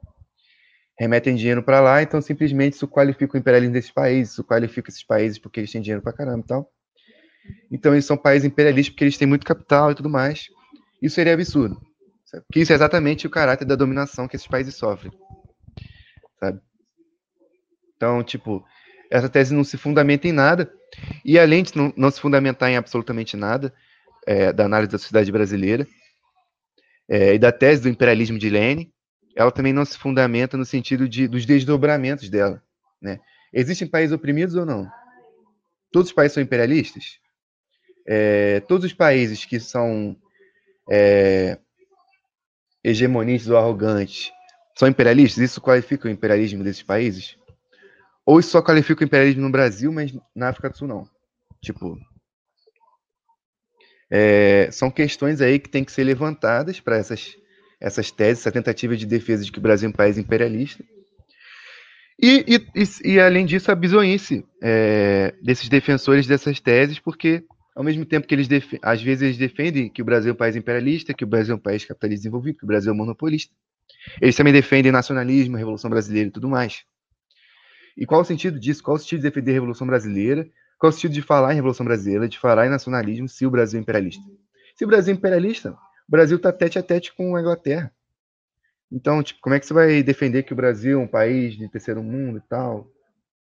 remetem 1.00 1.34
dinheiro 1.34 1.64
para 1.64 1.80
lá, 1.80 2.04
então 2.04 2.22
simplesmente 2.22 2.74
isso 2.74 2.88
qualifica 2.88 3.38
o 3.38 3.40
imperialismo 3.40 3.74
desses 3.74 3.90
países, 3.90 4.34
isso 4.34 4.44
qualifica 4.44 4.90
esses 4.90 5.04
países 5.04 5.40
porque 5.40 5.62
eles 5.62 5.72
têm 5.72 5.82
dinheiro 5.82 6.04
para 6.04 6.12
caramba 6.12 6.44
e 6.44 6.48
tal. 6.48 6.70
Então 7.72 7.94
eles 7.94 8.06
são 8.06 8.18
países 8.18 8.46
imperialistas 8.46 8.90
porque 8.94 9.06
eles 9.06 9.18
têm 9.18 9.28
muito 9.28 9.46
capital 9.46 9.92
e 9.92 9.96
tudo 9.96 10.10
mais. 10.10 10.50
Isso 11.02 11.16
seria 11.16 11.34
absurdo. 11.34 11.80
Sabe? 12.26 12.44
Que 12.52 12.60
isso 12.60 12.74
é 12.74 12.76
exatamente 12.76 13.26
o 13.26 13.30
caráter 13.30 13.64
da 13.64 13.76
dominação 13.76 14.28
que 14.28 14.36
esses 14.36 14.48
países 14.48 14.76
sofrem. 14.76 15.12
Sabe? 16.38 16.60
Então, 17.96 18.22
tipo, 18.22 18.64
essa 19.10 19.30
tese 19.30 19.54
não 19.54 19.64
se 19.64 19.78
fundamenta 19.78 20.28
em 20.28 20.34
nada, 20.34 20.72
e 21.24 21.40
além 21.40 21.64
de 21.64 21.76
não, 21.78 21.94
não 21.96 22.12
se 22.12 22.20
fundamentar 22.20 22.70
em 22.70 22.78
absolutamente 22.78 23.38
nada 23.38 23.74
é, 24.28 24.52
da 24.52 24.66
análise 24.66 24.92
da 24.92 24.98
sociedade 24.98 25.32
brasileira, 25.32 25.88
é, 27.10 27.34
e 27.34 27.40
da 27.40 27.52
tese 27.52 27.82
do 27.82 27.90
imperialismo 27.90 28.38
de 28.38 28.50
Lenin, 28.50 28.92
ela 29.36 29.52
também 29.52 29.74
não 29.74 29.86
se 29.86 29.98
fundamenta 29.98 30.58
no 30.58 30.66
sentido 30.66 31.08
de, 31.08 31.28
dos 31.28 31.46
desdobramentos 31.46 32.30
dela. 32.30 32.62
Né? 33.02 33.20
Existem 33.54 33.88
países 33.88 34.14
oprimidos 34.14 34.56
ou 34.56 34.66
não? 34.66 34.90
Todos 35.92 36.10
os 36.10 36.14
países 36.14 36.34
são 36.34 36.44
imperialistas? 36.44 37.20
É, 38.08 38.60
todos 38.62 38.86
os 38.86 38.94
países 38.94 39.46
que 39.46 39.60
são 39.60 40.16
é, 40.90 41.58
hegemonistas 42.84 43.52
ou 43.52 43.58
arrogantes 43.58 44.32
são 44.76 44.88
imperialistas? 44.88 45.44
Isso 45.44 45.62
qualifica 45.62 46.08
o 46.08 46.12
imperialismo 46.12 46.64
desses 46.64 46.84
países? 46.84 47.38
Ou 48.26 48.40
isso 48.40 48.50
só 48.50 48.62
qualifica 48.62 49.02
o 49.02 49.06
imperialismo 49.06 49.42
no 49.42 49.52
Brasil, 49.52 49.92
mas 49.92 50.14
na 50.36 50.50
África 50.50 50.70
do 50.70 50.78
Sul 50.78 50.88
não? 50.88 51.10
Tipo, 51.62 51.98
é, 54.10 54.70
são 54.72 54.90
questões 54.90 55.42
aí 55.42 55.60
que 55.60 55.70
têm 55.70 55.84
que 55.84 55.92
ser 55.92 56.04
levantadas 56.04 56.80
para 56.80 56.98
essas 56.98 57.36
essas 57.80 58.12
teses, 58.12 58.42
essa 58.42 58.52
tentativa 58.52 58.96
de 58.96 59.06
defesa 59.06 59.44
de 59.44 59.52
que 59.52 59.60
o 59.60 59.62
Brasil 59.62 59.88
é 59.88 59.90
um 59.90 59.96
país 59.96 60.18
imperialista. 60.18 60.84
E, 62.22 62.44
e, 62.48 62.82
e, 62.82 63.14
e 63.14 63.20
além 63.20 63.46
disso, 63.46 63.72
a 63.72 63.76
bizonhice 63.76 64.46
é, 64.62 65.34
desses 65.42 65.70
defensores 65.70 66.28
dessas 66.28 66.60
teses, 66.60 67.00
porque, 67.00 67.44
ao 67.74 67.84
mesmo 67.84 68.06
tempo 68.06 68.28
que 68.28 68.36
eles, 68.36 68.50
às 68.82 69.02
vezes, 69.02 69.22
eles 69.22 69.38
defendem 69.38 69.90
que 69.90 70.02
o 70.02 70.06
Brasil 70.06 70.32
é 70.32 70.34
um 70.34 70.38
país 70.38 70.56
imperialista, 70.56 71.14
que 71.14 71.24
o 71.24 71.28
Brasil 71.28 71.54
é 71.54 71.58
um 71.58 71.62
país 71.62 71.86
capitalista 71.86 72.24
desenvolvido, 72.24 72.58
que 72.58 72.66
o 72.66 72.68
Brasil 72.68 72.92
é 72.92 72.94
um 72.94 72.98
monopolista, 72.98 73.54
eles 74.22 74.36
também 74.36 74.52
defendem 74.52 74.92
nacionalismo, 74.92 75.56
Revolução 75.56 75.90
Brasileira 75.90 76.28
e 76.28 76.32
tudo 76.32 76.50
mais. 76.50 76.84
E 77.98 78.06
qual 78.06 78.22
o 78.22 78.26
sentido 78.26 78.60
disso? 78.60 78.84
Qual 78.84 78.96
o 78.96 79.00
sentido 79.00 79.20
de 79.20 79.30
defender 79.30 79.52
a 79.52 79.54
Revolução 79.56 79.88
Brasileira? 79.88 80.48
Qual 80.78 80.90
o 80.90 80.94
sentido 80.94 81.14
de 81.14 81.22
falar 81.22 81.54
em 81.54 81.56
Revolução 81.56 81.86
Brasileira, 81.86 82.28
de 82.28 82.40
falar 82.40 82.66
em 82.66 82.70
nacionalismo, 82.70 83.28
se 83.28 83.46
o 83.46 83.52
Brasil 83.52 83.78
é 83.78 83.82
imperialista? 83.82 84.24
Se 84.76 84.86
o 84.86 84.88
Brasil 84.88 85.14
é 85.14 85.18
imperialista, 85.18 85.76
o 86.10 86.12
Brasil 86.12 86.38
está 86.38 86.52
tete 86.52 86.80
a 86.80 86.82
tete 86.82 87.14
com 87.14 87.36
a 87.36 87.40
Inglaterra. 87.40 87.94
Então, 88.92 89.22
tipo, 89.22 89.40
como 89.42 89.54
é 89.54 89.60
que 89.60 89.68
você 89.68 89.76
vai 89.76 90.02
defender 90.02 90.42
que 90.42 90.54
o 90.54 90.56
Brasil 90.56 91.00
é 91.00 91.04
um 91.04 91.08
país 91.08 91.56
de 91.56 91.70
terceiro 91.70 92.02
mundo 92.02 92.40
e 92.40 92.50
tal? 92.50 92.92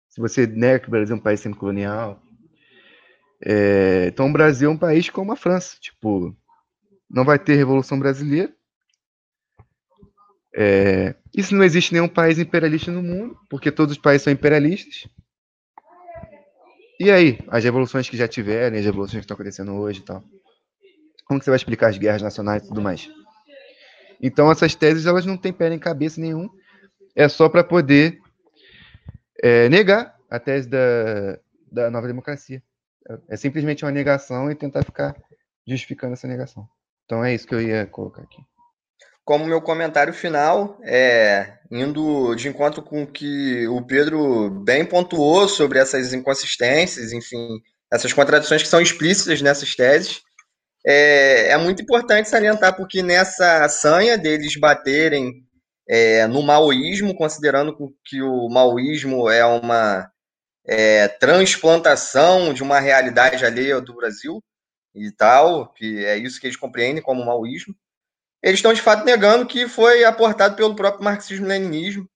Se 0.07 0.21
você 0.21 0.45
nega 0.45 0.81
que 0.81 0.87
o 0.87 0.91
Brasil 0.91 1.15
é 1.15 1.17
um 1.17 1.21
país 1.21 1.39
semi-colonial. 1.39 2.21
É, 3.43 4.05
então, 4.09 4.29
o 4.29 4.31
Brasil 4.31 4.69
é 4.69 4.71
um 4.71 4.77
país 4.77 5.09
como 5.09 5.31
a 5.31 5.35
França. 5.35 5.77
Tipo, 5.81 6.37
não 7.09 7.25
vai 7.25 7.39
ter 7.39 7.55
Revolução 7.55 7.97
Brasileira. 7.97 8.53
É, 10.55 11.15
isso 11.35 11.55
não 11.55 11.63
existe 11.63 11.91
nenhum 11.91 12.07
país 12.07 12.37
imperialista 12.37 12.91
no 12.91 13.01
mundo, 13.01 13.35
porque 13.49 13.71
todos 13.71 13.95
os 13.95 14.01
países 14.01 14.25
são 14.25 14.33
imperialistas. 14.33 15.07
E 16.99 17.09
aí, 17.09 17.39
as 17.47 17.63
revoluções 17.63 18.07
que 18.07 18.17
já 18.17 18.27
tiveram, 18.27 18.77
as 18.77 18.85
revoluções 18.85 19.21
que 19.21 19.23
estão 19.23 19.33
acontecendo 19.33 19.73
hoje 19.73 20.01
e 20.01 20.03
tal. 20.03 20.23
Como 21.29 21.39
que 21.39 21.45
você 21.45 21.51
vai 21.51 21.57
explicar 21.57 21.89
as 21.89 21.97
guerras 21.99 22.23
nacionais 22.23 22.63
e 22.63 22.67
tudo 22.67 22.81
mais? 22.81 23.07
Então 24.19 24.51
essas 24.51 24.73
teses 24.73 25.05
elas 25.05 25.27
não 25.27 25.37
têm 25.37 25.53
pé 25.53 25.69
nem 25.69 25.77
cabeça 25.77 26.19
nenhum. 26.19 26.49
É 27.15 27.29
só 27.29 27.47
para 27.47 27.63
poder 27.63 28.17
é, 29.43 29.69
negar 29.69 30.15
a 30.27 30.39
tese 30.39 30.67
da, 30.67 31.39
da 31.71 31.91
nova 31.91 32.07
democracia. 32.07 32.63
É 33.29 33.37
simplesmente 33.37 33.85
uma 33.85 33.91
negação 33.91 34.49
e 34.49 34.55
tentar 34.55 34.83
ficar 34.83 35.15
justificando 35.67 36.13
essa 36.13 36.27
negação. 36.27 36.67
Então 37.05 37.23
é 37.23 37.31
isso 37.31 37.47
que 37.47 37.53
eu 37.53 37.61
ia 37.61 37.85
colocar 37.85 38.23
aqui. 38.23 38.41
Como 39.23 39.45
meu 39.45 39.61
comentário 39.61 40.11
final, 40.11 40.79
é, 40.83 41.59
indo 41.69 42.33
de 42.33 42.49
encontro 42.49 42.81
com 42.81 43.03
o 43.03 43.07
que 43.07 43.67
o 43.67 43.83
Pedro 43.83 44.49
bem 44.49 44.83
pontuou 44.83 45.47
sobre 45.47 45.77
essas 45.77 46.11
inconsistências, 46.11 47.13
enfim, 47.13 47.61
essas 47.93 48.11
contradições 48.13 48.63
que 48.63 48.67
são 48.67 48.81
explícitas 48.81 49.43
nessas 49.43 49.75
teses, 49.75 50.23
é, 50.91 51.51
é 51.51 51.57
muito 51.57 51.83
importante 51.83 52.29
salientar, 52.29 52.75
porque 52.75 53.03
nessa 53.03 53.69
sanha 53.69 54.17
deles 54.17 54.59
baterem 54.59 55.45
é, 55.87 56.25
no 56.25 56.41
maoísmo, 56.41 57.15
considerando 57.15 57.77
que 58.03 58.23
o 58.23 58.49
maoísmo 58.49 59.29
é 59.29 59.45
uma 59.45 60.11
é, 60.65 61.07
transplantação 61.07 62.55
de 62.55 62.63
uma 62.63 62.79
realidade 62.79 63.45
alheia 63.45 63.79
do 63.79 63.93
Brasil 63.93 64.43
e 64.95 65.11
tal, 65.11 65.71
que 65.73 66.03
é 66.05 66.17
isso 66.17 66.41
que 66.41 66.47
eles 66.47 66.57
compreendem 66.57 67.03
como 67.03 67.23
maoísmo, 67.23 67.75
eles 68.41 68.57
estão 68.57 68.73
de 68.73 68.81
fato 68.81 69.05
negando 69.05 69.45
que 69.45 69.67
foi 69.67 70.03
aportado 70.03 70.55
pelo 70.55 70.75
próprio 70.75 71.03
marxismo-leninismo. 71.03 72.09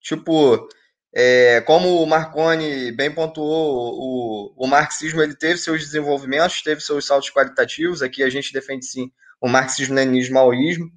Tipo, 0.00 0.66
é, 1.16 1.60
como 1.60 2.02
o 2.02 2.06
Marconi 2.06 2.90
bem 2.90 3.08
pontuou, 3.08 3.94
o, 3.96 4.54
o, 4.56 4.66
marxismo 4.66 5.22
ele 5.22 5.36
teve 5.36 5.58
seus 5.58 5.80
desenvolvimentos, 5.80 6.60
teve 6.60 6.80
seus 6.80 7.06
saltos 7.06 7.30
qualitativos. 7.30 8.02
Aqui 8.02 8.24
a 8.24 8.28
gente 8.28 8.52
defende 8.52 8.84
sim 8.84 9.12
o 9.40 9.48
marxismo-leninismo 9.48 10.34
maoísmo, 10.34 10.90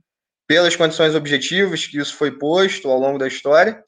pelas 0.48 0.76
condições 0.76 1.14
objetivas 1.14 1.86
que 1.86 2.00
isso 2.00 2.16
foi 2.16 2.32
posto 2.32 2.90
ao 2.90 2.98
longo 2.98 3.20
da 3.20 3.28
história, 3.28 3.84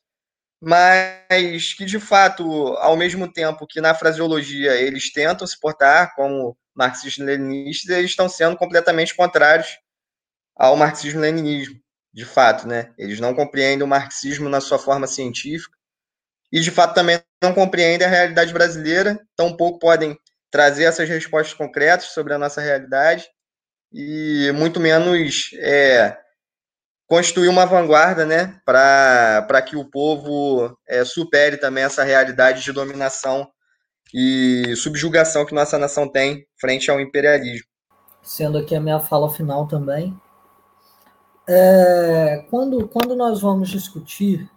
mas 0.61 1.73
que 1.73 1.83
de 1.85 1.99
fato, 1.99 2.43
ao 2.77 2.95
mesmo 2.95 3.31
tempo 3.31 3.65
que 3.65 3.81
na 3.81 3.95
fraseologia 3.95 4.75
eles 4.75 5.11
tentam 5.11 5.47
se 5.47 5.59
portar 5.59 6.13
como 6.15 6.55
marxistas-leninistas, 6.75 7.89
eles 7.97 8.11
estão 8.11 8.29
sendo 8.29 8.55
completamente 8.55 9.15
contrários 9.15 9.79
ao 10.55 10.75
marxismo-leninismo, 10.77 11.79
de 12.13 12.25
fato, 12.25 12.67
né? 12.67 12.93
Eles 12.99 13.19
não 13.19 13.33
compreendem 13.33 13.83
o 13.83 13.87
marxismo 13.87 14.47
na 14.47 14.61
sua 14.61 14.77
forma 14.77 15.07
científica 15.07 15.78
e 16.51 16.59
de 16.59 16.71
fato 16.71 16.93
também 16.93 17.21
não 17.41 17.53
compreendem 17.53 18.07
a 18.07 18.09
realidade 18.09 18.53
brasileira, 18.53 19.19
tampouco 19.35 19.79
podem 19.79 20.17
trazer 20.51 20.85
essas 20.85 21.07
respostas 21.07 21.53
concretas 21.53 22.07
sobre 22.07 22.33
a 22.33 22.37
nossa 22.37 22.59
realidade 22.59 23.27
e 23.93 24.51
muito 24.53 24.79
menos 24.79 25.51
é, 25.59 26.17
constituir 27.07 27.47
uma 27.47 27.65
vanguarda 27.65 28.25
né, 28.25 28.59
para 28.65 29.61
que 29.61 29.75
o 29.75 29.85
povo 29.85 30.77
é, 30.87 31.03
supere 31.05 31.57
também 31.57 31.83
essa 31.83 32.03
realidade 32.03 32.63
de 32.63 32.71
dominação 32.71 33.47
e 34.13 34.75
subjugação 34.75 35.45
que 35.45 35.53
nossa 35.53 35.77
nação 35.77 36.07
tem 36.07 36.45
frente 36.59 36.89
ao 36.89 36.99
imperialismo. 36.99 37.67
Sendo 38.23 38.57
aqui 38.57 38.75
a 38.75 38.81
minha 38.81 38.99
fala 38.99 39.31
final 39.31 39.67
também, 39.67 40.19
é, 41.47 42.45
quando, 42.49 42.87
quando 42.87 43.15
nós 43.15 43.41
vamos 43.41 43.69
discutir 43.69 44.49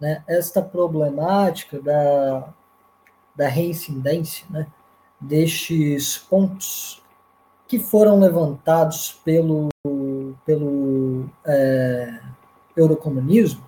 né, 0.00 0.22
esta 0.26 0.60
problemática 0.60 1.80
da, 1.80 2.48
da 3.34 3.48
reincidência, 3.48 4.46
né, 4.50 4.66
destes 5.20 6.18
pontos 6.18 7.02
que 7.66 7.78
foram 7.78 8.20
levantados 8.20 9.20
pelo, 9.24 9.68
pelo 10.44 11.28
é, 11.44 12.20
eurocomunismo, 12.76 13.64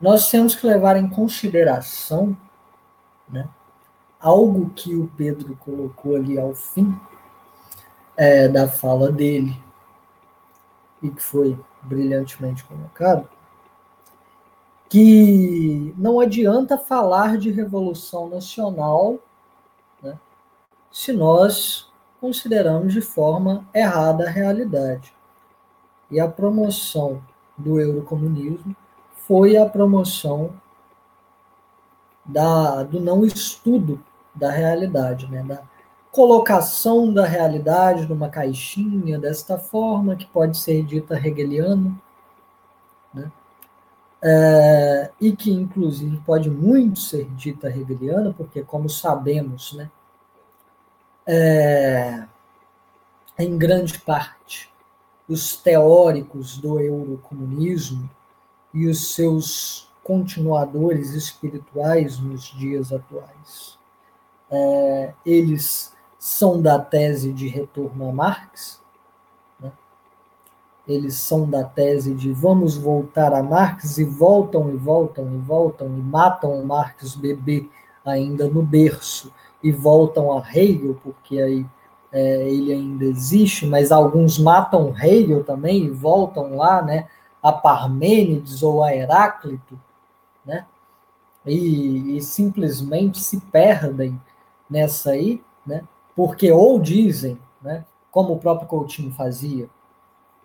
nós 0.00 0.30
temos 0.30 0.54
que 0.54 0.66
levar 0.66 0.96
em 0.96 1.08
consideração 1.08 2.36
né, 3.28 3.48
algo 4.20 4.70
que 4.70 4.94
o 4.94 5.06
Pedro 5.16 5.56
colocou 5.56 6.16
ali 6.16 6.38
ao 6.38 6.54
fim 6.54 6.94
é, 8.16 8.48
da 8.48 8.68
fala 8.68 9.10
dele 9.10 9.56
e 11.02 11.10
que 11.10 11.22
foi 11.22 11.58
brilhantemente 11.82 12.64
colocado, 12.64 13.28
que 14.94 15.92
não 15.98 16.20
adianta 16.20 16.78
falar 16.78 17.36
de 17.36 17.50
revolução 17.50 18.28
nacional 18.28 19.18
né, 20.00 20.16
se 20.88 21.12
nós 21.12 21.90
consideramos 22.20 22.92
de 22.92 23.00
forma 23.00 23.66
errada 23.74 24.24
a 24.24 24.30
realidade. 24.30 25.12
E 26.08 26.20
a 26.20 26.28
promoção 26.28 27.20
do 27.58 27.80
eurocomunismo 27.80 28.76
foi 29.14 29.56
a 29.56 29.68
promoção 29.68 30.52
da, 32.24 32.84
do 32.84 33.00
não 33.00 33.24
estudo 33.24 34.00
da 34.32 34.52
realidade, 34.52 35.28
né, 35.28 35.42
da 35.42 35.60
colocação 36.12 37.12
da 37.12 37.26
realidade 37.26 38.06
numa 38.06 38.28
caixinha 38.28 39.18
desta 39.18 39.58
forma, 39.58 40.14
que 40.14 40.26
pode 40.26 40.56
ser 40.56 40.84
dita 40.84 41.16
hegeliana? 41.16 42.00
É, 44.26 45.10
e 45.20 45.36
que 45.36 45.52
inclusive 45.52 46.16
pode 46.24 46.50
muito 46.50 46.98
ser 46.98 47.26
dita 47.32 47.68
hegeliana, 47.68 48.32
porque 48.32 48.62
como 48.62 48.88
sabemos, 48.88 49.74
né, 49.74 49.90
é, 51.26 52.24
em 53.38 53.58
grande 53.58 53.98
parte, 53.98 54.72
os 55.28 55.56
teóricos 55.56 56.56
do 56.56 56.80
eurocomunismo 56.80 58.08
e 58.72 58.86
os 58.86 59.14
seus 59.14 59.90
continuadores 60.02 61.10
espirituais 61.10 62.18
nos 62.18 62.44
dias 62.44 62.92
atuais, 62.92 63.78
é, 64.50 65.14
eles 65.24 65.92
são 66.18 66.62
da 66.62 66.78
tese 66.78 67.30
de 67.30 67.48
retorno 67.48 68.08
a 68.08 68.12
Marx, 68.12 68.80
eles 70.86 71.14
são 71.14 71.48
da 71.48 71.64
tese 71.64 72.14
de 72.14 72.32
vamos 72.32 72.76
voltar 72.76 73.32
a 73.32 73.42
Marx 73.42 73.98
e 73.98 74.04
voltam 74.04 74.70
e 74.70 74.76
voltam 74.76 75.34
e 75.34 75.38
voltam 75.38 75.86
e 75.86 76.02
matam 76.02 76.60
o 76.60 76.66
Marx 76.66 77.14
bebê 77.14 77.68
ainda 78.04 78.46
no 78.46 78.62
berço 78.62 79.32
e 79.62 79.72
voltam 79.72 80.30
a 80.30 80.44
Hegel, 80.46 80.94
porque 81.02 81.40
aí 81.40 81.66
é, 82.12 82.48
ele 82.48 82.72
ainda 82.72 83.04
existe, 83.06 83.66
mas 83.66 83.90
alguns 83.90 84.38
matam 84.38 84.94
Hegel 84.96 85.42
também 85.42 85.84
e 85.84 85.90
voltam 85.90 86.54
lá, 86.56 86.82
né, 86.82 87.08
a 87.42 87.50
Parmênides 87.50 88.62
ou 88.62 88.84
a 88.84 88.94
Heráclito, 88.94 89.80
né, 90.44 90.66
e, 91.46 92.16
e 92.16 92.22
simplesmente 92.22 93.20
se 93.20 93.40
perdem 93.40 94.20
nessa 94.68 95.12
aí, 95.12 95.42
né, 95.66 95.82
porque 96.14 96.52
ou 96.52 96.78
dizem, 96.78 97.38
né, 97.62 97.84
como 98.10 98.34
o 98.34 98.38
próprio 98.38 98.68
Coutinho 98.68 99.10
fazia, 99.12 99.68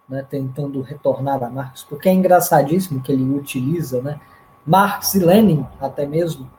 né, 0.10 0.26
tentando 0.27 0.81
retornar 0.81 1.44
a 1.44 1.49
Marx, 1.49 1.84
porque 1.84 2.10
é 2.10 2.14
engraçadíssimo 2.14 3.02
que 3.02 3.11
ele 3.11 3.23
utiliza 3.23 4.02
né, 4.02 4.19
Marx 4.65 5.14
e 5.14 5.19
Lenin, 5.19 5.65
até 5.80 6.06
mesmo, 6.06 6.49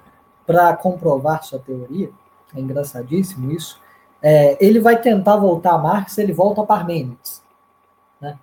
para 0.47 0.75
comprovar 0.77 1.43
sua 1.43 1.59
teoria, 1.59 2.11
é 2.55 2.61
engraçadíssimo 2.61 3.51
isso. 3.51 3.81
É, 4.23 4.57
ele 4.65 4.81
vai 4.81 5.01
tentar 5.01 5.37
voltar 5.37 5.75
a 5.75 5.79
Marx, 5.79 6.19
ele 6.19 6.33
volta 6.33 6.61
a 6.61 6.67
Parmênides. 6.67 7.43
Né? 8.21 8.39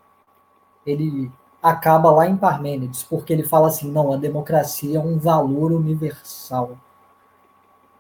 Ele 0.86 1.32
acaba 1.62 2.10
lá 2.12 2.28
em 2.28 2.38
Parmênides, 2.38 3.04
porque 3.04 3.34
ele 3.34 3.44
fala 3.44 3.68
assim: 3.68 3.92
não, 3.92 4.14
a 4.14 4.18
democracia 4.18 4.98
é 4.98 5.02
um 5.02 5.18
valor 5.18 5.72
universal. 5.72 6.78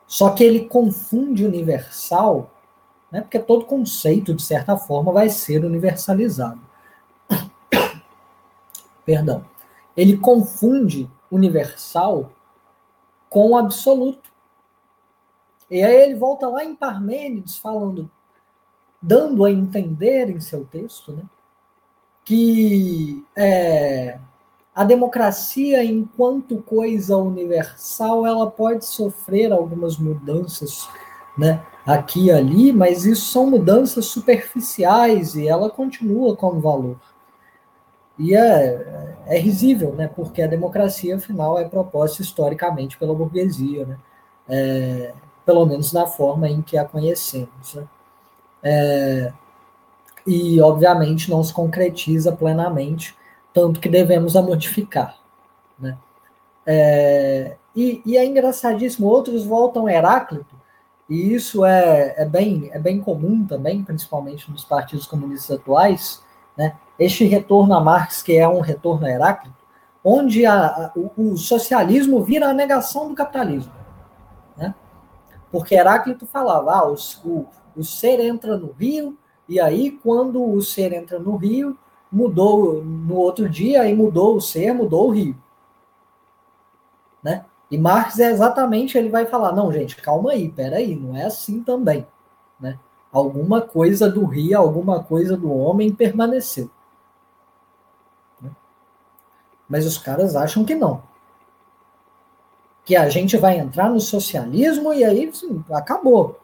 Só 0.07 0.29
que 0.29 0.43
ele 0.43 0.61
confunde 0.61 1.45
universal, 1.45 2.49
né, 3.11 3.19
porque 3.19 3.37
todo 3.37 3.65
conceito, 3.65 4.33
de 4.33 4.41
certa 4.41 4.77
forma, 4.77 5.11
vai 5.11 5.27
ser 5.27 5.65
universalizado 5.65 6.66
perdão, 9.05 9.45
ele 9.95 10.17
confunde 10.17 11.09
universal 11.31 12.31
com 13.29 13.57
absoluto. 13.57 14.31
E 15.69 15.83
aí 15.83 16.03
ele 16.03 16.15
volta 16.15 16.47
lá 16.47 16.63
em 16.63 16.75
Parmênides 16.75 17.57
falando, 17.57 18.09
dando 19.01 19.43
a 19.43 19.51
entender 19.51 20.29
em 20.29 20.39
seu 20.39 20.65
texto, 20.65 21.11
né, 21.11 21.23
que 22.23 23.25
é, 23.35 24.19
a 24.73 24.83
democracia, 24.83 25.83
enquanto 25.83 26.61
coisa 26.61 27.17
universal, 27.17 28.25
ela 28.25 28.49
pode 28.49 28.85
sofrer 28.85 29.51
algumas 29.51 29.97
mudanças, 29.97 30.87
né, 31.37 31.65
aqui 31.85 32.25
e 32.25 32.31
ali, 32.31 32.71
mas 32.71 33.05
isso 33.05 33.31
são 33.31 33.47
mudanças 33.49 34.05
superficiais 34.05 35.35
e 35.35 35.47
ela 35.47 35.69
continua 35.69 36.35
como 36.35 36.59
valor. 36.59 36.97
E 38.19 38.35
é, 38.35 39.15
é 39.27 39.37
risível, 39.37 39.93
né? 39.93 40.07
Porque 40.07 40.41
a 40.41 40.47
democracia, 40.47 41.15
afinal, 41.15 41.57
é 41.59 41.67
proposta 41.67 42.21
historicamente 42.21 42.97
pela 42.97 43.13
burguesia, 43.13 43.85
né? 43.85 43.97
É, 44.49 45.13
pelo 45.47 45.65
menos 45.65 45.93
na 45.93 46.05
forma 46.05 46.49
em 46.49 46.61
que 46.61 46.77
a 46.77 46.83
conhecemos. 46.83 47.73
Né? 47.73 47.87
É, 48.61 49.33
e, 50.25 50.59
obviamente, 50.59 51.29
não 51.29 51.41
se 51.41 51.53
concretiza 51.53 52.33
plenamente, 52.33 53.15
tanto 53.53 53.79
que 53.79 53.87
devemos 53.87 54.35
a 54.35 54.41
modificar. 54.41 55.17
Né? 55.79 55.97
É, 56.65 57.55
e, 57.73 58.01
e, 58.05 58.17
é 58.17 58.25
engraçadíssimo, 58.25 59.07
outros 59.07 59.45
voltam 59.45 59.87
a 59.87 59.93
Heráclito, 59.93 60.53
e 61.09 61.33
isso 61.33 61.63
é, 61.63 62.15
é, 62.17 62.25
bem, 62.25 62.69
é 62.73 62.77
bem 62.77 62.99
comum 62.99 63.45
também, 63.47 63.81
principalmente 63.83 64.51
nos 64.51 64.65
partidos 64.65 65.05
comunistas 65.05 65.57
atuais, 65.57 66.21
né? 66.57 66.75
Este 66.99 67.25
retorno 67.25 67.73
a 67.75 67.79
Marx, 67.79 68.21
que 68.21 68.37
é 68.37 68.47
um 68.47 68.59
retorno 68.59 69.05
a 69.05 69.09
Heráclito, 69.09 69.55
onde 70.03 70.45
a, 70.45 70.65
a, 70.65 70.91
o, 70.95 71.11
o, 71.33 71.37
socialismo 71.37 72.23
vira 72.23 72.49
a 72.49 72.53
negação 72.53 73.09
do 73.09 73.15
capitalismo. 73.15 73.73
Né? 74.55 74.73
Porque 75.51 75.75
Heráclito 75.75 76.25
falava, 76.25 76.71
ah, 76.71 76.87
os, 76.87 77.21
o, 77.23 77.45
o 77.75 77.83
ser 77.83 78.19
entra 78.19 78.57
no 78.57 78.71
rio, 78.71 79.17
e 79.47 79.59
aí 79.59 79.91
quando 79.91 80.43
o 80.43 80.61
ser 80.61 80.93
entra 80.93 81.19
no 81.19 81.35
rio, 81.35 81.77
mudou 82.11 82.83
no 82.83 83.15
outro 83.15 83.49
dia, 83.49 83.81
aí 83.81 83.93
mudou 83.93 84.35
o 84.35 84.41
ser, 84.41 84.73
mudou 84.73 85.09
o 85.09 85.11
rio. 85.11 85.35
Né? 87.21 87.45
E 87.69 87.77
Marx 87.77 88.17
é 88.19 88.31
exatamente, 88.31 88.97
ele 88.97 89.09
vai 89.09 89.25
falar, 89.25 89.51
não, 89.51 89.71
gente, 89.71 89.95
calma 89.97 90.31
aí, 90.31 90.49
peraí, 90.49 90.95
não 90.95 91.15
é 91.15 91.25
assim 91.25 91.61
também. 91.61 92.07
Né? 92.59 92.79
alguma 93.11 93.61
coisa 93.61 94.09
do 94.09 94.25
rio, 94.25 94.57
alguma 94.57 95.03
coisa 95.03 95.35
do 95.35 95.51
homem 95.51 95.93
permaneceu. 95.93 96.69
Mas 99.67 99.85
os 99.85 99.97
caras 99.97 100.35
acham 100.35 100.63
que 100.63 100.75
não. 100.75 101.03
Que 102.85 102.95
a 102.95 103.09
gente 103.09 103.35
vai 103.37 103.57
entrar 103.57 103.89
no 103.89 103.99
socialismo 103.99 104.93
e 104.93 105.03
aí 105.03 105.33
sim, 105.33 105.63
acabou. 105.71 106.39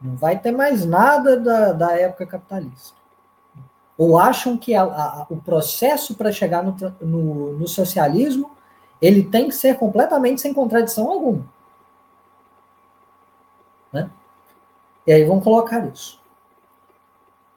Não 0.00 0.16
vai 0.16 0.38
ter 0.38 0.52
mais 0.52 0.84
nada 0.84 1.38
da, 1.38 1.72
da 1.72 1.92
época 1.92 2.26
capitalista. 2.26 2.96
Ou 3.96 4.18
acham 4.18 4.58
que 4.58 4.74
a, 4.74 4.82
a, 4.82 5.26
o 5.30 5.36
processo 5.36 6.14
para 6.14 6.32
chegar 6.32 6.62
no, 6.62 6.76
no, 7.00 7.52
no 7.52 7.68
socialismo 7.68 8.50
ele 9.00 9.24
tem 9.24 9.48
que 9.48 9.54
ser 9.54 9.78
completamente 9.78 10.40
sem 10.40 10.54
contradição 10.54 11.10
alguma. 11.10 11.44
Né? 13.92 14.08
E 15.06 15.12
aí 15.12 15.24
vamos 15.24 15.42
colocar 15.42 15.84
isso. 15.86 16.20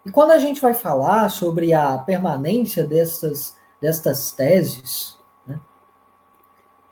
E 0.06 0.12
quando 0.12 0.32
a 0.32 0.40
gente 0.40 0.62
vai 0.62 0.74
falar 0.74 1.30
sobre 1.30 1.74
a 1.74 1.98
permanência 1.98 2.84
dessas, 2.84 3.56
destas 3.86 4.32
teses 4.32 5.16
né, 5.46 5.60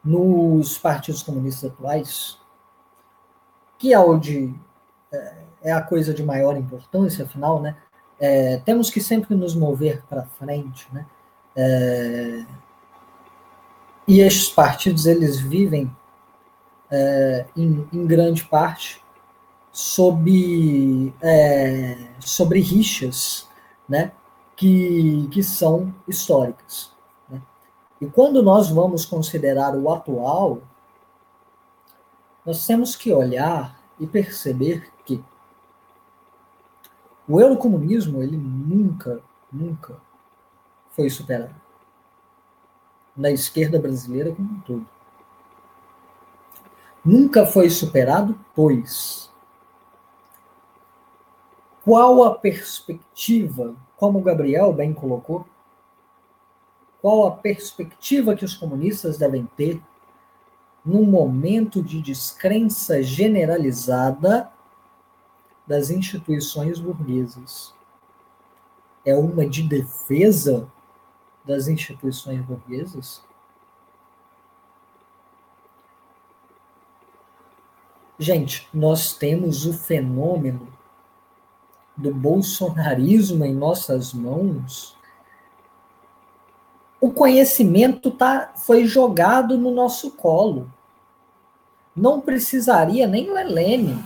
nos 0.03 0.78
partidos 0.78 1.24
comunistas 1.24 1.72
atuais, 1.72 2.38
que 3.80 3.91
é 3.91 3.99
o 3.99 4.15
de 4.15 4.53
é, 5.11 5.44
é 5.64 5.72
a 5.72 5.82
coisa 5.82 6.14
de 6.14 6.22
maior 6.22 6.56
importância, 6.56 7.26
afinal, 7.26 7.60
né? 7.60 7.76
É, 8.20 8.57
temos 8.57 8.91
que 8.91 9.02
sempre 9.02 9.36
nos 9.36 9.56
mover 9.56 10.03
para 10.07 10.24
frente, 10.24 10.88
né? 10.94 11.07
É, 11.56 12.45
e 14.07 14.20
estes 14.20 14.49
partidos 14.49 15.07
eles 15.07 15.40
vivem 15.40 15.90
é, 16.91 17.48
em, 17.57 17.88
em, 17.91 18.06
grande 18.06 18.44
parte 18.45 19.03
sob 19.72 21.11
é, 21.22 21.98
sobre 22.20 22.60
rixas, 22.60 23.49
né? 23.90 24.11
Que, 24.55 25.27
que 25.31 25.41
são 25.41 25.93
históricas. 26.07 26.91
Né? 27.27 27.41
E 27.99 28.05
quando 28.05 28.43
nós 28.43 28.69
vamos 28.69 29.05
considerar 29.05 29.75
o 29.75 29.91
atual, 29.91 30.61
nós 32.45 32.65
temos 32.65 32.95
que 32.95 33.11
olhar 33.11 33.80
e 33.99 34.05
perceber 34.05 34.91
que 35.05 35.23
o 37.27 37.39
eurocomunismo 37.39 38.21
ele 38.21 38.38
nunca, 38.38 39.21
nunca 39.51 39.97
foi 40.91 41.09
superado 41.09 41.55
na 43.15 43.31
esquerda 43.31 43.80
brasileira 43.80 44.34
como 44.34 44.49
um 44.49 44.59
todo. 44.61 44.88
Nunca 47.05 47.45
foi 47.45 47.69
superado, 47.69 48.38
pois 48.55 49.32
qual 51.84 52.23
a 52.23 52.35
perspectiva, 52.35 53.76
como 53.97 54.19
o 54.19 54.22
Gabriel 54.22 54.72
bem 54.72 54.93
colocou, 54.93 55.45
qual 57.01 57.27
a 57.27 57.31
perspectiva 57.31 58.35
que 58.35 58.45
os 58.45 58.55
comunistas 58.55 59.18
devem 59.18 59.45
ter 59.57 59.81
num 60.85 61.05
momento 61.05 61.84
de 61.84 62.01
descrença 62.01 63.03
generalizada 63.03 64.51
das 65.68 65.89
instituições 65.89 66.80
burguesas. 66.80 67.73
É 69.05 69.15
uma 69.15 69.45
de 69.45 69.64
defesa 69.64 70.69
das 71.43 71.68
instituições 71.68 72.41
burguesas? 72.41 73.22
Gente, 78.18 78.69
nós 78.73 79.14
temos 79.14 79.65
o 79.65 79.73
fenômeno 79.73 80.68
do 81.95 82.14
bolsonarismo 82.14 83.45
em 83.45 83.53
nossas 83.53 84.14
mãos 84.14 84.98
o 87.03 87.11
conhecimento 87.11 88.11
tá, 88.11 88.53
foi 88.56 88.86
jogado 88.86 89.57
no 89.57 89.72
nosso 89.72 90.10
colo. 90.11 90.72
Não 91.94 92.22
precisaria 92.22 93.06
nem 93.06 93.30
o 93.30 93.38
Helene, 93.38 94.02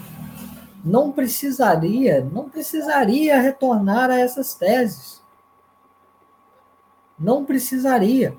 não 0.84 1.12
precisaria, 1.12 2.28
não 2.34 2.50
precisaria 2.50 3.40
retornar 3.40 4.10
a 4.10 4.18
essas 4.18 4.56
teses. 4.56 5.22
Não 7.20 7.46
precisaria. 7.46 8.36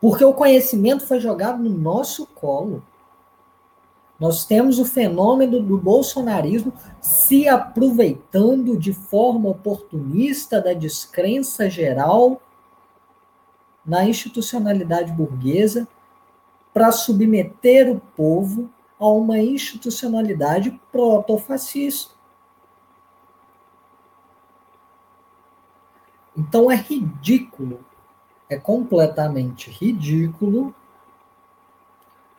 Porque 0.00 0.24
o 0.24 0.32
conhecimento 0.32 1.06
foi 1.06 1.20
jogado 1.20 1.62
no 1.62 1.76
nosso 1.76 2.24
colo. 2.24 2.82
Nós 4.18 4.46
temos 4.46 4.78
o 4.78 4.84
fenômeno 4.84 5.62
do 5.62 5.76
bolsonarismo 5.76 6.72
se 7.00 7.46
aproveitando 7.46 8.76
de 8.76 8.92
forma 8.92 9.50
oportunista 9.50 10.60
da 10.60 10.72
descrença 10.72 11.68
geral 11.68 12.40
na 13.84 14.08
institucionalidade 14.08 15.12
burguesa 15.12 15.86
para 16.72 16.90
submeter 16.90 17.90
o 17.90 18.00
povo 18.16 18.70
a 18.98 19.06
uma 19.06 19.38
institucionalidade 19.38 20.80
protofascista. 20.90 22.14
Então 26.36 26.70
é 26.70 26.76
ridículo, 26.76 27.84
é 28.48 28.58
completamente 28.58 29.70
ridículo 29.70 30.74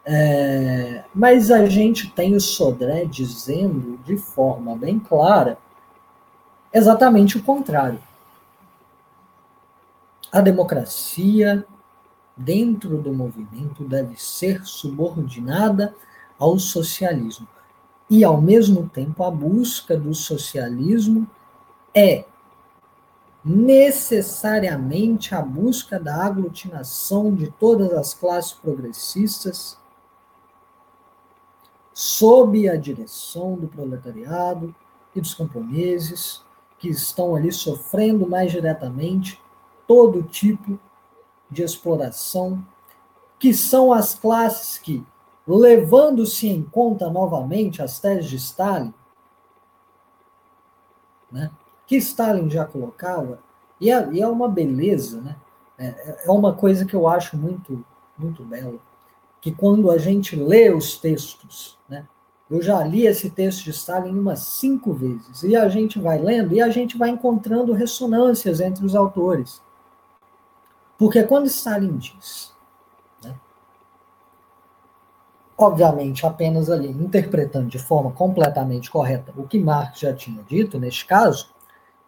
É, 0.06 1.04
mas 1.14 1.50
a 1.50 1.64
gente 1.64 2.10
tem 2.10 2.34
o 2.34 2.40
Sodré 2.40 3.06
dizendo 3.06 3.96
de 4.04 4.18
forma 4.18 4.76
bem 4.76 4.98
clara 4.98 5.56
exatamente 6.74 7.38
o 7.38 7.42
contrário. 7.42 8.02
A 10.32 10.40
democracia 10.40 11.64
dentro 12.36 13.00
do 13.00 13.14
movimento 13.14 13.84
deve 13.84 14.20
ser 14.20 14.64
subordinada 14.64 15.94
ao 16.36 16.58
socialismo 16.58 17.46
e, 18.10 18.24
ao 18.24 18.40
mesmo 18.40 18.88
tempo, 18.88 19.22
a 19.22 19.30
busca 19.30 19.96
do 19.96 20.12
socialismo 20.12 21.30
é 21.94 22.24
necessariamente 23.44 25.34
a 25.34 25.40
busca 25.40 26.00
da 26.00 26.24
aglutinação 26.24 27.32
de 27.32 27.50
todas 27.52 27.92
as 27.92 28.14
classes 28.14 28.52
progressistas 28.52 29.78
sob 31.92 32.68
a 32.68 32.74
direção 32.74 33.54
do 33.54 33.68
proletariado 33.68 34.74
e 35.14 35.20
dos 35.20 35.34
camponeses 35.34 36.43
que 36.84 36.90
estão 36.90 37.34
ali 37.34 37.50
sofrendo 37.50 38.28
mais 38.28 38.52
diretamente 38.52 39.40
todo 39.86 40.22
tipo 40.22 40.78
de 41.50 41.62
exploração, 41.62 42.62
que 43.38 43.54
são 43.54 43.90
as 43.90 44.14
classes 44.14 44.76
que 44.76 45.02
levando-se 45.46 46.46
em 46.46 46.62
conta 46.62 47.08
novamente 47.08 47.80
as 47.80 47.98
teses 47.98 48.28
de 48.28 48.36
Stalin, 48.36 48.92
né, 51.32 51.50
que 51.86 51.96
Stalin 51.96 52.50
já 52.50 52.66
colocava, 52.66 53.38
e 53.80 53.90
é, 53.90 54.12
e 54.12 54.20
é 54.20 54.28
uma 54.28 54.46
beleza, 54.46 55.22
né? 55.22 55.36
É, 55.78 56.26
é 56.26 56.30
uma 56.30 56.52
coisa 56.54 56.84
que 56.84 56.94
eu 56.94 57.08
acho 57.08 57.34
muito, 57.34 57.82
muito 58.18 58.44
bela, 58.44 58.78
que 59.40 59.50
quando 59.52 59.90
a 59.90 59.96
gente 59.96 60.36
lê 60.36 60.68
os 60.68 60.98
textos, 60.98 61.78
eu 62.50 62.60
já 62.60 62.84
li 62.84 63.06
esse 63.06 63.30
texto 63.30 63.64
de 63.64 63.70
Stalin 63.70 64.18
umas 64.18 64.40
cinco 64.40 64.92
vezes, 64.92 65.42
e 65.42 65.56
a 65.56 65.68
gente 65.68 65.98
vai 65.98 66.18
lendo 66.18 66.54
e 66.54 66.60
a 66.60 66.68
gente 66.68 66.96
vai 66.96 67.08
encontrando 67.08 67.72
ressonâncias 67.72 68.60
entre 68.60 68.84
os 68.84 68.94
autores. 68.94 69.62
Porque 70.98 71.22
quando 71.24 71.46
Stalin 71.46 71.96
diz, 71.96 72.54
né, 73.22 73.34
obviamente 75.56 76.26
apenas 76.26 76.70
ali 76.70 76.90
interpretando 76.90 77.68
de 77.68 77.78
forma 77.78 78.12
completamente 78.12 78.90
correta 78.90 79.32
o 79.36 79.48
que 79.48 79.58
Marx 79.58 80.00
já 80.00 80.14
tinha 80.14 80.42
dito 80.42 80.78
neste 80.78 81.06
caso, 81.06 81.48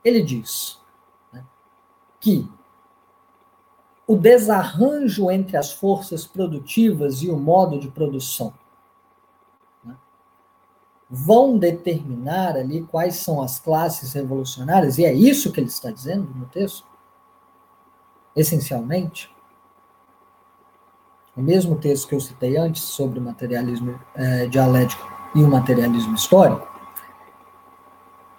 ele 0.05 0.23
diz 0.23 0.79
né, 1.33 1.43
que 2.21 2.49
o 4.07 4.17
desarranjo 4.17 5.31
entre 5.31 5.57
as 5.57 5.73
forças 5.73 6.27
produtivas 6.27 7.23
e 7.23 7.31
o 7.31 7.39
modo 7.39 7.81
de 7.81 7.89
produção 7.89 8.53
vão 11.09 11.57
determinar 11.57 12.57
ali 12.57 12.83
quais 12.83 13.16
são 13.16 13.41
as 13.41 13.59
classes 13.59 14.12
revolucionárias, 14.12 14.99
e 14.99 15.05
é 15.05 15.12
isso 15.12 15.53
que 15.53 15.61
ele 15.61 15.69
está 15.69 15.91
dizendo 15.91 16.28
no 16.35 16.47
texto, 16.47 16.87
essencialmente. 18.35 19.35
O 21.37 21.43
mesmo 21.43 21.77
texto 21.77 22.09
que 22.09 22.15
eu 22.15 22.20
citei 22.20 22.57
antes 22.57 22.83
sobre 22.83 23.19
o 23.19 23.23
materialismo 23.23 24.01
é, 24.15 24.47
dialético 24.47 25.07
e 25.35 25.43
o 25.43 25.49
materialismo 25.49 26.15
histórico, 26.15 26.66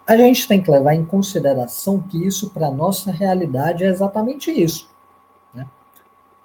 a 0.06 0.16
gente 0.16 0.48
tem 0.48 0.64
que 0.64 0.72
levar 0.72 0.96
em 0.96 1.06
consideração 1.06 2.02
que 2.02 2.26
isso, 2.26 2.50
para 2.50 2.68
a 2.68 2.72
nossa 2.72 3.12
realidade, 3.12 3.84
é 3.84 3.88
exatamente 3.88 4.50
isso. 4.50 4.90
Né? 5.54 5.68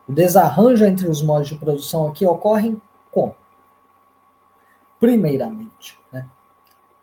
O 0.07 0.13
desarranjo 0.13 0.85
entre 0.85 1.09
os 1.09 1.23
modos 1.23 1.49
de 1.49 1.55
produção 1.57 2.09
aqui 2.09 2.27
ocorre 2.27 2.77
como? 3.11 3.37
Primeiramente? 4.99 6.02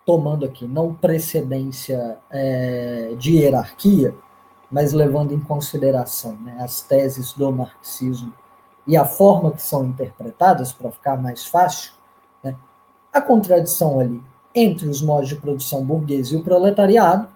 Tomando 0.10 0.44
aqui 0.44 0.66
não 0.66 0.92
precedência 0.92 2.18
é, 2.32 3.14
de 3.16 3.36
hierarquia, 3.36 4.16
mas 4.72 4.92
levando 4.92 5.36
em 5.36 5.40
consideração 5.40 6.36
né, 6.38 6.58
as 6.60 6.82
teses 6.82 7.32
do 7.34 7.52
marxismo 7.52 8.34
e 8.88 8.98
a 8.98 9.06
forma 9.06 9.52
que 9.52 9.62
são 9.62 9.86
interpretadas, 9.86 10.74
para 10.74 10.90
ficar 10.90 11.16
mais 11.16 11.46
fácil, 11.46 11.92
né, 12.44 12.56
a 13.14 13.22
contradição 13.22 14.00
ali 14.00 14.20
entre 14.56 14.88
os 14.88 15.00
modos 15.00 15.30
de 15.30 15.36
produção 15.36 15.86
burguês 15.86 16.30
e 16.30 16.38
o 16.38 16.44
proletariado, 16.44 17.30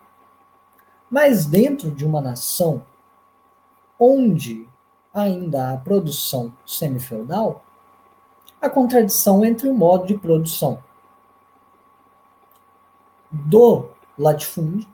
mas 1.08 1.46
dentro 1.46 1.92
de 1.92 2.04
uma 2.04 2.22
nação 2.22 2.82
onde 4.00 4.68
ainda 5.14 5.70
há 5.70 5.78
produção 5.78 6.52
semifeudal, 6.66 7.64
a 8.60 8.68
contradição 8.68 9.46
entre 9.46 9.70
o 9.70 9.76
modo 9.76 10.08
de 10.08 10.18
produção 10.18 10.80
do 13.34 13.90
latifúndio, 14.18 14.88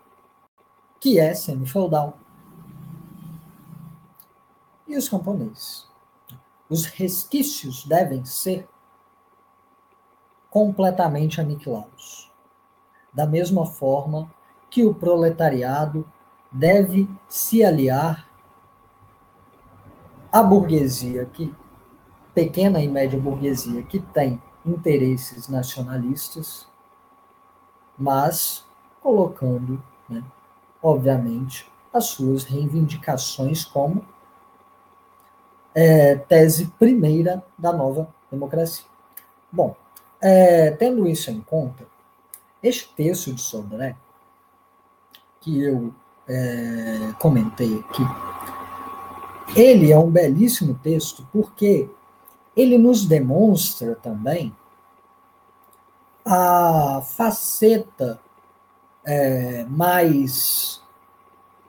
que 1.00 1.20
é 1.20 1.34
semifeudal, 1.34 2.18
e 4.88 4.98
os 4.98 5.10
camponeses. 5.10 5.88
Os 6.70 6.86
resquícios 6.86 7.86
devem 7.86 8.24
ser 8.24 8.68
completamente 10.50 11.42
aniquilados. 11.42 12.32
Da 13.14 13.26
mesma 13.26 13.66
forma 13.66 14.34
que 14.70 14.86
o 14.86 14.94
proletariado 14.94 16.10
deve 16.52 17.10
se 17.28 17.64
aliar 17.64 18.30
à 20.32 20.42
burguesia, 20.42 21.26
que 21.26 21.54
pequena 22.34 22.82
e 22.82 22.88
média 22.88 23.20
burguesia 23.20 23.84
que 23.84 24.00
tem 24.00 24.42
interesses 24.66 25.48
nacionalistas, 25.48 26.69
mas 28.00 28.66
colocando, 29.02 29.82
né, 30.08 30.24
obviamente, 30.82 31.70
as 31.94 32.06
suas 32.06 32.44
reivindicações 32.44 33.66
como 33.66 34.06
é, 35.74 36.16
tese 36.16 36.68
primeira 36.80 37.44
da 37.58 37.74
nova 37.74 38.08
democracia. 38.32 38.86
Bom, 39.52 39.76
é, 40.22 40.72
tendo 40.72 41.08
isso 41.08 41.32
em 41.32 41.42
conta, 41.42 41.86
este 42.62 42.94
texto 42.94 43.34
de 43.34 43.42
Sodré, 43.42 43.96
que 45.42 45.62
eu 45.62 45.94
é, 46.28 47.14
comentei 47.20 47.80
aqui, 47.80 48.04
ele 49.56 49.92
é 49.92 49.98
um 49.98 50.12
belíssimo 50.12 50.76
texto 50.84 51.28
porque 51.32 51.90
ele 52.56 52.78
nos 52.78 53.06
demonstra 53.06 53.96
também 53.96 54.54
a 56.26 57.02
faceta 57.02 58.20
é, 59.06 59.66
mais 59.66 60.82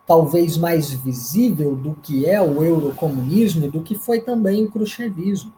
talvez 0.07 0.57
mais 0.57 0.91
visível 0.91 1.77
do 1.77 1.95
que 1.95 2.27
é 2.27 2.43
o 2.43 2.65
eurocomunismo 2.65 3.67
e 3.67 3.71
do 3.71 3.81
que 3.81 3.95
foi 3.95 4.21
também 4.21 4.65
o 4.65 4.71
khrushchevismo. 4.71 5.53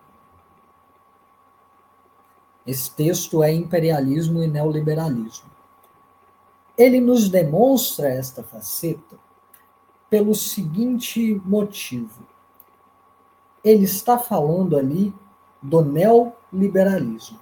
Esse 2.66 2.90
texto 2.90 3.43
é 3.43 3.51
imperialismo 3.51 4.43
e 4.43 4.47
neoliberalismo. 4.47 5.51
Ele 6.77 7.01
nos 7.01 7.31
demonstra 7.31 8.09
esta 8.09 8.43
faceta 8.43 9.16
pelo 10.10 10.35
seguinte 10.35 11.40
motivo. 11.47 12.23
Ele 13.64 13.85
está 13.85 14.19
falando 14.19 14.77
ali 14.77 15.14
do 15.62 15.82
neoliberalismo. 15.82 17.40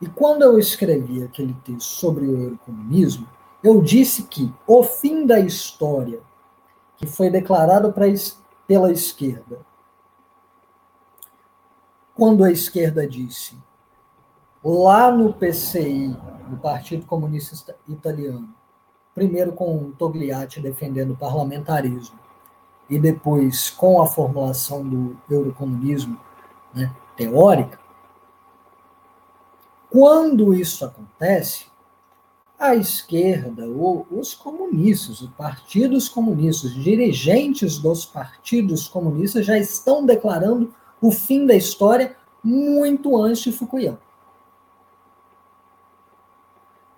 E 0.00 0.06
quando 0.06 0.42
eu 0.42 0.58
escrevi 0.58 1.22
aquele 1.22 1.54
texto 1.64 1.82
sobre 1.82 2.26
o 2.26 2.42
eurocomunismo, 2.42 3.28
eu 3.62 3.80
disse 3.80 4.22
que 4.24 4.52
o 4.66 4.82
fim 4.84 5.26
da 5.26 5.40
história, 5.40 6.20
que 6.96 7.06
foi 7.06 7.30
declarado 7.30 7.92
pra, 7.92 8.06
pela 8.66 8.92
esquerda, 8.92 9.60
quando 12.14 12.44
a 12.44 12.50
esquerda 12.50 13.06
disse, 13.06 13.56
lá 14.64 15.10
no 15.10 15.32
PCI, 15.32 16.16
no 16.48 16.56
Partido 16.58 17.06
Comunista 17.06 17.76
Italiano, 17.88 18.48
primeiro 19.14 19.52
com 19.52 19.90
Togliatti 19.92 20.60
defendendo 20.60 21.12
o 21.12 21.16
parlamentarismo, 21.16 22.18
e 22.88 22.98
depois 22.98 23.68
com 23.70 24.00
a 24.00 24.06
formulação 24.06 24.88
do 24.88 25.16
eurocomunismo 25.28 26.18
né, 26.72 26.90
teórica, 27.16 27.78
quando 29.90 30.54
isso 30.54 30.84
acontece, 30.84 31.66
a 32.58 32.74
esquerda, 32.74 33.66
ou 33.68 34.06
os 34.10 34.34
comunistas, 34.34 35.20
os 35.20 35.30
partidos 35.30 36.08
comunistas, 36.08 36.74
dirigentes 36.74 37.78
dos 37.78 38.04
partidos 38.04 38.88
comunistas 38.88 39.46
já 39.46 39.56
estão 39.56 40.04
declarando 40.04 40.74
o 41.00 41.12
fim 41.12 41.46
da 41.46 41.54
história 41.54 42.16
muito 42.42 43.16
antes 43.16 43.42
de 43.42 43.52
Fukuyama. 43.52 44.00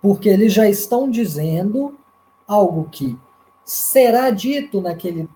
Porque 0.01 0.29
eles 0.29 0.51
já 0.51 0.67
estão 0.67 1.09
dizendo 1.09 1.95
algo 2.47 2.89
que 2.89 3.17
será 3.63 4.31
dito 4.31 4.81
naquele 4.81 5.29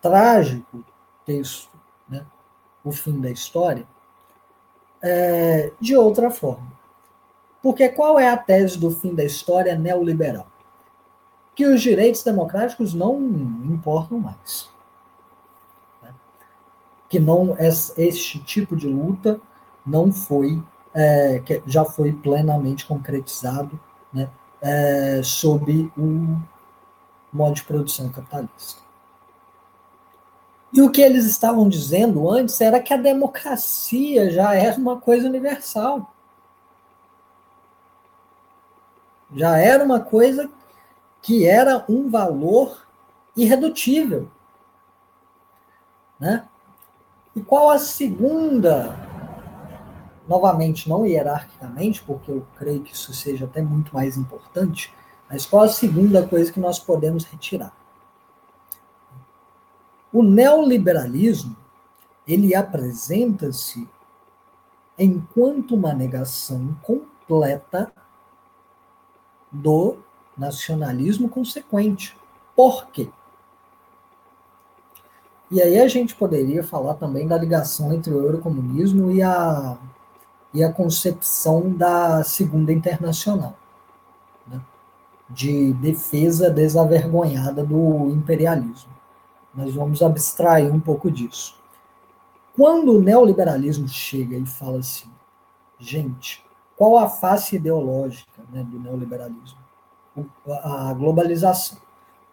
trágico 0.00 0.84
texto, 1.26 1.68
né, 2.08 2.24
o 2.84 2.92
fim 2.92 3.20
da 3.20 3.30
história, 3.30 3.86
é, 5.02 5.72
de 5.80 5.96
outra 5.96 6.30
forma. 6.30 6.70
Porque 7.62 7.88
qual 7.90 8.18
é 8.18 8.28
a 8.28 8.36
tese 8.36 8.78
do 8.78 8.90
fim 8.90 9.14
da 9.14 9.24
história 9.24 9.74
neoliberal? 9.76 10.46
Que 11.54 11.66
os 11.66 11.82
direitos 11.82 12.22
democráticos 12.22 12.94
não 12.94 13.20
importam 13.20 14.18
mais. 14.18 14.70
Né? 16.02 16.14
Que 17.08 17.18
não 17.18 17.56
este 17.58 18.38
tipo 18.40 18.74
de 18.74 18.86
luta 18.86 19.40
não 19.84 20.12
foi, 20.12 20.62
é, 20.94 21.42
já 21.66 21.84
foi 21.84 22.12
plenamente 22.12 22.86
concretizado 22.86 23.78
né, 24.12 24.30
é, 24.62 25.20
sob 25.22 25.92
o 25.96 26.40
modo 27.32 27.54
de 27.54 27.64
produção 27.64 28.08
capitalista. 28.08 28.80
E 30.72 30.80
o 30.80 30.90
que 30.90 31.02
eles 31.02 31.26
estavam 31.26 31.68
dizendo 31.68 32.30
antes 32.30 32.60
era 32.60 32.80
que 32.80 32.94
a 32.94 32.96
democracia 32.96 34.30
já 34.30 34.54
era 34.54 34.78
uma 34.78 35.00
coisa 35.00 35.26
universal. 35.26 36.14
Já 39.34 39.58
era 39.58 39.84
uma 39.84 40.00
coisa 40.00 40.48
que 41.22 41.46
era 41.46 41.84
um 41.88 42.08
valor 42.08 42.86
irredutível. 43.36 44.30
Né? 46.18 46.46
E 47.34 47.40
qual 47.40 47.70
a 47.70 47.78
segunda, 47.78 48.96
novamente, 50.28 50.88
não 50.88 51.06
hierarquicamente, 51.06 52.02
porque 52.02 52.30
eu 52.30 52.46
creio 52.56 52.82
que 52.82 52.94
isso 52.94 53.12
seja 53.12 53.44
até 53.44 53.62
muito 53.62 53.92
mais 53.92 54.16
importante, 54.16 54.92
mas 55.28 55.46
qual 55.46 55.64
a 55.64 55.68
segunda 55.68 56.26
coisa 56.26 56.52
que 56.52 56.60
nós 56.60 56.78
podemos 56.78 57.24
retirar? 57.24 57.72
O 60.12 60.22
neoliberalismo, 60.22 61.56
ele 62.26 62.54
apresenta-se 62.54 63.88
enquanto 64.98 65.74
uma 65.74 65.92
negação 65.92 66.76
completa 66.82 67.92
do 69.50 69.98
nacionalismo 70.36 71.28
consequente. 71.28 72.16
Por 72.54 72.86
quê? 72.88 73.08
E 75.50 75.60
aí 75.60 75.80
a 75.80 75.88
gente 75.88 76.14
poderia 76.14 76.62
falar 76.62 76.94
também 76.94 77.26
da 77.26 77.36
ligação 77.36 77.92
entre 77.92 78.12
o 78.14 78.18
eurocomunismo 78.18 79.10
e 79.10 79.20
a, 79.20 79.76
e 80.54 80.62
a 80.62 80.72
concepção 80.72 81.72
da 81.72 82.22
Segunda 82.22 82.72
Internacional, 82.72 83.56
né? 84.46 84.60
de 85.28 85.72
defesa 85.74 86.50
desavergonhada 86.50 87.64
do 87.64 88.10
imperialismo. 88.10 88.89
Mas 89.60 89.74
vamos 89.74 90.02
abstrair 90.02 90.72
um 90.72 90.80
pouco 90.80 91.10
disso. 91.10 91.54
Quando 92.56 92.96
o 92.96 93.00
neoliberalismo 93.00 93.88
chega 93.88 94.36
e 94.36 94.46
fala 94.46 94.78
assim, 94.78 95.10
gente, 95.78 96.42
qual 96.76 96.96
a 96.96 97.08
face 97.08 97.56
ideológica 97.56 98.42
né, 98.50 98.62
do 98.62 98.78
neoliberalismo? 98.78 99.58
A 100.46 100.92
globalização 100.94 101.78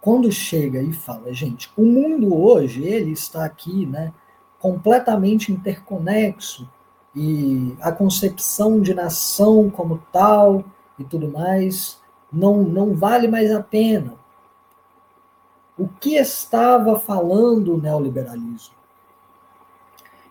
quando 0.08 0.32
chega 0.32 0.82
e 0.82 0.94
fala, 0.94 1.34
gente, 1.34 1.70
o 1.76 1.84
mundo 1.84 2.34
hoje, 2.34 2.82
ele 2.82 3.12
está 3.12 3.44
aqui, 3.44 3.86
né, 3.86 4.14
completamente 4.58 5.52
interconexo, 5.52 6.66
e 7.14 7.76
a 7.82 7.92
concepção 7.92 8.80
de 8.80 8.94
nação 8.94 9.70
como 9.70 10.02
tal 10.12 10.64
e 11.00 11.04
tudo 11.04 11.28
mais 11.28 12.00
não, 12.32 12.64
não 12.64 12.94
vale 12.94 13.28
mais 13.28 13.52
a 13.52 13.62
pena. 13.62 14.14
O 15.78 15.88
que 15.88 16.16
estava 16.16 17.00
falando 17.00 17.76
o 17.76 17.82
neoliberalismo? 17.82 18.76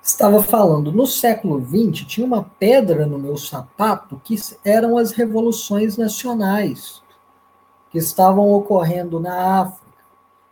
Estava 0.02 0.42
falando, 0.42 0.92
no 0.92 1.06
século 1.06 1.60
XX, 1.60 2.04
tinha 2.06 2.26
uma 2.26 2.44
pedra 2.58 3.06
no 3.06 3.18
meu 3.18 3.36
sapato 3.36 4.20
que 4.22 4.36
eram 4.64 4.96
as 4.96 5.10
revoluções 5.12 5.96
nacionais 5.96 7.02
que 7.90 7.98
estavam 7.98 8.52
ocorrendo 8.52 9.18
na 9.18 9.62
África, 9.62 9.86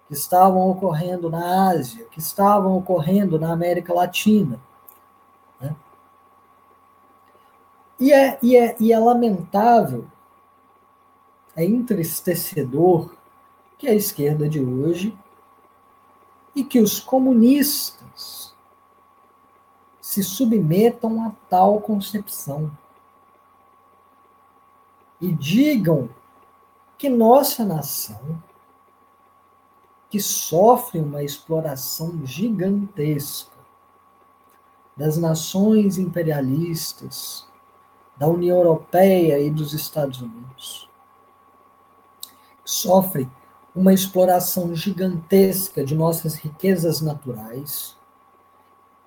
que 0.09 0.15
estavam 0.15 0.71
ocorrendo 0.71 1.31
na 1.31 1.71
Ásia, 1.71 2.05
que 2.11 2.19
estavam 2.19 2.77
ocorrendo 2.77 3.39
na 3.39 3.53
América 3.53 3.95
Latina. 3.95 4.61
Né? 5.61 5.75
E, 7.99 8.13
é, 8.13 8.39
e, 8.43 8.57
é, 8.57 8.77
e 8.81 8.93
é 8.93 8.99
lamentável, 8.99 10.07
é 11.55 11.65
entristecedor 11.65 13.15
que 13.85 13.91
a 13.91 13.95
esquerda 13.95 14.49
de 14.49 14.61
hoje 14.61 15.15
e 16.57 16.65
que 16.65 16.81
os 16.81 17.01
comunistas 17.01 18.55
se 20.01 20.25
submetam 20.25 21.23
a 21.23 21.33
tal 21.51 21.83
concepção. 21.83 22.71
E 25.21 25.31
digam 25.31 26.09
que 26.97 27.11
nossa 27.11 27.63
nação, 27.63 28.43
que 30.09 30.19
sofre 30.19 31.01
uma 31.01 31.23
exploração 31.23 32.25
gigantesca 32.25 33.59
das 34.97 35.19
nações 35.19 35.99
imperialistas, 35.99 37.47
da 38.17 38.29
União 38.29 38.57
Europeia 38.57 39.39
e 39.41 39.51
dos 39.51 39.75
Estados 39.75 40.23
Unidos, 40.23 40.89
sofre 42.65 43.29
uma 43.75 43.93
exploração 43.93 44.75
gigantesca 44.75 45.85
de 45.85 45.97
nossas 45.97 46.35
riquezas 46.35 47.01
naturais, 47.01 47.97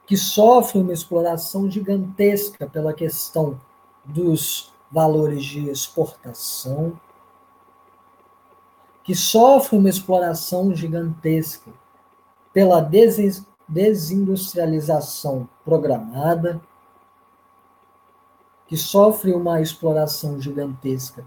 que 0.06 0.18
sofre 0.18 0.80
uma 0.80 0.92
exploração 0.92 1.72
gigantesca 1.72 2.68
pela 2.68 2.94
questão 2.94 3.60
dos 4.04 4.74
valores 4.92 5.46
de 5.46 5.70
exportação, 5.70 7.00
que 9.04 9.16
sofre 9.16 9.78
uma 9.78 9.90
exploração 9.90 10.76
gigantesca 10.76 11.72
pela 12.52 12.82
desindustrialização 13.68 15.48
programada, 15.64 16.60
que 18.68 18.76
sofre 18.76 19.32
uma 19.34 19.62
exploração 19.62 20.42
gigantesca 20.42 21.26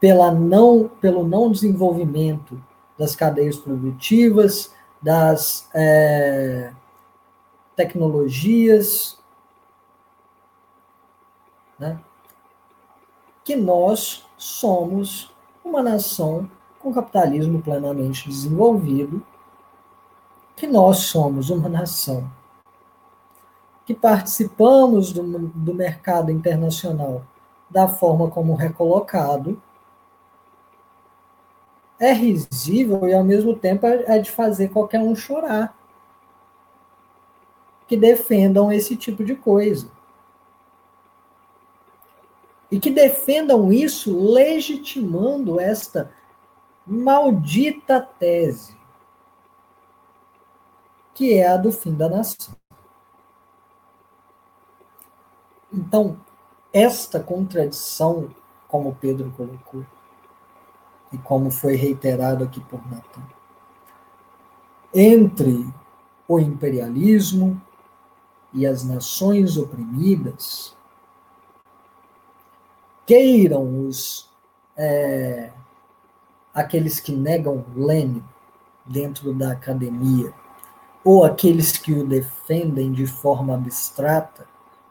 pela 0.00 0.32
não, 0.32 0.88
pelo 1.00 1.22
não 1.22 1.52
desenvolvimento 1.52 2.60
das 3.00 3.16
cadeias 3.16 3.56
produtivas, 3.56 4.74
das 5.00 5.66
é, 5.72 6.70
tecnologias, 7.74 9.18
né? 11.78 11.98
que 13.42 13.56
nós 13.56 14.26
somos 14.36 15.34
uma 15.64 15.82
nação 15.82 16.50
com 16.78 16.92
capitalismo 16.92 17.62
plenamente 17.62 18.28
desenvolvido, 18.28 19.24
que 20.54 20.66
nós 20.66 20.98
somos 20.98 21.48
uma 21.48 21.70
nação 21.70 22.30
que 23.86 23.94
participamos 23.94 25.10
do, 25.10 25.22
do 25.48 25.72
mercado 25.72 26.30
internacional 26.30 27.24
da 27.70 27.88
forma 27.88 28.30
como 28.30 28.54
recolocado, 28.54 29.60
é 32.00 32.12
risível 32.12 33.06
e 33.06 33.12
ao 33.12 33.22
mesmo 33.22 33.54
tempo 33.54 33.86
é, 33.86 34.16
é 34.16 34.18
de 34.18 34.30
fazer 34.30 34.68
qualquer 34.68 35.00
um 35.00 35.14
chorar. 35.14 35.78
Que 37.86 37.96
defendam 37.96 38.72
esse 38.72 38.96
tipo 38.96 39.22
de 39.22 39.36
coisa. 39.36 39.90
E 42.70 42.80
que 42.80 42.90
defendam 42.90 43.70
isso 43.70 44.16
legitimando 44.32 45.60
esta 45.60 46.10
maldita 46.86 48.00
tese, 48.00 48.76
que 51.12 51.34
é 51.34 51.48
a 51.48 51.56
do 51.56 51.70
fim 51.70 51.94
da 51.94 52.08
nação. 52.08 52.54
Então, 55.72 56.18
esta 56.72 57.20
contradição, 57.20 58.34
como 58.68 58.94
Pedro 58.94 59.32
colocou, 59.36 59.84
e 61.12 61.18
como 61.18 61.50
foi 61.50 61.74
reiterado 61.74 62.44
aqui 62.44 62.60
por 62.60 62.80
Natan, 62.90 63.22
entre 64.92 65.66
o 66.26 66.38
imperialismo 66.38 67.60
e 68.52 68.66
as 68.66 68.84
nações 68.84 69.56
oprimidas, 69.56 70.76
queiram 73.06 73.86
os 73.86 74.30
é, 74.76 75.52
aqueles 76.54 77.00
que 77.00 77.12
negam 77.12 77.64
Lenin 77.74 78.22
dentro 78.86 79.32
da 79.34 79.52
academia, 79.52 80.32
ou 81.04 81.24
aqueles 81.24 81.76
que 81.76 81.92
o 81.92 82.06
defendem 82.06 82.92
de 82.92 83.06
forma 83.06 83.54
abstrata, 83.54 84.46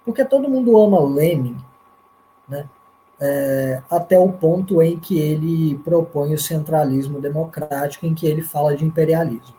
porque 0.05 0.25
todo 0.25 0.49
mundo 0.49 0.77
ama 0.77 0.99
Lenin, 0.99 1.57
né? 2.47 2.67
É, 3.21 3.81
até 3.89 4.17
o 4.17 4.31
ponto 4.31 4.81
em 4.81 4.97
que 4.97 5.19
ele 5.19 5.77
propõe 5.79 6.33
o 6.33 6.39
centralismo 6.39 7.19
democrático, 7.19 8.05
em 8.05 8.13
que 8.13 8.25
ele 8.25 8.41
fala 8.41 8.75
de 8.77 8.85
imperialismo. 8.85 9.55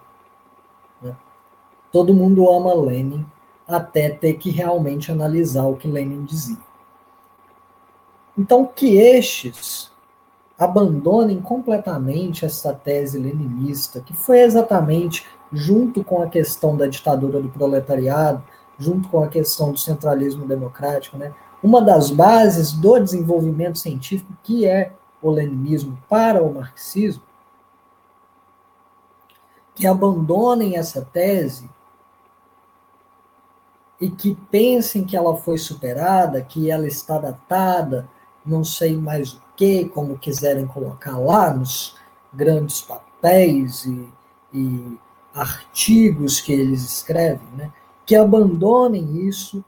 Né? 1.03 1.15
Todo 1.93 2.15
mundo 2.15 2.51
ama 2.51 2.73
Lenin, 2.73 3.27
até 3.69 4.09
ter 4.09 4.35
que 4.35 4.51
realmente 4.51 5.13
analisar 5.13 5.67
o 5.67 5.77
que 5.77 5.87
Lenin 5.87 6.25
dizia. 6.25 6.57
Então, 8.37 8.65
que 8.65 8.97
estes 8.97 9.91
abandonem 10.59 11.41
completamente 11.41 12.45
essa 12.45 12.73
tese 12.73 13.19
leninista, 13.19 14.01
que 14.01 14.15
foi 14.15 14.41
exatamente 14.41 15.27
junto 15.53 16.05
com 16.05 16.23
a 16.23 16.29
questão 16.29 16.77
da 16.77 16.87
ditadura 16.87 17.41
do 17.41 17.49
proletariado, 17.49 18.43
junto 18.79 19.09
com 19.09 19.23
a 19.23 19.29
questão 19.29 19.73
do 19.73 19.79
centralismo 19.79 20.47
democrático, 20.47 21.17
né, 21.17 21.33
uma 21.63 21.83
das 21.83 22.11
bases 22.11 22.73
do 22.73 22.99
desenvolvimento 22.99 23.79
científico, 23.79 24.33
que 24.43 24.67
é 24.67 24.93
o 25.21 25.31
leninismo 25.31 25.99
para 26.09 26.43
o 26.43 26.55
marxismo, 26.55 27.23
que 29.75 29.87
abandonem 29.87 30.77
essa 30.77 31.03
tese 31.03 31.69
e 34.01 34.09
que 34.11 34.35
pensem 34.51 35.05
que 35.05 35.17
ela 35.17 35.37
foi 35.37 35.59
superada, 35.59 36.41
que 36.41 36.71
ela 36.71 36.87
está 36.87 37.19
datada, 37.19 38.09
não 38.45 38.65
sei 38.65 38.97
mais 38.97 39.35
o 39.35 39.43
que, 39.57 39.85
como 39.87 40.19
quiserem 40.19 40.67
colocar 40.67 41.19
lá 41.19 41.53
nos 41.53 41.97
grandes 42.33 42.81
papéis 42.81 43.85
e, 43.85 44.09
e 44.55 44.99
artigos 45.35 46.41
que 46.41 46.53
eles 46.53 46.83
escrevem, 46.83 47.47
né, 47.57 47.73
que 48.07 48.17
abandonem 48.17 49.29
isso 49.29 49.63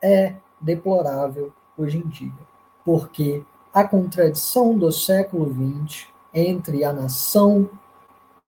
é 0.00 0.34
deplorável 0.60 1.52
hoje 1.76 1.98
em 1.98 2.08
dia, 2.08 2.32
porque 2.84 3.42
a 3.72 3.84
contradição 3.84 4.76
do 4.76 4.90
século 4.90 5.46
XX 5.86 6.06
entre 6.34 6.84
a 6.84 6.92
nação 6.92 7.68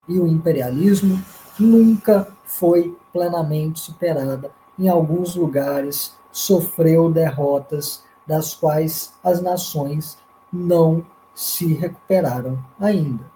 e 0.07 0.19
o 0.19 0.27
imperialismo 0.27 1.21
nunca 1.59 2.27
foi 2.43 2.97
plenamente 3.13 3.79
superada. 3.79 4.51
Em 4.77 4.89
alguns 4.89 5.35
lugares, 5.35 6.15
sofreu 6.31 7.11
derrotas 7.11 8.03
das 8.25 8.53
quais 8.53 9.13
as 9.23 9.41
nações 9.41 10.17
não 10.51 11.05
se 11.33 11.73
recuperaram 11.73 12.63
ainda. 12.79 13.29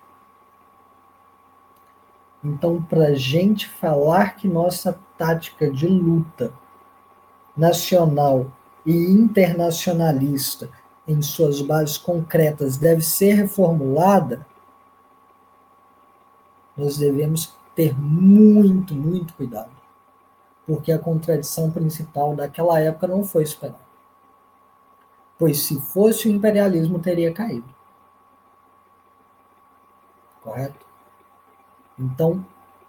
Então, 2.43 2.81
para 2.81 3.07
a 3.07 3.13
gente 3.15 3.67
falar 3.67 4.35
que 4.35 4.47
nossa 4.47 4.99
tática 5.17 5.69
de 5.69 5.87
luta 5.87 6.53
nacional 7.55 8.51
e 8.85 8.93
internacionalista 8.93 10.69
em 11.07 11.21
suas 11.21 11.61
bases 11.61 11.97
concretas 11.97 12.77
deve 12.77 13.01
ser 13.01 13.33
reformulada, 13.33 14.45
nós 16.77 16.97
devemos 16.97 17.53
ter 17.75 17.97
muito, 17.97 18.93
muito 18.93 19.33
cuidado. 19.33 19.71
Porque 20.65 20.91
a 20.91 20.99
contradição 20.99 21.69
principal 21.71 22.35
daquela 22.35 22.79
época 22.79 23.07
não 23.07 23.23
foi 23.23 23.43
esperada. 23.43 23.79
Pois 25.37 25.59
se 25.59 25.79
fosse 25.79 26.27
o 26.27 26.31
imperialismo, 26.31 26.99
teria 26.99 27.31
caído. 27.31 27.67
Correto? 30.41 30.85
Então, 31.97 32.45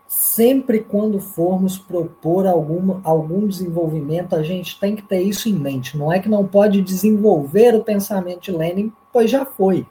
sempre 0.06 0.80
quando 0.80 1.20
formos 1.20 1.76
propor 1.76 2.46
algum, 2.46 3.00
algum 3.02 3.46
desenvolvimento, 3.46 4.34
a 4.34 4.42
gente 4.42 4.78
tem 4.78 4.94
que 4.94 5.02
ter 5.02 5.20
isso 5.22 5.48
em 5.48 5.54
mente. 5.54 5.96
Não 5.96 6.12
é 6.12 6.20
que 6.20 6.28
não 6.28 6.46
pode 6.46 6.80
desenvolver 6.80 7.74
o 7.74 7.84
pensamento 7.84 8.42
de 8.42 8.52
Lenin, 8.52 8.92
pois 9.12 9.30
já 9.30 9.44
foi. 9.44 9.86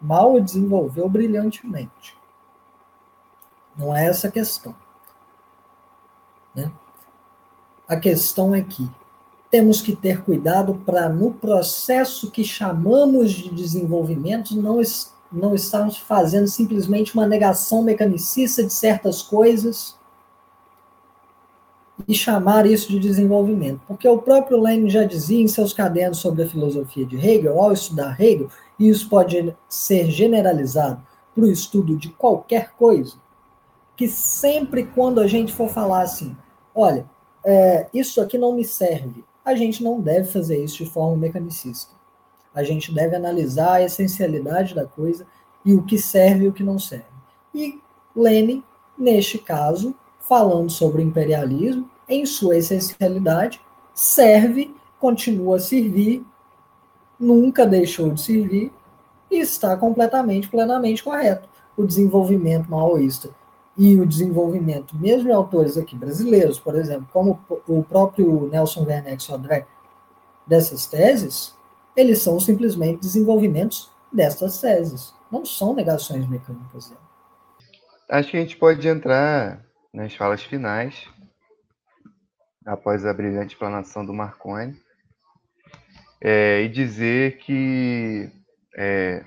Mal 0.00 0.40
desenvolveu 0.40 1.08
brilhantemente. 1.08 2.16
Não 3.76 3.96
é 3.96 4.06
essa 4.06 4.28
a 4.28 4.30
questão. 4.30 4.74
Né? 6.54 6.70
A 7.88 7.96
questão 7.96 8.54
é 8.54 8.62
que 8.62 8.88
temos 9.50 9.80
que 9.80 9.96
ter 9.96 10.22
cuidado 10.22 10.74
para, 10.86 11.08
no 11.08 11.32
processo 11.32 12.30
que 12.30 12.44
chamamos 12.44 13.32
de 13.32 13.50
desenvolvimento, 13.50 14.54
não, 14.54 14.80
não 15.32 15.54
estarmos 15.54 15.96
fazendo 15.96 16.48
simplesmente 16.48 17.14
uma 17.14 17.26
negação 17.26 17.82
mecanicista 17.82 18.64
de 18.64 18.72
certas 18.72 19.22
coisas 19.22 19.98
e 22.08 22.14
chamar 22.14 22.66
isso 22.66 22.88
de 22.88 22.98
desenvolvimento. 22.98 23.80
Porque 23.86 24.08
o 24.08 24.18
próprio 24.18 24.60
Lenin 24.60 24.88
já 24.88 25.04
dizia 25.04 25.42
em 25.42 25.48
seus 25.48 25.72
cadernos 25.72 26.18
sobre 26.18 26.42
a 26.42 26.48
filosofia 26.48 27.06
de 27.06 27.16
Hegel, 27.16 27.60
ao 27.60 27.72
estudar 27.72 28.20
Hegel, 28.20 28.48
e 28.78 28.88
isso 28.88 29.08
pode 29.08 29.54
ser 29.68 30.10
generalizado 30.10 31.02
para 31.34 31.44
o 31.44 31.50
estudo 31.50 31.96
de 31.96 32.08
qualquer 32.08 32.72
coisa, 32.72 33.16
que 33.96 34.08
sempre 34.08 34.84
quando 34.84 35.20
a 35.20 35.26
gente 35.26 35.52
for 35.52 35.68
falar 35.68 36.02
assim, 36.02 36.36
olha, 36.74 37.08
é, 37.44 37.86
isso 37.94 38.20
aqui 38.20 38.36
não 38.36 38.54
me 38.54 38.64
serve, 38.64 39.24
a 39.44 39.54
gente 39.54 39.82
não 39.82 40.00
deve 40.00 40.30
fazer 40.30 40.62
isso 40.62 40.78
de 40.78 40.90
forma 40.90 41.16
mecanicista. 41.16 41.99
A 42.54 42.62
gente 42.62 42.92
deve 42.92 43.16
analisar 43.16 43.74
a 43.74 43.82
essencialidade 43.82 44.74
da 44.74 44.84
coisa 44.84 45.26
e 45.64 45.74
o 45.74 45.82
que 45.82 45.98
serve 45.98 46.44
e 46.44 46.48
o 46.48 46.52
que 46.52 46.62
não 46.62 46.78
serve. 46.78 47.04
E 47.54 47.80
Lenin, 48.14 48.62
neste 48.98 49.38
caso, 49.38 49.94
falando 50.18 50.70
sobre 50.70 51.02
imperialismo, 51.02 51.88
em 52.08 52.26
sua 52.26 52.56
essencialidade, 52.56 53.60
serve, 53.94 54.74
continua 54.98 55.56
a 55.56 55.60
servir, 55.60 56.24
nunca 57.18 57.66
deixou 57.66 58.10
de 58.10 58.20
servir 58.20 58.72
e 59.30 59.38
está 59.38 59.76
completamente, 59.76 60.48
plenamente 60.48 61.04
correto. 61.04 61.48
O 61.76 61.86
desenvolvimento 61.86 62.70
maoísta 62.70 63.30
e 63.76 63.98
o 63.98 64.06
desenvolvimento, 64.06 64.96
mesmo 64.96 65.24
de 65.24 65.32
autores 65.32 65.78
aqui 65.78 65.96
brasileiros, 65.96 66.58
por 66.58 66.74
exemplo, 66.74 67.08
como 67.12 67.40
o 67.66 67.82
próprio 67.82 68.48
Nelson 68.48 68.84
Werneck 68.84 69.22
Sodré, 69.22 69.66
dessas 70.46 70.86
teses, 70.86 71.54
eles 71.96 72.20
são 72.22 72.38
simplesmente 72.38 73.00
desenvolvimentos 73.00 73.90
dessas 74.12 74.60
teses, 74.60 75.14
não 75.30 75.44
são 75.44 75.74
negações 75.74 76.28
mecânicas. 76.28 76.92
Acho 78.08 78.30
que 78.30 78.36
a 78.36 78.40
gente 78.40 78.56
pode 78.56 78.86
entrar 78.88 79.64
nas 79.92 80.14
falas 80.14 80.42
finais, 80.42 81.08
após 82.64 83.04
a 83.04 83.14
brilhante 83.14 83.54
explanação 83.54 84.04
do 84.04 84.12
Marconi, 84.12 84.76
é, 86.20 86.62
e 86.62 86.68
dizer 86.68 87.38
que 87.38 88.30
é, 88.76 89.24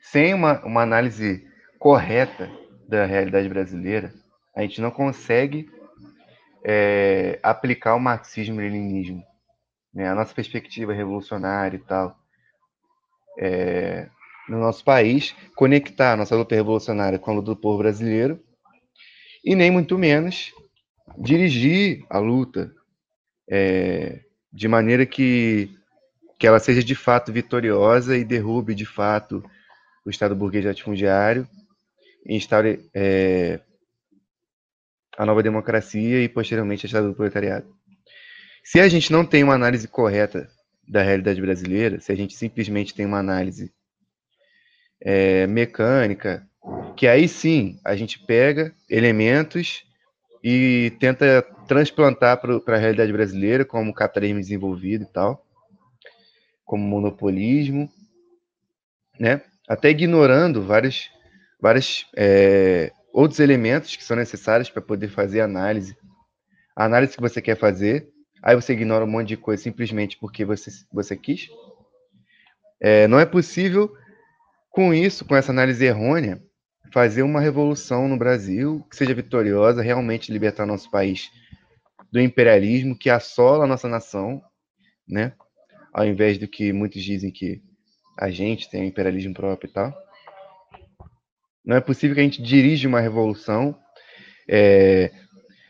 sem 0.00 0.34
uma, 0.34 0.64
uma 0.64 0.82
análise 0.82 1.46
correta 1.78 2.50
da 2.88 3.04
realidade 3.04 3.48
brasileira, 3.48 4.12
a 4.54 4.62
gente 4.62 4.80
não 4.80 4.90
consegue 4.90 5.70
é, 6.64 7.38
aplicar 7.42 7.94
o 7.94 8.00
marxismo-leninismo. 8.00 9.22
Né? 9.96 10.06
A 10.06 10.14
nossa 10.14 10.34
perspectiva 10.34 10.92
revolucionária 10.92 11.78
e 11.78 11.80
tal, 11.80 12.20
é, 13.38 14.10
no 14.46 14.60
nosso 14.60 14.84
país, 14.84 15.34
conectar 15.56 16.12
a 16.12 16.16
nossa 16.18 16.36
luta 16.36 16.54
revolucionária 16.54 17.18
com 17.18 17.30
a 17.30 17.34
luta 17.34 17.46
do 17.46 17.56
povo 17.56 17.78
brasileiro, 17.78 18.38
e 19.42 19.54
nem 19.54 19.70
muito 19.70 19.96
menos 19.96 20.52
dirigir 21.16 22.04
a 22.10 22.18
luta 22.18 22.70
é, 23.48 24.20
de 24.52 24.68
maneira 24.68 25.06
que, 25.06 25.70
que 26.38 26.46
ela 26.46 26.58
seja 26.58 26.84
de 26.84 26.94
fato 26.94 27.32
vitoriosa 27.32 28.18
e 28.18 28.24
derrube 28.24 28.74
de 28.74 28.84
fato 28.84 29.42
o 30.04 30.10
Estado 30.10 30.36
burguês 30.36 30.64
latifundiário 30.64 31.48
instaure 32.28 32.90
é, 32.92 33.60
a 35.16 35.24
nova 35.24 35.42
democracia 35.42 36.22
e, 36.22 36.28
posteriormente, 36.28 36.84
a 36.84 36.88
Estado 36.88 37.08
do 37.08 37.14
proletariado. 37.14 37.74
Se 38.66 38.80
a 38.80 38.88
gente 38.88 39.12
não 39.12 39.24
tem 39.24 39.44
uma 39.44 39.54
análise 39.54 39.86
correta 39.86 40.48
da 40.88 41.00
realidade 41.00 41.40
brasileira, 41.40 42.00
se 42.00 42.10
a 42.10 42.16
gente 42.16 42.34
simplesmente 42.34 42.92
tem 42.92 43.06
uma 43.06 43.20
análise 43.20 43.72
é, 45.00 45.46
mecânica, 45.46 46.44
que 46.96 47.06
aí 47.06 47.28
sim 47.28 47.78
a 47.84 47.94
gente 47.94 48.18
pega 48.18 48.74
elementos 48.90 49.84
e 50.42 50.92
tenta 50.98 51.42
transplantar 51.68 52.40
para 52.40 52.76
a 52.76 52.78
realidade 52.78 53.12
brasileira, 53.12 53.64
como 53.64 53.94
capitalismo 53.94 54.40
desenvolvido 54.40 55.04
e 55.04 55.12
tal, 55.12 55.46
como 56.64 56.82
monopolismo, 56.82 57.88
né? 59.16 59.42
Até 59.68 59.90
ignorando 59.90 60.60
vários 60.66 61.08
vários 61.60 62.04
é, 62.16 62.90
outros 63.12 63.38
elementos 63.38 63.94
que 63.94 64.02
são 64.02 64.16
necessários 64.16 64.68
para 64.68 64.82
poder 64.82 65.08
fazer 65.08 65.40
a 65.40 65.44
análise. 65.44 65.96
A 66.74 66.84
análise 66.84 67.14
que 67.14 67.22
você 67.22 67.40
quer 67.40 67.56
fazer, 67.56 68.12
aí 68.46 68.54
você 68.54 68.74
ignora 68.74 69.04
um 69.04 69.08
monte 69.08 69.26
de 69.26 69.36
coisa 69.36 69.60
simplesmente 69.60 70.16
porque 70.18 70.44
você, 70.44 70.70
você 70.92 71.16
quis. 71.16 71.48
É, 72.80 73.08
não 73.08 73.18
é 73.18 73.26
possível, 73.26 73.92
com 74.70 74.94
isso, 74.94 75.24
com 75.24 75.34
essa 75.34 75.50
análise 75.50 75.84
errônea, 75.84 76.40
fazer 76.92 77.24
uma 77.24 77.40
revolução 77.40 78.06
no 78.06 78.16
Brasil 78.16 78.86
que 78.88 78.94
seja 78.94 79.12
vitoriosa, 79.12 79.82
realmente 79.82 80.30
libertar 80.30 80.64
nosso 80.64 80.88
país 80.88 81.28
do 82.12 82.20
imperialismo 82.20 82.96
que 82.96 83.10
assola 83.10 83.64
a 83.64 83.66
nossa 83.66 83.88
nação, 83.88 84.40
né? 85.08 85.32
Ao 85.92 86.06
invés 86.06 86.38
do 86.38 86.46
que 86.46 86.72
muitos 86.72 87.02
dizem 87.02 87.32
que 87.32 87.60
a 88.16 88.30
gente 88.30 88.70
tem 88.70 88.86
imperialismo 88.86 89.34
próprio 89.34 89.68
e 89.68 89.72
tal. 89.72 89.92
Não 91.64 91.74
é 91.74 91.80
possível 91.80 92.14
que 92.14 92.20
a 92.20 92.24
gente 92.24 92.40
dirija 92.40 92.86
uma 92.86 93.00
revolução, 93.00 93.76
é, 94.48 95.10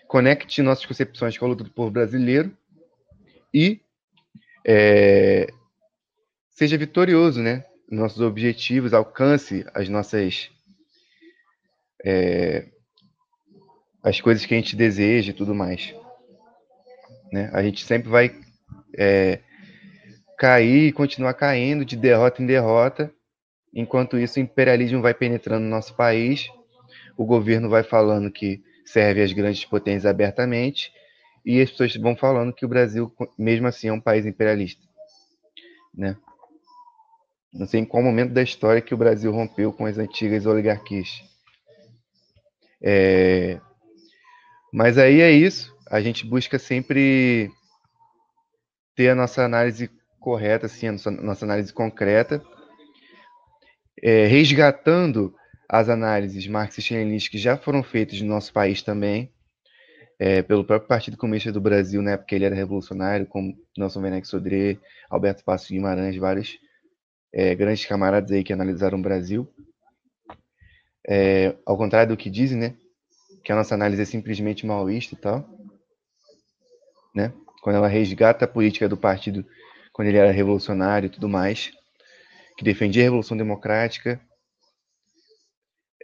conecte 0.07 0.61
nossas 0.61 0.85
concepções 0.85 1.39
com 1.39 1.47
a 1.47 1.49
luta 1.49 1.65
do 1.65 1.71
povo 1.71 1.91
brasileiro 1.91 2.55
e 3.57 3.81
é, 4.67 5.47
seja 6.51 6.77
vitorioso, 6.77 7.41
né? 7.41 7.65
Nossos 7.91 8.21
objetivos, 8.21 8.93
alcance 8.93 9.65
as 9.73 9.89
nossas. 9.89 10.51
É, 12.05 12.67
as 14.03 14.21
coisas 14.21 14.45
que 14.45 14.55
a 14.55 14.57
gente 14.57 14.77
deseja 14.77 15.31
e 15.31 15.35
tudo 15.35 15.55
mais. 15.55 15.95
Né? 17.33 17.51
A 17.53 17.63
gente 17.63 17.85
sempre 17.85 18.09
vai 18.09 18.33
é, 18.97 19.41
cair 20.39 20.89
e 20.89 20.93
continuar 20.93 21.35
caindo 21.35 21.85
de 21.85 21.97
derrota 21.97 22.41
em 22.43 22.47
derrota 22.47 23.13
Enquanto 23.77 24.19
isso, 24.19 24.39
o 24.39 24.43
imperialismo 24.43 25.03
vai 25.03 25.13
penetrando 25.13 25.65
no 25.65 25.69
nosso 25.69 25.95
país, 25.95 26.49
o 27.15 27.27
governo 27.27 27.69
vai 27.69 27.83
falando 27.83 28.33
que 28.33 28.63
serve 28.87 29.23
às 29.23 29.35
grandes 29.35 29.67
potências 29.67 30.07
abertamente, 30.07 30.91
e 31.47 31.63
as 31.63 31.71
pessoas 31.71 31.95
vão 31.95 32.17
falando 32.17 32.53
que 32.53 32.67
o 32.67 32.69
Brasil, 32.69 33.15
mesmo 33.39 33.69
assim, 33.69 33.87
é 33.87 33.93
um 33.93 34.01
país 34.01 34.27
imperialista. 34.27 34.83
Né? 35.95 36.17
Não 37.55 37.67
sei 37.67 37.81
em 37.81 37.85
qual 37.85 38.03
momento 38.03 38.33
da 38.33 38.43
história 38.43 38.83
que 38.83 38.93
o 38.93 38.97
Brasil 38.99 39.31
rompeu 39.31 39.73
com 39.73 39.87
as 39.87 39.97
antigas 39.97 40.45
oligarquias. 40.45 41.09
É... 42.83 43.61
Mas 44.73 44.99
aí 44.99 45.21
é 45.21 45.31
isso. 45.31 45.73
A 45.89 46.01
gente 46.01 46.27
busca 46.27 46.59
sempre 46.59 47.49
ter 48.97 49.11
a 49.11 49.15
nossa 49.15 49.45
análise 49.45 49.89
correta, 50.19 50.67
assim, 50.67 50.89
a 50.89 50.93
nossa, 51.23 51.45
análise 51.45 51.73
concreta, 51.73 52.43
é, 54.03 54.27
resgatando 54.27 55.33
as 55.69 55.89
análises 55.89 56.49
marxistas-leninistas 56.49 57.31
que 57.31 57.39
já 57.39 57.57
foram 57.57 57.85
feitas 57.85 58.21
no 58.21 58.29
nosso 58.29 58.53
país 58.53 58.83
também, 58.83 59.33
é, 60.19 60.43
pelo 60.43 60.65
próprio 60.65 60.89
Partido 60.89 61.17
Comunista 61.17 61.53
do 61.53 61.61
Brasil, 61.61 62.01
na 62.03 62.13
época 62.13 62.35
ele 62.35 62.45
era 62.45 62.55
revolucionário, 62.55 63.27
como 63.27 63.57
Nelson 63.77 64.01
Venex 64.01 64.29
Sodré, 64.29 64.79
Alberto 65.11 65.45
Passo 65.45 65.69
Guimarães, 65.69 66.17
vários 66.17 66.59
é, 67.33 67.55
grandes 67.55 67.85
camaradas 67.85 68.31
aí 68.33 68.43
que 68.43 68.53
analisaram 68.53 68.99
o 68.99 69.03
Brasil. 69.03 69.47
É, 71.09 71.55
ao 71.65 71.77
contrário 71.77 72.15
do 72.15 72.17
que 72.17 72.31
dizem, 72.31 72.59
né? 72.59 72.75
Que 73.45 73.53
a 73.53 73.57
nossa 73.57 73.75
análise 73.75 74.03
é 74.03 74.05
simplesmente 74.05 74.67
maoísta 74.67 75.15
e 75.15 75.19
tal, 75.19 75.49
né? 77.15 77.33
Quando 77.63 77.77
ela 77.77 77.89
resgata 77.89 78.45
a 78.45 78.49
política 78.49 78.89
do 78.89 78.97
partido 78.97 79.47
quando 79.97 80.09
ele 80.09 80.19
era 80.19 80.31
revolucionário 80.31 81.07
e 81.07 81.11
tudo 81.11 81.27
mais, 81.27 81.71
que 82.59 82.63
defendia 82.63 83.03
a 83.03 83.05
Revolução 83.05 83.35
Democrática. 83.35 84.21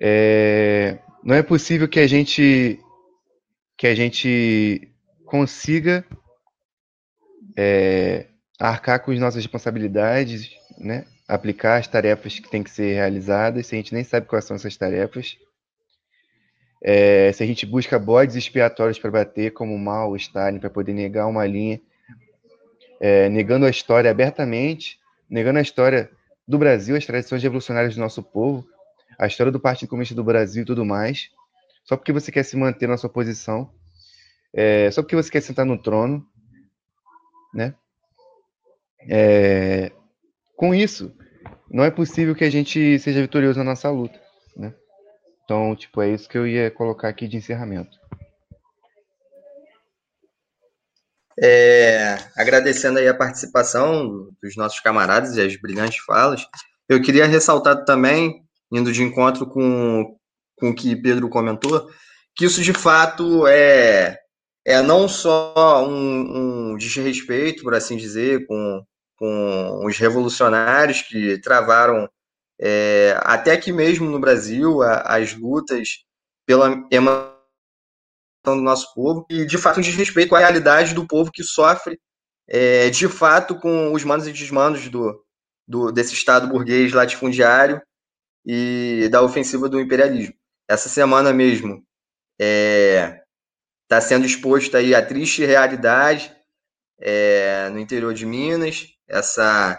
É, 0.01 0.99
não 1.23 1.35
é 1.35 1.43
possível 1.43 1.87
que 1.87 2.01
a 2.01 2.07
gente 2.07 2.81
que 3.83 3.89
a 3.89 3.97
gente 3.97 4.89
consiga 5.25 6.05
é, 7.59 8.27
arcar 8.57 9.01
com 9.01 9.11
as 9.11 9.19
nossas 9.19 9.43
responsabilidades, 9.43 10.53
né? 10.79 11.05
aplicar 11.27 11.81
as 11.81 11.89
tarefas 11.89 12.39
que 12.39 12.49
têm 12.49 12.63
que 12.63 12.71
ser 12.71 12.95
realizadas, 12.95 13.67
se 13.67 13.75
a 13.75 13.79
gente 13.79 13.93
nem 13.93 14.05
sabe 14.05 14.29
quais 14.29 14.45
são 14.45 14.55
essas 14.55 14.77
tarefas. 14.77 15.37
É, 16.81 17.33
se 17.33 17.43
a 17.43 17.47
gente 17.47 17.67
busca 17.67 17.99
bodes 17.99 18.37
expiatórios 18.37 19.01
para 19.01 19.11
bater, 19.11 19.51
como 19.51 19.77
Mao, 19.77 20.15
Stalin, 20.15 20.61
para 20.61 20.71
poder 20.71 20.93
negar 20.93 21.27
uma 21.27 21.45
linha, 21.45 21.81
é, 23.01 23.29
negando 23.31 23.67
a 23.67 23.71
história 23.71 24.13
abertamente, 24.13 25.01
negando 25.29 25.59
a 25.59 25.63
história 25.63 26.09
do 26.47 26.57
Brasil, 26.57 26.95
as 26.95 27.05
tradições 27.05 27.43
revolucionárias 27.43 27.97
do 27.97 28.01
nosso 28.01 28.23
povo, 28.23 28.65
a 29.19 29.27
história 29.27 29.51
do 29.51 29.59
Partido 29.59 29.89
Comunista 29.89 30.15
do 30.15 30.23
Brasil 30.23 30.63
e 30.63 30.67
tudo 30.67 30.85
mais, 30.85 31.31
só 31.85 31.97
porque 31.97 32.13
você 32.13 32.31
quer 32.31 32.45
se 32.45 32.57
manter 32.57 32.89
na 32.89 32.97
sua 32.97 33.11
posição, 33.11 33.73
é, 34.55 34.91
só 34.91 35.03
porque 35.03 35.17
você 35.17 35.31
quer 35.31 35.41
sentar 35.41 35.65
no 35.65 35.81
trono, 35.81 36.27
né? 37.55 37.75
É, 39.09 39.91
com 40.57 40.75
isso, 40.75 41.13
não 41.71 41.83
é 41.85 41.91
possível 41.91 42.35
que 42.35 42.45
a 42.45 42.51
gente 42.51 42.99
seja 42.99 43.21
vitorioso 43.21 43.59
na 43.59 43.65
nossa 43.65 43.91
luta, 43.91 44.21
né? 44.57 44.75
Então, 45.45 45.75
tipo, 45.75 46.01
é 46.01 46.11
isso 46.11 46.29
que 46.29 46.39
eu 46.39 46.47
ia 46.47 46.71
colocar 46.71 47.09
aqui 47.09 47.27
de 47.27 47.37
encerramento. 47.37 47.99
É, 51.41 52.19
agradecendo 52.37 52.99
aí 52.99 53.09
a 53.09 53.15
participação 53.15 54.29
dos 54.43 54.55
nossos 54.55 54.81
camaradas 54.81 55.37
e 55.37 55.41
as 55.41 55.57
brilhantes 55.57 55.99
falas, 56.05 56.47
eu 56.89 57.01
queria 57.01 57.27
ressaltar 57.27 57.85
também, 57.85 58.45
indo 58.71 58.93
de 58.93 59.03
encontro 59.03 59.47
com, 59.47 60.17
com 60.63 60.71
o 60.71 60.75
que 60.75 60.95
Pedro 60.95 61.29
comentou, 61.29 61.91
que 62.37 62.45
isso 62.45 62.63
de 62.63 62.73
fato 62.73 63.49
é, 63.49 64.17
é 64.65 64.81
não 64.81 65.09
só 65.09 65.85
um, 65.85 66.71
um 66.71 66.77
desrespeito, 66.77 67.65
por 67.65 67.75
assim 67.75 67.97
dizer, 67.97 68.47
com, 68.47 68.81
com 69.17 69.85
os 69.85 69.99
revolucionários 69.99 71.03
que 71.03 71.41
travaram 71.41 72.09
é, 72.61 73.17
até 73.23 73.51
aqui 73.51 73.73
mesmo 73.73 74.09
no 74.09 74.21
Brasil 74.21 74.83
a, 74.83 75.01
as 75.17 75.35
lutas 75.35 76.05
pela 76.47 76.71
do 78.45 78.55
nosso 78.57 78.95
povo 78.95 79.27
e 79.29 79.45
de 79.45 79.59
fato 79.59 79.81
um 79.81 79.83
desrespeito 79.83 80.31
com 80.31 80.37
a 80.37 80.41
realidade 80.41 80.95
do 80.95 81.07
povo 81.07 81.31
que 81.33 81.43
sofre 81.43 81.99
é, 82.49 82.89
de 82.91 83.09
fato 83.09 83.59
com 83.59 83.93
os 83.93 84.05
manos 84.05 84.29
e 84.29 84.33
desmanos 84.33 84.89
do, 84.89 85.25
do, 85.67 85.91
desse 85.91 86.15
Estado 86.15 86.49
burguês 86.49 86.93
latifundiário 86.93 87.81
e 88.45 89.09
da 89.11 89.23
ofensiva 89.23 89.69
do 89.69 89.81
imperialismo. 89.81 90.35
Essa 90.73 90.89
semana 90.89 91.35
mesmo 91.35 91.85
está 92.41 93.99
é, 93.99 94.01
sendo 94.01 94.25
exposta 94.25 94.79
aí 94.79 94.95
a 94.95 95.05
triste 95.05 95.45
realidade 95.45 96.35
é, 96.99 97.69
no 97.69 97.79
interior 97.79 98.15
de 98.15 98.25
Minas, 98.25 98.87
essa 99.07 99.79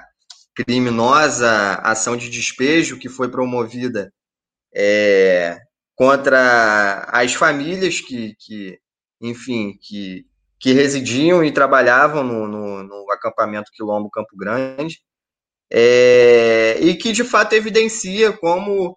criminosa 0.54 1.80
ação 1.82 2.16
de 2.16 2.30
despejo 2.30 3.00
que 3.00 3.10
foi 3.10 3.28
promovida 3.28 4.14
é, 4.72 5.58
contra 5.96 7.08
as 7.12 7.34
famílias 7.34 8.00
que, 8.00 8.36
que 8.38 8.78
enfim, 9.20 9.76
que, 9.82 10.28
que 10.60 10.74
residiam 10.74 11.44
e 11.44 11.52
trabalhavam 11.52 12.24
no, 12.24 12.48
no, 12.48 12.84
no 12.84 13.12
acampamento 13.12 13.72
Quilombo 13.74 14.12
Campo 14.12 14.38
Grande, 14.38 15.00
é, 15.72 16.78
e 16.80 16.96
que 16.96 17.12
de 17.12 17.24
fato 17.24 17.54
evidencia 17.54 18.32
como, 18.32 18.96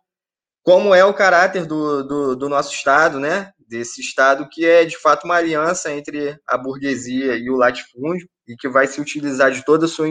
como 0.66 0.92
é 0.92 1.04
o 1.04 1.14
caráter 1.14 1.64
do, 1.64 2.02
do, 2.02 2.34
do, 2.34 2.48
nosso 2.48 2.74
Estado, 2.74 3.20
né? 3.20 3.52
desse 3.68 4.00
Estado 4.00 4.48
que 4.50 4.66
é 4.66 4.84
de 4.84 4.98
fato 4.98 5.24
uma 5.24 5.36
aliança 5.36 5.92
entre 5.92 6.36
a 6.44 6.58
burguesia 6.58 7.36
e 7.36 7.48
o 7.48 7.56
latifúndio, 7.56 8.28
e 8.48 8.56
que 8.56 8.68
vai 8.68 8.88
se 8.88 9.00
utilizar 9.00 9.52
de 9.52 9.64
toda 9.64 9.86
a 9.86 9.88
sua 9.88 10.08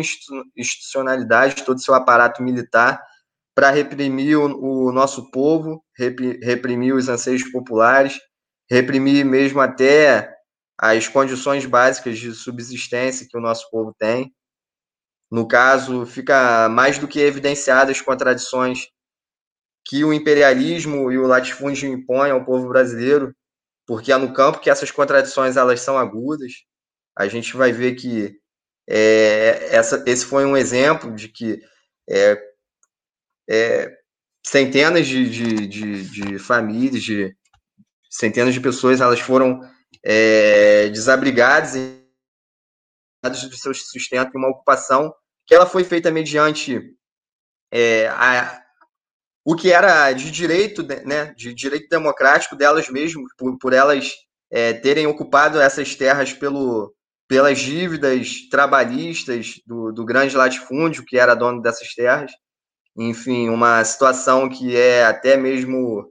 institucionalidade, 0.55 1.63
todo 1.65 1.75
o 1.77 1.81
seu 1.81 1.93
aparato 1.93 2.41
militar 2.41 3.01
para 3.53 3.69
reprimir 3.69 4.37
o, 4.37 4.87
o, 4.87 4.91
nosso 4.93 5.29
povo, 5.29 5.83
reprimir 6.41 6.95
os 6.95 7.09
anseios 7.09 7.43
populares, 7.51 8.17
reprimir 8.69 9.25
mesmo 9.25 9.59
até 9.59 10.33
as 10.77 11.05
condições 11.09 11.65
básicas 11.65 12.17
de 12.17 12.33
subsistência 12.33 13.27
que 13.29 13.37
o 13.37 13.41
nosso 13.41 13.69
povo 13.69 13.93
tem. 13.97 14.33
No 15.29 15.45
caso, 15.45 16.05
fica 16.05 16.69
mais 16.69 16.97
do 16.97 17.09
que 17.09 17.19
evidenciadas 17.19 17.97
as 17.97 18.01
contradições 18.01 18.87
que 19.85 20.03
o 20.03 20.11
imperialismo 20.11 21.11
e 21.11 21.17
o 21.17 21.27
latifúndio 21.27 21.87
impõem 21.87 22.31
ao 22.31 22.43
povo 22.43 22.67
brasileiro, 22.67 23.33
porque 23.85 24.11
é 24.11 24.17
no 24.17 24.33
campo 24.33 24.59
que 24.59 24.69
essas 24.69 24.89
contradições 24.89 25.55
elas 25.55 25.79
são 25.79 25.97
agudas. 25.97 26.51
A 27.15 27.27
gente 27.27 27.55
vai 27.55 27.71
ver 27.71 27.95
que 27.95 28.35
é, 28.89 29.75
essa, 29.75 30.03
esse 30.07 30.25
foi 30.25 30.43
um 30.43 30.57
exemplo 30.57 31.13
de 31.13 31.29
que 31.29 31.61
é, 32.09 32.41
é, 33.47 33.97
centenas 34.45 35.05
de, 35.07 35.29
de, 35.29 35.67
de, 35.67 36.09
de, 36.09 36.39
famílias, 36.39 37.03
de 37.03 37.35
centenas 38.09 38.53
de 38.53 38.59
pessoas, 38.59 39.01
elas 39.01 39.19
foram 39.19 39.59
é, 40.03 40.89
desabrigadas 40.89 41.75
e 41.75 42.03
do 43.23 43.57
seu 43.57 43.73
sustento 43.73 44.31
em 44.35 44.37
uma 44.37 44.49
ocupação 44.49 45.13
que 45.47 45.53
ela 45.53 45.65
foi 45.65 45.83
feita 45.83 46.11
mediante 46.11 46.95
é, 47.71 48.07
a, 48.09 48.64
o 49.45 49.55
que 49.55 49.71
era 49.71 50.11
de 50.11 50.31
direito, 50.31 50.81
né, 51.05 51.31
de 51.37 51.53
direito 51.53 51.87
democrático 51.87 52.55
delas 52.55 52.89
mesmas, 52.89 53.31
por, 53.37 53.55
por 53.59 53.73
elas 53.73 54.11
é, 54.51 54.73
terem 54.73 55.05
ocupado 55.05 55.61
essas 55.61 55.93
terras 55.93 56.33
pelo, 56.33 56.91
pelas 57.27 57.59
dívidas 57.59 58.49
trabalhistas 58.49 59.61
do, 59.63 59.91
do 59.91 60.03
grande 60.03 60.35
latifúndio, 60.35 61.05
que 61.05 61.19
era 61.19 61.35
dono 61.35 61.61
dessas 61.61 61.93
terras, 61.93 62.31
enfim, 62.97 63.49
uma 63.49 63.83
situação 63.83 64.49
que 64.49 64.75
é 64.75 65.05
até 65.05 65.37
mesmo 65.37 66.09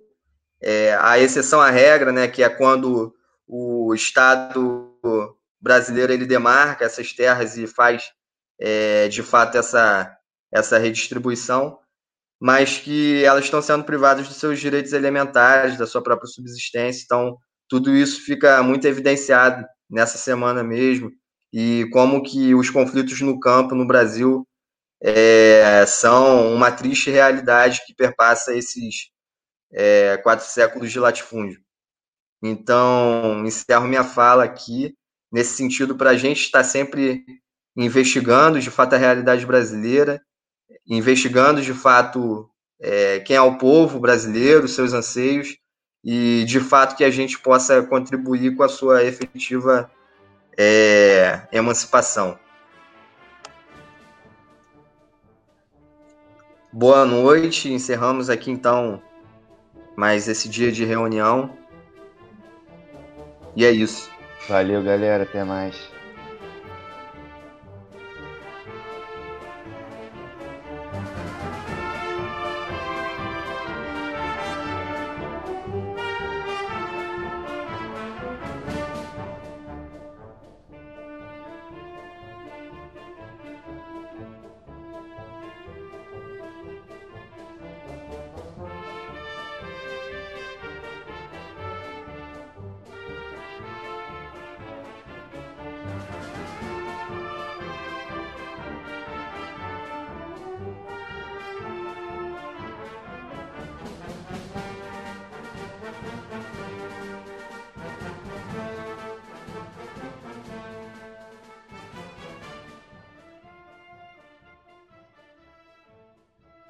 é, 0.62 0.96
a 1.00 1.18
exceção 1.18 1.60
à 1.60 1.70
regra, 1.70 2.12
né, 2.12 2.28
que 2.28 2.42
é 2.42 2.48
quando 2.48 3.12
o 3.48 3.92
Estado 3.94 4.92
brasileiro 5.60 6.12
ele 6.12 6.24
demarca 6.24 6.84
essas 6.84 7.12
terras 7.12 7.56
e 7.56 7.66
faz 7.66 8.12
é, 8.60 9.08
de 9.08 9.24
fato 9.24 9.58
essa, 9.58 10.16
essa 10.52 10.78
redistribuição, 10.78 11.78
mas 12.44 12.76
que 12.76 13.24
elas 13.24 13.46
estão 13.46 13.62
sendo 13.62 13.84
privadas 13.84 14.28
dos 14.28 14.36
seus 14.36 14.60
direitos 14.60 14.92
elementares, 14.92 15.78
da 15.78 15.86
sua 15.86 16.02
própria 16.02 16.28
subsistência. 16.28 17.02
Então, 17.02 17.38
tudo 17.66 17.96
isso 17.96 18.20
fica 18.22 18.62
muito 18.62 18.86
evidenciado 18.86 19.64
nessa 19.88 20.18
semana 20.18 20.62
mesmo, 20.62 21.10
e 21.50 21.88
como 21.90 22.22
que 22.22 22.54
os 22.54 22.68
conflitos 22.68 23.18
no 23.22 23.40
campo 23.40 23.74
no 23.74 23.86
Brasil 23.86 24.46
é, 25.02 25.86
são 25.86 26.52
uma 26.52 26.70
triste 26.70 27.10
realidade 27.10 27.80
que 27.86 27.94
perpassa 27.94 28.54
esses 28.54 29.08
é, 29.72 30.18
quatro 30.18 30.44
séculos 30.44 30.92
de 30.92 31.00
latifúndio. 31.00 31.58
Então, 32.42 33.42
encerro 33.46 33.88
minha 33.88 34.04
fala 34.04 34.44
aqui, 34.44 34.94
nesse 35.32 35.56
sentido, 35.56 35.96
para 35.96 36.10
a 36.10 36.16
gente 36.18 36.42
estar 36.42 36.62
sempre 36.62 37.24
investigando 37.74 38.60
de 38.60 38.70
fato 38.70 38.96
a 38.96 38.98
realidade 38.98 39.46
brasileira, 39.46 40.20
investigando 40.86 41.62
de 41.62 41.72
fato 41.72 42.48
é, 42.80 43.20
quem 43.20 43.36
é 43.36 43.40
o 43.40 43.56
povo 43.56 43.98
brasileiro, 43.98 44.68
seus 44.68 44.92
anseios, 44.92 45.56
e 46.04 46.44
de 46.46 46.60
fato 46.60 46.96
que 46.96 47.04
a 47.04 47.10
gente 47.10 47.38
possa 47.38 47.82
contribuir 47.82 48.54
com 48.56 48.62
a 48.62 48.68
sua 48.68 49.02
efetiva 49.02 49.90
é, 50.56 51.40
emancipação. 51.50 52.38
Boa 56.72 57.04
noite, 57.04 57.72
encerramos 57.72 58.28
aqui 58.28 58.50
então 58.50 59.00
mais 59.96 60.28
esse 60.28 60.48
dia 60.48 60.72
de 60.72 60.84
reunião. 60.84 61.56
E 63.56 63.64
é 63.64 63.70
isso. 63.70 64.10
Valeu, 64.48 64.82
galera, 64.82 65.22
até 65.22 65.44
mais. 65.44 65.93